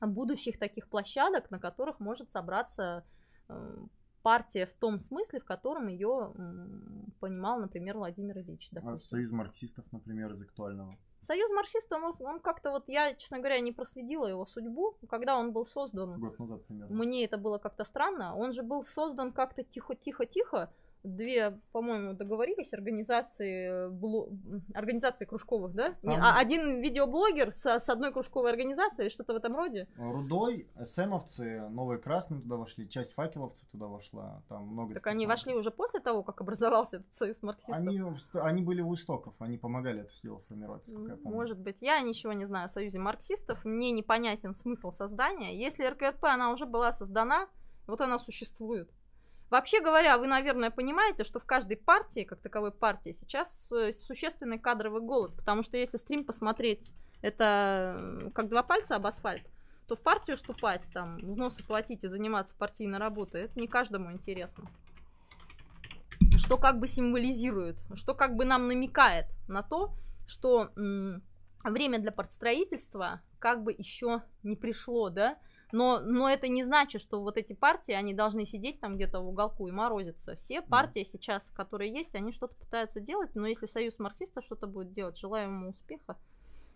будущих 0.00 0.58
таких 0.58 0.88
площадок, 0.88 1.50
на 1.50 1.58
которых 1.58 2.00
может 2.00 2.30
собраться 2.30 3.04
э, 3.48 3.76
партия 4.22 4.66
в 4.66 4.74
том 4.74 4.98
смысле, 4.98 5.40
в 5.40 5.44
котором 5.44 5.86
ее 5.86 6.32
понимал, 7.20 7.60
например, 7.60 7.96
Владимир 7.96 8.38
Ильич. 8.38 8.68
Допустим. 8.72 8.94
А 8.94 8.96
союз 8.96 9.30
марксистов, 9.30 9.84
например, 9.92 10.32
из 10.32 10.42
актуального? 10.42 10.98
Союз 11.22 11.50
марксистов, 11.52 12.02
он, 12.02 12.14
он 12.26 12.40
как-то 12.40 12.70
вот, 12.70 12.88
я, 12.88 13.14
честно 13.14 13.38
говоря, 13.38 13.60
не 13.60 13.72
проследила 13.72 14.26
его 14.26 14.46
судьбу, 14.46 14.96
когда 15.08 15.36
он 15.36 15.52
был 15.52 15.66
создан. 15.66 16.20
Год 16.20 16.38
назад 16.38 16.64
примерно. 16.66 16.94
Мне 16.94 17.24
это 17.24 17.36
было 17.36 17.58
как-то 17.58 17.84
странно. 17.84 18.34
Он 18.36 18.52
же 18.52 18.62
был 18.62 18.84
создан 18.84 19.32
как-то 19.32 19.64
тихо-тихо-тихо, 19.64 20.72
две, 21.06 21.58
по-моему, 21.72 22.14
договорились 22.14 22.72
организации, 22.72 23.88
бло... 23.88 24.28
организации 24.74 25.24
кружковых, 25.24 25.74
да? 25.74 25.94
Там... 26.02 26.14
А 26.20 26.36
один 26.38 26.80
видеоблогер 26.80 27.52
с, 27.52 27.64
с 27.64 27.88
одной 27.88 28.12
кружковой 28.12 28.50
организацией, 28.50 29.10
что-то 29.10 29.32
в 29.32 29.36
этом 29.36 29.54
роде. 29.54 29.88
Рудой, 29.96 30.68
СМовцы, 30.84 31.68
Новые 31.68 31.98
Красные 31.98 32.40
туда 32.40 32.56
вошли, 32.56 32.88
часть 32.88 33.14
факеловцев 33.14 33.68
туда 33.70 33.86
вошла, 33.86 34.42
там 34.48 34.66
много... 34.68 34.94
Так 34.94 35.06
они 35.06 35.26
вошли 35.26 35.54
уже 35.54 35.70
после 35.70 36.00
того, 36.00 36.22
как 36.22 36.40
образовался 36.40 36.96
этот 36.96 37.14
союз 37.14 37.42
марксистов? 37.42 37.76
Они, 37.76 38.00
они 38.34 38.62
были 38.62 38.82
у 38.82 38.94
истоков, 38.94 39.34
они 39.38 39.58
помогали 39.58 40.00
это 40.02 40.10
дело 40.22 40.40
формировать, 40.48 40.86
сколько 40.86 41.12
я 41.12 41.16
помню. 41.16 41.36
Может 41.36 41.58
быть. 41.58 41.76
Я 41.80 42.00
ничего 42.00 42.32
не 42.32 42.46
знаю 42.46 42.66
о 42.66 42.68
союзе 42.68 42.98
марксистов, 42.98 43.64
мне 43.64 43.92
непонятен 43.92 44.54
смысл 44.54 44.90
создания. 44.90 45.56
Если 45.58 45.84
РКРП, 45.84 46.24
она 46.24 46.50
уже 46.50 46.66
была 46.66 46.92
создана, 46.92 47.48
вот 47.86 48.00
она 48.00 48.18
существует. 48.18 48.90
Вообще 49.48 49.80
говоря, 49.80 50.18
вы, 50.18 50.26
наверное, 50.26 50.70
понимаете, 50.70 51.22
что 51.22 51.38
в 51.38 51.44
каждой 51.44 51.76
партии, 51.76 52.24
как 52.24 52.40
таковой 52.40 52.72
партии, 52.72 53.12
сейчас 53.12 53.70
э, 53.70 53.92
существенный 53.92 54.58
кадровый 54.58 55.00
голод, 55.00 55.34
потому 55.36 55.62
что 55.62 55.76
если 55.76 55.98
стрим 55.98 56.24
посмотреть, 56.24 56.90
это 57.22 58.30
как 58.34 58.48
два 58.48 58.64
пальца 58.64 58.96
об 58.96 59.06
асфальт, 59.06 59.46
то 59.86 59.94
в 59.94 60.00
партию 60.00 60.36
вступать, 60.36 60.90
там, 60.92 61.18
взносы 61.18 61.64
платить 61.64 62.02
и 62.02 62.08
заниматься 62.08 62.56
партийной 62.56 62.98
работой, 62.98 63.42
это 63.42 63.60
не 63.60 63.68
каждому 63.68 64.10
интересно. 64.10 64.68
Что 66.36 66.58
как 66.58 66.80
бы 66.80 66.88
символизирует, 66.88 67.78
что 67.94 68.14
как 68.14 68.34
бы 68.34 68.44
нам 68.44 68.66
намекает 68.66 69.26
на 69.46 69.62
то, 69.62 69.94
что 70.26 70.70
время 71.62 71.98
для 72.00 72.10
партстроительства 72.10 73.20
как 73.38 73.62
бы 73.62 73.72
еще 73.72 74.22
не 74.42 74.56
пришло, 74.56 75.08
да, 75.08 75.38
но, 75.72 76.00
но 76.00 76.28
это 76.28 76.48
не 76.48 76.62
значит, 76.62 77.00
что 77.00 77.20
вот 77.20 77.36
эти 77.36 77.52
партии, 77.52 77.92
они 77.92 78.14
должны 78.14 78.46
сидеть 78.46 78.80
там 78.80 78.96
где-то 78.96 79.20
в 79.20 79.28
уголку 79.28 79.66
и 79.68 79.72
морозиться. 79.72 80.36
Все 80.36 80.62
партии 80.62 81.02
mm. 81.02 81.08
сейчас, 81.12 81.50
которые 81.50 81.92
есть, 81.92 82.14
они 82.14 82.32
что-то 82.32 82.56
пытаются 82.56 83.00
делать, 83.00 83.34
но 83.34 83.46
если 83.46 83.66
союз 83.66 83.98
марксистов 83.98 84.44
что-то 84.44 84.66
будет 84.66 84.92
делать, 84.92 85.18
желаю 85.18 85.48
ему 85.48 85.70
успеха. 85.70 86.16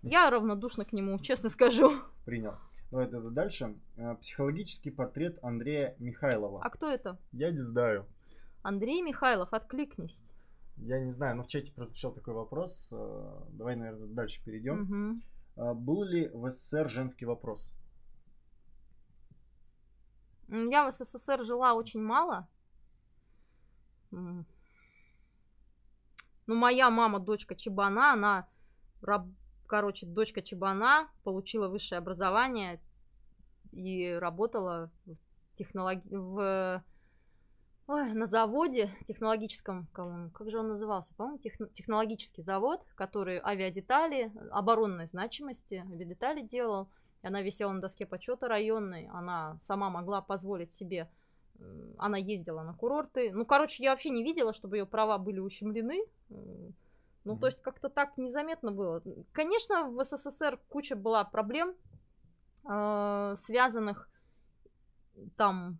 Я 0.02 0.30
равнодушна 0.30 0.84
к 0.84 0.92
нему, 0.92 1.18
честно 1.18 1.48
скажу. 1.48 1.92
Принял. 2.24 2.54
Давай 2.90 3.06
тогда 3.06 3.30
дальше. 3.30 3.76
Э, 3.96 4.16
психологический 4.16 4.90
портрет 4.90 5.38
Андрея 5.42 5.94
Михайлова. 5.98 6.60
А 6.62 6.70
кто 6.70 6.90
это? 6.90 7.18
Я 7.32 7.52
не 7.52 7.60
знаю. 7.60 8.06
Андрей 8.62 9.02
Михайлов, 9.02 9.52
откликнись. 9.52 10.30
Я 10.76 10.98
не 11.00 11.12
знаю, 11.12 11.36
но 11.36 11.44
в 11.44 11.46
чате 11.46 11.72
прозвучал 11.72 12.12
такой 12.12 12.34
вопрос. 12.34 12.88
Э, 12.90 13.42
давай, 13.50 13.76
наверное, 13.76 14.08
дальше 14.08 14.42
перейдем. 14.44 15.22
Угу. 15.56 15.74
Был 15.74 16.02
ли 16.04 16.28
в 16.28 16.50
СССР 16.50 16.88
женский 16.88 17.26
вопрос? 17.26 17.74
Я 20.50 20.84
в 20.84 20.92
СССР 20.92 21.44
жила 21.44 21.74
очень 21.74 22.02
мало. 22.02 22.48
Ну, 24.10 24.44
моя 26.46 26.90
мама, 26.90 27.20
дочка 27.20 27.54
Чебана, 27.54 28.12
она, 28.12 28.48
короче, 29.68 30.06
дочка 30.06 30.42
Чебана, 30.42 31.08
получила 31.22 31.68
высшее 31.68 32.00
образование 32.00 32.80
и 33.70 34.12
работала 34.20 34.90
в 35.06 35.16
технологии, 35.56 36.08
в 36.10 36.82
Ой, 37.92 38.12
на 38.12 38.26
заводе 38.26 38.96
технологическом, 39.04 39.88
как 39.88 40.48
же 40.48 40.60
он 40.60 40.68
назывался, 40.68 41.12
по-моему, 41.16 41.38
техно, 41.38 41.68
технологический 41.70 42.40
завод, 42.40 42.86
который 42.94 43.40
авиадетали, 43.40 44.32
оборонной 44.52 45.06
значимости 45.06 45.84
авиадетали 45.92 46.42
делал. 46.42 46.88
Она 47.22 47.42
висела 47.42 47.72
на 47.72 47.80
доске 47.80 48.06
почета 48.06 48.48
районной, 48.48 49.06
она 49.12 49.58
сама 49.66 49.90
могла 49.90 50.22
позволить 50.22 50.72
себе, 50.72 51.10
она 51.98 52.16
ездила 52.16 52.62
на 52.62 52.74
курорты. 52.74 53.32
Ну, 53.32 53.44
короче, 53.44 53.82
я 53.82 53.90
вообще 53.90 54.10
не 54.10 54.22
видела, 54.22 54.52
чтобы 54.52 54.78
ее 54.78 54.86
права 54.86 55.18
были 55.18 55.38
ущемлены. 55.38 56.02
Ну, 56.28 57.34
mm-hmm. 57.34 57.38
то 57.38 57.46
есть 57.46 57.60
как-то 57.60 57.90
так 57.90 58.16
незаметно 58.16 58.72
было. 58.72 59.02
Конечно, 59.32 59.90
в 59.90 60.02
СССР 60.02 60.58
куча 60.70 60.96
была 60.96 61.22
проблем, 61.24 61.74
э, 62.64 63.36
связанных 63.44 64.08
там, 65.36 65.78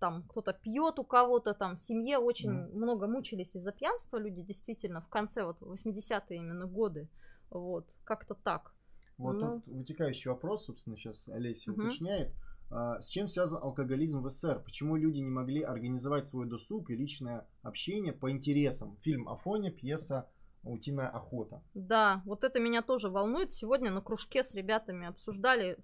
там 0.00 0.24
кто-то 0.24 0.52
пьет 0.52 0.98
у 0.98 1.04
кого-то, 1.04 1.54
там 1.54 1.76
в 1.76 1.80
семье 1.80 2.18
очень 2.18 2.50
mm-hmm. 2.50 2.74
много 2.74 3.06
мучились 3.06 3.54
из-за 3.54 3.70
пьянства 3.70 4.18
люди, 4.18 4.42
действительно, 4.42 5.00
в 5.00 5.08
конце 5.08 5.44
вот 5.44 5.60
80-е 5.62 6.38
именно 6.38 6.66
годы. 6.66 7.08
Вот, 7.50 7.86
как-то 8.02 8.34
так. 8.34 8.74
Вот 9.22 9.34
ну... 9.34 9.60
тут 9.60 9.66
вытекающий 9.66 10.30
вопрос, 10.30 10.64
собственно, 10.66 10.96
сейчас 10.96 11.28
Олеся 11.28 11.72
угу. 11.72 11.82
уточняет. 11.82 12.32
А, 12.70 13.00
с 13.02 13.08
чем 13.08 13.28
связан 13.28 13.62
алкоголизм 13.62 14.22
в 14.22 14.30
СССР? 14.30 14.62
Почему 14.64 14.96
люди 14.96 15.18
не 15.18 15.30
могли 15.30 15.62
организовать 15.62 16.26
свой 16.26 16.46
досуг 16.46 16.90
и 16.90 16.96
личное 16.96 17.46
общение 17.62 18.12
по 18.12 18.30
интересам? 18.30 18.96
Фильм 19.02 19.28
Афоня, 19.28 19.70
пьеса 19.70 20.28
«Утиная 20.64 21.08
охота». 21.08 21.62
Да, 21.74 22.22
вот 22.24 22.44
это 22.44 22.60
меня 22.60 22.82
тоже 22.82 23.10
волнует. 23.10 23.52
Сегодня 23.52 23.90
на 23.90 24.00
кружке 24.00 24.42
с 24.42 24.54
ребятами 24.54 25.06
обсуждали, 25.06 25.76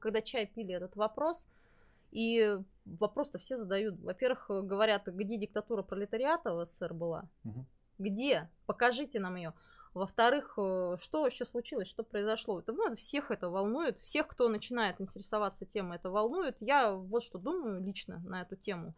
когда 0.00 0.20
чай 0.20 0.46
пили 0.46 0.74
этот 0.74 0.94
вопрос. 0.96 1.46
И 2.10 2.58
вопрос-то 2.84 3.38
все 3.38 3.56
задают. 3.56 3.98
Во-первых, 4.00 4.46
говорят, 4.48 5.06
где 5.06 5.38
диктатура 5.38 5.82
пролетариата 5.82 6.52
в 6.52 6.66
СССР 6.66 6.92
была? 6.92 7.28
Угу. 7.44 7.64
Где? 7.98 8.50
Покажите 8.66 9.20
нам 9.20 9.36
ее. 9.36 9.54
Во-вторых, 9.94 10.54
э, 10.56 10.96
что 11.00 11.22
вообще 11.22 11.44
случилось, 11.44 11.86
что 11.86 12.02
произошло? 12.02 12.58
Это 12.58 12.72
ну, 12.72 12.96
всех 12.96 13.30
это 13.30 13.48
волнует, 13.48 13.96
всех, 14.00 14.26
кто 14.26 14.48
начинает 14.48 15.00
интересоваться 15.00 15.64
темой, 15.66 15.96
это 15.98 16.10
волнует. 16.10 16.56
Я 16.60 16.92
вот 16.92 17.22
что 17.22 17.38
думаю 17.38 17.80
лично 17.80 18.20
на 18.26 18.42
эту 18.42 18.56
тему. 18.56 18.92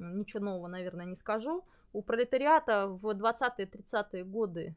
ничего 0.00 0.42
нового, 0.42 0.66
наверное, 0.66 1.06
не 1.06 1.14
скажу. 1.14 1.64
У 1.92 2.02
пролетариата 2.02 2.88
в 2.88 3.06
20-30-е 3.10 4.24
годы 4.24 4.74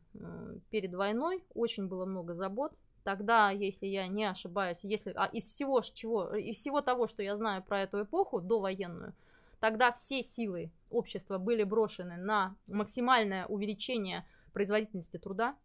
перед 0.69 0.93
войной 0.93 1.43
очень 1.55 1.87
было 1.87 2.05
много 2.05 2.35
забот. 2.35 2.73
Тогда, 3.03 3.49
если 3.49 3.87
я 3.87 4.07
не 4.07 4.25
ошибаюсь, 4.25 4.77
если 4.83 5.11
а 5.15 5.25
из 5.25 5.49
всего, 5.49 5.81
чего, 5.81 6.35
из 6.35 6.57
всего 6.57 6.81
того, 6.81 7.07
что 7.07 7.23
я 7.23 7.35
знаю 7.35 7.63
про 7.63 7.81
эту 7.81 8.03
эпоху, 8.03 8.41
довоенную, 8.41 9.15
тогда 9.59 9.91
все 9.93 10.21
силы 10.21 10.69
общества 10.91 11.39
были 11.39 11.63
брошены 11.63 12.17
на 12.17 12.55
максимальное 12.67 13.47
увеличение 13.47 14.23
производительности 14.57 15.17
труда. 15.17 15.55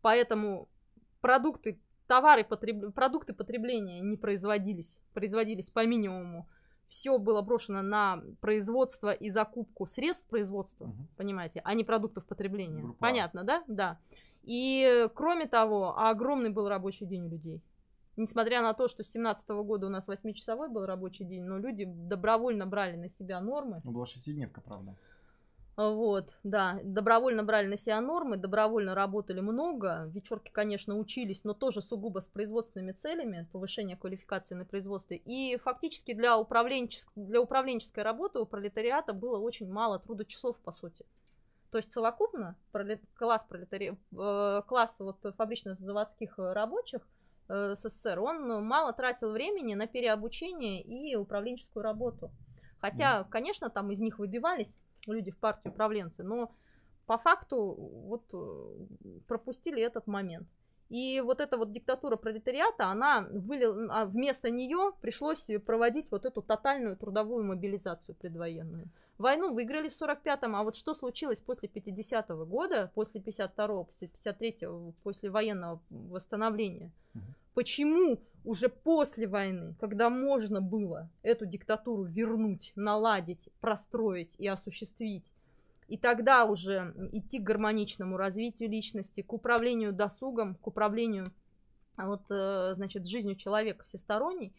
Поэтому 0.00 0.68
продукты, 1.20 1.78
товары, 2.06 2.42
потреб... 2.42 2.94
продукты 2.94 3.34
потребления 3.34 4.00
не 4.00 4.16
производились, 4.16 5.02
производились 5.12 5.68
по 5.68 5.84
минимуму 5.84 6.48
все 6.88 7.18
было 7.18 7.42
брошено 7.42 7.82
на 7.82 8.22
производство 8.40 9.12
и 9.12 9.30
закупку 9.30 9.86
средств 9.86 10.26
производства, 10.28 10.84
угу. 10.84 11.08
понимаете, 11.16 11.60
а 11.64 11.74
не 11.74 11.84
продуктов 11.84 12.24
потребления. 12.24 12.82
Группа. 12.82 13.00
Понятно, 13.00 13.44
да? 13.44 13.64
Да. 13.66 13.98
И 14.42 15.08
кроме 15.14 15.46
того, 15.46 15.98
огромный 15.98 16.50
был 16.50 16.68
рабочий 16.68 17.06
день 17.06 17.24
у 17.24 17.28
людей. 17.28 17.62
Несмотря 18.16 18.62
на 18.62 18.74
то, 18.74 18.86
что 18.86 19.02
с 19.02 19.10
17 19.10 19.48
года 19.48 19.86
у 19.86 19.90
нас 19.90 20.08
8-часовой 20.08 20.68
был 20.68 20.86
рабочий 20.86 21.24
день, 21.24 21.42
но 21.42 21.58
люди 21.58 21.84
добровольно 21.84 22.64
брали 22.64 22.96
на 22.96 23.08
себя 23.08 23.40
нормы. 23.40 23.80
Ну, 23.82 23.90
была 23.90 24.06
шестидневка, 24.06 24.60
правда. 24.60 24.94
Вот, 25.76 26.30
да, 26.44 26.78
добровольно 26.84 27.42
брали 27.42 27.66
на 27.66 27.76
себя 27.76 28.00
нормы, 28.00 28.36
добровольно 28.36 28.94
работали 28.94 29.40
много, 29.40 30.08
вечерки, 30.14 30.50
конечно, 30.52 30.96
учились, 30.96 31.42
но 31.42 31.52
тоже 31.52 31.82
сугубо 31.82 32.20
с 32.20 32.28
производственными 32.28 32.92
целями, 32.92 33.48
повышение 33.50 33.96
квалификации 33.96 34.54
на 34.54 34.64
производстве. 34.64 35.16
И 35.16 35.56
фактически 35.56 36.14
для, 36.14 36.38
управленчес... 36.38 37.08
для 37.16 37.40
управленческой 37.40 38.04
работы 38.04 38.38
у 38.38 38.46
пролетариата 38.46 39.12
было 39.12 39.38
очень 39.38 39.68
мало 39.68 39.98
трудочасов, 39.98 40.56
по 40.58 40.72
сути. 40.72 41.04
То 41.72 41.78
есть 41.78 41.92
совокупно 41.92 42.56
пролет... 42.70 43.00
класс, 43.16 43.44
пролетари... 43.48 43.98
Э, 44.16 44.62
класс 44.68 44.94
вот 45.00 45.18
фабрично-заводских 45.36 46.34
рабочих 46.36 47.00
э, 47.48 47.74
СССР, 47.74 48.20
он 48.20 48.64
мало 48.64 48.92
тратил 48.92 49.30
времени 49.30 49.74
на 49.74 49.88
переобучение 49.88 50.80
и 50.82 51.16
управленческую 51.16 51.82
работу. 51.82 52.30
Хотя, 52.78 53.24
конечно, 53.24 53.70
там 53.70 53.90
из 53.90 53.98
них 53.98 54.20
выбивались 54.20 54.76
люди 55.12 55.30
в 55.30 55.38
партию 55.38 55.72
управленцы, 55.72 56.22
но 56.22 56.52
по 57.06 57.18
факту 57.18 57.74
вот 57.74 58.24
э, 58.32 59.20
пропустили 59.26 59.82
этот 59.82 60.06
момент. 60.06 60.48
И 60.90 61.20
вот 61.20 61.40
эта 61.40 61.56
вот 61.56 61.72
диктатура 61.72 62.16
пролетариата, 62.16 62.86
она 62.86 63.26
вылил, 63.30 63.90
а 63.90 64.04
вместо 64.04 64.50
нее 64.50 64.92
пришлось 65.00 65.46
проводить 65.64 66.10
вот 66.10 66.24
эту 66.24 66.42
тотальную 66.42 66.96
трудовую 66.96 67.44
мобилизацию 67.44 68.14
предвоенную. 68.14 68.88
Войну 69.16 69.54
выиграли 69.54 69.88
в 69.88 70.00
45-м, 70.00 70.56
а 70.56 70.62
вот 70.62 70.76
что 70.76 70.92
случилось 70.92 71.38
после 71.38 71.68
50-го 71.68 72.44
года, 72.44 72.90
после 72.94 73.20
52-го, 73.20 73.84
после 73.84 74.08
53-го, 74.08 74.92
после 75.02 75.30
военного 75.30 75.80
восстановления? 75.88 76.90
Почему 77.54 78.20
уже 78.44 78.68
после 78.68 79.26
войны, 79.26 79.74
когда 79.80 80.10
можно 80.10 80.60
было 80.60 81.10
эту 81.22 81.46
диктатуру 81.46 82.04
вернуть, 82.04 82.72
наладить, 82.76 83.48
простроить 83.60 84.36
и 84.38 84.46
осуществить, 84.46 85.24
и 85.88 85.96
тогда 85.96 86.44
уже 86.44 86.94
идти 87.12 87.38
к 87.38 87.42
гармоничному 87.42 88.16
развитию 88.16 88.68
личности, 88.68 89.22
к 89.22 89.32
управлению 89.32 89.92
досугом, 89.92 90.56
к 90.56 90.66
управлению 90.66 91.32
вот, 91.96 92.22
э, 92.30 92.74
значит, 92.74 93.06
жизнью 93.06 93.36
человека 93.36 93.84
всесторонней, 93.84 94.52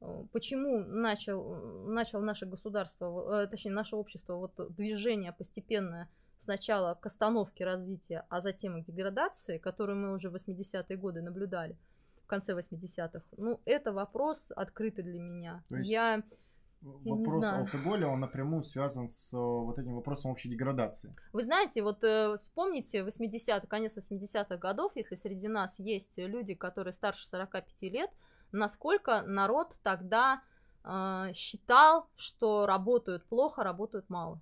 э, 0.00 0.24
почему 0.32 0.78
начал, 0.84 1.86
начал 1.86 2.20
наше 2.20 2.46
государство, 2.46 3.42
э, 3.42 3.46
точнее 3.48 3.72
наше 3.72 3.96
общество, 3.96 4.34
вот 4.34 4.74
движение 4.74 5.32
постепенное 5.32 6.08
сначала 6.40 6.94
к 6.94 7.06
остановке 7.06 7.64
развития, 7.64 8.26
а 8.28 8.40
затем 8.40 8.84
к 8.84 8.86
деградации, 8.86 9.58
которую 9.58 9.98
мы 9.98 10.12
уже 10.12 10.28
в 10.28 10.34
80-е 10.34 10.96
годы 10.96 11.20
наблюдали– 11.20 11.76
конце 12.34 12.52
80-х. 12.52 13.22
Ну, 13.36 13.60
это 13.64 13.92
вопрос 13.92 14.50
открытый 14.56 15.04
для 15.04 15.20
меня. 15.20 15.62
То 15.68 15.76
есть 15.76 15.90
я 15.90 16.22
вопрос 16.82 17.44
алкоголя, 17.44 18.08
он 18.08 18.20
напрямую 18.20 18.62
связан 18.62 19.08
с 19.08 19.32
э, 19.32 19.36
вот 19.36 19.78
этим 19.78 19.94
вопросом 19.94 20.30
общей 20.30 20.50
деградации. 20.50 21.14
Вы 21.32 21.44
знаете, 21.44 21.82
вот 21.82 22.04
э, 22.04 22.36
вспомните 22.36 23.02
80 23.04 23.66
конец 23.68 23.96
80-х 23.96 24.56
годов, 24.56 24.92
если 24.96 25.14
среди 25.14 25.48
нас 25.48 25.78
есть 25.78 26.16
люди, 26.16 26.54
которые 26.54 26.92
старше 26.92 27.26
45 27.26 27.82
лет, 27.92 28.10
насколько 28.52 29.22
народ 29.22 29.74
тогда 29.82 30.42
э, 30.84 31.32
считал, 31.34 32.08
что 32.16 32.66
работают 32.66 33.24
плохо, 33.24 33.62
работают 33.62 34.10
мало. 34.10 34.40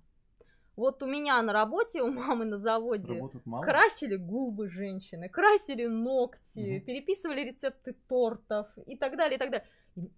Вот 0.75 1.03
у 1.03 1.05
меня 1.05 1.41
на 1.41 1.53
работе, 1.53 2.01
у 2.01 2.11
мамы 2.11 2.45
на 2.45 2.57
заводе 2.57 3.21
красили 3.61 4.15
губы 4.15 4.69
женщины, 4.69 5.29
красили 5.29 5.85
ногти, 5.85 6.77
угу. 6.77 6.85
переписывали 6.85 7.41
рецепты 7.41 7.95
тортов 8.07 8.67
и 8.87 8.97
так 8.97 9.15
далее, 9.15 9.35
и 9.35 9.39
так 9.39 9.51
далее. 9.51 9.67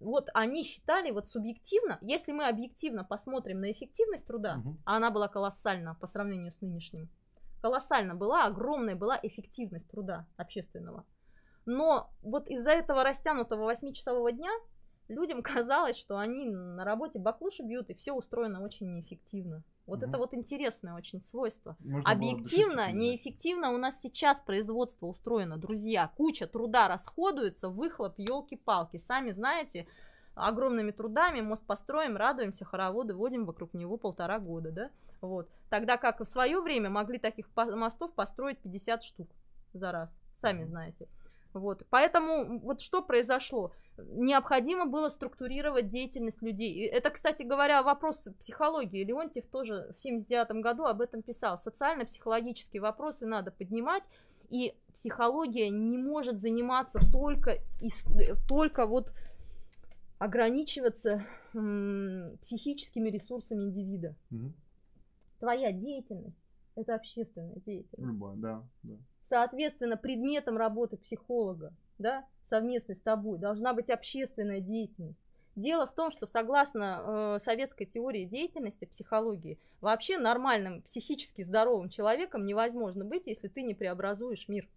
Вот 0.00 0.30
они 0.32 0.64
считали 0.64 1.10
вот 1.10 1.28
субъективно, 1.28 1.98
если 2.00 2.32
мы 2.32 2.48
объективно 2.48 3.04
посмотрим 3.04 3.60
на 3.60 3.70
эффективность 3.70 4.26
труда, 4.26 4.62
угу. 4.64 4.76
а 4.86 4.96
она 4.96 5.10
была 5.10 5.28
колоссальна 5.28 5.94
по 6.00 6.06
сравнению 6.06 6.52
с 6.52 6.60
нынешним, 6.62 7.10
колоссально 7.60 8.14
была, 8.14 8.46
огромная 8.46 8.96
была 8.96 9.20
эффективность 9.22 9.90
труда 9.90 10.26
общественного. 10.38 11.04
Но 11.66 12.10
вот 12.22 12.48
из-за 12.48 12.70
этого 12.70 13.02
растянутого 13.02 13.70
8-часового 13.70 14.32
дня 14.32 14.52
людям 15.08 15.42
казалось, 15.42 15.98
что 15.98 16.16
они 16.16 16.46
на 16.46 16.84
работе 16.84 17.18
баклуши 17.18 17.62
бьют, 17.62 17.90
и 17.90 17.94
все 17.94 18.12
устроено 18.12 18.62
очень 18.62 18.92
неэффективно. 18.92 19.62
Вот 19.86 20.02
угу. 20.02 20.08
это 20.08 20.18
вот 20.18 20.34
интересное 20.34 20.94
очень 20.94 21.22
свойство. 21.22 21.76
Можно 21.80 22.10
Объективно, 22.10 22.92
неэффективно 22.92 23.70
у 23.70 23.78
нас 23.78 24.00
сейчас 24.00 24.40
производство 24.40 25.06
устроено, 25.06 25.56
друзья. 25.56 26.10
Куча 26.16 26.46
труда 26.46 26.88
расходуется, 26.88 27.68
выхлоп, 27.68 28.18
елки-палки. 28.18 28.96
Сами 28.96 29.30
знаете, 29.30 29.86
огромными 30.34 30.90
трудами 30.90 31.40
мост 31.40 31.64
построим, 31.64 32.16
радуемся, 32.16 32.64
хороводы 32.64 33.14
водим 33.14 33.46
вокруг 33.46 33.74
него 33.74 33.96
полтора 33.96 34.38
года, 34.40 34.72
да? 34.72 34.90
Вот. 35.20 35.48
Тогда 35.70 35.96
как 35.96 36.20
в 36.20 36.26
свое 36.26 36.60
время 36.60 36.90
могли 36.90 37.18
таких 37.18 37.46
мостов 37.56 38.12
построить 38.12 38.58
50 38.58 39.02
штук 39.02 39.28
за 39.72 39.92
раз, 39.92 40.10
сами 40.34 40.64
знаете. 40.64 41.08
Вот. 41.60 41.82
Поэтому 41.90 42.58
вот 42.60 42.80
что 42.80 43.02
произошло? 43.02 43.72
Необходимо 43.98 44.86
было 44.86 45.08
структурировать 45.08 45.88
деятельность 45.88 46.42
людей. 46.42 46.86
Это, 46.86 47.10
кстати 47.10 47.42
говоря, 47.42 47.82
вопрос 47.82 48.24
психологии. 48.40 49.04
Леонтьев 49.04 49.46
тоже 49.46 49.94
в 49.96 50.00
79 50.00 50.62
году 50.62 50.84
об 50.84 51.00
этом 51.00 51.22
писал. 51.22 51.58
Социально-психологические 51.58 52.82
вопросы 52.82 53.26
надо 53.26 53.50
поднимать, 53.50 54.02
и 54.50 54.74
психология 54.94 55.70
не 55.70 55.98
может 55.98 56.40
заниматься 56.40 57.00
только, 57.10 57.58
только 58.48 58.86
вот 58.86 59.12
ограничиваться 60.18 61.24
психическими 61.52 63.08
ресурсами 63.08 63.64
индивида. 63.64 64.14
Угу. 64.30 64.52
Твоя 65.40 65.72
деятельность– 65.72 66.38
это 66.74 66.94
общественная 66.94 67.56
деятельность. 67.66 68.12
Любая, 68.12 68.36
да, 68.36 68.62
да. 68.82 68.94
Соответственно, 69.28 69.96
предметом 69.96 70.56
работы 70.56 70.96
психолога, 70.96 71.72
да, 71.98 72.24
совместно 72.44 72.94
с 72.94 73.00
тобой, 73.00 73.38
должна 73.38 73.74
быть 73.74 73.90
общественная 73.90 74.60
деятельность. 74.60 75.18
Дело 75.56 75.88
в 75.88 75.94
том, 75.94 76.10
что 76.12 76.26
согласно 76.26 77.34
э, 77.36 77.38
советской 77.42 77.86
теории 77.86 78.24
деятельности, 78.24 78.84
психологии, 78.84 79.58
вообще 79.80 80.18
нормальным, 80.18 80.82
психически 80.82 81.42
здоровым 81.42 81.88
человеком 81.88 82.46
невозможно 82.46 83.04
быть, 83.04 83.26
если 83.26 83.48
ты 83.48 83.62
не 83.62 83.74
преобразуешь 83.74 84.46
мир. 84.48 84.68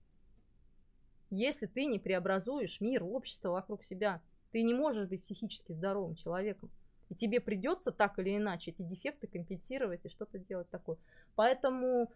Если 1.30 1.68
ты 1.68 1.86
не 1.86 2.00
преобразуешь 2.00 2.82
мир, 2.82 3.04
общество 3.04 3.52
вокруг 3.52 3.84
себя, 3.84 4.20
ты 4.52 4.64
не 4.64 4.74
можешь 4.74 5.08
быть 5.08 5.22
психически 5.22 5.74
здоровым 5.74 6.16
человеком. 6.16 6.72
И 7.10 7.16
тебе 7.16 7.40
придется 7.40 7.92
так 7.92 8.18
или 8.18 8.36
иначе 8.36 8.72
эти 8.72 8.82
дефекты 8.82 9.28
компенсировать 9.28 10.06
и 10.06 10.10
что-то 10.10 10.40
делать 10.40 10.70
такое. 10.70 10.98
Поэтому 11.36 12.10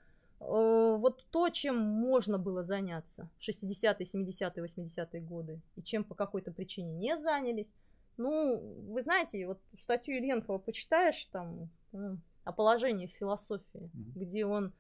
вот 0.48 1.26
то, 1.32 1.50
чем 1.50 1.78
можно 1.78 2.38
было 2.38 2.64
заняться 2.64 3.30
в 3.38 3.48
60-е, 3.48 4.06
70-е, 4.06 4.64
80-е 4.64 5.22
годы, 5.22 5.62
и 5.76 5.82
чем 5.82 6.04
по 6.04 6.16
какой-то 6.16 6.52
причине 6.52 6.94
не 6.94 7.18
занялись. 7.18 7.68
Ну, 8.18 8.60
вы 8.90 9.02
знаете, 9.02 9.48
вот 9.48 9.60
статью 9.82 10.18
Ильенкова 10.18 10.60
почитаешь 10.60 11.26
там 11.26 11.70
ну, 11.92 12.18
о 12.44 12.52
положении 12.52 13.08
в 13.08 13.12
философии, 13.12 13.66
mm-hmm. 13.74 14.12
где 14.16 14.46
он 14.46 14.74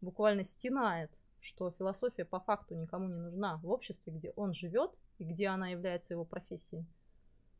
буквально 0.00 0.44
стенает, 0.44 1.10
что 1.40 1.70
философия 1.70 2.24
по 2.24 2.38
факту 2.38 2.74
никому 2.74 3.08
не 3.08 3.20
нужна 3.20 3.56
в 3.58 3.70
обществе, 3.70 4.12
где 4.12 4.32
он 4.36 4.52
живет 4.52 4.92
и 5.18 5.24
где 5.24 5.48
она 5.48 5.68
является 5.68 6.14
его 6.14 6.24
профессией. 6.24 6.84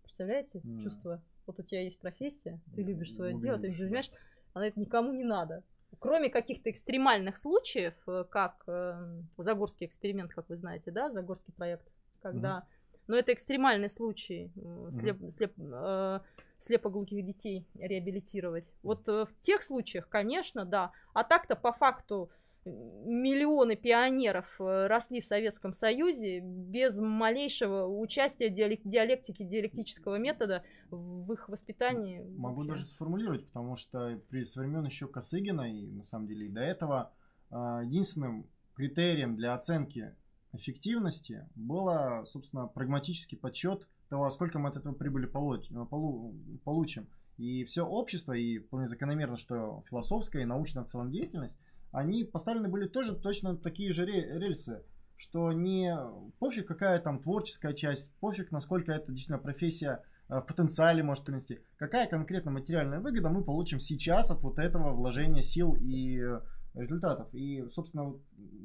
Представляете, 0.02 0.58
mm-hmm. 0.58 0.82
чувство? 0.82 1.22
Вот 1.46 1.58
у 1.58 1.62
тебя 1.62 1.82
есть 1.82 1.98
профессия, 1.98 2.60
ты 2.74 2.82
любишь 2.82 3.14
свое 3.14 3.34
mm-hmm. 3.34 3.40
дело, 3.40 3.58
ты 3.58 3.72
живешь, 3.72 4.10
она 4.52 4.66
это 4.68 4.78
никому 4.78 5.12
не 5.12 5.24
надо 5.24 5.62
кроме 5.98 6.30
каких-то 6.30 6.70
экстремальных 6.70 7.38
случаев, 7.38 7.94
э, 8.06 8.24
как 8.30 8.62
э, 8.66 9.22
Загорский 9.38 9.86
эксперимент, 9.86 10.32
как 10.32 10.48
вы 10.48 10.56
знаете, 10.56 10.90
да, 10.90 11.10
Загорский 11.10 11.52
проект, 11.52 11.86
когда 12.22 12.66
но 13.06 13.16
это 13.16 13.32
экстремальный 13.32 13.88
случай, 13.88 14.50
слеп, 14.90 15.18
слеп, 15.30 15.52
э, 15.58 16.20
слепоглухих 16.58 17.24
детей 17.24 17.66
реабилитировать. 17.78 18.64
Вот 18.82 19.08
э, 19.08 19.26
в 19.26 19.42
тех 19.42 19.62
случаях, 19.62 20.08
конечно, 20.08 20.64
да. 20.64 20.92
А 21.14 21.22
так-то 21.22 21.54
по 21.54 21.72
факту 21.72 22.30
миллионы 22.66 23.76
пионеров 23.76 24.46
э, 24.58 24.86
росли 24.86 25.20
в 25.20 25.24
Советском 25.24 25.72
Союзе 25.72 26.40
без 26.40 26.96
малейшего 26.98 27.86
участия 27.86 28.48
диалектики, 28.48 29.44
диалектического 29.44 30.16
метода 30.16 30.64
в 30.90 31.32
их 31.32 31.48
воспитании. 31.48 32.20
Могу 32.36 32.62
вообще. 32.62 32.72
даже 32.72 32.86
сформулировать, 32.86 33.46
потому 33.46 33.76
что 33.76 34.20
при 34.28 34.44
со 34.44 34.60
времен 34.60 34.84
еще 34.84 35.06
Косыгина 35.06 35.62
и 35.72 35.86
на 35.86 36.02
самом 36.02 36.26
деле 36.26 36.46
и 36.46 36.50
до 36.50 36.60
этого 36.60 37.12
а, 37.50 37.82
единственным 37.82 38.46
критерием 38.74 39.36
для 39.36 39.54
оценки 39.54 40.14
эффективности 40.52 41.48
было, 41.54 42.24
собственно, 42.26 42.66
прагматический 42.66 43.38
подсчет 43.38 43.86
того, 44.08 44.30
сколько 44.30 44.58
мы 44.58 44.68
от 44.68 44.76
этого 44.76 44.94
прибыли 44.94 45.26
получим. 45.26 47.08
И 47.38 47.64
все 47.64 47.84
общество, 47.84 48.32
и 48.32 48.58
вполне 48.58 48.86
закономерно, 48.86 49.36
что 49.36 49.84
философская 49.88 50.42
и 50.42 50.46
научная 50.46 50.84
в 50.84 50.86
целом 50.86 51.10
деятельность, 51.10 51.58
они 51.96 52.24
поставлены 52.24 52.68
были 52.68 52.86
тоже 52.86 53.16
точно 53.16 53.56
такие 53.56 53.92
же 53.92 54.04
рельсы, 54.04 54.84
что 55.16 55.52
не 55.52 55.96
пофиг 56.38 56.68
какая 56.68 57.00
там 57.00 57.20
творческая 57.20 57.72
часть, 57.72 58.14
пофиг 58.20 58.52
насколько 58.52 58.92
это 58.92 59.10
действительно 59.12 59.38
профессия 59.38 60.04
э, 60.28 60.40
в 60.40 60.42
потенциале 60.42 61.02
может 61.02 61.24
принести. 61.24 61.60
Какая 61.78 62.06
конкретно 62.06 62.50
материальная 62.50 63.00
выгода 63.00 63.30
мы 63.30 63.42
получим 63.42 63.80
сейчас 63.80 64.30
от 64.30 64.42
вот 64.42 64.58
этого 64.58 64.92
вложения 64.92 65.42
сил 65.42 65.74
и 65.80 66.22
результатов. 66.74 67.28
И, 67.32 67.64
собственно, 67.70 68.14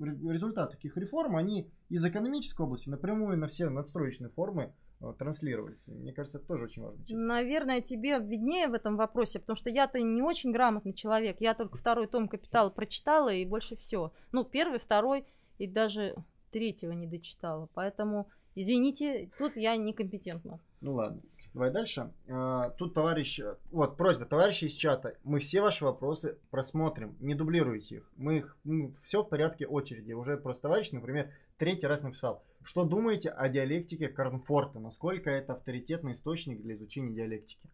результат 0.01 0.71
таких 0.71 0.97
реформ, 0.97 1.37
они 1.37 1.71
из 1.87 2.05
экономической 2.05 2.63
области 2.63 2.89
напрямую 2.89 3.37
на 3.37 3.47
все 3.47 3.69
надстроечные 3.69 4.29
формы 4.29 4.73
транслировались. 5.17 5.87
Мне 5.87 6.13
кажется, 6.13 6.37
это 6.37 6.47
тоже 6.47 6.65
очень 6.65 6.81
важно. 6.81 7.03
Наверное, 7.09 7.81
тебе 7.81 8.19
виднее 8.19 8.67
в 8.67 8.73
этом 8.73 8.95
вопросе, 8.97 9.39
потому 9.39 9.55
что 9.55 9.69
я-то 9.69 9.99
не 9.99 10.21
очень 10.21 10.51
грамотный 10.51 10.93
человек. 10.93 11.37
Я 11.39 11.53
только 11.53 11.77
второй 11.77 12.07
том 12.07 12.27
«Капитала» 12.27 12.69
прочитала 12.69 13.29
и 13.29 13.45
больше 13.45 13.75
все. 13.75 14.11
Ну, 14.31 14.43
первый, 14.43 14.79
второй 14.79 15.25
и 15.57 15.67
даже 15.67 16.15
третьего 16.51 16.91
не 16.91 17.07
дочитала. 17.07 17.67
Поэтому, 17.73 18.29
извините, 18.55 19.29
тут 19.37 19.55
я 19.55 19.75
некомпетентна. 19.77 20.59
Ну 20.81 20.93
ладно. 20.93 21.21
Давай 21.53 21.69
дальше. 21.69 22.13
А, 22.29 22.69
тут 22.71 22.93
товарищ, 22.93 23.41
вот 23.71 23.97
просьба, 23.97 24.25
товарищи 24.25 24.65
из 24.65 24.73
чата, 24.73 25.17
мы 25.23 25.39
все 25.39 25.61
ваши 25.61 25.83
вопросы 25.83 26.37
просмотрим, 26.49 27.17
не 27.19 27.35
дублируйте 27.35 27.97
их. 27.97 28.11
Мы 28.15 28.37
их, 28.37 28.57
ну, 28.63 28.93
все 29.03 29.21
в 29.23 29.29
порядке 29.29 29.67
очереди. 29.67 30.13
Уже 30.13 30.37
просто 30.37 30.63
товарищ, 30.63 30.91
например, 30.91 31.29
третий 31.61 31.85
раз 31.85 32.01
написал. 32.01 32.43
Что 32.63 32.85
думаете 32.85 33.29
о 33.29 33.47
диалектике 33.47 34.07
Карнфорта? 34.07 34.79
Насколько 34.79 35.29
это 35.29 35.53
авторитетный 35.53 36.13
источник 36.13 36.59
для 36.59 36.73
изучения 36.73 37.13
диалектики? 37.13 37.69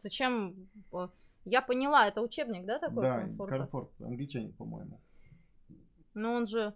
Зачем? 0.00 0.68
Я 1.44 1.62
поняла, 1.62 2.08
это 2.08 2.22
учебник, 2.22 2.64
да, 2.66 2.80
такой? 2.80 3.04
Да, 3.04 3.46
Карнфорт, 3.46 3.90
англичанин, 4.00 4.52
по-моему. 4.52 4.98
Но 6.14 6.34
он 6.34 6.48
же 6.48 6.74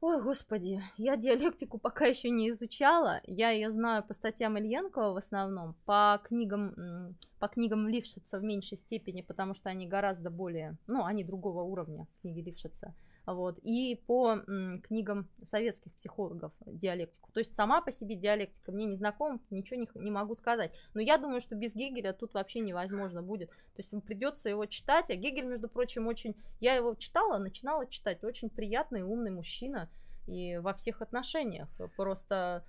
Ой, 0.00 0.22
господи, 0.22 0.82
я 0.96 1.18
диалектику 1.18 1.76
пока 1.76 2.06
еще 2.06 2.30
не 2.30 2.48
изучала. 2.48 3.20
Я 3.26 3.50
ее 3.50 3.70
знаю 3.70 4.02
по 4.02 4.14
статьям 4.14 4.56
Ильенкова 4.56 5.12
в 5.12 5.16
основном, 5.18 5.74
по 5.84 6.18
книгам, 6.24 7.14
по 7.38 7.48
книгам 7.48 7.86
Лившица 7.86 8.38
в 8.38 8.42
меньшей 8.42 8.78
степени, 8.78 9.20
потому 9.20 9.54
что 9.54 9.68
они 9.68 9.86
гораздо 9.86 10.30
более, 10.30 10.78
ну, 10.86 11.04
они 11.04 11.22
другого 11.22 11.62
уровня, 11.62 12.06
книги 12.22 12.40
Лившица. 12.40 12.94
Вот, 13.26 13.58
и 13.62 14.00
по 14.06 14.32
м, 14.32 14.80
книгам 14.82 15.28
советских 15.44 15.92
психологов 15.94 16.52
диалектику. 16.66 17.30
То 17.32 17.40
есть 17.40 17.54
сама 17.54 17.80
по 17.80 17.92
себе 17.92 18.16
диалектика 18.16 18.72
мне 18.72 18.86
не 18.86 18.96
знакома, 18.96 19.38
ничего 19.50 19.80
не, 19.80 19.88
не 20.02 20.10
могу 20.10 20.34
сказать. 20.34 20.72
Но 20.94 21.00
я 21.00 21.16
думаю, 21.16 21.40
что 21.40 21.54
без 21.54 21.74
Гегеля 21.74 22.12
тут 22.12 22.34
вообще 22.34 22.60
невозможно 22.60 23.22
будет. 23.22 23.50
То 23.50 23.78
есть 23.78 23.90
придется 24.04 24.48
его 24.48 24.66
читать. 24.66 25.10
А 25.10 25.14
Гегель, 25.14 25.46
между 25.46 25.68
прочим, 25.68 26.06
очень... 26.08 26.34
Я 26.58 26.74
его 26.74 26.94
читала, 26.94 27.38
начинала 27.38 27.86
читать. 27.86 28.24
Очень 28.24 28.50
приятный, 28.50 29.02
умный 29.02 29.30
мужчина. 29.30 29.88
И 30.26 30.56
во 30.58 30.74
всех 30.74 31.02
отношениях. 31.02 31.68
Просто 31.96 32.64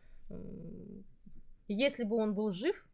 если 1.67 2.03
бы 2.03 2.17
он 2.17 2.33
был 2.33 2.51
жив, 2.51 2.85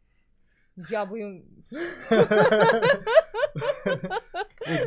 я 0.89 1.05
бы... 1.05 1.45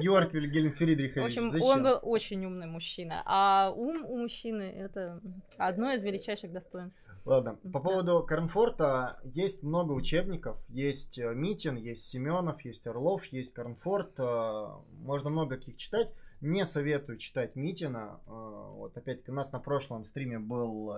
Георг 0.01 0.33
Вильгельм 0.33 0.73
Фридрихович. 0.73 1.23
В 1.23 1.27
общем, 1.27 1.51
Зачем? 1.51 1.69
он 1.69 1.83
был 1.83 1.99
очень 2.03 2.45
умный 2.45 2.67
мужчина. 2.67 3.23
А 3.25 3.73
ум 3.75 4.05
у 4.05 4.19
мужчины 4.19 4.63
это 4.63 5.21
одно 5.57 5.93
из 5.93 6.05
величайших 6.05 6.53
достоинств. 6.53 7.03
Ладно, 7.25 7.59
по 7.73 7.81
поводу 7.81 8.23
Карнфорта 8.23 9.21
есть 9.25 9.63
много 9.63 9.93
учебников. 9.93 10.59
Есть 10.69 11.19
э, 11.19 11.35
Митин, 11.35 11.77
есть 11.77 12.09
Семенов, 12.09 12.61
есть 12.63 12.87
Орлов, 12.87 13.25
есть 13.27 13.53
Карнфорт. 13.53 14.19
Э, 14.19 14.69
можно 14.93 15.31
много 15.31 15.57
каких 15.57 15.77
читать. 15.77 16.13
Не 16.41 16.65
советую 16.65 17.19
читать 17.19 17.57
Митина. 17.57 18.21
Э, 18.27 18.31
вот 18.31 18.97
опять-таки 18.97 19.31
у 19.31 19.35
нас 19.35 19.53
на 19.53 19.61
прошлом 19.61 20.05
стриме 20.05 20.39
был 20.39 20.95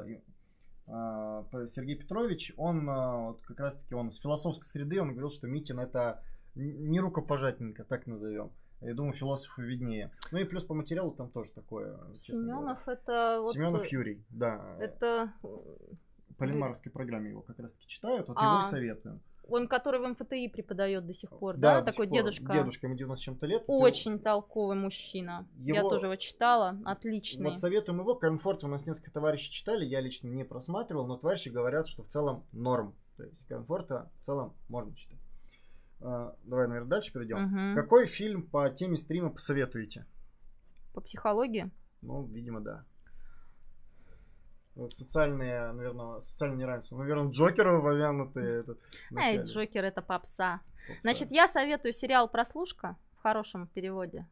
Сергей 1.69 1.97
Петрович. 1.97 2.53
Он 2.57 2.87
вот 2.87 3.43
как 3.47 3.61
раз-таки 3.61 3.95
он 3.95 4.11
с 4.11 4.21
философской 4.21 4.67
среды, 4.67 5.01
он 5.01 5.11
говорил, 5.11 5.31
что 5.31 5.47
Митин 5.47 5.81
это 5.81 6.23
не 6.55 7.01
рукопожатненько, 7.01 7.85
так 7.85 8.07
назовем. 8.07 8.53
Я 8.83 8.95
думаю, 8.95 9.15
философу 9.15 9.63
виднее. 9.63 10.11
Ну 10.33 10.39
и 10.39 10.45
плюс 10.45 10.65
по 10.65 10.75
материалу 10.75 11.13
там 11.13 11.31
тоже 11.31 11.53
такое. 11.53 11.99
Семенов 12.17 12.87
это... 12.89 13.41
Вот 13.41 13.53
Семенов 13.53 13.87
Юрий, 13.87 14.25
да. 14.29 14.77
Это... 14.81 15.33
По 16.37 16.45
Ленмаровской 16.45 16.91
программе 16.91 17.31
его 17.31 17.43
как 17.43 17.61
раз 17.61 17.73
таки 17.73 17.87
читают, 17.87 18.27
вот 18.27 18.37
а, 18.41 18.55
его 18.55 18.67
и 18.67 18.71
советую. 18.71 19.21
Он, 19.53 19.69
который 19.69 20.01
в 20.01 20.09
МФТИ 20.09 20.49
преподает 20.49 21.07
до 21.07 21.13
сих 21.13 21.31
пор, 21.31 21.59
да? 21.59 21.81
да? 21.81 21.91
Такой 21.91 22.07
дедушка. 22.07 22.53
Дедушка, 22.53 22.87
ему 22.87 22.97
90 22.97 23.23
чем-то 23.23 23.47
лет. 23.47 23.65
Очень 23.67 24.13
его... 24.13 24.23
толковый 24.23 24.77
мужчина. 24.77 25.47
Его... 25.59 25.77
Я 25.77 25.83
тоже 25.83 26.07
его 26.07 26.17
читала, 26.17 26.79
отличный. 26.87 27.51
Вот 27.51 27.61
советуем 27.61 28.01
его. 28.01 28.15
Карнфорт 28.15 28.65
у 28.65 28.69
нас 28.69 28.87
несколько 28.87 29.11
товарищей 29.11 29.53
читали, 29.53 29.85
я 29.85 30.01
лично 30.01 30.29
не 30.29 30.45
просматривал, 30.45 31.07
но 31.07 31.19
товарищи 31.19 31.51
говорят, 31.51 31.87
что 31.87 32.03
в 32.03 32.09
целом 32.09 32.47
норм. 32.53 32.95
То 33.19 33.25
есть 33.25 33.47
Карнфорта 33.47 34.11
в 34.23 34.25
целом 34.25 34.55
можно 34.69 34.97
читать. 34.97 35.19
А, 36.01 36.35
давай, 36.45 36.67
наверное, 36.67 36.89
дальше 36.89 37.13
перейдем. 37.13 37.45
Угу. 37.45 37.81
Какой 37.81 38.07
фильм 38.07 38.49
по 38.49 38.71
теме 38.71 38.97
стрима 38.97 39.31
посоветуете? 39.31 40.07
По 40.95 41.03
психологии? 41.03 41.71
Ну, 42.01 42.25
видимо, 42.25 42.61
да. 42.61 42.85
Социальные, 44.89 45.73
наверное, 45.73 46.21
социальное 46.21 46.59
неравенство. 46.59 46.97
Наверное, 46.97 47.31
Джокер 47.31 47.69
вовянутый. 47.69 48.61
Этот, 48.61 48.81
Эй, 49.17 49.43
Джокер 49.43 49.85
это 49.85 50.01
попса. 50.01 50.61
попса. 50.87 51.01
Значит, 51.03 51.31
я 51.31 51.47
советую 51.47 51.93
сериал 51.93 52.29
«Прослушка» 52.29 52.97
в 53.19 53.23
хорошем 53.23 53.67
переводе. 53.69 54.27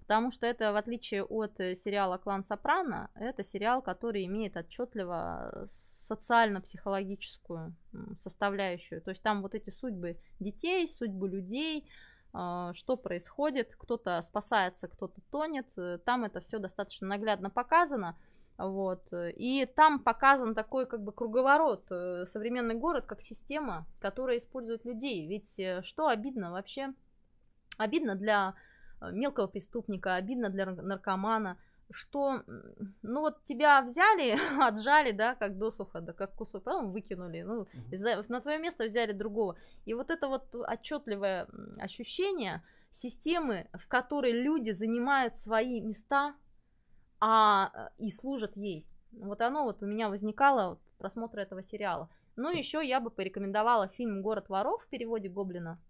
Потому 0.00 0.30
что 0.30 0.46
это, 0.46 0.72
в 0.72 0.76
отличие 0.76 1.24
от 1.24 1.60
э, 1.60 1.74
сериала 1.74 2.16
«Клан 2.16 2.44
Сопрано», 2.44 3.10
это 3.16 3.42
сериал, 3.42 3.82
который 3.82 4.24
имеет 4.24 4.56
отчетливо 4.56 5.66
социально-психологическую 5.68 7.74
составляющую. 8.22 9.02
То 9.02 9.10
есть 9.10 9.22
там 9.22 9.42
вот 9.42 9.54
эти 9.54 9.70
судьбы 9.70 10.16
детей, 10.38 10.88
судьбы 10.88 11.28
людей, 11.28 11.90
а, 12.32 12.72
что 12.74 12.96
происходит, 12.96 13.74
кто-то 13.76 14.20
спасается, 14.22 14.88
кто-то 14.88 15.20
тонет. 15.30 15.66
Э, 15.76 15.98
там 16.04 16.24
это 16.24 16.40
все 16.40 16.58
достаточно 16.58 17.08
наглядно 17.08 17.50
показано. 17.50 18.16
Вот. 18.58 19.08
И 19.12 19.66
там 19.76 19.98
показан 19.98 20.54
такой 20.54 20.86
как 20.86 21.02
бы 21.02 21.12
круговорот, 21.12 21.86
э, 21.90 22.24
современный 22.26 22.74
город 22.74 23.04
как 23.06 23.20
система, 23.20 23.86
которая 24.00 24.38
использует 24.38 24.84
людей. 24.84 25.26
Ведь 25.26 25.58
э, 25.58 25.82
что 25.82 26.08
обидно 26.08 26.50
вообще? 26.52 26.94
Обидно 27.76 28.14
для 28.14 28.54
мелкого 29.12 29.46
преступника, 29.46 30.14
обидно 30.14 30.48
для 30.48 30.66
наркомана– 30.66 31.58
что, 31.90 32.42
ну 33.02 33.20
вот 33.20 33.44
тебя 33.44 33.82
взяли, 33.82 34.36
отжали, 34.60 35.12
да, 35.12 35.34
как 35.34 35.58
досуха, 35.58 36.00
да, 36.00 36.12
как 36.12 36.34
кусок, 36.34 36.64
потом 36.64 36.92
выкинули, 36.92 37.42
ну, 37.42 37.66
из 37.90 38.04
на 38.28 38.40
твое 38.40 38.58
место 38.58 38.84
взяли 38.84 39.12
другого. 39.12 39.56
И 39.84 39.94
вот 39.94 40.10
это 40.10 40.28
вот 40.28 40.54
отчетливое 40.54 41.46
ощущение 41.78 42.62
системы, 42.92 43.68
в 43.72 43.86
которой 43.88 44.32
люди 44.32 44.70
занимают 44.70 45.36
свои 45.36 45.80
места, 45.80 46.34
а 47.20 47.90
и 47.98 48.10
служат 48.10 48.56
ей. 48.56 48.86
Вот 49.12 49.40
оно 49.40 49.64
вот 49.64 49.82
у 49.82 49.86
меня 49.86 50.08
возникало 50.08 50.72
от 50.72 50.80
просмотра 50.98 51.40
этого 51.40 51.62
сериала. 51.62 52.08
Ну, 52.36 52.50
еще 52.50 52.86
я 52.86 53.00
бы 53.00 53.10
порекомендовала 53.10 53.88
фильм 53.88 54.22
«Город 54.22 54.48
воров» 54.48 54.82
в 54.82 54.88
переводе 54.88 55.28
Гоблина, 55.28 55.80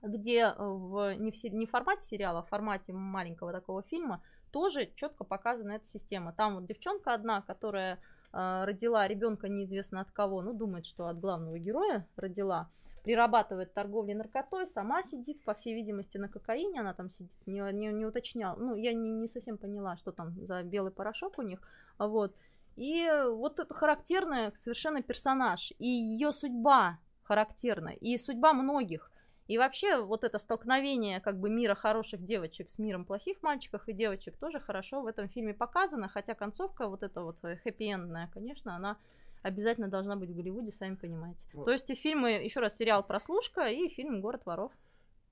где 0.00 0.54
в, 0.56 1.14
не, 1.16 1.30
в, 1.30 1.44
не 1.44 1.66
в 1.66 1.70
формате 1.70 2.04
сериала, 2.04 2.40
а 2.40 2.42
в 2.42 2.48
формате 2.48 2.92
маленького 2.92 3.52
такого 3.52 3.82
фильма– 3.82 4.22
тоже 4.50 4.90
четко 4.96 5.24
показана 5.24 5.72
эта 5.72 5.86
система. 5.86 6.32
Там 6.32 6.56
вот 6.56 6.66
девчонка 6.66 7.14
одна, 7.14 7.42
которая 7.42 7.98
э, 8.32 8.64
родила 8.64 9.06
ребенка 9.06 9.48
неизвестно 9.48 10.00
от 10.00 10.10
кого, 10.10 10.42
ну, 10.42 10.52
думает, 10.52 10.86
что 10.86 11.06
от 11.06 11.18
главного 11.20 11.58
героя 11.58 12.06
родила, 12.16 12.70
прирабатывает 13.08 13.72
торговлей 13.72 14.14
наркотой, 14.14 14.66
сама 14.66 15.02
сидит, 15.02 15.42
по 15.42 15.54
всей 15.54 15.74
видимости, 15.74 16.18
на 16.18 16.28
кокаине, 16.28 16.80
она 16.80 16.92
там 16.92 17.08
сидит, 17.08 17.38
не, 17.46 17.60
не, 17.72 17.86
не 17.86 18.04
уточняла, 18.04 18.54
ну, 18.58 18.76
я 18.76 18.92
не, 18.92 19.08
не 19.08 19.28
совсем 19.28 19.56
поняла, 19.56 19.96
что 19.96 20.12
там 20.12 20.34
за 20.46 20.62
белый 20.62 20.92
порошок 20.92 21.38
у 21.38 21.42
них, 21.42 21.58
вот, 21.98 22.36
И 22.76 23.08
вот 23.30 23.60
это 23.60 23.72
характерный 23.72 24.52
совершенно 24.58 25.00
персонаж. 25.00 25.72
И 25.78 25.88
ее 25.88 26.32
судьба 26.32 26.98
характерна. 27.22 27.94
И 27.94 28.18
судьба 28.18 28.52
многих. 28.52 29.10
И 29.46 29.56
вообще 29.56 30.02
вот 30.02 30.22
это 30.22 30.38
столкновение 30.38 31.20
как 31.20 31.40
бы 31.40 31.48
мира 31.48 31.74
хороших 31.74 32.22
девочек 32.26 32.68
с 32.68 32.78
миром 32.78 33.06
плохих 33.06 33.42
мальчиков 33.42 33.88
и 33.88 33.94
девочек 33.94 34.36
тоже 34.36 34.60
хорошо 34.60 35.00
в 35.00 35.06
этом 35.06 35.30
фильме 35.30 35.54
показано, 35.54 36.08
хотя 36.08 36.34
концовка 36.34 36.86
вот 36.88 37.02
эта 37.02 37.22
вот 37.22 37.38
хэппи-эндная, 37.42 38.28
конечно, 38.34 38.76
она 38.76 38.98
обязательно 39.42 39.88
должна 39.88 40.16
быть 40.16 40.30
в 40.30 40.34
Голливуде, 40.34 40.72
сами 40.72 40.94
понимаете. 40.94 41.40
Вот. 41.52 41.66
То 41.66 41.72
есть 41.72 41.88
и 41.90 41.94
фильмы, 41.94 42.30
еще 42.32 42.60
раз, 42.60 42.76
сериал 42.76 43.06
«Прослушка» 43.06 43.68
и 43.68 43.88
фильм 43.88 44.20
«Город 44.20 44.42
воров». 44.44 44.72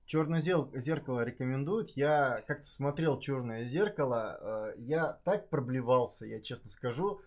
Черное 0.05 0.39
зеркало 0.39 1.25
рекомендуют. 1.25 1.91
Я 1.91 2.41
как-то 2.47 2.65
смотрел 2.65 3.19
Черное 3.19 3.65
зеркало, 3.65 4.73
э, 4.75 4.79
я 4.79 5.19
так 5.25 5.49
проблевался, 5.49 6.25
я 6.25 6.41
честно 6.41 6.69
скажу 6.69 7.19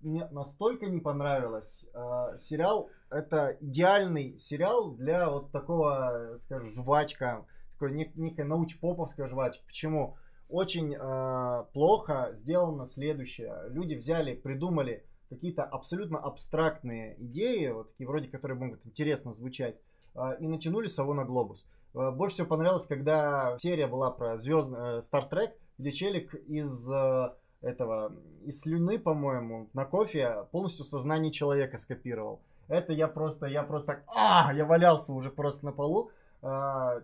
мне 0.00 0.26
настолько 0.30 0.86
не 0.86 1.00
понравилось. 1.00 1.86
Э, 1.94 2.36
сериал 2.38 2.90
это 3.10 3.56
идеальный 3.60 4.38
сериал 4.38 4.92
для 4.92 5.28
вот 5.28 5.50
такого, 5.50 6.38
скажем, 6.42 6.70
жвачка, 6.70 7.46
такой 7.72 7.92
нек- 7.92 8.12
некая 8.14 8.44
научпоповская 8.44 9.28
жвачка. 9.28 9.64
Почему? 9.66 10.16
Очень 10.48 10.94
э, 10.94 11.64
плохо 11.72 12.30
сделано 12.34 12.86
следующее. 12.86 13.64
Люди 13.68 13.94
взяли, 13.94 14.34
придумали 14.34 15.04
какие-то 15.28 15.64
абсолютно 15.64 16.18
абстрактные 16.18 17.16
идеи, 17.18 17.68
вот 17.68 17.90
такие 17.90 18.08
вроде, 18.08 18.28
которые 18.28 18.58
могут 18.58 18.84
интересно 18.86 19.32
звучать, 19.32 19.76
э, 20.14 20.36
и 20.40 20.46
натянули 20.46 20.86
сову 20.86 21.14
на 21.14 21.24
глобус. 21.24 21.66
Э, 21.94 22.10
больше 22.10 22.34
всего 22.34 22.48
понравилось, 22.48 22.86
когда 22.86 23.56
серия 23.58 23.86
была 23.86 24.10
про 24.10 24.38
звезд 24.38 24.70
э, 24.70 25.00
Star 25.00 25.28
Trek, 25.30 25.52
где 25.78 25.90
челик 25.90 26.34
из 26.34 26.90
э, 26.90 27.32
этого, 27.60 28.12
из 28.44 28.60
слюны, 28.60 28.98
по-моему, 28.98 29.68
на 29.72 29.84
кофе 29.84 30.46
полностью 30.52 30.84
сознание 30.84 31.32
человека 31.32 31.78
скопировал. 31.78 32.40
Это 32.68 32.92
я 32.92 33.08
просто, 33.08 33.46
я 33.46 33.62
просто 33.62 33.94
так, 33.94 34.04
а, 34.08 34.52
я 34.52 34.64
валялся 34.64 35.12
уже 35.12 35.30
просто 35.30 35.64
на 35.66 35.72
полу. 35.72 36.10
А, 36.42 37.00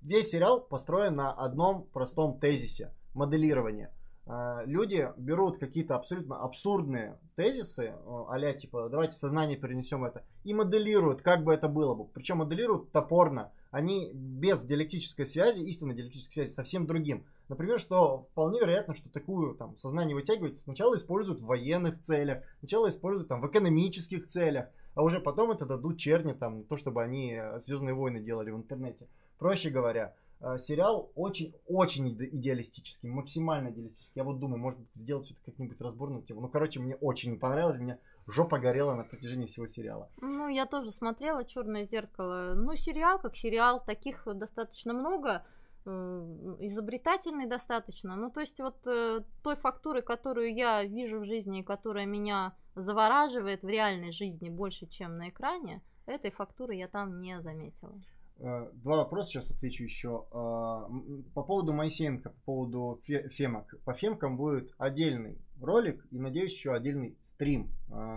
весь 0.00 0.30
сериал 0.30 0.60
построен 0.60 1.16
на 1.16 1.32
одном 1.32 1.84
простом 1.92 2.38
тезисе– 2.38 2.92
моделирование. 3.14 3.92
А, 4.26 4.62
люди 4.64 5.08
берут 5.16 5.58
какие-то 5.58 5.96
абсолютно 5.96 6.42
абсурдные 6.42 7.18
тезисы, 7.36 7.94
а 8.06 8.52
типа, 8.52 8.88
давайте 8.88 9.16
сознание 9.18 9.58
перенесем 9.58 10.04
это, 10.04 10.24
и 10.44 10.54
моделируют, 10.54 11.20
как 11.20 11.44
бы 11.44 11.52
это 11.52 11.68
было 11.68 11.94
бы. 11.94 12.04
Причем 12.06 12.38
моделируют 12.38 12.90
топорно. 12.92 13.52
Они 13.70 14.12
без 14.14 14.62
диалектической 14.62 15.26
связи, 15.26 15.60
истинной 15.62 15.94
диалектической 15.94 16.44
связи, 16.44 16.52
совсем 16.52 16.86
другим. 16.86 17.26
Например, 17.48 17.78
что 17.78 18.28
вполне 18.30 18.60
вероятно, 18.60 18.94
что 18.94 19.10
такую 19.10 19.56
там 19.56 19.76
сознание 19.76 20.14
вытягивать 20.14 20.58
сначала 20.58 20.96
используют 20.96 21.40
в 21.40 21.46
военных 21.46 22.00
целях, 22.00 22.44
сначала 22.60 22.88
используют 22.88 23.28
там 23.28 23.40
в 23.40 23.48
экономических 23.48 24.26
целях, 24.26 24.68
а 24.94 25.02
уже 25.02 25.20
потом 25.20 25.50
это 25.50 25.66
дадут 25.66 25.98
черни 25.98 26.32
там, 26.32 26.62
то, 26.64 26.76
чтобы 26.76 27.02
они 27.02 27.34
э, 27.34 27.58
Звездные 27.60 27.94
войны 27.94 28.20
делали 28.20 28.50
в 28.50 28.56
интернете. 28.56 29.08
Проще 29.38 29.70
говоря, 29.70 30.14
э, 30.14 30.23
сериал 30.58 31.10
очень-очень 31.14 32.08
идеалистический, 32.08 33.08
максимально 33.08 33.70
идеалистический. 33.70 34.12
Я 34.14 34.24
вот 34.24 34.38
думаю, 34.38 34.60
может 34.60 34.80
сделать 34.94 35.26
все-таки 35.26 35.50
как-нибудь 35.50 35.80
разборную 35.80 36.22
тему. 36.22 36.40
Ну, 36.40 36.48
короче, 36.48 36.80
мне 36.80 36.96
очень 36.96 37.38
понравилось, 37.38 37.78
меня 37.78 37.98
жопа 38.26 38.58
горела 38.58 38.94
на 38.94 39.04
протяжении 39.04 39.46
всего 39.46 39.66
сериала. 39.66 40.08
Ну, 40.20 40.48
я 40.48 40.66
тоже 40.66 40.92
смотрела 40.92 41.44
Черное 41.44 41.86
зеркало. 41.86 42.54
Ну, 42.54 42.76
сериал 42.76 43.18
как 43.18 43.36
сериал, 43.36 43.82
таких 43.84 44.26
достаточно 44.26 44.92
много. 44.92 45.44
Э, 45.86 46.56
изобретательный 46.60 47.46
достаточно. 47.46 48.16
Ну, 48.16 48.30
то 48.30 48.40
есть 48.40 48.58
вот 48.58 48.86
э, 48.86 49.20
той 49.42 49.56
фактуры, 49.56 50.00
которую 50.00 50.54
я 50.54 50.82
вижу 50.82 51.20
в 51.20 51.26
жизни, 51.26 51.62
которая 51.62 52.06
меня 52.06 52.54
завораживает 52.74 53.62
в 53.62 53.68
реальной 53.68 54.12
жизни 54.12 54.48
больше, 54.48 54.86
чем 54.86 55.18
на 55.18 55.28
экране, 55.28 55.82
этой 56.06 56.30
фактуры 56.30 56.74
я 56.74 56.88
там 56.88 57.20
не 57.20 57.40
заметила. 57.40 58.00
Э, 58.38 58.70
два 58.74 58.96
вопроса 58.96 59.30
сейчас 59.30 59.50
отвечу 59.50 59.84
еще. 59.84 60.26
По 60.30 61.42
поводу 61.42 61.72
Моисеенко, 61.72 62.30
по 62.30 62.40
поводу 62.44 63.00
фемок. 63.04 63.74
По 63.84 63.94
фемкам 63.94 64.36
будет 64.36 64.72
отдельный 64.78 65.38
ролик 65.60 66.04
и, 66.10 66.18
надеюсь, 66.18 66.54
еще 66.54 66.72
отдельный 66.72 67.16
стрим, 67.24 67.70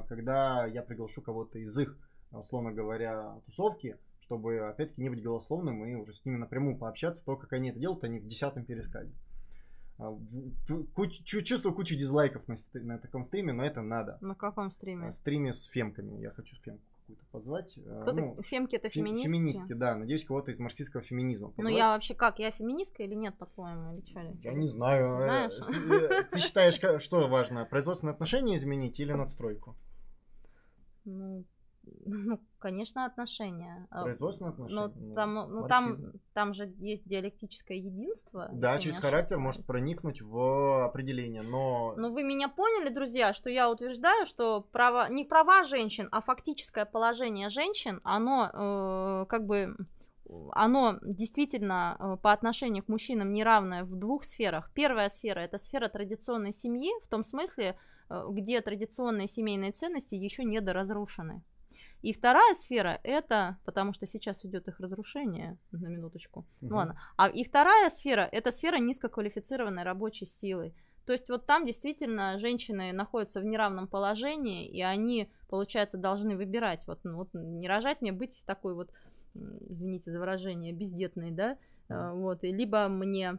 когда 0.08 0.66
я 0.66 0.82
приглашу 0.82 1.22
кого-то 1.22 1.60
из 1.60 1.78
их, 1.78 1.98
условно 2.32 2.72
говоря, 2.72 3.40
тусовки, 3.46 3.98
чтобы, 4.22 4.60
опять-таки, 4.60 5.02
не 5.02 5.10
быть 5.10 5.24
голословным 5.24 5.86
и 5.86 5.96
уже 5.96 6.14
с 6.14 6.26
ними 6.26 6.38
напрямую 6.38 6.78
пообщаться. 6.78 7.24
То, 7.24 7.38
как 7.38 7.54
они 7.54 7.70
это 7.70 7.80
делают, 7.80 8.04
они 8.04 8.20
в 8.20 8.28
десятом 8.28 8.66
пересказе. 8.66 9.14
Куч, 10.94 11.24
чувствую 11.24 11.74
кучу 11.74 11.96
дизлайков 11.96 12.48
на, 12.48 12.56
на 12.74 13.00
таком 13.00 13.24
стриме, 13.24 13.54
но 13.54 13.64
это 13.64 13.82
надо. 13.82 14.18
На 14.22 14.36
каком 14.36 14.70
стриме? 14.70 15.12
Стриме 15.14 15.54
с 15.54 15.64
фемками. 15.64 16.20
Я 16.22 16.32
хочу 16.32 16.56
фемку 16.58 16.84
какую-то 17.08 17.26
позвать. 17.32 17.80
А, 17.86 18.02
Кто 18.02 18.14
ну, 18.14 18.42
Фемки 18.42 18.76
это 18.76 18.90
феминистки? 18.90 19.28
Феминистки, 19.28 19.74
да. 19.74 19.96
Надеюсь, 19.96 20.26
кого-то 20.26 20.52
из 20.52 20.60
марксистского 20.60 21.02
феминизма 21.02 21.50
позвать. 21.50 21.72
Ну 21.72 21.78
я 21.78 21.94
вообще 21.94 22.14
как? 22.14 22.40
Я 22.40 22.52
феминистка 22.52 23.04
или 23.04 23.16
нет, 23.16 23.38
по-твоему? 23.38 23.94
Или 23.94 24.06
что? 24.06 24.20
Я 24.42 24.54
не 24.54 24.68
знаю. 24.68 25.18
Знаешь? 25.18 25.54
Э, 25.90 26.24
ты 26.24 26.40
считаешь, 26.40 27.02
что 27.02 27.28
важно? 27.28 27.66
Производственные 27.66 28.14
отношения 28.14 28.56
изменить 28.56 29.00
или 29.00 29.14
надстройку? 29.14 29.78
Ну, 31.06 31.46
ну, 32.06 32.40
конечно, 32.60 33.06
отношения. 33.06 33.88
А, 33.90 34.04
Производственные 34.04 34.52
отношения. 34.52 34.82
Но 34.82 34.94
ну, 34.96 35.16
там, 35.16 35.34
ну, 35.34 35.68
там, 35.68 35.98
там 36.34 36.54
же 36.54 36.74
есть 36.78 37.08
диалектическое 37.08 37.78
единство. 37.78 38.50
Да, 38.52 38.78
через 38.80 38.98
характер 38.98 39.38
может 39.38 39.66
проникнуть 39.66 40.22
в 40.22 40.86
определение, 40.86 41.42
но... 41.42 41.94
Ну, 41.98 42.12
вы 42.12 42.24
меня 42.24 42.50
поняли, 42.50 42.90
друзья, 42.90 43.34
что 43.34 43.50
я 43.50 43.70
утверждаю, 43.70 44.26
что 44.26 44.62
права, 44.62 45.10
не 45.10 45.26
права 45.26 45.64
женщин, 45.64 46.08
а 46.12 46.22
фактическое 46.22 46.86
положение 46.86 47.50
женщин, 47.50 48.02
оно 48.04 48.50
э, 48.54 49.26
как 49.30 49.46
бы 49.46 49.76
оно 50.52 51.00
действительно 51.02 51.96
э, 52.00 52.18
по 52.22 52.32
отношению 52.32 52.84
к 52.84 52.88
мужчинам 52.88 53.34
неравное 53.34 53.84
в 53.84 53.96
двух 53.96 54.24
сферах. 54.24 54.72
Первая 54.74 55.10
сфера 55.10 55.40
это 55.40 55.58
сфера 55.58 55.88
традиционной 55.88 56.54
семьи, 56.54 56.92
в 57.04 57.08
том 57.08 57.24
смысле, 57.24 57.78
э, 58.10 58.26
где 58.30 58.62
традиционные 58.62 59.28
семейные 59.28 59.72
ценности 59.72 60.16
еще 60.16 60.44
недоразрушены. 60.44 61.44
И 62.02 62.14
вторая 62.14 62.54
сфера 62.54 63.00
это, 63.04 63.58
потому 63.66 63.94
что 63.94 64.06
сейчас 64.06 64.46
идет 64.46 64.68
их 64.68 64.80
разрушение, 64.80 65.58
на 65.72 65.88
минуточку. 65.88 66.42
Угу. 66.62 66.70
Ну 66.70 66.76
ладно. 66.76 67.02
А 67.18 67.30
и 67.30 67.44
вторая 67.44 67.90
сфера 67.90 68.28
это 68.32 68.52
сфера 68.52 68.78
низкоквалифицированной 68.78 69.84
рабочей 69.84 70.26
силы. 70.26 70.74
То 71.06 71.14
есть 71.14 71.30
вот 71.30 71.46
там 71.46 71.66
действительно 71.66 72.38
женщины 72.38 72.92
находятся 72.92 73.40
в 73.40 73.46
неравном 73.46 73.88
положении, 73.88 74.68
и 74.68 74.82
они, 74.82 75.30
получается, 75.50 75.98
должны 75.98 76.36
выбирать, 76.36 76.86
вот, 76.86 77.00
ну, 77.06 77.16
вот 77.16 77.30
не 77.34 77.68
рожать 77.70 78.02
мне 78.02 78.12
быть 78.12 78.44
такой 78.46 78.74
вот, 78.74 78.92
извините 79.34 80.12
за 80.12 80.20
выражение, 80.20 80.74
бездетной, 80.74 81.32
да, 81.32 81.58
mm. 81.88 82.14
вот, 82.16 82.44
и 82.44 82.52
либо 82.52 82.90
мне 82.90 83.38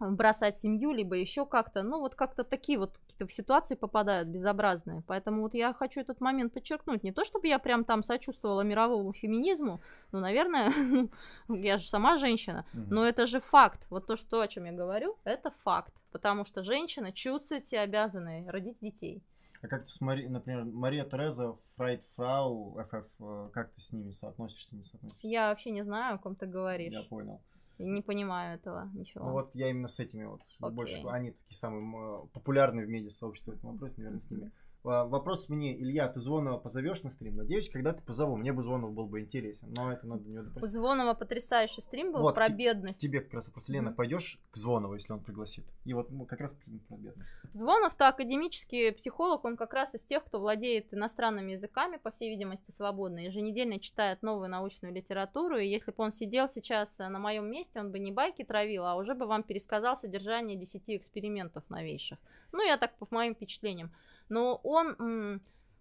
бросать 0.00 0.58
семью, 0.58 0.92
либо 0.92 1.14
еще 1.14 1.46
как-то, 1.46 1.82
ну 1.82 2.00
вот 2.00 2.14
как-то 2.14 2.42
такие 2.42 2.78
вот 2.78 2.98
какие-то 2.98 3.26
в 3.26 3.32
ситуации 3.32 3.74
попадают 3.74 4.28
безобразные. 4.28 5.02
Поэтому 5.06 5.42
вот 5.42 5.54
я 5.54 5.72
хочу 5.74 6.00
этот 6.00 6.20
момент 6.20 6.52
подчеркнуть. 6.52 7.04
Не 7.04 7.12
то, 7.12 7.24
чтобы 7.24 7.48
я 7.48 7.58
прям 7.58 7.84
там 7.84 8.02
сочувствовала 8.02 8.62
мировому 8.62 9.12
феминизму, 9.12 9.80
ну, 10.12 10.20
наверное, 10.20 10.72
я 11.48 11.78
же 11.78 11.88
сама 11.88 12.18
женщина, 12.18 12.64
но 12.72 13.04
это 13.04 13.26
же 13.26 13.40
факт. 13.40 13.86
Вот 13.90 14.06
то, 14.06 14.16
что, 14.16 14.40
о 14.40 14.48
чем 14.48 14.64
я 14.64 14.72
говорю, 14.72 15.16
это 15.24 15.50
факт. 15.64 15.92
Потому 16.12 16.44
что 16.44 16.62
женщина 16.62 17.12
чувствует 17.12 17.68
себя 17.68 17.82
обязанной 17.82 18.48
родить 18.48 18.78
детей. 18.80 19.22
А 19.62 19.68
как 19.68 19.84
ты 19.84 19.90
с 19.90 20.00
Мари, 20.00 20.26
например, 20.26 20.64
Мария 20.64 21.04
Тереза, 21.04 21.56
Фрайд 21.76 22.02
Фрау, 22.16 22.78
ФФ, 22.88 23.52
как 23.52 23.70
ты 23.72 23.80
с 23.80 23.92
ними 23.92 24.10
соотносишься, 24.10 24.74
не 24.74 24.82
соотносишься? 24.82 25.26
Я 25.26 25.50
вообще 25.50 25.70
не 25.70 25.82
знаю, 25.84 26.14
о 26.14 26.18
ком 26.18 26.34
ты 26.34 26.46
говоришь. 26.46 26.92
Я 26.92 27.02
понял. 27.02 27.42
Я 27.80 27.90
не 27.90 28.02
понимаю 28.02 28.56
этого 28.56 28.90
ничего. 28.92 29.24
Ну 29.24 29.32
вот 29.32 29.54
я 29.54 29.70
именно 29.70 29.88
с 29.88 29.98
этими 29.98 30.24
вот 30.24 30.42
okay. 30.60 30.70
больше, 30.70 31.02
они 31.08 31.30
такие 31.30 31.56
самые 31.56 32.26
популярные 32.34 32.84
в 32.84 32.90
медиа 32.90 33.10
сообществе 33.10 33.54
в 33.54 33.56
этом 33.56 33.72
вопросе, 33.72 33.94
наверное, 33.98 34.20
с 34.20 34.30
ними. 34.30 34.52
А, 34.82 35.04
вопрос 35.04 35.48
мне, 35.48 35.78
Илья, 35.78 36.08
ты 36.08 36.20
Звонова 36.20 36.58
позовешь 36.58 37.02
на 37.02 37.10
стрим? 37.10 37.36
Надеюсь, 37.36 37.68
когда 37.68 37.92
ты 37.92 38.02
позову. 38.02 38.36
Мне 38.36 38.52
бы 38.52 38.62
Звонов 38.62 38.92
был 38.92 39.06
бы 39.06 39.20
интересен, 39.20 39.72
но 39.72 39.92
это 39.92 40.06
надо 40.06 40.28
не 40.28 40.36
допросить. 40.36 40.62
У 40.62 40.66
Звонова 40.66 41.14
потрясающий 41.14 41.82
стрим 41.82 42.12
был 42.12 42.22
вот, 42.22 42.34
про 42.34 42.48
бедность. 42.48 42.98
Тебе 42.98 43.20
как 43.20 43.34
раз 43.34 43.46
вопрос, 43.46 43.68
Лена, 43.68 43.90
mm-hmm. 43.90 43.94
пойдешь 43.94 44.38
к 44.50 44.56
Звонову, 44.56 44.94
если 44.94 45.12
он 45.12 45.20
пригласит? 45.20 45.64
И 45.84 45.92
вот 45.92 46.10
ну, 46.10 46.24
как 46.24 46.40
раз 46.40 46.56
про 46.88 46.96
бедность. 46.96 47.30
Звонов-то 47.52 48.08
академический 48.08 48.92
психолог, 48.92 49.44
он 49.44 49.56
как 49.56 49.74
раз 49.74 49.94
из 49.94 50.04
тех, 50.04 50.24
кто 50.24 50.40
владеет 50.40 50.92
иностранными 50.94 51.52
языками, 51.52 51.98
по 51.98 52.10
всей 52.10 52.30
видимости, 52.30 52.70
свободно, 52.70 53.18
еженедельно 53.18 53.78
читает 53.80 54.22
новую 54.22 54.48
научную 54.48 54.94
литературу, 54.94 55.58
и 55.58 55.66
если 55.66 55.90
бы 55.90 56.02
он 56.04 56.12
сидел 56.12 56.48
сейчас 56.48 56.98
на 56.98 57.18
моем 57.18 57.50
месте, 57.50 57.80
он 57.80 57.90
бы 57.90 57.98
не 57.98 58.12
байки 58.12 58.44
травил, 58.44 58.86
а 58.86 58.96
уже 58.96 59.14
бы 59.14 59.26
вам 59.26 59.42
пересказал 59.42 59.96
содержание 59.96 60.56
10 60.56 60.82
экспериментов 60.86 61.64
новейших. 61.68 62.18
Ну, 62.52 62.64
я 62.64 62.76
так 62.76 62.96
по 62.96 63.06
моим 63.10 63.34
впечатлениям 63.34 63.90
но 64.30 64.56
он 64.62 65.40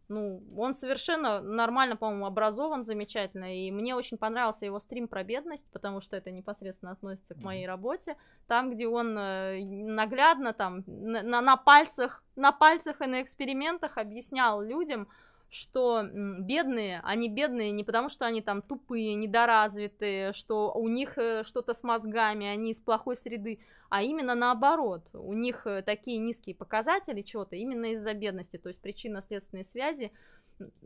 ну, 0.10 0.42
он 0.58 0.74
совершенно 0.74 1.40
нормально, 1.40 1.96
по-моему, 1.96 2.26
образован 2.26 2.84
замечательно, 2.84 3.56
и 3.56 3.70
мне 3.70 3.96
очень 3.96 4.18
понравился 4.18 4.66
его 4.66 4.80
стрим 4.80 5.08
про 5.08 5.24
бедность, 5.24 5.70
потому 5.72 6.02
что 6.02 6.18
это 6.18 6.32
непосредственно 6.32 6.92
относится 6.92 7.36
к 7.36 7.38
моей 7.38 7.68
работе, 7.68 8.18
там, 8.48 8.72
где 8.72 8.88
он 8.88 9.16
э, 9.16 9.64
наглядно 9.64 10.54
там 10.54 10.84
на, 10.88 11.42
на 11.42 11.58
пальцах, 11.58 12.24
на 12.36 12.52
пальцах 12.52 13.02
и 13.02 13.06
на 13.06 13.22
экспериментах 13.22 14.00
объяснял 14.00 14.64
людям, 14.64 15.08
что 15.50 16.04
бедные, 16.12 17.02
они 17.04 17.28
бедные 17.28 17.72
не 17.72 17.84
потому, 17.84 18.10
что 18.10 18.26
они 18.26 18.42
там 18.42 18.62
тупые, 18.62 19.16
недоразвитые, 19.16 20.32
что 20.34 20.72
у 20.74 20.88
них 20.88 21.18
э, 21.18 21.44
что-то 21.44 21.74
с 21.74 21.84
мозгами, 21.84 22.46
они 22.46 22.72
из 22.72 22.80
плохой 22.80 23.18
среды, 23.18 23.60
а 23.90 24.04
именно 24.04 24.36
наоборот, 24.36 25.10
у 25.14 25.34
них 25.34 25.66
э, 25.66 25.82
такие 25.82 26.20
низкие 26.20 26.56
показатели 26.56 27.24
чего-то 27.24 27.56
именно 27.56 27.94
из-за 27.94 28.14
бедности, 28.14 28.58
то 28.58 28.70
есть 28.70 28.80
причинно-следственные 28.80 29.64
связи. 29.64 30.12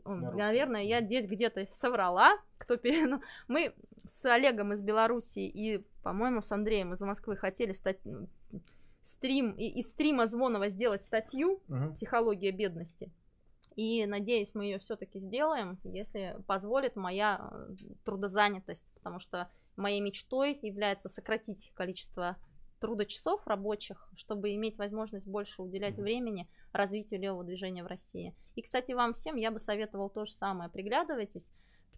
Наверное, 0.04 0.82
я 0.82 1.02
здесь 1.02 1.26
где-то 1.26 1.66
соврала, 1.72 2.38
кто 2.56 2.76
пере... 2.76 3.06
ну, 3.06 3.20
мы 3.48 3.74
с 4.06 4.24
Олегом 4.24 4.72
из 4.72 4.80
Беларуси 4.80 5.40
и, 5.40 5.84
по-моему, 6.02 6.40
с 6.40 6.50
Андреем 6.52 6.94
из 6.94 7.00
Москвы 7.00 7.36
хотели 7.36 7.72
стать 7.72 7.98
стрим 9.02 9.52
и 9.52 9.68
из 9.68 9.88
стрима 9.88 10.26
Звонова 10.26 10.68
сделать 10.68 11.02
статью 11.02 11.60
угу. 11.68 11.92
"Психология 11.94 12.50
бедности". 12.50 13.10
И 13.76 14.06
надеюсь, 14.06 14.54
мы 14.54 14.66
ее 14.66 14.78
все-таки 14.78 15.18
сделаем, 15.18 15.78
если 15.84 16.36
позволит 16.46 16.94
моя 16.96 17.50
э, 17.50 17.74
трудозанятость, 18.04 18.86
потому 18.94 19.18
что 19.18 19.50
моей 19.76 20.00
мечтой 20.00 20.58
является 20.62 21.08
сократить 21.08 21.72
количество 21.74 22.36
трудочасов 22.80 23.46
рабочих, 23.46 24.08
чтобы 24.14 24.54
иметь 24.54 24.76
возможность 24.78 25.26
больше 25.26 25.62
уделять 25.62 25.96
времени 25.96 26.48
развитию 26.72 27.20
левого 27.20 27.42
движения 27.42 27.82
в 27.82 27.86
России. 27.86 28.34
И, 28.54 28.62
кстати, 28.62 28.92
вам 28.92 29.14
всем 29.14 29.36
я 29.36 29.50
бы 29.50 29.58
советовал 29.58 30.10
то 30.10 30.24
же 30.24 30.32
самое. 30.32 30.70
Приглядывайтесь 30.70 31.46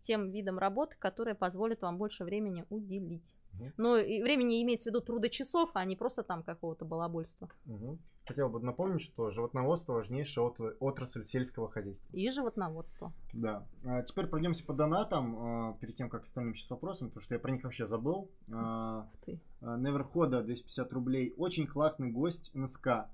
тем 0.07 0.31
видам 0.31 0.59
работы, 0.59 0.97
которые 0.99 1.35
позволят 1.35 1.83
вам 1.83 1.99
больше 1.99 2.25
времени 2.25 2.65
уделить. 2.71 3.37
Угу. 3.55 3.73
Но 3.77 3.97
и 3.97 4.23
времени 4.23 4.63
имеется 4.63 4.89
в 4.89 4.93
виду 4.93 5.01
трудочасов, 5.01 5.71
а 5.75 5.85
не 5.85 5.97
просто 5.97 6.23
там 6.23 6.43
какого-то 6.43 6.85
балабольства. 6.85 7.49
Угу. 7.67 7.99
Хотел 8.27 8.49
бы 8.49 8.61
напомнить, 8.61 9.03
что 9.03 9.31
животноводство 9.31 9.95
важнейшая 9.95 10.47
отрасль 10.81 11.25
сельского 11.25 11.71
хозяйства. 11.71 12.09
И 12.13 12.31
животноводство. 12.31 13.13
Да. 13.33 13.67
А 13.85 14.03
теперь 14.03 14.27
пройдемся 14.27 14.65
по 14.65 14.75
донатам, 14.75 15.37
а, 15.39 15.73
перед 15.81 15.97
тем, 15.97 16.11
как 16.11 16.25
остальным 16.25 16.55
сейчас 16.55 16.71
вопросам, 16.71 17.09
потому 17.09 17.23
что 17.23 17.35
я 17.35 17.41
про 17.41 17.53
них 17.53 17.65
вообще 17.65 17.87
забыл. 17.87 18.31
А, 18.53 19.09
ты. 19.25 19.41
Неверхода 19.61 20.43
250 20.43 20.93
рублей. 20.93 21.35
Очень 21.37 21.67
классный 21.67 22.11
гость 22.11 22.51
НСК. 22.55 23.09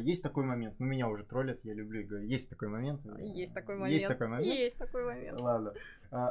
Есть 0.00 0.22
такой 0.22 0.44
момент. 0.44 0.76
Ну, 0.78 0.86
меня 0.86 1.08
уже 1.08 1.24
троллят, 1.24 1.60
я 1.64 1.74
люблю 1.74 2.06
говорить. 2.06 2.30
Есть 2.30 2.50
такой 2.50 2.68
момент. 2.68 3.00
Есть 3.18 3.54
такой 3.54 3.76
момент. 3.76 3.92
Есть 3.92 4.08
такой 4.08 4.28
момент. 4.28 4.46
Есть 4.46 4.78
такой 4.78 5.04
момент. 5.04 5.40
Ладно. 5.40 5.74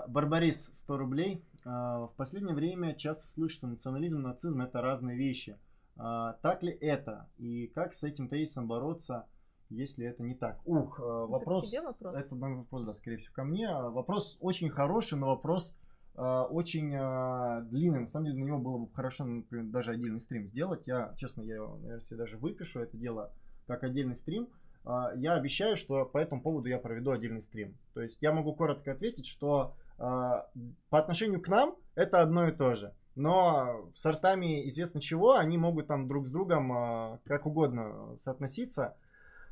Барбарис 0.07 0.69
100 0.73 0.97
рублей. 0.97 1.43
В 1.63 2.13
последнее 2.15 2.55
время 2.55 2.95
часто 2.95 3.27
слышу, 3.27 3.55
что 3.55 3.67
национализм 3.67 4.19
и 4.19 4.23
нацизм 4.23 4.61
это 4.61 4.81
разные 4.81 5.17
вещи. 5.17 5.57
А, 5.99 6.33
так 6.41 6.63
ли 6.63 6.71
это? 6.71 7.29
И 7.37 7.67
как 7.67 7.93
с 7.93 8.03
этим 8.03 8.29
тезисом 8.29 8.67
бороться, 8.67 9.27
если 9.69 10.07
это 10.07 10.23
не 10.23 10.33
так? 10.33 10.61
Ух, 10.65 10.99
а, 10.99 11.25
вопрос. 11.27 11.73
Это, 11.73 11.83
вопрос? 11.83 12.15
это 12.15 12.35
вопрос, 12.35 12.83
да, 12.85 12.93
скорее 12.93 13.17
всего, 13.17 13.33
ко 13.33 13.43
мне. 13.43 13.67
А, 13.67 13.89
вопрос 13.89 14.37
очень 14.39 14.69
хороший, 14.69 15.17
но 15.17 15.27
вопрос 15.27 15.75
а, 15.75 15.88
очень 16.15 16.93
а, 16.95 17.61
длинный. 17.61 18.01
На 18.01 18.07
самом 18.07 18.25
деле, 18.25 18.39
на 18.39 18.43
него 18.45 18.59
было 18.59 18.77
бы 18.77 18.93
хорошо, 18.93 19.25
например, 19.25 19.65
даже 19.67 19.91
отдельный 19.91 20.19
стрим 20.19 20.47
сделать. 20.47 20.81
Я, 20.85 21.13
честно, 21.17 21.41
я, 21.41 21.61
наверное, 21.61 22.01
себе 22.01 22.17
даже 22.17 22.37
выпишу 22.37 22.79
это 22.79 22.97
дело 22.97 23.31
как 23.67 23.83
отдельный 23.83 24.15
стрим. 24.15 24.49
А, 24.85 25.13
я 25.15 25.35
обещаю, 25.35 25.77
что 25.77 26.05
по 26.05 26.17
этому 26.17 26.41
поводу 26.41 26.67
я 26.67 26.79
проведу 26.79 27.11
отдельный 27.11 27.41
стрим. 27.41 27.77
То 27.93 28.01
есть 28.01 28.17
я 28.21 28.33
могу 28.33 28.53
коротко 28.53 28.91
ответить, 28.91 29.27
что 29.27 29.75
а, 29.97 30.49
по 30.89 30.99
отношению 30.99 31.41
к 31.41 31.47
нам 31.47 31.75
это 31.95 32.21
одно 32.21 32.47
и 32.47 32.51
то 32.51 32.75
же 32.75 32.93
но 33.19 33.91
сортами 33.95 34.65
известно 34.69 35.01
чего, 35.01 35.35
они 35.35 35.57
могут 35.57 35.87
там 35.87 36.07
друг 36.07 36.27
с 36.27 36.31
другом 36.31 36.71
а, 36.71 37.19
как 37.25 37.45
угодно 37.45 38.15
соотноситься. 38.17 38.95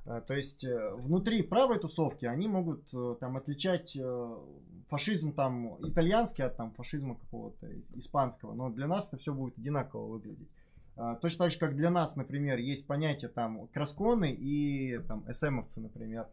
А, 0.07 0.21
то 0.21 0.33
есть 0.33 0.63
э, 0.63 0.93
внутри 0.95 1.43
правой 1.43 1.79
тусовки 1.79 2.25
они 2.25 2.47
могут 2.47 2.81
э, 2.93 3.15
там 3.19 3.35
отличать 3.35 3.93
э, 3.93 4.37
фашизм 4.87 5.33
там 5.33 5.77
итальянский 5.85 6.45
от 6.45 6.55
там 6.55 6.71
фашизма 6.71 7.15
какого-то 7.15 7.67
испанского, 7.93 8.53
но 8.53 8.69
для 8.69 8.87
нас 8.87 9.09
это 9.09 9.17
все 9.17 9.33
будет 9.33 9.57
одинаково 9.57 10.07
выглядеть. 10.07 10.49
Точно 11.21 11.45
так 11.45 11.51
же, 11.51 11.59
как 11.59 11.75
для 11.75 11.91
нас, 11.91 12.15
например, 12.15 12.57
есть 12.57 12.87
понятие 12.87 13.29
там 13.29 13.67
красконы 13.67 14.31
и 14.31 14.97
там 15.07 15.29
эсэмовцы, 15.29 15.79
например. 15.79 16.27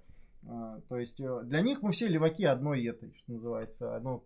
То 0.88 0.96
есть 0.98 1.18
для 1.18 1.60
них 1.60 1.82
мы 1.82 1.92
все 1.92 2.08
леваки 2.08 2.44
одной 2.44 2.82
этой, 2.86 3.12
что 3.12 3.32
называется, 3.32 3.94
одно 3.94 4.24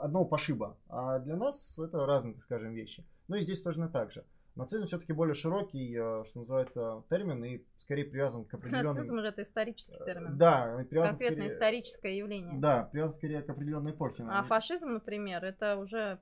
одного 0.00 0.24
пошиба. 0.24 0.76
А 0.88 1.20
для 1.20 1.36
нас 1.36 1.78
это 1.78 2.04
разные, 2.04 2.40
скажем, 2.40 2.72
вещи. 2.72 3.04
Ну 3.28 3.36
и 3.36 3.42
здесь 3.42 3.62
точно 3.62 3.88
так 3.88 4.10
же. 4.10 4.24
Нацизм 4.56 4.86
все-таки 4.86 5.12
более 5.12 5.34
широкий, 5.34 5.96
э, 5.96 6.24
что 6.26 6.38
называется, 6.38 7.02
термин 7.10 7.44
и 7.44 7.64
скорее 7.76 8.04
привязан 8.04 8.44
к 8.44 8.54
определенным... 8.54 8.94
Нацизм 8.94 9.18
же 9.18 9.26
это 9.26 9.42
исторический 9.42 9.98
термин. 10.04 10.38
Да, 10.38 10.84
привязан 10.88 11.10
Конкретно 11.10 11.36
скорее... 11.36 11.54
историческое 11.54 12.16
явление. 12.18 12.60
Да, 12.60 12.88
привязан 12.92 13.14
скорее 13.14 13.42
к 13.42 13.50
определенной 13.50 13.90
эпохе. 13.90 14.24
А 14.28 14.44
фашизм, 14.44 14.90
например, 14.90 15.44
это 15.44 15.76
уже 15.76 16.20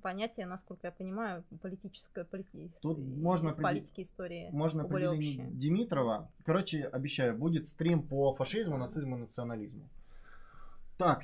понятие, 0.00 0.46
насколько 0.46 0.86
я 0.86 0.90
понимаю, 0.90 1.44
политическое, 1.60 2.24
полити... 2.24 2.72
Тут 2.80 2.98
можно 2.98 3.50
из 3.50 3.56
политики 3.56 4.02
истории. 4.02 4.48
Можно 4.52 4.84
определить 4.84 5.58
Димитрова. 5.58 6.30
Короче, 6.46 6.84
обещаю, 6.84 7.36
будет 7.36 7.68
стрим 7.68 8.02
по 8.02 8.34
фашизму, 8.34 8.78
нацизму, 8.78 9.18
национализму. 9.18 9.86
Так, 10.96 11.22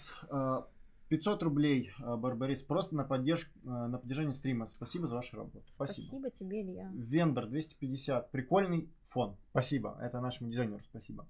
500 1.09 1.43
рублей, 1.43 1.93
э, 1.99 2.17
Барбарис, 2.17 2.63
просто 2.63 2.97
на, 2.97 3.05
поддерж... 3.05 3.51
Э, 3.65 3.69
на 3.69 3.99
поддержание 3.99 4.35
стрима. 4.35 4.67
Спасибо 4.67 5.07
за 5.07 5.17
вашу 5.17 5.37
работу. 5.37 5.65
Спасибо. 5.73 6.07
Спасибо 6.07 6.31
тебе, 6.31 6.63
Илья. 6.63 6.91
Вендор 6.95 7.47
250. 7.47 8.31
Прикольный 8.31 8.91
фон. 9.09 9.37
Спасибо. 9.51 9.99
Это 10.01 10.21
нашему 10.21 10.51
дизайнеру 10.51 10.83
спасибо. 10.85 11.27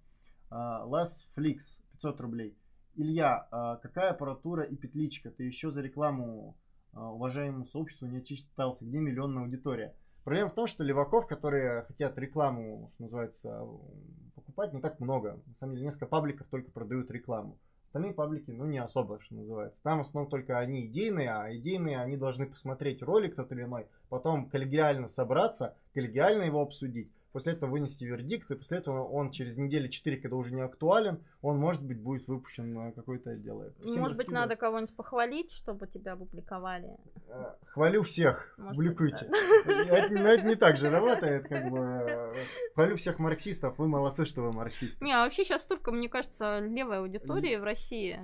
Лас 0.50 1.28
Фликс 1.34 1.80
500 1.92 2.20
рублей. 2.20 2.56
Илья, 2.94 3.46
а 3.50 3.76
какая 3.76 4.10
аппаратура 4.10 4.62
и 4.62 4.76
петличка? 4.76 5.30
Ты 5.30 5.44
еще 5.44 5.70
за 5.70 5.82
рекламу 5.82 6.56
а, 6.96 7.12
уважаемому 7.12 7.64
сообществу 7.64 8.06
не 8.06 8.18
отчитался. 8.18 8.86
Где 8.86 8.98
миллионная 8.98 9.42
аудитория? 9.42 9.94
Проблема 10.24 10.48
в 10.48 10.54
том, 10.54 10.66
что 10.66 10.82
леваков, 10.82 11.26
которые 11.26 11.82
хотят 11.82 12.18
рекламу, 12.18 12.90
что 12.94 13.02
называется, 13.02 13.68
покупать, 14.34 14.72
не 14.72 14.80
так 14.80 14.98
много. 14.98 15.40
На 15.46 15.54
самом 15.54 15.74
деле, 15.74 15.84
несколько 15.84 16.06
пабликов 16.06 16.48
только 16.48 16.70
продают 16.70 17.10
рекламу. 17.10 17.58
Остальные 17.96 18.12
паблики, 18.12 18.50
ну, 18.50 18.66
не 18.66 18.76
особо, 18.76 19.18
что 19.22 19.36
называется. 19.36 19.82
Там 19.82 19.96
в 19.96 20.00
основном 20.02 20.28
только 20.28 20.58
они 20.58 20.84
идейные, 20.84 21.30
а 21.30 21.56
идейные, 21.56 21.98
они 21.98 22.18
должны 22.18 22.44
посмотреть 22.44 23.00
ролик 23.02 23.34
тот 23.34 23.50
или 23.52 23.62
иной, 23.62 23.86
потом 24.10 24.50
коллегиально 24.50 25.08
собраться, 25.08 25.74
коллегиально 25.94 26.42
его 26.42 26.60
обсудить, 26.60 27.10
после 27.32 27.54
этого 27.54 27.70
вынести 27.70 28.04
вердикт, 28.04 28.50
и 28.50 28.54
после 28.54 28.76
этого 28.76 29.02
он 29.02 29.30
через 29.30 29.56
недели 29.56 29.88
4, 29.88 30.18
когда 30.18 30.36
уже 30.36 30.52
не 30.52 30.60
актуален, 30.60 31.24
он, 31.46 31.58
может 31.58 31.82
быть, 31.82 32.00
будет 32.00 32.26
выпущен 32.26 32.74
на 32.74 32.90
какое-то 32.90 33.36
дело. 33.36 33.72
Всем 33.84 34.02
может 34.02 34.16
быть, 34.16 34.28
надо 34.28 34.56
кого-нибудь 34.56 34.96
похвалить, 34.96 35.52
чтобы 35.52 35.86
тебя 35.86 36.14
опубликовали? 36.14 36.96
Э, 37.28 37.52
хвалю 37.66 38.02
всех, 38.02 38.52
может 38.56 38.76
публикуйте. 38.76 39.26
Быть, 39.26 39.64
да. 39.66 39.96
это, 39.96 40.14
это 40.14 40.42
не 40.42 40.56
так 40.56 40.76
же 40.76 40.90
работает, 40.90 41.46
как 41.48 41.70
бы. 41.70 42.34
Хвалю 42.74 42.96
всех 42.96 43.20
марксистов, 43.20 43.78
вы 43.78 43.86
молодцы, 43.86 44.24
что 44.24 44.42
вы 44.42 44.52
марксисты. 44.52 45.04
Не, 45.04 45.12
а 45.12 45.22
вообще 45.22 45.44
сейчас 45.44 45.62
столько, 45.62 45.92
мне 45.92 46.08
кажется, 46.08 46.58
левой 46.58 46.98
аудитории 46.98 47.54
в 47.56 47.62
России, 47.62 48.20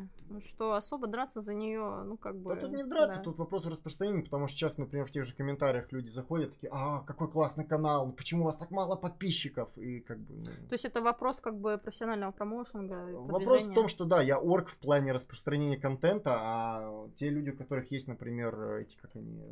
что 0.49 0.75
особо 0.75 1.07
драться 1.07 1.43
за 1.43 1.55
нее, 1.55 2.03
ну, 2.05 2.17
как 2.17 2.37
бы... 2.37 2.55
Да 2.55 2.61
тут 2.61 2.73
не 2.73 2.85
драться, 2.85 3.19
да. 3.19 3.25
тут 3.25 3.39
вопрос 3.39 3.67
распространения, 3.67 4.23
потому 4.23 4.49
что 4.49 4.57
сейчас, 4.57 4.79
например, 4.79 5.07
в 5.07 5.11
тех 5.13 5.25
же 5.25 5.35
комментариях 5.35 5.93
люди 5.93 6.09
заходят, 6.09 6.53
такие, 6.55 6.71
а, 6.73 7.01
какой 7.01 7.29
классный 7.29 7.65
канал, 7.65 8.07
ну, 8.07 8.13
почему 8.13 8.43
у 8.43 8.47
вас 8.47 8.57
так 8.57 8.73
мало 8.73 8.97
подписчиков, 8.97 9.69
и 9.77 10.01
как 10.01 10.19
бы... 10.19 10.35
Ну... 10.35 10.45
То 10.45 10.73
есть 10.73 10.85
это 10.85 11.01
вопрос 11.03 11.41
как 11.41 11.61
бы 11.61 11.79
профессионального 11.79 12.33
промоушенга? 12.33 13.12
Вопрос 13.13 13.67
в 13.69 13.75
том, 13.75 13.89
что 13.89 14.05
да, 14.05 14.23
я 14.23 14.39
орг 14.39 14.69
в 14.69 14.79
плане 14.79 15.13
распространения 15.13 15.77
контента, 15.77 16.37
а 16.39 17.09
те 17.19 17.29
люди, 17.29 17.51
у 17.51 17.57
которых 17.57 17.91
есть, 17.91 18.09
например, 18.09 18.77
эти, 18.77 18.97
как 18.97 19.15
они, 19.17 19.43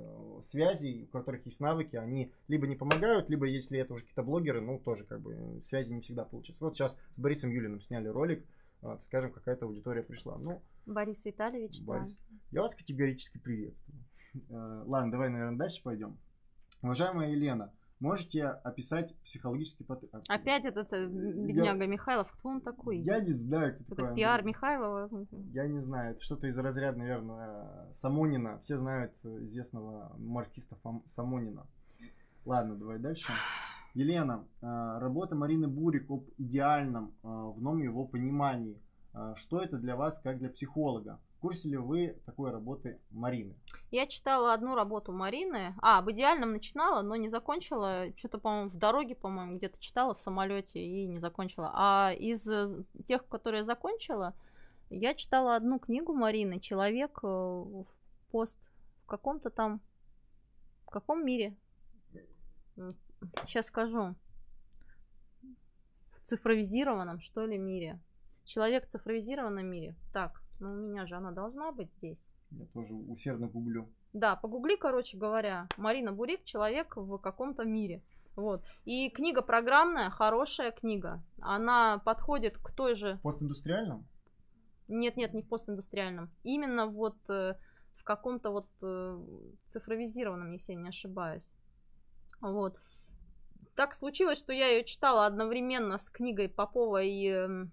связи, 0.45 1.09
у 1.09 1.13
которых 1.17 1.47
есть 1.47 1.61
навыки, 1.61 1.97
они 1.97 2.33
либо 2.49 2.67
не 2.67 2.77
помогают, 2.77 3.31
либо 3.31 3.47
если 3.47 3.79
это 3.79 3.95
уже 3.95 4.05
какие-то 4.05 4.23
блогеры, 4.23 4.61
ну, 4.61 4.79
тоже 4.79 5.05
как 5.05 5.21
бы 5.21 5.61
связи 5.63 5.93
не 5.93 6.01
всегда 6.01 6.25
получится. 6.25 6.65
Вот 6.65 6.75
сейчас 6.75 6.99
с 7.13 7.19
Борисом 7.19 7.51
Юлиным 7.51 7.81
сняли 7.81 8.09
ролик, 8.09 8.45
скажем, 9.03 9.33
какая-то 9.33 9.67
аудитория 9.67 10.03
пришла. 10.03 10.39
Ну, 10.39 10.63
Борис 10.87 11.25
Витальевич, 11.25 11.81
Борис. 11.83 12.17
да. 12.17 12.37
Я 12.51 12.63
вас 12.63 12.75
категорически 12.75 13.39
приветствую. 13.39 13.99
Э, 14.49 14.83
ладно, 14.87 15.13
давай, 15.13 15.29
наверное, 15.29 15.59
дальше 15.59 15.83
пойдем. 15.83 16.19
Уважаемая 16.83 17.31
Елена, 17.31 17.73
можете 18.01 18.45
описать 18.45 19.15
психологический 19.25 19.85
потенциал? 19.85 20.23
Опять 20.29 20.65
этот 20.65 20.93
э, 20.93 21.07
бедняга 21.07 21.85
я... 21.85 21.87
Михайлов, 21.87 22.31
кто 22.33 22.49
он 22.49 22.61
такой? 22.61 22.99
Я 22.99 23.21
не 23.21 23.33
знаю, 23.33 23.75
кто 23.75 23.95
это 23.95 23.95
такой. 23.97 24.17
пиар 24.17 24.43
Михайлова? 24.45 25.09
Я 25.53 25.67
не 25.69 25.81
знаю, 25.81 26.13
это 26.13 26.21
что-то 26.21 26.47
из 26.47 26.59
разряда, 26.59 26.99
наверное, 26.99 27.89
Самонина. 27.95 28.59
Все 28.61 28.79
знают 28.79 29.13
известного 29.25 30.15
маркиста 30.19 30.77
Самонина. 31.07 31.67
Ладно, 32.45 32.77
давай 32.77 32.99
дальше. 32.99 33.33
Елена, 33.95 34.45
э, 34.63 34.67
работа 34.99 35.35
Марины 35.35 35.67
Бурик 35.67 36.11
об 36.11 36.25
идеальном 36.39 37.13
э, 37.23 37.27
в 37.27 37.61
новом 37.61 37.83
его 37.83 38.07
понимании. 38.07 38.81
Э, 39.13 39.35
что 39.37 39.61
это 39.61 39.79
для 39.79 39.97
вас, 39.97 40.21
как 40.21 40.39
для 40.39 40.49
психолога? 40.49 41.19
В 41.41 41.43
курсе 41.43 41.71
ли 41.71 41.79
вы 41.79 42.19
такой 42.27 42.51
работы 42.51 43.01
Марины? 43.11 43.55
Я 43.91 44.07
читала 44.07 44.53
одну 44.53 44.75
работу 44.75 45.11
Марины. 45.11 45.75
А, 45.81 46.01
об 46.01 46.11
идеальном 46.11 46.53
начинала, 46.53 47.01
но 47.01 47.17
не 47.17 47.31
закончила. 47.31 48.13
Что-то, 48.19 48.37
по-моему, 48.37 48.69
в 48.69 48.77
дороге, 48.77 49.15
по-моему, 49.15 49.57
где-то 49.57 49.81
читала 49.81 50.15
в 50.15 50.21
самолете 50.21 50.85
и 50.85 51.07
не 51.07 51.19
закончила. 51.19 51.71
А 51.73 52.13
из 52.13 52.47
тех, 53.09 53.27
которые 53.27 53.65
закончила, 53.65 54.35
я 54.91 55.15
читала 55.15 55.57
одну 55.57 55.79
книгу 55.79 56.13
Марины 56.13 56.61
«Человек 56.61 57.23
в 57.23 57.87
пост 58.31 58.59
в 59.05 59.07
каком-то 59.07 59.49
там... 59.49 59.81
В 60.85 60.91
каком 60.91 61.25
мире? 61.25 61.57
сейчас 63.47 63.69
скажу, 63.69 64.15
в 65.43 66.21
цифровизированном, 66.23 67.19
что 67.21 67.47
ли, 67.47 67.57
мире. 67.57 67.99
Человек 68.45 68.85
в 68.85 68.89
цифровизированном 68.89 69.65
мире. 69.65 69.95
Так, 70.13 70.43
ну 70.61 70.73
у 70.73 70.77
меня 70.77 71.07
же 71.07 71.17
она 71.17 71.33
должна 71.33 71.73
быть 71.73 71.91
здесь. 71.93 72.19
Я 72.51 72.67
тоже 72.67 72.95
усердно 72.95 73.49
гуглю. 73.49 73.89
Да, 74.13 74.37
погугли, 74.37 74.77
короче 74.77 75.17
говоря, 75.17 75.69
Марина 75.77 76.13
Бурик, 76.13 76.45
человек 76.45 76.97
в 76.97 77.19
каком-то 77.19 77.65
мире. 77.65 78.03
Вот. 78.37 78.65
И 78.85 79.11
книга 79.11 79.43
программная, 79.43 80.11
хорошая 80.11 80.73
книга. 80.73 81.23
Она 81.41 81.99
подходит 81.99 82.59
к 82.59 82.73
той 82.73 82.95
же... 82.95 83.19
Постиндустриальном? 83.23 84.07
Нет, 84.89 85.17
нет, 85.17 85.35
не 85.35 85.43
в 85.43 85.49
постиндустриальном. 85.49 86.31
Именно 86.43 86.87
вот 86.87 87.17
э, 87.29 87.55
в 87.97 88.03
каком-то 88.03 88.51
вот 88.51 88.69
э, 88.83 89.19
цифровизированном, 89.67 90.53
если 90.53 90.73
я 90.73 90.81
не 90.81 90.89
ошибаюсь. 90.89 91.45
Вот 92.41 92.81
так 93.77 93.95
случилось, 93.95 94.39
что 94.39 94.53
я 94.53 94.69
ее 94.69 94.85
читала 94.85 95.27
одновременно 95.27 95.97
с 95.97 96.11
книгой 96.11 96.49
Попова 96.49 97.03
и 97.03 97.29
э, 97.29 97.67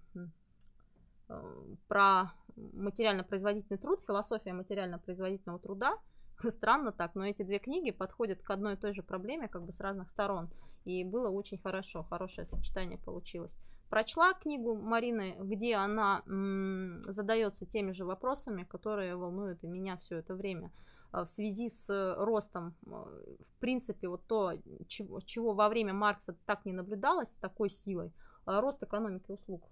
про 1.88 2.32
материально-производительный 2.56 3.78
труд, 3.78 4.04
философия 4.06 4.54
материально-производительного 4.54 5.60
труда. 5.60 5.98
Странно 6.50 6.92
так, 6.92 7.16
но 7.16 7.26
эти 7.26 7.44
две 7.44 7.60
книги 7.60 7.92
подходят 7.92 8.42
к 8.42 8.50
одной 8.50 8.74
и 8.74 8.78
той 8.78 8.94
же 8.94 9.04
проблеме 9.04 9.48
как 9.48 9.64
бы 9.64 9.74
с 9.74 9.80
разных 9.80 10.10
сторон. 10.10 10.50
И 10.86 11.04
было 11.04 11.30
очень 11.30 11.58
хорошо, 11.58 12.04
хорошее 12.04 12.48
сочетание 12.48 12.98
получилось. 12.98 13.52
Прочла 13.90 14.34
книгу 14.34 14.76
Марины, 14.76 15.36
где 15.40 15.76
она 15.76 16.22
м, 16.28 17.04
задается 17.08 17.66
теми 17.66 17.94
же 17.94 18.06
вопросами, 18.06 18.64
которые 18.64 19.16
волнуют 19.16 19.64
и 19.64 19.68
меня 19.68 19.98
все 19.98 20.18
это 20.18 20.36
время. 20.36 20.72
Э, 21.14 21.24
в 21.24 21.30
связи 21.30 21.70
с 21.70 21.90
э, 21.90 22.14
ростом, 22.18 22.76
э, 22.86 22.90
в 22.90 23.60
принципе, 23.60 24.10
вот 24.10 24.26
то, 24.28 24.54
чего, 24.88 25.22
чего 25.22 25.54
во 25.54 25.70
время 25.70 25.94
Маркса 25.94 26.36
так 26.46 26.66
не 26.66 26.74
наблюдалось 26.74 27.34
с 27.34 27.38
такой 27.38 27.70
силой, 27.70 28.12
рост 28.46 28.82
экономики 28.84 29.32
услуг. 29.32 29.64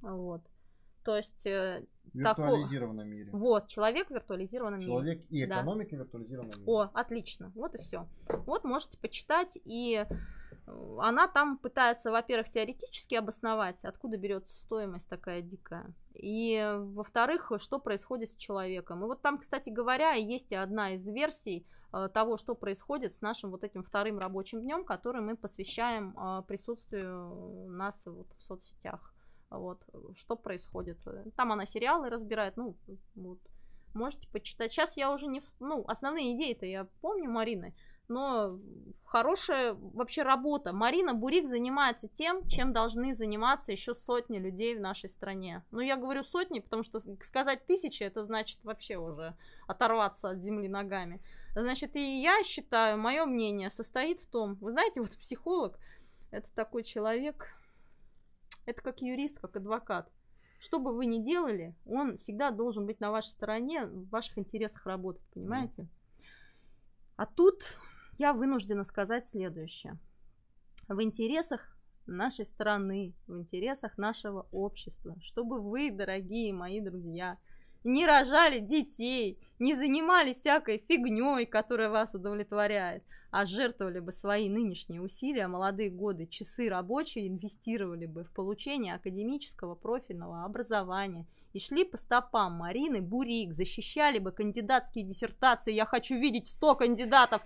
Вот. 0.00 0.42
То 1.04 1.16
есть... 1.16 1.44
В 1.44 2.14
виртуализированном 2.14 3.04
такого... 3.04 3.14
мире. 3.14 3.30
Вот, 3.32 3.68
человек 3.68 4.08
в 4.08 4.10
виртуализированном 4.12 4.80
человек 4.80 5.18
мире. 5.18 5.26
Человек 5.28 5.30
и 5.30 5.44
экономика 5.44 5.90
да. 5.90 5.96
в 5.96 6.00
виртуализированном 6.00 6.60
мире. 6.60 6.72
О, 6.72 6.90
отлично. 6.94 7.52
Вот 7.54 7.74
и 7.74 7.78
все. 7.78 8.06
Вот 8.28 8.64
можете 8.64 8.98
почитать 8.98 9.58
и 9.64 10.06
она 10.98 11.28
там 11.28 11.58
пытается, 11.58 12.10
во-первых, 12.10 12.50
теоретически 12.50 13.14
обосновать, 13.14 13.78
откуда 13.82 14.16
берется 14.16 14.58
стоимость 14.58 15.08
такая 15.08 15.40
дикая. 15.40 15.94
И, 16.14 16.74
во-вторых, 16.76 17.52
что 17.58 17.78
происходит 17.78 18.30
с 18.30 18.36
человеком. 18.36 19.04
И 19.04 19.06
вот 19.06 19.22
там, 19.22 19.38
кстати 19.38 19.70
говоря, 19.70 20.12
есть 20.12 20.52
одна 20.52 20.94
из 20.94 21.06
версий 21.06 21.66
э, 21.92 22.08
того, 22.12 22.36
что 22.36 22.54
происходит 22.54 23.14
с 23.14 23.20
нашим 23.20 23.50
вот 23.50 23.62
этим 23.62 23.84
вторым 23.84 24.18
рабочим 24.18 24.60
днем, 24.60 24.84
который 24.84 25.20
мы 25.20 25.36
посвящаем 25.36 26.16
э, 26.18 26.42
присутствию 26.46 27.68
нас 27.68 28.02
вот 28.04 28.26
в 28.36 28.42
соцсетях. 28.42 29.14
Вот, 29.50 29.82
что 30.14 30.36
происходит. 30.36 30.98
Там 31.36 31.52
она 31.52 31.64
сериалы 31.64 32.10
разбирает, 32.10 32.56
ну, 32.56 32.76
вот, 33.14 33.38
можете 33.94 34.28
почитать. 34.28 34.72
Сейчас 34.72 34.96
я 34.96 35.10
уже 35.12 35.26
не... 35.26 35.40
Всп... 35.40 35.54
Ну, 35.60 35.84
основные 35.88 36.36
идеи-то 36.36 36.66
я 36.66 36.86
помню 37.00 37.30
Марины, 37.30 37.74
но 38.08 38.58
хорошая 39.04 39.74
вообще 39.74 40.22
работа. 40.22 40.72
Марина 40.72 41.14
Бурик 41.14 41.46
занимается 41.46 42.08
тем, 42.08 42.46
чем 42.46 42.72
должны 42.72 43.14
заниматься 43.14 43.72
еще 43.72 43.94
сотни 43.94 44.38
людей 44.38 44.76
в 44.76 44.80
нашей 44.80 45.08
стране. 45.08 45.64
Ну, 45.70 45.80
я 45.80 45.96
говорю 45.96 46.22
сотни, 46.22 46.60
потому 46.60 46.82
что 46.82 47.00
сказать 47.22 47.66
тысячи, 47.66 48.02
это 48.02 48.24
значит 48.24 48.62
вообще 48.64 48.96
уже 48.96 49.34
оторваться 49.66 50.30
от 50.30 50.42
земли 50.42 50.68
ногами. 50.68 51.22
Значит, 51.54 51.96
и 51.96 52.20
я 52.20 52.42
считаю, 52.44 52.98
мое 52.98 53.24
мнение 53.24 53.70
состоит 53.70 54.20
в 54.20 54.26
том, 54.26 54.56
вы 54.56 54.70
знаете, 54.72 55.00
вот 55.00 55.16
психолог, 55.18 55.78
это 56.30 56.52
такой 56.54 56.84
человек, 56.84 57.57
это 58.68 58.82
как 58.82 59.00
юрист, 59.00 59.38
как 59.38 59.56
адвокат. 59.56 60.12
Что 60.58 60.78
бы 60.78 60.94
вы 60.94 61.06
ни 61.06 61.22
делали, 61.22 61.74
он 61.86 62.18
всегда 62.18 62.50
должен 62.50 62.84
быть 62.84 63.00
на 63.00 63.10
вашей 63.10 63.30
стороне, 63.30 63.86
в 63.86 64.10
ваших 64.10 64.36
интересах 64.36 64.84
работать, 64.84 65.22
понимаете? 65.32 65.88
А 67.16 67.24
тут 67.24 67.80
я 68.18 68.34
вынуждена 68.34 68.84
сказать 68.84 69.26
следующее. 69.26 69.96
В 70.86 71.02
интересах 71.02 71.78
нашей 72.04 72.44
страны, 72.44 73.14
в 73.26 73.38
интересах 73.38 73.96
нашего 73.96 74.46
общества, 74.52 75.16
чтобы 75.22 75.60
вы, 75.62 75.90
дорогие 75.90 76.52
мои 76.52 76.80
друзья, 76.80 77.38
не 77.84 78.06
рожали 78.06 78.60
детей, 78.60 79.38
не 79.58 79.74
занимались 79.74 80.36
всякой 80.36 80.78
фигней, 80.88 81.46
которая 81.46 81.90
вас 81.90 82.14
удовлетворяет, 82.14 83.02
а 83.30 83.44
жертвовали 83.44 84.00
бы 84.00 84.12
свои 84.12 84.48
нынешние 84.48 85.00
усилия, 85.00 85.48
молодые 85.48 85.90
годы, 85.90 86.26
часы 86.26 86.68
рабочие 86.68 87.28
инвестировали 87.28 88.06
бы 88.06 88.24
в 88.24 88.32
получение 88.32 88.94
академического 88.94 89.74
профильного 89.74 90.44
образования 90.44 91.26
и 91.52 91.60
шли 91.60 91.84
по 91.84 91.96
стопам 91.96 92.54
Марины 92.54 93.00
Бурик, 93.00 93.52
защищали 93.52 94.18
бы 94.18 94.32
кандидатские 94.32 95.04
диссертации. 95.04 95.72
Я 95.72 95.86
хочу 95.86 96.14
видеть 96.16 96.46
100 96.46 96.74
кандидатов 96.76 97.42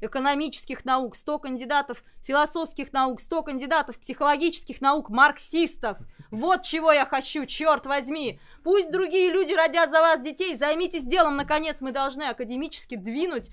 экономических 0.00 0.84
наук, 0.84 1.16
100 1.16 1.38
кандидатов 1.38 2.04
философских 2.22 2.92
наук, 2.92 3.20
100 3.20 3.42
кандидатов 3.42 3.98
психологических 3.98 4.80
наук, 4.80 5.10
марксистов. 5.10 5.98
Вот 6.30 6.62
чего 6.62 6.92
я 6.92 7.06
хочу, 7.06 7.46
черт 7.46 7.86
возьми. 7.86 8.40
Пусть 8.62 8.90
другие 8.90 9.30
люди 9.30 9.52
родят 9.52 9.90
за 9.90 10.00
вас 10.00 10.20
детей, 10.20 10.56
займитесь 10.56 11.04
делом, 11.04 11.36
наконец, 11.36 11.80
мы 11.80 11.92
должны 11.92 12.24
академически 12.24 12.96
двинуть 12.96 13.50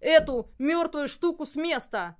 эту 0.00 0.50
мертвую 0.58 1.08
штуку 1.08 1.46
с 1.46 1.56
места. 1.56 2.16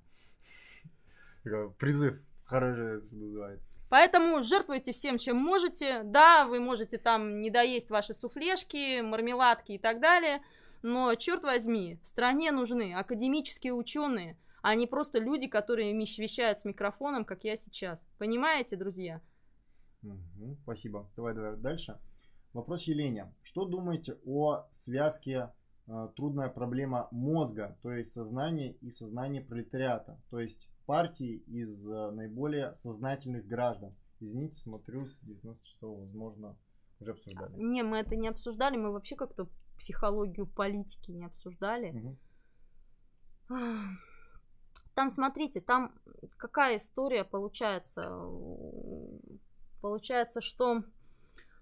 Призыв, 1.78 2.18
хороший 2.44 3.02
называется. 3.10 3.70
Поэтому 3.88 4.42
жертвуйте 4.42 4.92
всем, 4.92 5.18
чем 5.18 5.36
можете. 5.36 6.02
Да, 6.02 6.46
вы 6.46 6.60
можете 6.60 6.98
там 6.98 7.40
не 7.40 7.50
доесть 7.50 7.88
ваши 7.88 8.12
суфлешки, 8.12 9.00
мармеладки 9.00 9.72
и 9.72 9.78
так 9.78 10.00
далее– 10.00 10.42
но, 10.82 11.14
черт 11.14 11.42
возьми, 11.42 11.98
стране 12.04 12.52
нужны 12.52 12.94
академические 12.94 13.74
ученые, 13.74 14.36
а 14.62 14.74
не 14.74 14.86
просто 14.86 15.18
люди, 15.18 15.46
которые 15.46 15.92
вещают 15.94 16.60
с 16.60 16.64
микрофоном, 16.64 17.24
как 17.24 17.44
я 17.44 17.56
сейчас. 17.56 17.98
Понимаете, 18.18 18.76
друзья? 18.76 19.20
Угу, 20.02 20.58
спасибо. 20.62 21.10
Давай, 21.16 21.34
давай 21.34 21.56
дальше. 21.56 21.98
Вопрос 22.52 22.84
Елене. 22.84 23.32
Что 23.42 23.64
думаете 23.64 24.18
о 24.24 24.66
связке 24.70 25.52
э, 25.86 26.08
трудная 26.16 26.48
проблема 26.48 27.08
мозга, 27.10 27.78
то 27.82 27.92
есть 27.92 28.12
сознание 28.12 28.74
и 28.74 28.90
сознание 28.90 29.42
пролетариата, 29.42 30.20
то 30.30 30.40
есть 30.40 30.68
партии 30.86 31.42
из 31.46 31.86
э, 31.86 32.10
наиболее 32.10 32.74
сознательных 32.74 33.46
граждан? 33.46 33.94
Извините, 34.20 34.56
смотрю 34.56 35.04
с 35.04 35.20
19 35.20 35.64
часов, 35.64 35.98
возможно, 35.98 36.56
уже 37.00 37.12
обсуждали. 37.12 37.52
Не, 37.56 37.82
мы 37.82 37.98
это 37.98 38.16
не 38.16 38.28
обсуждали, 38.28 38.76
мы 38.76 38.92
вообще 38.92 39.14
как-то 39.14 39.48
психологию 39.78 40.46
политики 40.46 41.10
не 41.10 41.24
обсуждали. 41.24 42.16
Угу. 43.48 43.58
Там, 44.94 45.10
смотрите, 45.10 45.60
там 45.60 45.94
какая 46.36 46.76
история 46.76 47.24
получается? 47.24 48.10
Получается, 49.80 50.40
что 50.40 50.82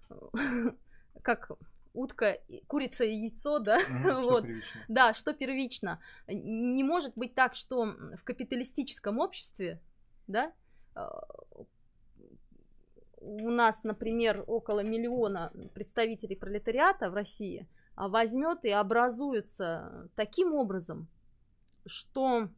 как 1.21 1.51
утка, 1.93 2.39
курица 2.67 3.03
и 3.03 3.13
яйцо, 3.13 3.59
да, 3.59 3.77
угу, 3.77 4.21
вот, 4.29 4.45
что 4.45 4.79
да, 4.87 5.13
что 5.13 5.33
первично. 5.33 5.99
Не 6.27 6.83
может 6.83 7.13
быть 7.15 7.35
так, 7.35 7.55
что 7.55 7.85
в 7.85 8.23
капиталистическом 8.23 9.19
обществе, 9.19 9.81
да, 10.27 10.51
а, 10.95 11.23
у 13.19 13.49
нас, 13.49 13.83
например, 13.83 14.43
около 14.47 14.81
миллиона 14.81 15.51
представителей 15.73 16.35
пролетариата 16.35 17.09
в 17.09 17.13
России, 17.13 17.67
возьмет 17.97 18.63
и 18.63 18.69
образуется 18.69 20.09
таким 20.15 20.53
образом, 20.53 21.07
что 21.85 22.49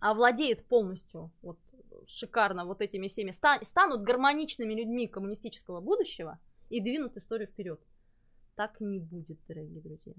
овладеет 0.00 0.66
полностью 0.66 1.30
вот, 1.42 1.58
шикарно 2.06 2.64
вот 2.64 2.80
этими 2.80 3.08
всеми, 3.08 3.30
станут 3.30 4.02
гармоничными 4.02 4.74
людьми 4.74 5.06
коммунистического 5.06 5.80
будущего 5.80 6.38
и 6.70 6.80
двинут 6.80 7.16
историю 7.16 7.48
вперед. 7.48 7.80
Так 8.56 8.80
не 8.80 8.98
будет, 8.98 9.38
дорогие 9.46 9.80
друзья. 9.80 10.14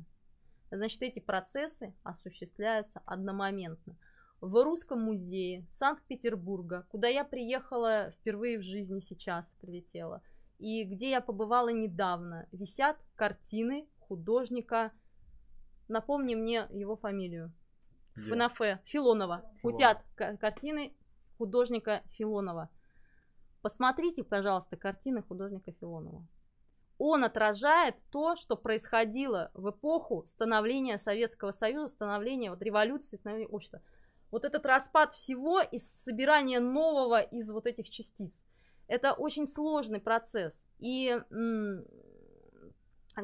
Значит, 0.71 1.01
эти 1.01 1.19
процессы 1.19 1.93
осуществляются 2.03 3.01
одномоментно. 3.05 3.97
в 4.41 4.63
Русском 4.63 5.01
музее 5.01 5.65
Санкт-Петербурга, 5.69 6.85
куда 6.89 7.07
я 7.07 7.23
приехала 7.23 8.11
впервые 8.11 8.59
в 8.59 8.63
жизни 8.63 8.99
сейчас, 8.99 9.55
прилетела, 9.61 10.21
и 10.59 10.83
где 10.83 11.09
я 11.09 11.21
побывала 11.21 11.69
недавно, 11.69 12.47
висят 12.51 12.97
картины 13.15 13.87
художника, 14.07 14.91
напомни 15.87 16.35
мне 16.35 16.67
его 16.71 16.95
фамилию, 16.95 17.51
где? 18.15 18.29
Фанафе, 18.29 18.81
Филонова. 18.85 19.43
Филонова. 19.61 20.03
Картины 20.15 20.93
художника 21.37 22.01
Филонова. 22.11 22.69
Посмотрите, 23.61 24.23
пожалуйста, 24.23 24.77
картины 24.77 25.21
художника 25.21 25.71
Филонова. 25.71 26.25
Он 26.97 27.23
отражает 27.25 27.95
то, 28.09 28.35
что 28.35 28.55
происходило 28.55 29.51
в 29.53 29.69
эпоху 29.69 30.23
становления 30.27 30.97
Советского 30.97 31.51
Союза, 31.51 31.87
становления 31.93 32.51
вот 32.51 32.61
революции, 32.61 33.17
становления 33.17 33.49
общества. 33.49 33.81
Вот 34.31 34.45
этот 34.45 34.65
распад 34.65 35.11
всего 35.11 35.59
и 35.59 35.77
собирание 35.77 36.59
нового 36.59 37.21
из 37.21 37.51
вот 37.51 37.67
этих 37.67 37.89
частиц. 37.89 38.41
Это 38.87 39.13
очень 39.13 39.45
сложный 39.45 39.99
процесс. 39.99 40.63
И 40.79 41.19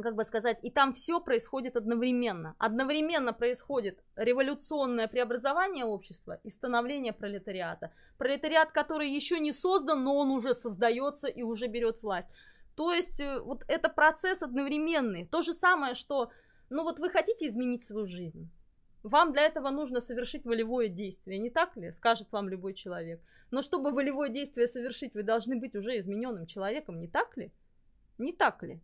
как 0.02 0.16
бы 0.16 0.24
сказать, 0.24 0.58
и 0.62 0.72
там 0.72 0.94
все 0.94 1.20
происходит 1.20 1.76
одновременно. 1.76 2.56
Одновременно 2.58 3.34
происходит 3.34 4.02
революционное 4.16 5.10
преобразование 5.10 5.84
общества 5.84 6.40
и 6.44 6.50
становление 6.50 7.12
пролетариата. 7.12 7.92
Пролетариат, 8.18 8.72
который 8.72 9.10
еще 9.10 9.40
не 9.40 9.52
создан, 9.52 10.04
но 10.04 10.16
он 10.16 10.32
уже 10.32 10.54
создается 10.54 11.28
и 11.28 11.44
уже 11.44 11.68
берет 11.68 12.02
власть. 12.02 12.30
То 12.76 12.94
есть 12.94 13.20
э, 13.20 13.40
вот 13.42 13.66
это 13.68 13.90
процесс 13.90 14.42
одновременный. 14.42 15.26
То 15.26 15.42
же 15.42 15.54
самое, 15.54 15.94
что, 15.94 16.32
ну 16.70 16.84
вот 16.84 17.00
вы 17.00 17.10
хотите 17.10 17.48
изменить 17.48 17.84
свою 17.84 18.06
жизнь. 18.06 18.50
Вам 19.04 19.34
для 19.34 19.42
этого 19.42 19.72
нужно 19.72 20.00
совершить 20.00 20.46
волевое 20.46 20.88
действие, 20.88 21.40
не 21.40 21.50
так 21.50 21.76
ли? 21.76 21.92
Скажет 21.92 22.32
вам 22.32 22.48
любой 22.48 22.76
человек. 22.76 23.20
Но 23.50 23.62
чтобы 23.62 23.92
волевое 23.92 24.30
действие 24.30 24.68
совершить, 24.68 25.16
вы 25.16 25.24
должны 25.24 25.60
быть 25.60 25.76
уже 25.76 26.00
измененным 26.00 26.46
человеком, 26.46 27.00
не 27.00 27.08
так 27.08 27.36
ли? 27.36 27.52
Не 28.18 28.32
так 28.32 28.64
ли? 28.64 28.80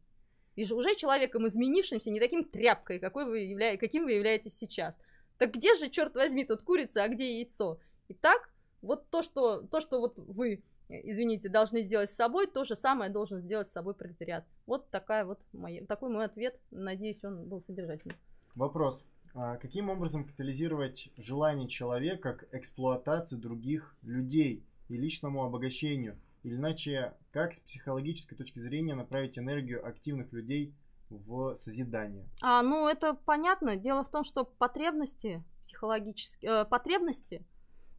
И 0.58 0.74
уже 0.74 0.96
человеком 0.96 1.48
изменившимся, 1.48 2.10
не 2.10 2.20
таким 2.20 2.44
тряпкой, 2.44 3.00
какой 3.00 3.26
вы 3.26 3.40
явля... 3.42 3.78
каким 3.78 4.06
вы 4.06 4.14
являетесь 4.14 4.58
сейчас. 4.58 4.96
Так 5.38 5.54
где 5.54 5.76
же, 5.76 5.90
черт 5.90 6.16
возьми, 6.16 6.44
тут 6.44 6.64
курица, 6.64 7.04
а 7.04 7.08
где 7.08 7.38
яйцо? 7.38 7.80
Итак, 8.10 8.50
вот 8.82 9.08
то, 9.10 9.22
что, 9.22 9.62
то, 9.62 9.80
что 9.80 10.00
вот 10.00 10.18
вы, 10.18 10.64
извините, 10.90 11.48
должны 11.48 11.82
сделать 11.82 12.10
с 12.10 12.16
собой, 12.16 12.48
то 12.48 12.64
же 12.64 12.76
самое 12.76 13.12
должен 13.12 13.40
сделать 13.42 13.70
с 13.70 13.74
собой 13.74 13.94
пролетариат. 13.94 14.46
Вот 14.66 14.90
такая 14.90 15.26
вот 15.26 15.40
моя, 15.54 15.86
такой 15.86 16.10
мой 16.10 16.26
ответ. 16.26 16.60
Надеюсь, 16.72 17.24
он 17.24 17.48
был 17.48 17.62
содержательный. 17.68 18.16
Вопрос. 18.56 19.06
А 19.36 19.58
каким 19.58 19.92
образом 19.92 20.26
катализировать 20.26 21.10
желание 21.18 21.68
человека 21.68 22.34
к 22.34 22.48
эксплуатации 22.52 23.36
других 23.36 23.96
людей 24.02 24.64
и 24.90 24.98
личному 24.98 25.44
обогащению? 25.44 26.18
Или 26.44 26.56
иначе, 26.56 27.14
как 27.32 27.54
с 27.54 27.60
психологической 27.60 28.38
точки 28.38 28.60
зрения 28.60 28.96
направить 28.96 29.38
энергию 29.38 29.86
активных 29.86 30.32
людей 30.32 30.74
в 31.10 31.56
созидание? 31.56 32.28
А, 32.42 32.62
ну, 32.62 32.88
это 32.88 33.14
понятно. 33.14 33.76
Дело 33.76 34.04
в 34.04 34.12
том, 34.12 34.24
что 34.24 34.44
потребности 34.46 35.44
психологические, 35.66 36.62
э, 36.62 36.66
потребности 36.66 37.46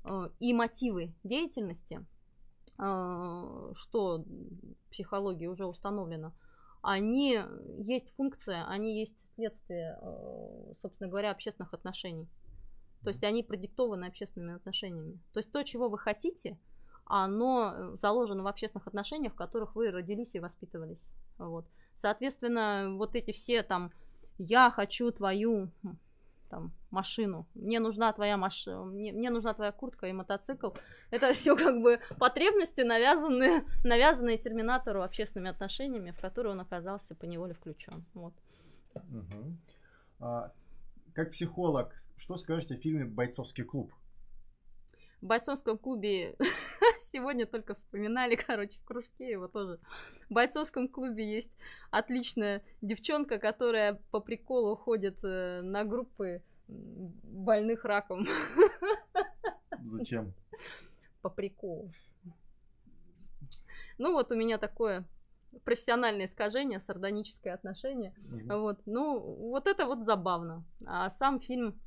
э, 0.04 0.30
и 0.38 0.54
мотивы 0.54 1.14
деятельности, 1.24 2.06
э, 2.78 3.72
что 3.74 4.24
психологии 4.90 5.46
уже 5.46 5.66
установлено, 5.66 6.32
они 6.80 7.40
есть 7.78 8.14
функция, 8.16 8.66
они 8.68 8.98
есть 8.98 9.16
следствие, 9.34 9.98
э, 10.00 10.74
собственно 10.80 11.10
говоря, 11.10 11.30
общественных 11.32 11.74
отношений. 11.74 12.28
То 13.02 13.10
есть 13.10 13.22
они 13.24 13.42
продиктованы 13.42 14.06
общественными 14.06 14.56
отношениями. 14.56 15.20
То 15.32 15.40
есть 15.40 15.52
то, 15.52 15.62
чего 15.64 15.88
вы 15.88 15.98
хотите– 15.98 16.58
оно 17.08 17.72
э, 17.74 17.96
заложено 18.00 18.42
в 18.42 18.46
общественных 18.46 18.86
отношениях, 18.86 19.32
в 19.32 19.36
которых 19.36 19.74
вы 19.74 19.90
родились 19.90 20.34
и 20.34 20.40
воспитывались. 20.40 21.04
Вот. 21.38 21.66
Соответственно, 21.96 22.94
вот 22.96 23.14
эти 23.14 23.32
все 23.32 23.62
там 23.62 23.92
«я 24.38 24.70
хочу 24.70 25.10
твою 25.10 25.70
там, 26.48 26.72
машину, 26.90 27.46
мне 27.54 27.80
нужна 27.80 28.12
твоя 28.12 28.36
машина, 28.36 28.84
мне, 28.84 29.12
мне 29.12 29.30
нужна 29.30 29.54
твоя 29.54 29.72
куртка 29.72 30.06
и 30.06 30.12
мотоцикл. 30.12 30.70
Это 31.10 31.32
все 31.32 31.56
как 31.56 31.80
бы 31.80 32.00
потребности, 32.18 32.80
навязанные, 32.80 33.64
навязанные 33.84 34.38
терминатору 34.38 35.02
общественными 35.02 35.50
отношениями, 35.50 36.10
в 36.10 36.20
которые 36.20 36.52
он 36.52 36.60
оказался 36.60 37.14
по 37.14 37.24
неволе 37.24 37.54
включен. 37.54 38.04
Вот. 38.14 38.34
Угу. 38.94 39.56
А, 40.20 40.52
как 41.12 41.32
психолог, 41.32 41.94
что 42.16 42.36
скажете 42.36 42.74
о 42.74 42.78
фильме 42.78 43.04
«Бойцовский 43.04 43.64
клуб»? 43.64 43.92
В 45.20 45.26
бойцовском 45.26 45.78
клубе 45.78 46.36
сегодня 47.00 47.46
только 47.46 47.74
вспоминали, 47.74 48.36
короче, 48.46 48.78
в 48.80 48.84
кружке 48.84 49.30
его 49.30 49.48
тоже. 49.48 49.78
В 50.28 50.34
бойцовском 50.34 50.88
клубе 50.88 51.28
есть 51.30 51.50
отличная 51.90 52.62
девчонка, 52.82 53.38
которая 53.38 54.00
по 54.10 54.20
приколу 54.20 54.76
ходит 54.76 55.18
э, 55.22 55.60
на 55.62 55.84
группы 55.84 56.42
больных 56.68 57.84
раком. 57.84 58.26
Зачем? 59.86 60.34
По 61.22 61.30
приколу. 61.30 61.90
Ну 63.96 64.12
вот 64.12 64.30
у 64.30 64.36
меня 64.36 64.58
такое 64.58 65.04
профессиональное 65.64 66.26
искажение, 66.26 66.78
сардоническое 66.78 67.54
отношение. 67.54 68.14
Угу. 68.32 68.60
Вот, 68.60 68.80
ну, 68.86 69.18
вот 69.18 69.66
это 69.66 69.86
вот 69.86 70.04
забавно. 70.04 70.64
А 70.86 71.08
сам 71.10 71.40
фильм, 71.40 71.80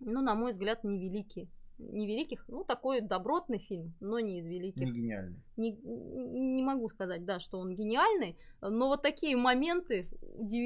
ну, 0.00 0.20
на 0.20 0.34
мой 0.34 0.52
взгляд, 0.52 0.84
невеликий 0.84 1.48
не 1.78 2.06
великих, 2.06 2.44
ну, 2.48 2.64
такой 2.64 3.00
добротный 3.00 3.58
фильм, 3.58 3.94
но 4.00 4.18
не 4.20 4.40
из 4.40 4.46
великих. 4.46 4.82
Не 4.82 4.92
гениальный. 4.92 5.42
Не, 5.56 5.72
не 5.72 6.62
могу 6.62 6.88
сказать, 6.88 7.24
да, 7.24 7.40
что 7.40 7.58
он 7.58 7.74
гениальный, 7.74 8.36
но 8.60 8.88
вот 8.88 9.02
такие 9.02 9.36
моменты, 9.36 10.08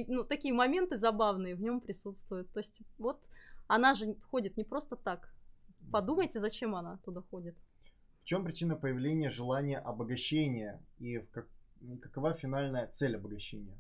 ну, 0.09 0.24
такие 0.24 0.55
моменты 0.55 0.97
забавные 0.97 1.55
в 1.55 1.60
нем 1.60 1.80
присутствуют. 1.80 2.51
То 2.52 2.60
есть 2.60 2.78
вот 2.98 3.20
она 3.66 3.94
же 3.94 4.14
ходит 4.30 4.56
не 4.56 4.64
просто 4.64 4.97
так. 4.97 5.34
Подумайте, 5.90 6.40
зачем 6.40 6.74
она 6.74 6.98
туда 7.05 7.22
ходит. 7.30 7.56
В 8.22 8.24
чем 8.24 8.44
причина 8.44 8.76
появления 8.76 9.30
желания 9.30 9.78
обогащения 9.78 10.80
и 10.98 11.18
как, 11.18 11.48
какова 12.01 12.34
финальная 12.34 12.86
цель 12.86 13.16
обогащения? 13.16 13.76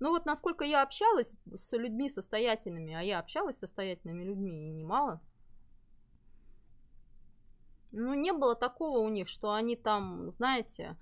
Ну 0.00 0.08
вот 0.10 0.24
насколько 0.24 0.64
я 0.64 0.82
общалась 0.82 1.36
с 1.54 1.76
людьми 1.76 2.08
состоятельными, 2.08 2.94
а 2.94 3.02
я 3.02 3.18
общалась 3.18 3.56
с 3.56 3.60
состоятельными 3.60 4.24
людьми 4.24 4.68
и 4.68 4.70
немало, 4.70 5.20
ну 7.92 8.14
не 8.14 8.32
было 8.32 8.56
такого 8.56 8.98
у 9.00 9.08
них, 9.10 9.28
что 9.28 9.52
они 9.52 9.76
там, 9.76 10.30
знаете, 10.30 10.96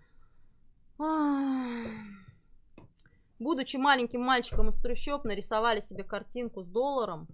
будучи 3.38 3.76
маленьким 3.76 4.20
мальчиком 4.20 4.68
из 4.70 4.76
трущоб, 4.78 5.24
нарисовали 5.24 5.78
себе 5.78 6.02
картинку 6.02 6.64
с 6.64 6.66
долларом, 6.66 7.28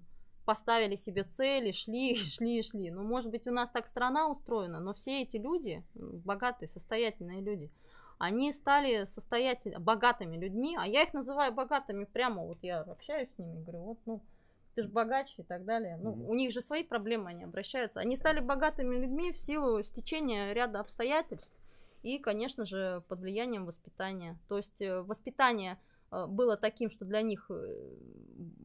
поставили 0.45 0.97
себе 0.97 1.25
цели, 1.25 1.73
шли, 1.73 2.15
шли, 2.17 2.63
шли. 2.63 2.91
Ну, 2.91 3.05
может 3.05 3.31
быть, 3.31 3.47
у 3.47 3.51
нас 3.51 3.71
так 3.71 3.87
страна 3.87 4.29
устроена, 4.29 4.81
но 4.81 4.93
все 4.93 5.23
эти 5.23 5.39
люди, 5.39 5.83
богатые, 5.95 6.69
состоятельные 6.69 7.41
люди– 7.41 7.73
они 8.19 8.53
стали 8.53 9.05
состоятельными, 9.05 9.83
богатыми 9.83 10.37
людьми, 10.37 10.77
а 10.79 10.87
я 10.87 11.03
их 11.03 11.13
называю 11.15 11.53
богатыми 11.53 12.05
прямо, 12.05 12.43
вот 12.43 12.59
я 12.63 12.81
общаюсь 12.81 13.29
с 13.35 13.39
ними, 13.39 13.63
говорю, 13.63 13.81
вот, 13.81 13.99
ну, 14.07 14.23
ты 14.75 14.83
же 14.83 14.89
богаче 14.89 15.43
и 15.43 15.45
так 15.45 15.65
далее. 15.65 15.97
Ну, 15.97 16.13
mm-hmm. 16.13 16.27
у 16.27 16.35
них 16.35 16.53
же 16.53 16.61
свои 16.61 16.83
проблемы, 16.83 17.31
они 17.31 17.45
обращаются. 17.45 18.01
Они 18.01 18.17
стали 18.17 18.41
богатыми 18.41 18.97
людьми 18.97 19.33
в 19.33 19.39
силу 19.39 19.83
стечения 19.85 20.53
ряда 20.53 20.81
обстоятельств 20.81 21.55
и, 22.03 22.19
конечно 22.19 22.65
же, 22.67 23.03
под 23.09 23.21
влиянием 23.21 23.67
воспитания. 23.67 24.37
То 24.49 24.57
есть 24.57 24.83
э, 24.83 25.01
воспитание 25.03 25.79
Э, 26.15 26.27
было 26.27 26.57
таким, 26.57 26.91
что 26.91 27.05
для 27.05 27.23
них 27.23 27.47
э, 27.51 27.77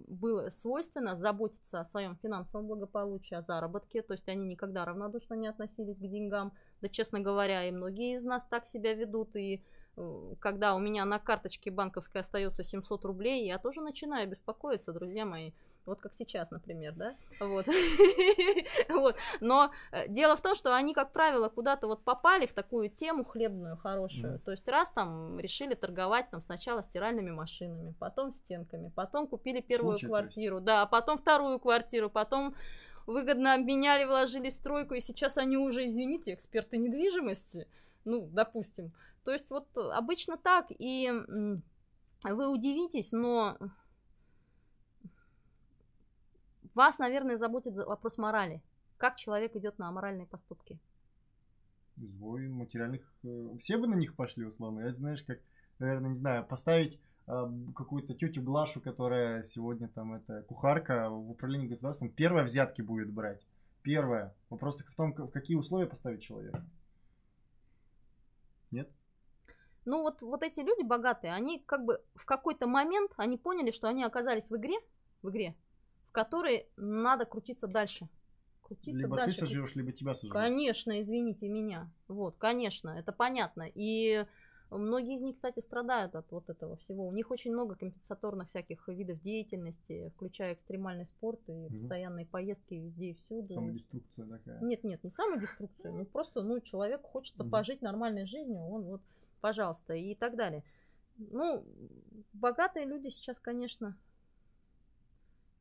было 0.07 0.49
свойственно 0.49 1.15
заботиться 1.15 1.79
о 1.79 1.85
своем 1.85 2.15
финансовом 2.17 2.67
благополучии, 2.67 3.35
о 3.35 3.41
заработке, 3.41 4.01
то 4.01 4.13
есть 4.13 4.27
они 4.29 4.45
никогда 4.45 4.85
равнодушно 4.85 5.33
не 5.33 5.47
относились 5.47 5.97
к 5.97 6.07
деньгам. 6.07 6.53
Да, 6.81 6.89
честно 6.89 7.19
говоря, 7.19 7.65
и 7.65 7.71
многие 7.71 8.15
из 8.15 8.23
нас 8.23 8.45
так 8.45 8.67
себя 8.67 8.93
ведут, 8.93 9.35
и 9.35 9.63
э, 9.97 10.35
когда 10.39 10.75
у 10.75 10.79
меня 10.79 11.05
на 11.05 11.19
карточке 11.19 11.71
банковской 11.71 12.21
остается 12.21 12.63
700 12.63 13.05
рублей, 13.05 13.45
я 13.45 13.57
тоже 13.57 13.81
начинаю 13.81 14.27
беспокоиться, 14.29 14.93
друзья 14.93 15.25
мои. 15.25 15.51
Вот 15.89 16.01
как 16.01 16.13
сейчас, 16.13 16.51
например, 16.51 16.93
да? 16.93 17.15
Вот. 17.39 17.65
вот. 18.89 19.15
Но 19.39 19.71
э, 19.91 20.07
дело 20.07 20.35
в 20.35 20.41
том, 20.41 20.53
что 20.53 20.75
они, 20.75 20.93
как 20.93 21.11
правило, 21.11 21.49
куда-то 21.49 21.87
вот 21.87 22.03
попали 22.03 22.45
в 22.45 22.53
такую 22.53 22.89
тему 22.89 23.25
хлебную, 23.25 23.75
хорошую. 23.75 24.35
Mm. 24.35 24.39
То 24.39 24.51
есть 24.51 24.67
раз 24.67 24.91
там 24.91 25.39
решили 25.39 25.73
торговать 25.73 26.29
там 26.29 26.43
сначала 26.43 26.83
стиральными 26.83 27.31
машинами, 27.31 27.95
потом 27.97 28.33
стенками, 28.33 28.91
потом 28.95 29.27
купили 29.27 29.61
первую 29.61 29.97
Случай, 29.97 30.07
квартиру, 30.07 30.61
да, 30.61 30.85
потом 30.85 31.17
вторую 31.17 31.59
квартиру, 31.59 32.09
потом 32.09 32.53
выгодно 33.09 33.53
обменяли, 33.53 34.05
вложили 34.05 34.49
стройку, 34.49 34.93
и 34.93 35.01
сейчас 35.01 35.37
они 35.37 35.57
уже, 35.57 35.87
извините, 35.87 36.33
эксперты 36.33 36.77
недвижимости, 36.77 37.67
ну, 38.05 38.27
допустим. 38.31 38.91
То 39.23 39.31
есть 39.31 39.49
вот 39.49 39.67
обычно 39.75 40.37
так, 40.37 40.67
и 40.69 41.11
вы 42.23 42.49
удивитесь, 42.49 43.11
но 43.11 43.57
Вас, 46.79 46.97
наверное, 46.97 47.37
заботит 47.37 47.73
вопрос 47.75 48.17
морали. 48.17 48.61
Как 48.97 49.17
человек 49.17 49.53
идет 49.55 49.79
на 49.79 49.89
аморальные 49.89 50.27
поступки? 50.27 50.79
Звой 51.97 52.47
материальных... 52.47 53.01
Э, 53.23 53.49
все 53.59 53.77
бы 53.77 53.87
на 53.87 53.95
них 53.95 54.15
пошли, 54.15 54.45
условно. 54.45 54.81
Я, 54.81 54.93
знаешь, 54.93 55.21
как, 55.23 55.39
наверное, 55.79 56.11
не 56.11 56.15
знаю, 56.15 56.45
поставить 56.45 56.97
какую-то 57.75 58.15
тетю 58.15 58.41
Глашу, 58.41 58.81
которая 58.81 59.43
сегодня 59.43 59.87
там 59.87 60.13
это 60.13 60.41
кухарка 60.43 61.09
в 61.09 61.29
управлении 61.29 61.67
государством, 61.67 62.09
первая 62.09 62.43
взятки 62.43 62.81
будет 62.81 63.11
брать. 63.11 63.45
Первое. 63.83 64.33
Вопрос 64.49 64.77
только 64.77 64.91
в 64.91 64.95
том, 64.95 65.13
в 65.13 65.29
какие 65.29 65.55
условия 65.55 65.85
поставить 65.85 66.21
человека. 66.21 66.65
Нет? 68.71 68.89
Ну 69.85 70.01
вот, 70.01 70.21
вот 70.21 70.43
эти 70.43 70.59
люди 70.59 70.83
богатые, 70.83 71.33
они 71.33 71.59
как 71.59 71.85
бы 71.85 72.01
в 72.15 72.25
какой-то 72.25 72.67
момент, 72.67 73.11
они 73.17 73.37
поняли, 73.37 73.71
что 73.71 73.87
они 73.87 74.03
оказались 74.03 74.49
в 74.49 74.55
игре, 74.55 74.77
в 75.21 75.29
игре, 75.29 75.55
в 76.07 76.11
которой 76.11 76.67
надо 76.77 77.25
крутиться 77.25 77.67
дальше. 77.67 78.09
Крутиться 78.61 79.03
либо 79.03 79.17
дальше. 79.17 79.39
ты 79.39 79.39
сожрешь, 79.39 79.75
либо 79.75 79.91
тебя 79.91 80.13
сожрешь. 80.13 80.33
Конечно, 80.33 80.99
извините 80.99 81.47
меня. 81.47 81.89
Вот, 82.07 82.37
конечно, 82.37 82.89
это 82.89 83.11
понятно. 83.11 83.67
И 83.73 84.25
многие 84.77 85.15
из 85.15 85.21
них, 85.21 85.35
кстати, 85.35 85.59
страдают 85.59 86.15
от 86.15 86.31
вот 86.31 86.49
этого 86.49 86.75
всего. 86.77 87.07
У 87.07 87.11
них 87.11 87.31
очень 87.31 87.51
много 87.51 87.75
компенсаторных 87.75 88.49
всяких 88.49 88.87
видов 88.87 89.21
деятельности, 89.21 90.11
включая 90.15 90.53
экстремальный 90.53 91.05
спорт 91.05 91.39
и 91.47 91.51
угу. 91.51 91.75
постоянные 91.75 92.25
поездки 92.25 92.75
везде 92.75 93.11
и 93.11 93.13
всюду. 93.15 93.53
Самодеструкция 93.55 94.25
такая. 94.27 94.61
Нет, 94.61 94.83
нет, 94.83 95.03
не 95.03 95.09
самодеструкция. 95.09 95.91
Ну 95.91 96.05
просто, 96.05 96.41
ну, 96.43 96.59
человеку 96.59 97.07
хочется 97.07 97.43
угу. 97.43 97.51
пожить 97.51 97.81
нормальной 97.81 98.25
жизнью, 98.25 98.61
он 98.61 98.83
вот 98.83 99.01
пожалуйста, 99.41 99.93
и 99.93 100.15
так 100.15 100.35
далее. 100.35 100.63
Ну, 101.17 101.65
богатые 102.33 102.85
люди 102.85 103.09
сейчас, 103.09 103.39
конечно, 103.39 103.97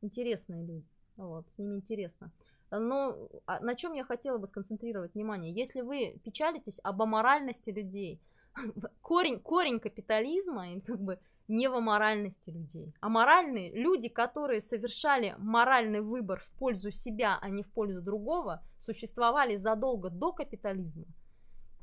интересные 0.01 0.65
люди. 0.65 0.85
Вот, 1.17 1.49
с 1.51 1.57
ними 1.57 1.75
интересно. 1.75 2.31
Но 2.71 3.29
а, 3.45 3.59
на 3.59 3.75
чем 3.75 3.93
я 3.93 4.03
хотела 4.03 4.37
бы 4.37 4.47
сконцентрировать 4.47 5.15
внимание? 5.15 5.51
Если 5.51 5.81
вы 5.81 6.19
печалитесь 6.23 6.79
об 6.83 7.01
аморальности 7.01 7.71
людей, 7.71 8.21
корень, 9.01 9.39
корень 9.39 9.79
капитализма 9.79 10.81
как 10.85 10.99
бы 10.99 11.19
не 11.47 11.67
в 11.67 11.73
аморальности 11.73 12.51
людей. 12.51 12.93
Аморальные 13.01 13.71
люди, 13.71 14.07
которые 14.07 14.61
совершали 14.61 15.35
моральный 15.39 16.01
выбор 16.01 16.39
в 16.39 16.51
пользу 16.59 16.91
себя, 16.91 17.39
а 17.41 17.49
не 17.49 17.63
в 17.63 17.71
пользу 17.71 18.01
другого, 18.01 18.63
существовали 18.81 19.55
задолго 19.55 20.09
до 20.09 20.31
капитализма. 20.31 21.05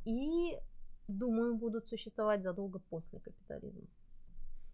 И 0.05 0.57
думаю, 1.09 1.57
будут 1.57 1.89
существовать 1.89 2.43
задолго 2.43 2.79
после 2.79 3.19
капитализма. 3.19 3.89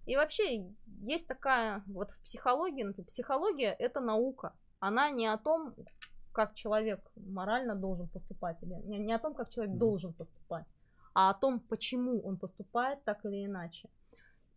И 0.07 0.17
вообще 0.17 0.67
есть 1.01 1.27
такая, 1.27 1.83
вот 1.87 2.11
в 2.11 2.23
психологии, 2.23 2.83
например, 2.83 3.07
психология 3.07 3.77
это 3.79 4.01
наука. 4.01 4.53
Она 4.81 5.11
не 5.11 5.27
о 5.27 5.39
том, 5.39 5.75
как 6.33 6.55
человек 6.55 7.01
морально 7.17 7.75
должен 7.75 8.09
поступать, 8.09 8.63
или 8.63 8.75
не, 8.85 8.99
не 8.99 9.13
о 9.13 9.19
том, 9.19 9.35
как 9.35 9.51
человек 9.51 9.75
mm-hmm. 9.75 9.79
должен 9.79 10.13
поступать, 10.13 10.67
а 11.15 11.31
о 11.31 11.35
том, 11.35 11.61
почему 11.61 12.21
он 12.21 12.37
поступает 12.37 13.03
так 13.05 13.25
или 13.25 13.45
иначе. 13.45 13.89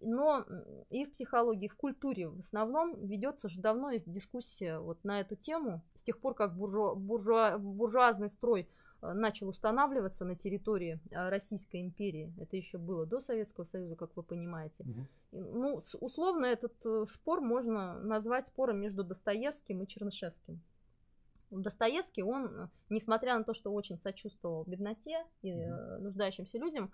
Но 0.01 0.45
и 0.89 1.05
в 1.05 1.13
психологии, 1.13 1.65
и 1.65 1.69
в 1.69 1.75
культуре 1.75 2.27
в 2.27 2.39
основном 2.39 3.05
ведется 3.05 3.49
же 3.49 3.59
давно 3.59 3.91
дискуссия 4.05 4.77
вот 4.79 5.03
на 5.03 5.21
эту 5.21 5.35
тему, 5.35 5.81
с 5.95 6.03
тех 6.03 6.19
пор, 6.19 6.35
как 6.35 6.55
буржуа, 6.55 6.95
буржуа, 6.95 7.57
буржуазный 7.57 8.29
строй 8.29 8.67
Э, 9.05 9.13
начал 9.13 9.49
устанавливаться 9.49 10.25
на 10.25 10.35
территории 10.35 10.99
э, 11.11 11.29
Российской 11.29 11.81
империи. 11.81 12.33
Это 12.39 12.55
еще 12.55 12.77
было 12.77 13.05
до 13.05 13.19
Советского 13.19 13.65
Союза, 13.65 13.95
как 13.95 14.15
вы 14.15 14.23
понимаете. 14.23 14.83
Угу. 14.83 15.07
Ну, 15.31 15.81
условно, 15.99 16.45
этот 16.45 16.73
э, 16.85 17.05
спор 17.09 17.41
можно 17.41 17.99
назвать 17.99 18.47
спором 18.47 18.79
между 18.79 19.03
Достоевским 19.03 19.81
и 19.83 19.87
Чернышевским. 19.87 20.61
Достоевский, 21.61 22.23
он, 22.23 22.69
несмотря 22.89 23.37
на 23.37 23.43
то, 23.43 23.53
что 23.53 23.71
очень 23.73 23.97
сочувствовал 23.99 24.63
бедноте 24.65 25.25
и 25.41 25.53
угу. 25.53 26.03
нуждающимся 26.03 26.57
людям, 26.57 26.91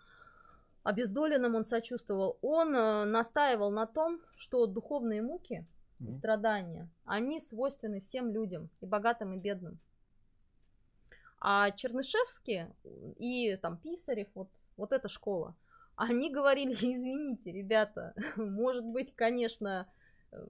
обездоленным 0.84 1.56
он 1.56 1.66
сочувствовал, 1.66 2.38
он 2.42 2.72
настаивал 3.12 3.72
на 3.72 3.86
том, 3.86 4.20
что 4.36 4.66
духовные 4.66 5.22
муки 5.22 5.66
и 6.00 6.12
страдания, 6.12 6.90
они 7.06 7.40
свойственны 7.40 8.02
всем 8.02 8.32
людям, 8.32 8.70
и 8.82 8.86
богатым, 8.86 9.34
и 9.34 9.38
бедным. 9.38 9.80
А 11.40 11.72
Чернышевский 11.72 12.68
и 13.18 13.56
там 13.58 13.78
Писарев, 13.78 14.28
вот, 14.34 14.50
вот 14.78 14.92
эта 14.92 15.08
школа, 15.08 15.56
они 15.96 16.32
говорили, 16.32 16.72
извините, 16.74 17.52
ребята, 17.52 18.14
может 18.36 18.84
быть, 18.84 19.16
конечно, 19.16 19.88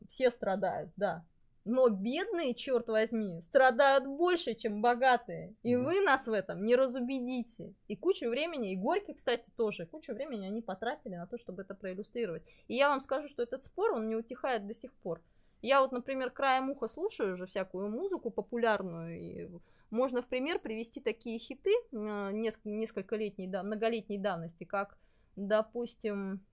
все 0.08 0.32
страдают, 0.32 0.92
да, 0.96 1.26
но 1.66 1.90
бедные, 1.90 2.54
черт 2.56 2.88
возьми, 2.90 3.42
страдают 3.42 4.06
больше, 4.06 4.56
чем 4.56 4.82
богатые. 4.82 5.56
И 5.64 5.74
mm 5.74 5.84
вы 5.84 6.02
нас 6.02 6.28
в 6.28 6.32
этом 6.32 6.64
не 6.64 6.76
разубедите. 6.76 7.74
И 7.88 7.96
кучу 7.96 8.30
времени, 8.30 8.74
и 8.74 8.76
Горький, 8.76 9.14
кстати, 9.14 9.52
тоже, 9.56 9.86
кучу 9.86 10.14
времени 10.14 10.48
они 10.48 10.62
потратили 10.62 11.16
на 11.16 11.28
то, 11.28 11.38
чтобы 11.38 11.62
это 11.62 11.76
проиллюстрировать. 11.76 12.44
И 12.68 12.76
я 12.76 12.90
вам 12.90 13.02
скажу, 13.02 13.28
что 13.28 13.44
этот 13.44 13.64
спор, 13.64 13.92
он 13.92 14.08
не 14.08 14.16
утихает 14.16 14.68
до 14.68 14.74
сих 14.74 14.92
пор. 14.94 15.22
Я 15.62 15.82
вот, 15.82 15.92
например, 15.92 16.32
краем 16.32 16.72
уха 16.72 16.88
слушаю 16.88 17.34
уже 17.34 17.46
всякую 17.46 17.90
музыку 17.90 18.32
популярную, 18.32 19.20
и 19.20 19.50
можно 19.92 20.22
в 20.22 20.28
пример 20.28 20.60
привести 20.60 21.00
такие 21.02 21.38
хиты 21.38 21.72
а, 21.94 22.32
несколько 22.32 23.16
летней, 23.16 23.48
да, 23.48 23.62
многолетней 23.62 24.18
давности, 24.18 24.64
как, 24.64 24.98
допустим, 25.36 26.44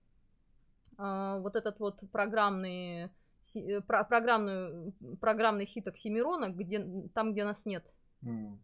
а, 0.99 1.39
вот 1.39 1.57
этот 1.57 1.79
вот 1.79 2.03
программный, 2.13 3.09
э, 3.57 3.81
программный, 3.81 4.93
программный 5.21 5.67
хит 5.67 5.87
Оксимирона, 5.87 6.49
где, 6.49 6.87
там, 7.15 7.33
где 7.33 7.45
нас 7.45 7.65
нет. 7.65 7.85
Mm. 8.23 8.59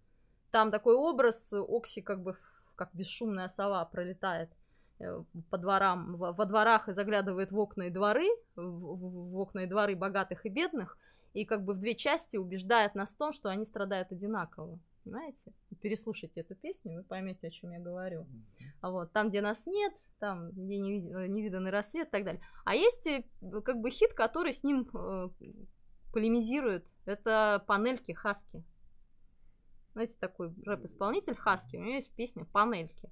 Там 0.51 0.71
такой 0.71 0.95
образ 0.95 1.53
Окси 1.53 2.03
как 2.03 2.23
бы 2.23 2.37
как 2.77 2.91
бесшумная 2.93 3.49
сова 3.49 3.85
пролетает 3.85 4.51
э, 4.99 5.23
по 5.51 5.59
дворам, 5.59 6.17
во 6.17 6.45
дворах 6.45 6.89
и 6.89 6.93
заглядывает 6.93 7.53
в 7.53 7.59
окна 7.59 7.85
и 7.85 7.91
дворы, 7.91 8.27
в, 8.57 8.63
в 8.63 9.39
окна 9.39 9.61
и 9.61 9.67
дворы 9.67 9.97
богатых 9.97 10.47
и 10.47 10.49
бедных, 10.49 10.99
и 11.35 11.45
как 11.45 11.65
бы 11.65 11.75
в 11.75 11.79
две 11.79 11.95
части 11.95 12.37
убеждает 12.37 12.95
нас 12.95 13.15
в 13.15 13.17
том, 13.17 13.33
что 13.33 13.49
они 13.49 13.65
страдают 13.65 14.13
одинаково. 14.13 14.79
Понимаете? 15.05 15.53
Переслушайте 15.83 16.41
эту 16.41 16.55
песню, 16.55 16.97
вы 16.97 17.03
поймете, 17.03 17.49
о 17.49 17.51
чем 17.51 17.73
я 17.73 17.79
говорю. 17.79 18.27
А 18.81 18.91
вот 18.91 19.13
там, 19.13 19.29
где 19.29 19.43
нас 19.43 19.67
нет, 19.67 19.93
там, 20.19 20.51
где 20.53 20.79
невиданный 20.79 21.71
рассвет 21.71 22.09
и 22.09 22.11
так 22.11 22.25
далее. 22.25 22.43
А 22.65 22.75
есть 22.75 23.07
э, 23.07 23.25
как 23.65 23.81
бы 23.81 23.91
хит, 23.91 24.15
который 24.15 24.55
с 24.55 24.63
ним 24.63 24.89
э, 24.95 25.29
полемизирует. 26.13 26.87
Это 27.05 27.63
панельки 27.67 28.13
Хаски. 28.13 28.65
Знаете, 29.93 30.17
такой 30.19 30.55
рэп-исполнитель 30.65 31.37
Хаски, 31.37 31.77
у 31.77 31.81
него 31.81 31.95
есть 31.95 32.15
песня 32.15 32.45
«Панельки». 32.47 33.11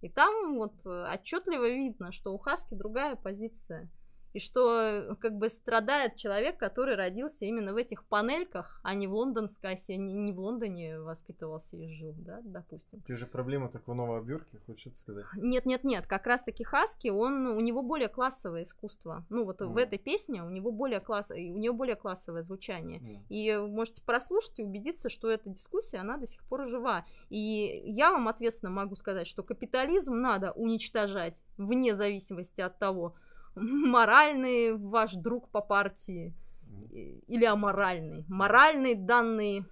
И 0.00 0.08
там 0.08 0.56
вот 0.56 0.74
э, 0.84 1.14
отчетливо 1.14 1.68
видно, 1.68 2.10
что 2.10 2.34
у 2.34 2.38
Хаски 2.38 2.74
другая 2.74 3.16
позиция 3.16 3.88
и 4.34 4.40
что 4.40 5.16
как 5.20 5.38
бы 5.38 5.48
страдает 5.48 6.16
человек, 6.16 6.58
который 6.58 6.96
родился 6.96 7.44
именно 7.44 7.72
в 7.72 7.76
этих 7.76 8.04
панельках, 8.04 8.80
а 8.82 8.94
не 8.94 9.06
в 9.06 9.14
лондонской, 9.14 9.78
а 9.88 9.96
не 9.96 10.32
в 10.32 10.40
Лондоне 10.40 11.00
воспитывался 11.00 11.76
и 11.76 11.88
жил, 11.88 12.14
да, 12.18 12.40
допустим. 12.42 13.00
Ты 13.06 13.16
же 13.16 13.26
проблема 13.26 13.68
так 13.68 13.86
в 13.86 13.94
новой 13.94 14.18
обертке, 14.18 14.58
хочешь 14.66 14.88
это 14.88 14.96
сказать? 14.96 15.24
Нет, 15.36 15.66
нет, 15.66 15.84
нет, 15.84 16.06
как 16.08 16.26
раз 16.26 16.42
таки 16.42 16.64
Хаски, 16.64 17.08
он, 17.08 17.46
у 17.46 17.60
него 17.60 17.82
более 17.82 18.08
классовое 18.08 18.64
искусство. 18.64 19.24
Ну 19.30 19.44
вот 19.44 19.60
mm. 19.60 19.66
в 19.66 19.76
этой 19.76 19.98
песне 19.98 20.42
у 20.42 20.50
него 20.50 20.72
более 20.72 21.00
класс, 21.00 21.30
у 21.30 21.34
него 21.34 21.74
более 21.74 21.96
классовое 21.96 22.42
звучание. 22.42 23.00
Mm. 23.00 23.26
И 23.28 23.56
можете 23.56 24.02
прослушать 24.02 24.58
и 24.58 24.64
убедиться, 24.64 25.10
что 25.10 25.30
эта 25.30 25.48
дискуссия, 25.48 25.98
она 25.98 26.16
до 26.16 26.26
сих 26.26 26.42
пор 26.44 26.68
жива. 26.68 27.06
И 27.30 27.82
я 27.86 28.10
вам 28.10 28.26
ответственно 28.26 28.72
могу 28.72 28.96
сказать, 28.96 29.28
что 29.28 29.44
капитализм 29.44 30.16
надо 30.16 30.50
уничтожать 30.52 31.40
вне 31.56 31.94
зависимости 31.94 32.60
от 32.60 32.80
того, 32.80 33.14
моральный 33.54 34.76
ваш 34.76 35.14
друг 35.14 35.48
по 35.48 35.60
партии 35.60 36.34
или 36.92 37.44
аморальный. 37.44 38.24
Моральный 38.28 38.94
данный 38.94 39.64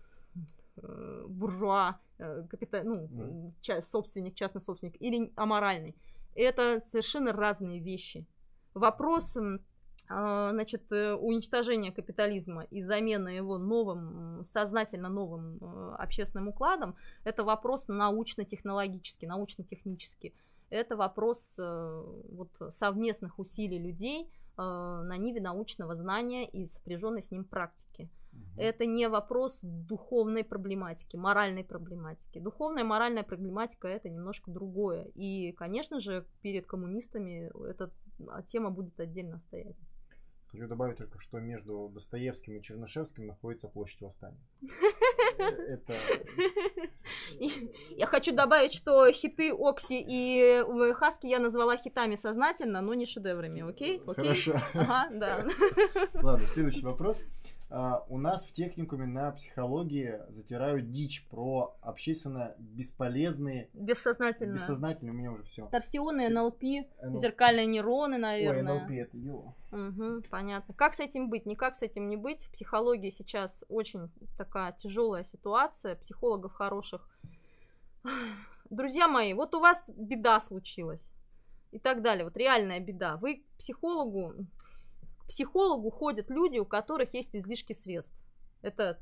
э, 0.76 1.24
буржуа, 1.28 1.98
э, 2.18 2.44
капитал, 2.48 2.82
ну, 2.84 3.54
часть, 3.60 3.90
собственник, 3.90 4.34
частный 4.34 4.60
собственник, 4.60 5.00
или 5.00 5.32
аморальный. 5.36 5.94
Это 6.34 6.80
совершенно 6.84 7.32
разные 7.32 7.80
вещи. 7.80 8.26
Вопрос 8.74 9.36
э, 9.36 9.58
значит, 10.08 10.90
уничтожения 10.90 11.92
капитализма 11.92 12.64
и 12.64 12.82
замена 12.82 13.28
его 13.28 13.58
новым, 13.58 14.44
сознательно 14.44 15.08
новым 15.08 15.58
общественным 15.98 16.48
укладом, 16.48 16.96
это 17.24 17.44
вопрос 17.44 17.86
научно-технологический, 17.88 19.26
научно-технический 19.26 20.34
это 20.72 20.96
вопрос 20.96 21.54
э, 21.58 22.02
вот, 22.30 22.50
совместных 22.70 23.38
усилий 23.38 23.78
людей 23.78 24.24
э, 24.56 24.62
на 24.62 25.16
ниве 25.16 25.40
научного 25.40 25.94
знания 25.94 26.48
и 26.48 26.66
сопряженной 26.66 27.22
с 27.22 27.30
ним 27.30 27.44
практики. 27.44 28.10
Это 28.56 28.86
не 28.86 29.08
вопрос 29.08 29.58
духовной 29.62 30.42
проблематики, 30.42 31.16
моральной 31.16 31.64
проблематики. 31.64 32.38
Духовная 32.38 32.82
и 32.82 32.86
моральная 32.86 33.24
проблематика 33.24 33.88
это 33.88 34.08
немножко 34.08 34.50
другое. 34.50 35.04
И, 35.14 35.52
конечно 35.52 36.00
же, 36.00 36.24
перед 36.40 36.66
коммунистами 36.66 37.50
эта 37.68 37.90
тема 38.48 38.70
будет 38.70 38.98
отдельно 38.98 39.38
стоять. 39.38 39.76
Хочу 40.46 40.66
добавить 40.66 40.98
только, 40.98 41.18
что 41.18 41.40
между 41.40 41.90
Достоевским 41.94 42.56
и 42.56 42.62
Чернышевским 42.62 43.26
находится 43.26 43.68
площадь 43.68 44.00
Восстания. 44.00 44.40
Это... 45.38 45.94
Я 47.90 48.06
хочу 48.06 48.32
добавить, 48.32 48.72
что 48.72 49.10
хиты 49.12 49.52
Окси 49.52 50.04
и 50.06 50.64
Хаски 50.94 51.26
я 51.26 51.38
назвала 51.38 51.76
хитами 51.76 52.16
сознательно, 52.16 52.80
но 52.80 52.94
не 52.94 53.06
шедеврами, 53.06 53.68
окей? 53.68 54.02
Хорошо. 54.04 54.60
Ага, 54.74 55.08
да. 55.12 55.46
Ладно, 56.14 56.46
следующий 56.46 56.82
вопрос. 56.82 57.26
Uh, 57.72 58.04
у 58.10 58.18
нас 58.18 58.44
в 58.44 58.52
техникуме 58.52 59.06
на 59.06 59.32
психологии 59.32 60.20
затирают 60.28 60.90
дичь 60.90 61.26
про 61.30 61.74
общественно 61.80 62.54
бесполезные... 62.58 63.70
Бессознательно. 63.72 64.52
Бессознательные, 64.52 65.14
у 65.14 65.16
меня 65.16 65.32
уже 65.32 65.44
все. 65.44 65.66
Торсионы, 65.68 66.28
НЛП, 66.28 66.62
НЛ... 67.02 67.20
зеркальные 67.20 67.64
нейроны, 67.64 68.18
наверное. 68.18 68.74
Ой, 68.74 68.80
НЛП 68.80 68.90
это 68.90 69.16
его. 69.16 69.54
Угу, 69.70 70.24
понятно. 70.28 70.74
Как 70.74 70.92
с 70.92 71.00
этим 71.00 71.30
быть? 71.30 71.46
Никак 71.46 71.74
с 71.74 71.80
этим 71.80 72.10
не 72.10 72.18
быть. 72.18 72.44
В 72.44 72.52
психологии 72.52 73.08
сейчас 73.08 73.64
очень 73.70 74.10
такая 74.36 74.72
тяжелая 74.72 75.24
ситуация. 75.24 75.96
Психологов 75.96 76.52
хороших. 76.52 77.08
Друзья 78.68 79.08
мои, 79.08 79.32
вот 79.32 79.54
у 79.54 79.60
вас 79.60 79.88
беда 79.96 80.40
случилась. 80.40 81.10
И 81.70 81.78
так 81.78 82.02
далее. 82.02 82.24
Вот 82.24 82.36
реальная 82.36 82.80
беда. 82.80 83.16
Вы 83.16 83.36
к 83.36 83.56
психологу 83.56 84.34
психологу 85.32 85.90
ходят 85.90 86.28
люди, 86.28 86.58
у 86.58 86.66
которых 86.66 87.14
есть 87.14 87.34
излишки 87.34 87.72
средств. 87.72 88.14
Это 88.60 88.98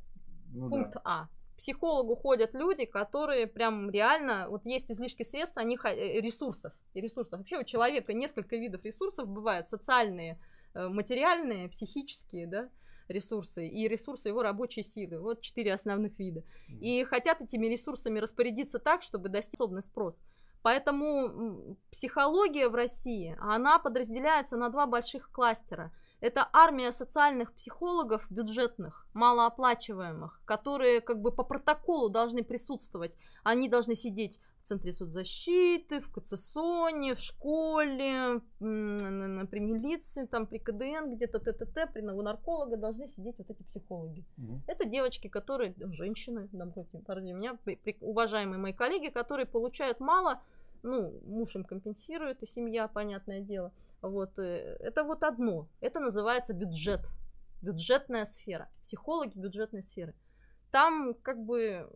ну, 0.55 0.71
пункт 0.71 0.93
да. 0.95 1.01
А. 1.05 1.29
К 1.55 1.59
психологу 1.59 2.15
ходят 2.15 2.55
люди, 2.55 2.85
которые 2.85 3.49
прям 3.49 3.91
реально, 3.91 4.47
вот 4.49 4.65
есть 4.65 4.91
излишки 4.93 5.25
средств, 5.25 5.57
они 5.57 5.77
э, 5.83 6.21
ресурсов, 6.21 6.73
ресурсов. 6.95 7.41
Вообще 7.41 7.59
у 7.59 7.65
человека 7.65 8.13
несколько 8.13 8.57
видов 8.57 8.85
ресурсов 8.85 9.27
бывают, 9.29 9.69
социальные, 9.69 10.39
э, 10.75 10.87
материальные, 10.89 11.69
психические, 11.69 12.47
да, 12.47 12.71
ресурсы 13.09 13.67
и 13.67 13.89
ресурсы 13.89 14.29
его 14.29 14.43
рабочей 14.43 14.85
силы. 14.85 15.19
Вот 15.19 15.41
четыре 15.41 15.75
основных 15.75 16.17
вида. 16.19 16.45
И 16.69 17.03
хотят 17.03 17.41
этими 17.41 17.67
ресурсами 17.67 18.21
распорядиться 18.21 18.79
так, 18.79 19.03
чтобы 19.03 19.29
достичь 19.29 19.57
способный 19.57 19.83
спрос. 19.83 20.21
Поэтому 20.63 21.77
психология 21.91 22.69
в 22.69 22.75
России, 22.75 23.37
она 23.41 23.79
подразделяется 23.79 24.57
на 24.57 24.69
два 24.69 24.87
больших 24.87 25.31
кластера. 25.33 25.91
Это 26.21 26.49
армия 26.53 26.93
социальных 26.93 27.53
психологов 27.53 28.27
бюджетных, 28.31 29.07
малооплачиваемых, 29.15 30.41
которые 30.45 31.01
как 31.01 31.21
бы 31.21 31.33
по 31.33 31.45
протоколу 31.45 32.11
должны 32.11 32.45
присутствовать. 32.45 33.13
Они 33.43 33.69
должны 33.69 33.95
сидеть 33.95 34.39
в 34.63 34.67
Центре 34.67 34.93
соцзащиты, 34.93 36.01
в 36.01 36.13
КЦСОНе, 36.13 37.15
в 37.15 37.21
школе, 37.21 38.41
при 38.59 39.59
милиции, 39.59 40.27
там 40.27 40.47
при 40.47 40.59
КДН, 40.59 41.15
где-то 41.15 41.39
ТТТ, 41.39 41.93
при 41.93 42.03
у 42.03 42.23
нарколога 42.23 42.77
должны 42.77 43.09
сидеть 43.09 43.39
вот 43.39 43.51
эти 43.51 43.63
психологи. 43.63 44.23
Угу. 44.37 44.61
Это 44.67 44.85
девочки, 44.85 45.29
которые, 45.29 45.75
женщины, 45.79 46.49
напротив, 46.53 47.01
пардon, 47.07 47.33
меня, 47.33 47.59
уважаемые 48.03 48.59
мои 48.59 48.75
коллеги, 48.75 49.09
которые 49.09 49.47
получают 49.47 50.01
мало, 50.01 50.43
ну, 50.83 51.19
муж 51.25 51.57
им 51.57 51.65
компенсирует, 51.65 52.43
и 52.43 52.47
семья, 52.47 52.89
понятное 52.89 53.41
дело. 53.41 53.73
Вот, 54.03 54.39
э, 54.39 54.77
это 54.81 55.05
вот 55.05 55.23
одно. 55.23 55.69
Это 55.81 56.01
называется 56.01 56.55
бюджет. 56.55 57.07
Бюджетная 57.63 58.25
сфера. 58.25 58.71
Психологи 58.83 59.37
бюджетной 59.37 59.83
сферы. 59.83 60.15
Там 60.71 61.15
как 61.15 61.39
бы, 61.45 61.91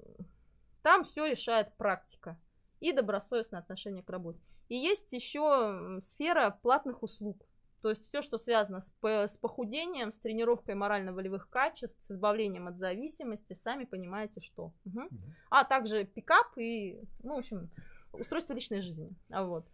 там 0.83 1.05
все 1.05 1.27
решает 1.27 1.75
практика 1.77 2.39
и 2.81 2.93
добросовестное 2.93 3.61
отношение 3.61 4.03
к 4.03 4.11
работе. 4.11 4.41
И 4.69 4.77
есть 4.77 5.13
еще 5.13 6.01
сфера 6.03 6.59
платных 6.63 7.03
услуг. 7.03 7.47
То 7.83 7.91
есть 7.91 8.07
все, 8.09 8.23
что 8.23 8.39
связано 8.39 8.81
с, 8.81 8.93
с 9.03 9.37
похудением, 9.37 10.11
с 10.11 10.19
тренировкой 10.19 10.75
морально-волевых 10.75 11.51
качеств, 11.51 12.03
с 12.03 12.11
избавлением 12.13 12.67
от 12.67 12.79
зависимости, 12.79 13.53
сами 13.53 13.85
понимаете, 13.85 14.41
что. 14.41 14.73
Угу. 14.87 15.03
А 15.51 15.65
также 15.65 16.05
пикап 16.05 16.57
и, 16.57 16.99
ну, 17.23 17.35
в 17.35 17.39
общем, 17.41 17.71
устройство 18.13 18.55
личной 18.55 18.81
жизни. 18.81 19.11
А 19.29 19.45
вот. 19.45 19.67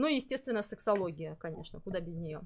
Ну 0.00 0.06
и, 0.06 0.14
естественно, 0.14 0.62
сексология, 0.62 1.34
конечно, 1.34 1.78
куда 1.78 2.00
без 2.00 2.16
нее. 2.16 2.40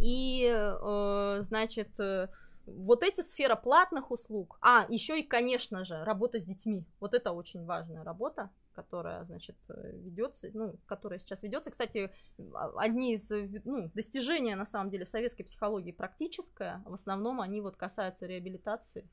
И, 0.00 0.48
э, 0.50 1.42
значит, 1.42 2.00
э, 2.00 2.28
вот 2.64 3.02
эти 3.02 3.20
сфера 3.20 3.54
платных 3.54 4.10
услуг, 4.10 4.56
а, 4.62 4.86
еще 4.88 5.20
и, 5.20 5.22
конечно 5.22 5.84
же, 5.84 6.02
работа 6.04 6.40
с 6.40 6.44
детьми. 6.44 6.86
Вот 6.98 7.12
это 7.12 7.32
очень 7.32 7.66
важная 7.66 8.02
работа, 8.02 8.48
которая, 8.72 9.24
значит, 9.24 9.56
ведется, 9.68 10.48
ну, 10.54 10.76
которая 10.86 11.18
сейчас 11.18 11.42
ведется. 11.42 11.70
Кстати, 11.70 12.10
а, 12.54 12.72
одни 12.76 13.12
из 13.12 13.30
ну, 13.66 13.90
достижений, 13.92 14.54
на 14.54 14.64
самом 14.64 14.88
деле, 14.88 15.04
советской 15.04 15.44
психологии 15.44 15.92
практическая, 15.92 16.82
в 16.86 16.94
основном 16.94 17.42
они 17.42 17.60
вот 17.60 17.76
касаются 17.76 18.24
реабилитации 18.24 19.06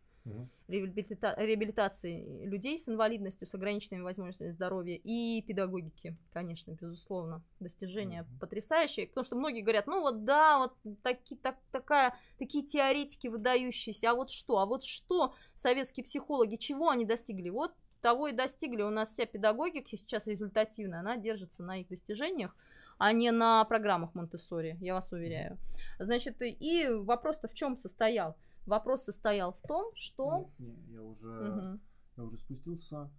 реабилита- 0.67 1.35
реабилитации 1.37 2.45
людей 2.45 2.77
с 2.77 2.87
инвалидностью, 2.89 3.47
с 3.47 3.53
ограниченными 3.53 4.03
возможностями 4.03 4.51
здоровья 4.51 4.95
и 4.95 5.41
педагогики, 5.41 6.15
конечно, 6.33 6.71
безусловно. 6.71 7.43
Достижения 7.59 8.23
угу. 8.23 8.39
потрясающие, 8.41 9.07
потому 9.07 9.23
что 9.25 9.35
многие 9.35 9.61
говорят, 9.61 9.87
ну 9.87 10.01
вот 10.01 10.25
да, 10.25 10.59
вот 10.59 10.73
таки, 11.03 11.35
так, 11.35 11.57
такая, 11.71 12.15
такие 12.37 12.65
теоретики 12.65 13.27
выдающиеся, 13.27 14.11
а 14.11 14.15
вот 14.15 14.29
что, 14.29 14.59
а 14.59 14.65
вот 14.65 14.83
что 14.83 15.33
советские 15.55 16.03
психологи, 16.03 16.55
чего 16.55 16.89
они 16.89 17.05
достигли? 17.05 17.49
Вот 17.49 17.73
того 18.01 18.27
и 18.27 18.31
достигли. 18.31 18.83
У 18.83 18.89
нас 18.89 19.09
вся 19.09 19.25
педагогика 19.25 19.89
сейчас 19.97 20.27
результативная, 20.27 20.99
она 20.99 21.17
держится 21.17 21.63
на 21.63 21.81
их 21.81 21.87
достижениях, 21.87 22.55
а 22.97 23.11
не 23.11 23.31
на 23.31 23.63
программах 23.65 24.15
Монтессори, 24.15 24.77
я 24.81 24.93
вас 24.93 25.11
уверяю. 25.11 25.57
Значит, 25.99 26.37
и 26.39 26.87
вопрос-то 26.89 27.47
в 27.47 27.53
чем 27.53 27.77
состоял? 27.77 28.35
Вопрос 28.67 29.05
состоял 29.05 29.53
в 29.53 29.67
том, 29.67 29.91
что... 29.95 30.49
Не, 30.59 30.67
не, 30.67 30.93
я 30.93 31.01
уже, 31.01 31.27
угу. 31.27 31.79
я 32.17 32.23
уже 32.23 32.37
спустился. 32.37 33.09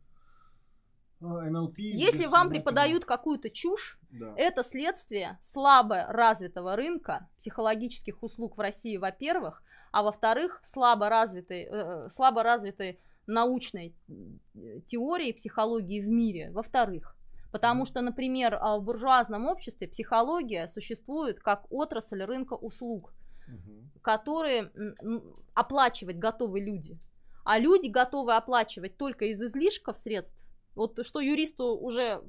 А, 1.20 1.50
НЛП. 1.50 1.78
Если 1.78 2.26
вам 2.26 2.50
преподают 2.50 3.04
какую-то 3.04 3.50
чушь, 3.50 3.98
да. 4.10 4.34
это 4.36 4.62
следствие 4.62 5.38
слабо 5.40 6.04
развитого 6.08 6.76
рынка 6.76 7.28
психологических 7.38 8.22
услуг 8.22 8.56
в 8.56 8.60
России, 8.60 8.98
во-первых, 8.98 9.62
а 9.90 10.02
во-вторых, 10.02 10.60
слабо 10.62 11.08
развитой, 11.08 11.66
э, 11.68 12.08
слабо 12.10 12.42
развитой 12.42 13.00
научной 13.26 13.94
теории 14.86 15.32
психологии 15.32 16.00
в 16.00 16.08
мире, 16.08 16.50
во-вторых. 16.50 17.16
Потому 17.50 17.86
что, 17.86 18.02
например, 18.02 18.58
а, 18.60 18.78
в 18.78 18.84
буржуазном 18.84 19.46
обществе 19.46 19.88
психология 19.88 20.68
существует 20.68 21.40
как 21.40 21.66
отрасль 21.70 22.22
рынка 22.22 22.52
услуг 22.52 23.14
угу. 23.48 24.00
которые 24.02 24.70
оплачивать 25.54 26.18
готовы 26.18 26.60
люди. 26.60 26.98
А 27.44 27.58
люди 27.58 27.88
готовы 27.88 28.36
оплачивать 28.36 28.96
только 28.96 29.26
из 29.26 29.42
излишков 29.42 29.96
средств. 29.96 30.38
Вот 30.74 31.04
что 31.04 31.20
юристу 31.20 31.76
уже 31.76 32.22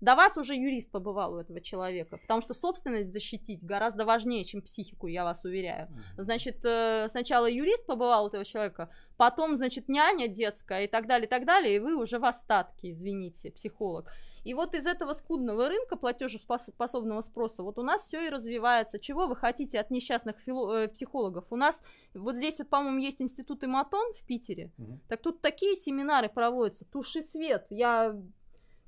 до 0.00 0.14
вас 0.14 0.36
уже 0.38 0.54
юрист 0.54 0.90
побывал 0.90 1.34
у 1.34 1.38
этого 1.38 1.60
человека, 1.60 2.16
потому 2.16 2.40
что 2.40 2.54
собственность 2.54 3.12
защитить 3.12 3.62
гораздо 3.62 4.06
важнее, 4.06 4.44
чем 4.44 4.62
психику, 4.62 5.06
я 5.06 5.24
вас 5.24 5.44
уверяю. 5.44 5.88
Значит, 6.16 6.64
э, 6.64 7.06
сначала 7.08 7.50
юрист 7.50 7.84
побывал 7.86 8.24
у 8.24 8.28
этого 8.28 8.44
человека, 8.44 8.88
потом, 9.18 9.56
значит, 9.56 9.88
няня 9.88 10.28
детская 10.28 10.84
и 10.84 10.88
так 10.88 11.06
далее, 11.06 11.26
и 11.26 11.28
так 11.28 11.44
далее, 11.44 11.76
и 11.76 11.78
вы 11.78 11.96
уже 11.96 12.18
в 12.18 12.24
остатке, 12.24 12.92
извините, 12.92 13.50
психолог. 13.50 14.10
И 14.44 14.54
вот 14.54 14.74
из 14.74 14.86
этого 14.86 15.12
скудного 15.12 15.68
рынка 15.68 15.96
платежеспособного 15.96 17.20
спроса 17.20 17.62
вот 17.62 17.78
у 17.78 17.82
нас 17.82 18.06
все 18.06 18.26
и 18.26 18.30
развивается. 18.30 18.98
Чего 18.98 19.26
вы 19.26 19.36
хотите 19.36 19.78
от 19.78 19.90
несчастных 19.90 20.36
фило- 20.46 20.84
э, 20.84 20.88
психологов? 20.88 21.44
У 21.50 21.56
нас 21.56 21.82
вот 22.14 22.36
здесь 22.36 22.58
вот, 22.58 22.68
по-моему, 22.68 22.98
есть 22.98 23.20
институт 23.20 23.64
Иматон 23.64 24.14
в 24.14 24.24
Питере. 24.24 24.70
Угу. 24.78 25.00
Так 25.08 25.20
тут 25.20 25.40
такие 25.40 25.76
семинары 25.76 26.28
проводятся. 26.28 26.84
Туши 26.86 27.22
свет. 27.22 27.66
Я 27.70 28.16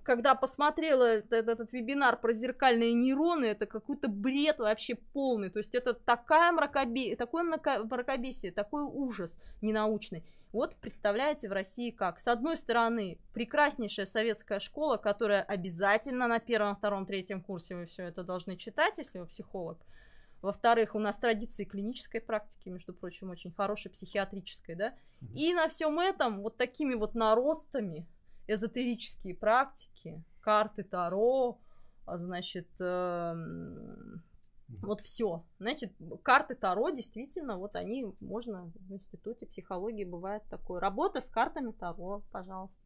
когда 0.02 0.34
посмотрела 0.34 1.04
этот, 1.04 1.48
этот 1.48 1.72
вебинар 1.72 2.18
про 2.18 2.32
зеркальные 2.32 2.92
нейроны, 2.92 3.46
это 3.46 3.66
какой-то 3.66 4.08
бред 4.08 4.58
вообще 4.58 4.96
полный. 4.96 5.50
То 5.50 5.58
есть 5.58 5.74
это 5.74 5.94
такая 5.94 6.52
мракобе... 6.52 7.14
такое 7.16 7.44
мракобесие, 7.44 8.52
такой 8.52 8.82
ужас 8.82 9.36
ненаучный. 9.60 10.24
Вот 10.52 10.76
представляете 10.76 11.48
в 11.48 11.52
России 11.52 11.90
как. 11.90 12.20
С 12.20 12.28
одной 12.28 12.58
стороны, 12.58 13.18
прекраснейшая 13.32 14.04
советская 14.04 14.58
школа, 14.58 14.98
которая 14.98 15.42
обязательно 15.42 16.28
на 16.28 16.40
первом, 16.40 16.76
втором, 16.76 17.06
третьем 17.06 17.40
курсе 17.40 17.74
вы 17.74 17.86
все 17.86 18.04
это 18.04 18.22
должны 18.22 18.58
читать, 18.58 18.98
если 18.98 19.18
вы 19.18 19.26
психолог. 19.26 19.78
Во-вторых, 20.42 20.94
у 20.94 20.98
нас 20.98 21.16
традиции 21.16 21.64
клинической 21.64 22.20
практики, 22.20 22.68
между 22.68 22.92
прочим, 22.92 23.30
очень 23.30 23.52
хорошей, 23.52 23.90
психиатрической, 23.90 24.74
да. 24.74 24.94
И 25.34 25.54
на 25.54 25.68
всем 25.68 25.98
этом 25.98 26.42
вот 26.42 26.58
такими 26.58 26.94
вот 26.94 27.14
наростами 27.14 28.06
эзотерические 28.46 29.34
практики, 29.34 30.22
карты 30.40 30.82
Таро, 30.82 31.60
а, 32.04 32.18
значит, 32.18 32.68
э, 32.80 33.34
вот 34.80 35.00
все. 35.02 35.44
Значит, 35.58 35.92
карты 36.22 36.54
Таро 36.54 36.90
действительно, 36.90 37.58
вот 37.58 37.76
они, 37.76 38.06
можно 38.20 38.72
в 38.74 38.92
институте 38.92 39.46
психологии 39.46 40.04
бывает 40.04 40.42
такое. 40.48 40.80
Работа 40.80 41.20
с 41.20 41.28
картами 41.28 41.72
Таро, 41.72 42.22
пожалуйста. 42.32 42.76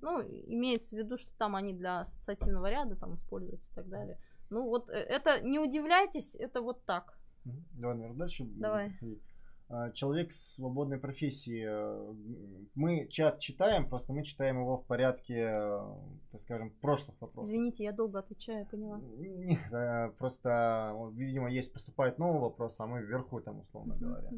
Ну, 0.00 0.20
имеется 0.20 0.96
в 0.96 0.98
виду, 0.98 1.16
что 1.16 1.30
там 1.38 1.54
они 1.54 1.72
для 1.72 2.00
ассоциативного 2.00 2.68
ряда 2.70 2.96
там 2.96 3.14
используются 3.14 3.70
и 3.70 3.74
так 3.74 3.88
далее. 3.88 4.18
Ну, 4.50 4.64
вот 4.64 4.90
э, 4.90 4.94
это, 4.94 5.40
не 5.40 5.58
удивляйтесь, 5.58 6.34
это 6.34 6.60
вот 6.60 6.84
так. 6.84 7.18
Давай, 7.44 7.96
наверное, 7.96 8.18
дальше. 8.18 8.44
Давай. 8.44 8.92
А, 9.72 9.90
человек 9.92 10.32
с 10.32 10.56
свободной 10.56 10.98
профессии. 10.98 11.64
Э, 11.66 12.14
мы 12.74 13.08
чат 13.08 13.38
читаем, 13.38 13.88
просто 13.88 14.12
мы 14.12 14.22
читаем 14.22 14.58
его 14.60 14.76
в 14.76 14.84
порядке, 14.84 15.34
э, 15.34 15.80
так 16.30 16.40
скажем, 16.42 16.70
прошлых 16.82 17.18
вопросов. 17.22 17.48
Извините, 17.48 17.84
я 17.84 17.92
долго 17.92 18.18
отвечаю, 18.18 18.66
поняла. 18.66 19.00
Нет, 19.16 19.72
э, 19.72 20.10
просто, 20.18 20.94
видимо, 21.14 21.50
есть 21.50 21.72
поступает 21.72 22.18
новый 22.18 22.42
вопрос, 22.42 22.78
а 22.80 22.86
мы 22.86 23.00
вверху 23.00 23.40
там, 23.40 23.60
условно 23.60 23.96
говоря. 23.96 24.30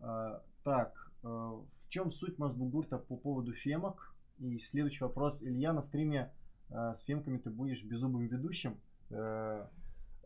А, 0.00 0.42
так, 0.64 1.12
в 1.22 1.88
чем 1.88 2.10
суть 2.10 2.38
Мазбугурта 2.38 2.96
по 2.96 3.16
поводу 3.16 3.52
фемок? 3.52 4.14
И 4.38 4.58
следующий 4.58 5.04
вопрос. 5.04 5.42
Илья, 5.42 5.74
на 5.74 5.82
стриме 5.82 6.32
с 6.70 7.00
фемками 7.02 7.38
ты 7.38 7.50
будешь 7.50 7.84
беззубым 7.84 8.26
ведущим? 8.26 8.80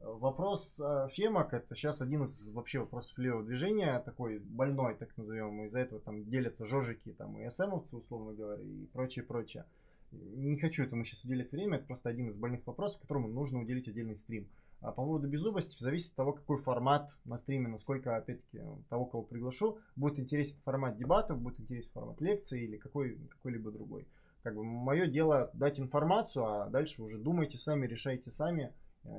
Вопрос 0.07 0.79
э, 0.79 1.09
фемок 1.11 1.53
это 1.53 1.75
сейчас 1.75 2.01
один 2.01 2.23
из 2.23 2.51
вообще 2.51 2.79
вопросов 2.79 3.19
левого 3.19 3.43
движения, 3.43 3.99
такой 3.99 4.39
больной, 4.39 4.95
так 4.95 5.17
назовем. 5.17 5.65
Из-за 5.65 5.81
этого 5.81 6.01
там 6.01 6.25
делятся 6.25 6.65
жожики 6.65 7.13
там, 7.13 7.37
и 7.37 7.51
СМовцы, 7.51 7.97
условно 7.97 8.33
говоря, 8.33 8.63
и 8.63 8.87
прочее, 8.87 9.25
прочее. 9.25 9.65
Не 10.13 10.59
хочу 10.61 10.85
этому 10.85 11.05
сейчас 11.05 11.25
уделить 11.25 11.51
время, 11.51 11.79
это 11.79 11.87
просто 11.87 12.09
один 12.09 12.29
из 12.29 12.37
больных 12.37 12.65
вопросов, 12.67 13.01
которому 13.01 13.27
нужно 13.27 13.61
уделить 13.61 13.89
отдельный 13.89 14.15
стрим. 14.15 14.49
А 14.81 14.93
по 14.93 15.03
поводу 15.05 15.27
беззубости, 15.27 15.77
зависит 15.83 16.11
от 16.11 16.17
того, 16.17 16.33
какой 16.35 16.59
формат 16.59 17.11
на 17.25 17.37
стриме, 17.37 17.67
насколько, 17.67 18.17
опять-таки, 18.17 18.63
того, 18.89 19.07
кого 19.07 19.25
приглашу, 19.25 19.79
будет 19.97 20.21
интересен 20.21 20.57
формат 20.65 20.97
дебатов, 20.99 21.41
будет 21.41 21.59
интересен 21.59 21.91
формат 21.93 22.21
лекции 22.21 22.63
или 22.63 22.77
какой, 22.77 23.19
какой-либо 23.31 23.73
другой. 23.73 24.07
Как 24.45 24.55
бы 24.55 24.63
мое 24.63 25.09
дело 25.09 25.51
дать 25.55 25.81
информацию, 25.81 26.45
а 26.45 26.69
дальше 26.69 27.03
уже 27.03 27.19
думайте 27.19 27.59
сами, 27.59 27.89
решайте 27.89 28.31
сами, 28.31 28.73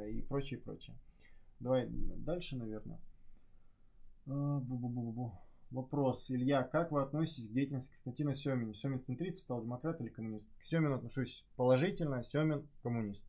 и 0.09 0.21
прочее, 0.21 0.59
прочее. 0.59 0.95
Давай 1.59 1.87
дальше, 1.89 2.55
наверное. 2.55 2.99
Э, 4.25 4.29
Бу-бу-бу-бу. 4.29 5.31
Вопрос. 5.71 6.29
Илья, 6.29 6.63
как 6.63 6.91
вы 6.91 7.01
относитесь 7.01 7.49
к 7.49 7.51
деятельности 7.51 7.91
Константина 7.91 8.35
Семина? 8.35 8.73
Семин 8.73 9.03
центрист, 9.03 9.39
стал 9.39 9.61
демократ 9.63 9.99
или 9.99 10.09
коммунист? 10.09 10.49
К 10.59 10.65
Семину 10.65 10.95
отношусь 10.95 11.45
положительно, 11.55 12.23
Семин 12.23 12.67
коммунист. 12.83 13.25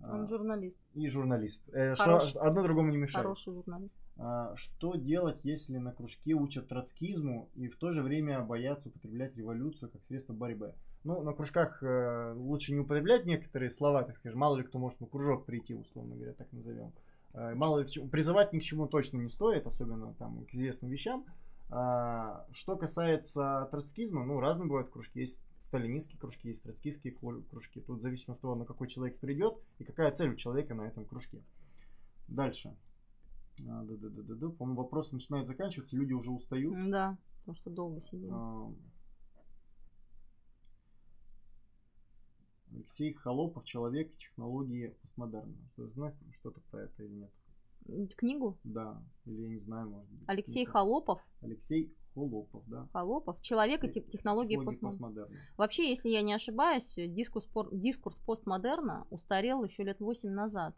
Он 0.00 0.24
а, 0.24 0.28
журналист. 0.28 0.76
И 0.94 1.08
журналист. 1.08 1.62
Э, 1.72 1.94
что 1.94 2.18
одно 2.40 2.62
другому 2.62 2.90
не 2.90 2.98
мешает. 2.98 3.24
Хороший 3.24 3.54
журналист. 3.54 3.94
А, 4.18 4.54
что 4.56 4.96
делать, 4.96 5.40
если 5.44 5.78
на 5.78 5.92
кружке 5.92 6.34
учат 6.34 6.68
троцкизму 6.68 7.50
и 7.54 7.68
в 7.68 7.76
то 7.76 7.90
же 7.90 8.02
время 8.02 8.42
боятся 8.42 8.88
употреблять 8.88 9.36
революцию 9.36 9.90
как 9.90 10.02
средство 10.04 10.32
борьбы? 10.32 10.74
Ну, 11.06 11.22
на 11.22 11.32
кружках 11.32 11.80
э, 11.84 12.32
лучше 12.34 12.72
не 12.72 12.80
употреблять 12.80 13.26
некоторые 13.26 13.70
слова, 13.70 14.02
так 14.02 14.16
скажем. 14.16 14.40
Мало 14.40 14.56
ли 14.56 14.64
кто 14.64 14.80
может 14.80 15.00
на 15.00 15.06
кружок 15.06 15.46
прийти, 15.46 15.72
условно 15.72 16.16
говоря, 16.16 16.32
так 16.32 16.52
назовем. 16.52 16.92
Э, 17.32 17.54
мало 17.54 17.78
ли 17.78 17.88
чему, 17.88 18.08
призывать 18.08 18.52
ни 18.52 18.58
к 18.58 18.62
чему 18.62 18.88
точно 18.88 19.18
не 19.18 19.28
стоит, 19.28 19.68
особенно 19.68 20.14
там 20.14 20.44
к 20.46 20.54
известным 20.54 20.90
вещам. 20.90 21.24
А, 21.70 22.44
что 22.50 22.76
касается 22.76 23.68
троцкизма, 23.70 24.24
ну, 24.24 24.40
разные 24.40 24.66
бывают 24.66 24.90
кружки. 24.90 25.20
Есть 25.20 25.40
сталинистские 25.60 26.18
кружки, 26.18 26.48
есть 26.48 26.64
троцкистские 26.64 27.14
кружки. 27.14 27.80
Тут 27.80 28.02
зависит 28.02 28.28
от 28.28 28.40
того, 28.40 28.56
на 28.56 28.64
какой 28.64 28.88
человек 28.88 29.16
придет 29.18 29.54
и 29.78 29.84
какая 29.84 30.10
цель 30.10 30.30
у 30.30 30.34
человека 30.34 30.74
на 30.74 30.82
этом 30.82 31.04
кружке. 31.04 31.40
Дальше. 32.26 32.74
А, 33.60 33.84
да, 33.84 33.94
да, 33.94 34.08
да, 34.08 34.22
да, 34.22 34.34
да. 34.34 34.48
По-моему, 34.48 34.82
вопрос 34.82 35.12
начинает 35.12 35.46
заканчиваться, 35.46 35.96
люди 35.96 36.14
уже 36.14 36.32
устают. 36.32 36.90
Да, 36.90 37.16
потому 37.38 37.54
что 37.54 37.70
долго 37.70 38.00
сидим. 38.00 38.34
А, 38.34 38.72
Алексей 42.72 43.14
Холопов 43.14 43.64
«Человек 43.64 44.12
и 44.12 44.18
технологии 44.18 44.88
постмодерна». 45.00 45.54
Что 45.72 45.88
знаешь 45.88 46.14
что-то 46.32 46.60
про 46.70 46.84
это 46.84 47.02
или 47.02 47.12
нет? 47.12 47.30
Книгу? 48.16 48.58
Да, 48.64 49.00
или 49.24 49.42
я 49.42 49.48
не 49.48 49.58
знаю, 49.58 49.88
может 49.88 50.10
быть. 50.10 50.24
Алексей 50.26 50.64
книга. 50.64 50.72
Холопов? 50.72 51.20
Алексей 51.40 51.94
Холопов, 52.14 52.64
да. 52.66 52.88
Холопов. 52.92 53.40
Человек 53.42 53.84
и 53.84 53.88
технологии, 53.88 54.10
технологии 54.10 54.56
постмодерна. 54.56 54.90
постмодерна. 54.90 55.36
Вообще, 55.56 55.88
если 55.88 56.08
я 56.08 56.22
не 56.22 56.32
ошибаюсь, 56.32 56.92
дискурс, 56.96 57.48
дискурс 57.72 58.18
постмодерна 58.20 59.06
устарел 59.10 59.62
еще 59.62 59.84
лет 59.84 60.00
8 60.00 60.28
назад. 60.28 60.74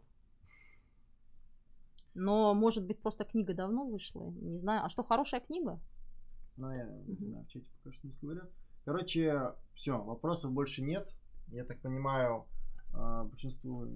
Но, 2.13 2.53
может 2.53 2.85
быть, 2.85 3.01
просто 3.01 3.23
книга 3.23 3.53
давно 3.53 3.85
вышла. 3.85 4.29
Не 4.29 4.59
знаю. 4.59 4.85
А 4.85 4.89
что, 4.89 5.03
хорошая 5.03 5.41
книга? 5.41 5.79
Ну, 6.57 6.69
я 6.71 6.85
не 7.07 7.15
знаю, 7.15 7.45
в 7.45 7.47
чате 7.47 7.65
пока 7.81 7.95
что 7.95 8.07
не 8.07 8.13
говорят. 8.21 8.49
Короче, 8.85 9.53
все, 9.73 10.01
вопросов 10.03 10.51
больше 10.51 10.83
нет 10.83 11.09
я 11.51 11.65
так 11.65 11.81
понимаю, 11.81 12.45
а, 12.93 13.23
большинство... 13.25 13.87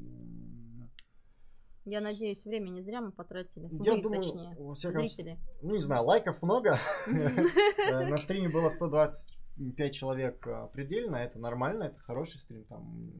Я 1.85 1.99
надеюсь, 1.99 2.45
время 2.45 2.69
не 2.69 2.81
зря 2.81 3.01
мы 3.01 3.11
потратили. 3.11 3.67
Я 3.83 3.95
Вы, 3.95 4.01
думаю, 4.01 4.23
точнее, 4.23 4.73
всяком... 4.73 5.01
зрители. 5.01 5.37
Ну, 5.61 5.75
не 5.75 5.81
знаю, 5.81 6.05
лайков 6.05 6.41
много. 6.41 6.79
Э, 7.85 8.07
на 8.07 8.17
стриме 8.17 8.47
было 8.47 8.69
120 8.69 9.37
5 9.57 9.93
человек 9.93 10.47
а, 10.47 10.67
предельно, 10.67 11.17
это 11.17 11.37
нормально, 11.39 11.83
это 11.83 11.99
хороший 11.99 12.39
стрим. 12.39 12.63
Там, 12.65 13.11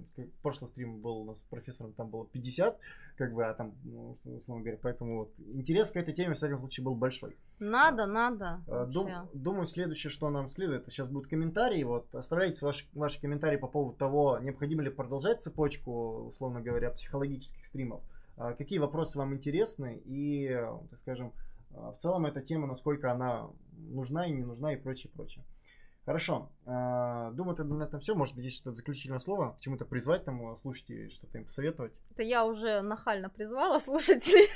прошлый 0.42 0.70
стрим 0.72 1.00
был 1.00 1.18
у 1.18 1.26
нас 1.26 1.40
с 1.40 1.44
профессором, 1.44 1.94
там 1.94 2.10
было 2.10 2.26
50, 2.26 2.80
как 3.18 3.34
бы, 3.34 3.46
а 3.46 3.54
там, 3.54 3.76
ну, 3.84 4.18
условно 4.24 4.64
говоря, 4.64 4.80
поэтому 4.82 5.20
вот 5.20 5.34
интерес 5.54 5.92
к 5.92 5.96
этой 5.96 6.14
теме, 6.14 6.34
в 6.34 6.38
всяком 6.38 6.60
случае, 6.60 6.84
был 6.84 6.96
большой. 6.96 7.38
Надо, 7.60 8.08
надо. 8.08 8.62
А, 8.68 8.86
дум, 8.86 9.10
думаю, 9.34 9.66
следующее, 9.66 10.10
что 10.10 10.30
нам 10.30 10.50
следует, 10.50 10.82
это 10.82 10.92
сейчас 10.92 11.08
будут 11.08 11.30
комментарии. 11.30 11.84
Вот, 11.84 12.14
оставляйте 12.16 12.66
ваши, 12.66 12.88
ваши 12.94 13.22
комментарии 13.22 13.58
по 13.58 13.68
поводу 13.68 13.96
того, 13.96 14.40
необходимо 14.40 14.82
ли 14.82 14.90
продолжать 14.90 15.42
цепочку, 15.42 16.30
условно 16.30 16.62
говоря, 16.62 16.90
психологических 16.90 17.66
стримов. 17.66 18.02
А, 18.38 18.54
какие 18.54 18.80
вопросы 18.80 19.20
вам 19.20 19.36
интересны 19.36 20.02
и, 20.06 20.50
так 20.90 21.00
скажем, 21.00 21.32
в 21.70 21.96
целом 21.98 22.26
эта 22.26 22.42
тема, 22.42 22.68
насколько 22.68 23.12
она 23.12 23.50
нужна 23.78 24.28
и 24.28 24.32
не 24.32 24.44
нужна 24.44 24.74
и 24.74 24.76
прочее, 24.76 25.12
прочее. 25.12 25.44
Хорошо. 26.06 26.50
А, 26.66 27.32
думаю, 27.32 27.56
тогда 27.56 27.76
на 27.76 27.84
этом 27.84 28.00
все. 28.02 28.14
Может 28.14 28.36
быть, 28.36 28.46
есть 28.46 28.58
что-то 28.58 28.76
заключительное 28.76 29.20
слово, 29.20 29.54
к 29.54 29.60
чему-то 29.60 29.86
призвать 29.86 30.26
там 30.26 30.58
слушателей, 30.58 31.10
что-то 31.10 31.38
им 31.38 31.46
посоветовать. 31.46 31.94
Это 32.12 32.24
я 32.24 32.46
уже 32.46 32.82
нахально 32.82 33.30
призвала 33.30 33.80
слушателей. 33.80 34.48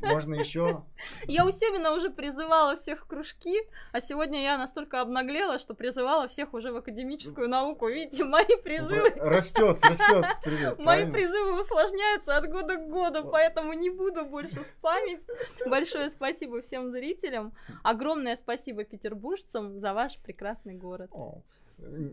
Можно 0.00 0.34
еще. 0.34 0.84
Я 1.24 1.44
у 1.44 1.50
Семина 1.50 1.92
уже 1.92 2.10
призывала 2.10 2.74
всех 2.76 3.04
в 3.04 3.06
кружки, 3.06 3.58
а 3.92 4.00
сегодня 4.00 4.42
я 4.42 4.58
настолько 4.58 5.00
обнаглела, 5.00 5.58
что 5.58 5.74
призывала 5.74 6.26
всех 6.26 6.52
уже 6.52 6.72
в 6.72 6.76
академическую 6.76 7.48
науку. 7.48 7.88
Видите, 7.88 8.24
мои 8.24 8.56
призывы... 8.62 9.10
Растет, 9.16 9.78
растет 9.82 10.26
призыв. 10.42 10.78
Мои 10.88 11.10
призывы 11.10 11.60
усложняются 11.60 12.36
от 12.36 12.48
года 12.48 12.76
к 12.76 12.88
году, 12.88 13.28
поэтому 13.30 13.72
не 13.72 13.90
буду 13.90 14.24
больше 14.24 14.64
спамить. 14.64 15.24
Большое 15.66 16.10
спасибо 16.10 16.60
всем 16.60 16.90
зрителям. 16.90 17.52
Огромное 17.82 18.36
спасибо 18.36 18.84
петербуржцам 18.84 19.78
за 19.78 19.92
ваш 19.92 20.18
прекрасный 20.18 20.74
год 20.74 20.87
город. 20.88 21.10
О, 21.12 21.42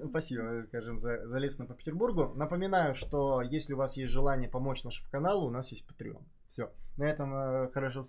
спасибо, 0.10 0.65
скажем, 0.68 0.99
за, 0.99 1.27
за 1.27 1.38
лестно 1.38 1.65
по 1.65 1.73
Петербургу. 1.73 2.34
Напоминаю, 2.35 2.95
что 2.95 3.41
если 3.41 3.73
у 3.73 3.77
вас 3.77 3.97
есть 3.97 4.11
желание 4.11 4.49
помочь 4.49 4.84
нашему 4.84 5.10
каналу, 5.10 5.47
у 5.47 5.52
нас 5.52 5.72
есть 5.72 5.85
Patreon. 5.88 6.22
Все. 6.49 6.69
На 6.97 7.03
этом 7.03 7.34
э, 7.34 7.69
хорошо 7.73 8.03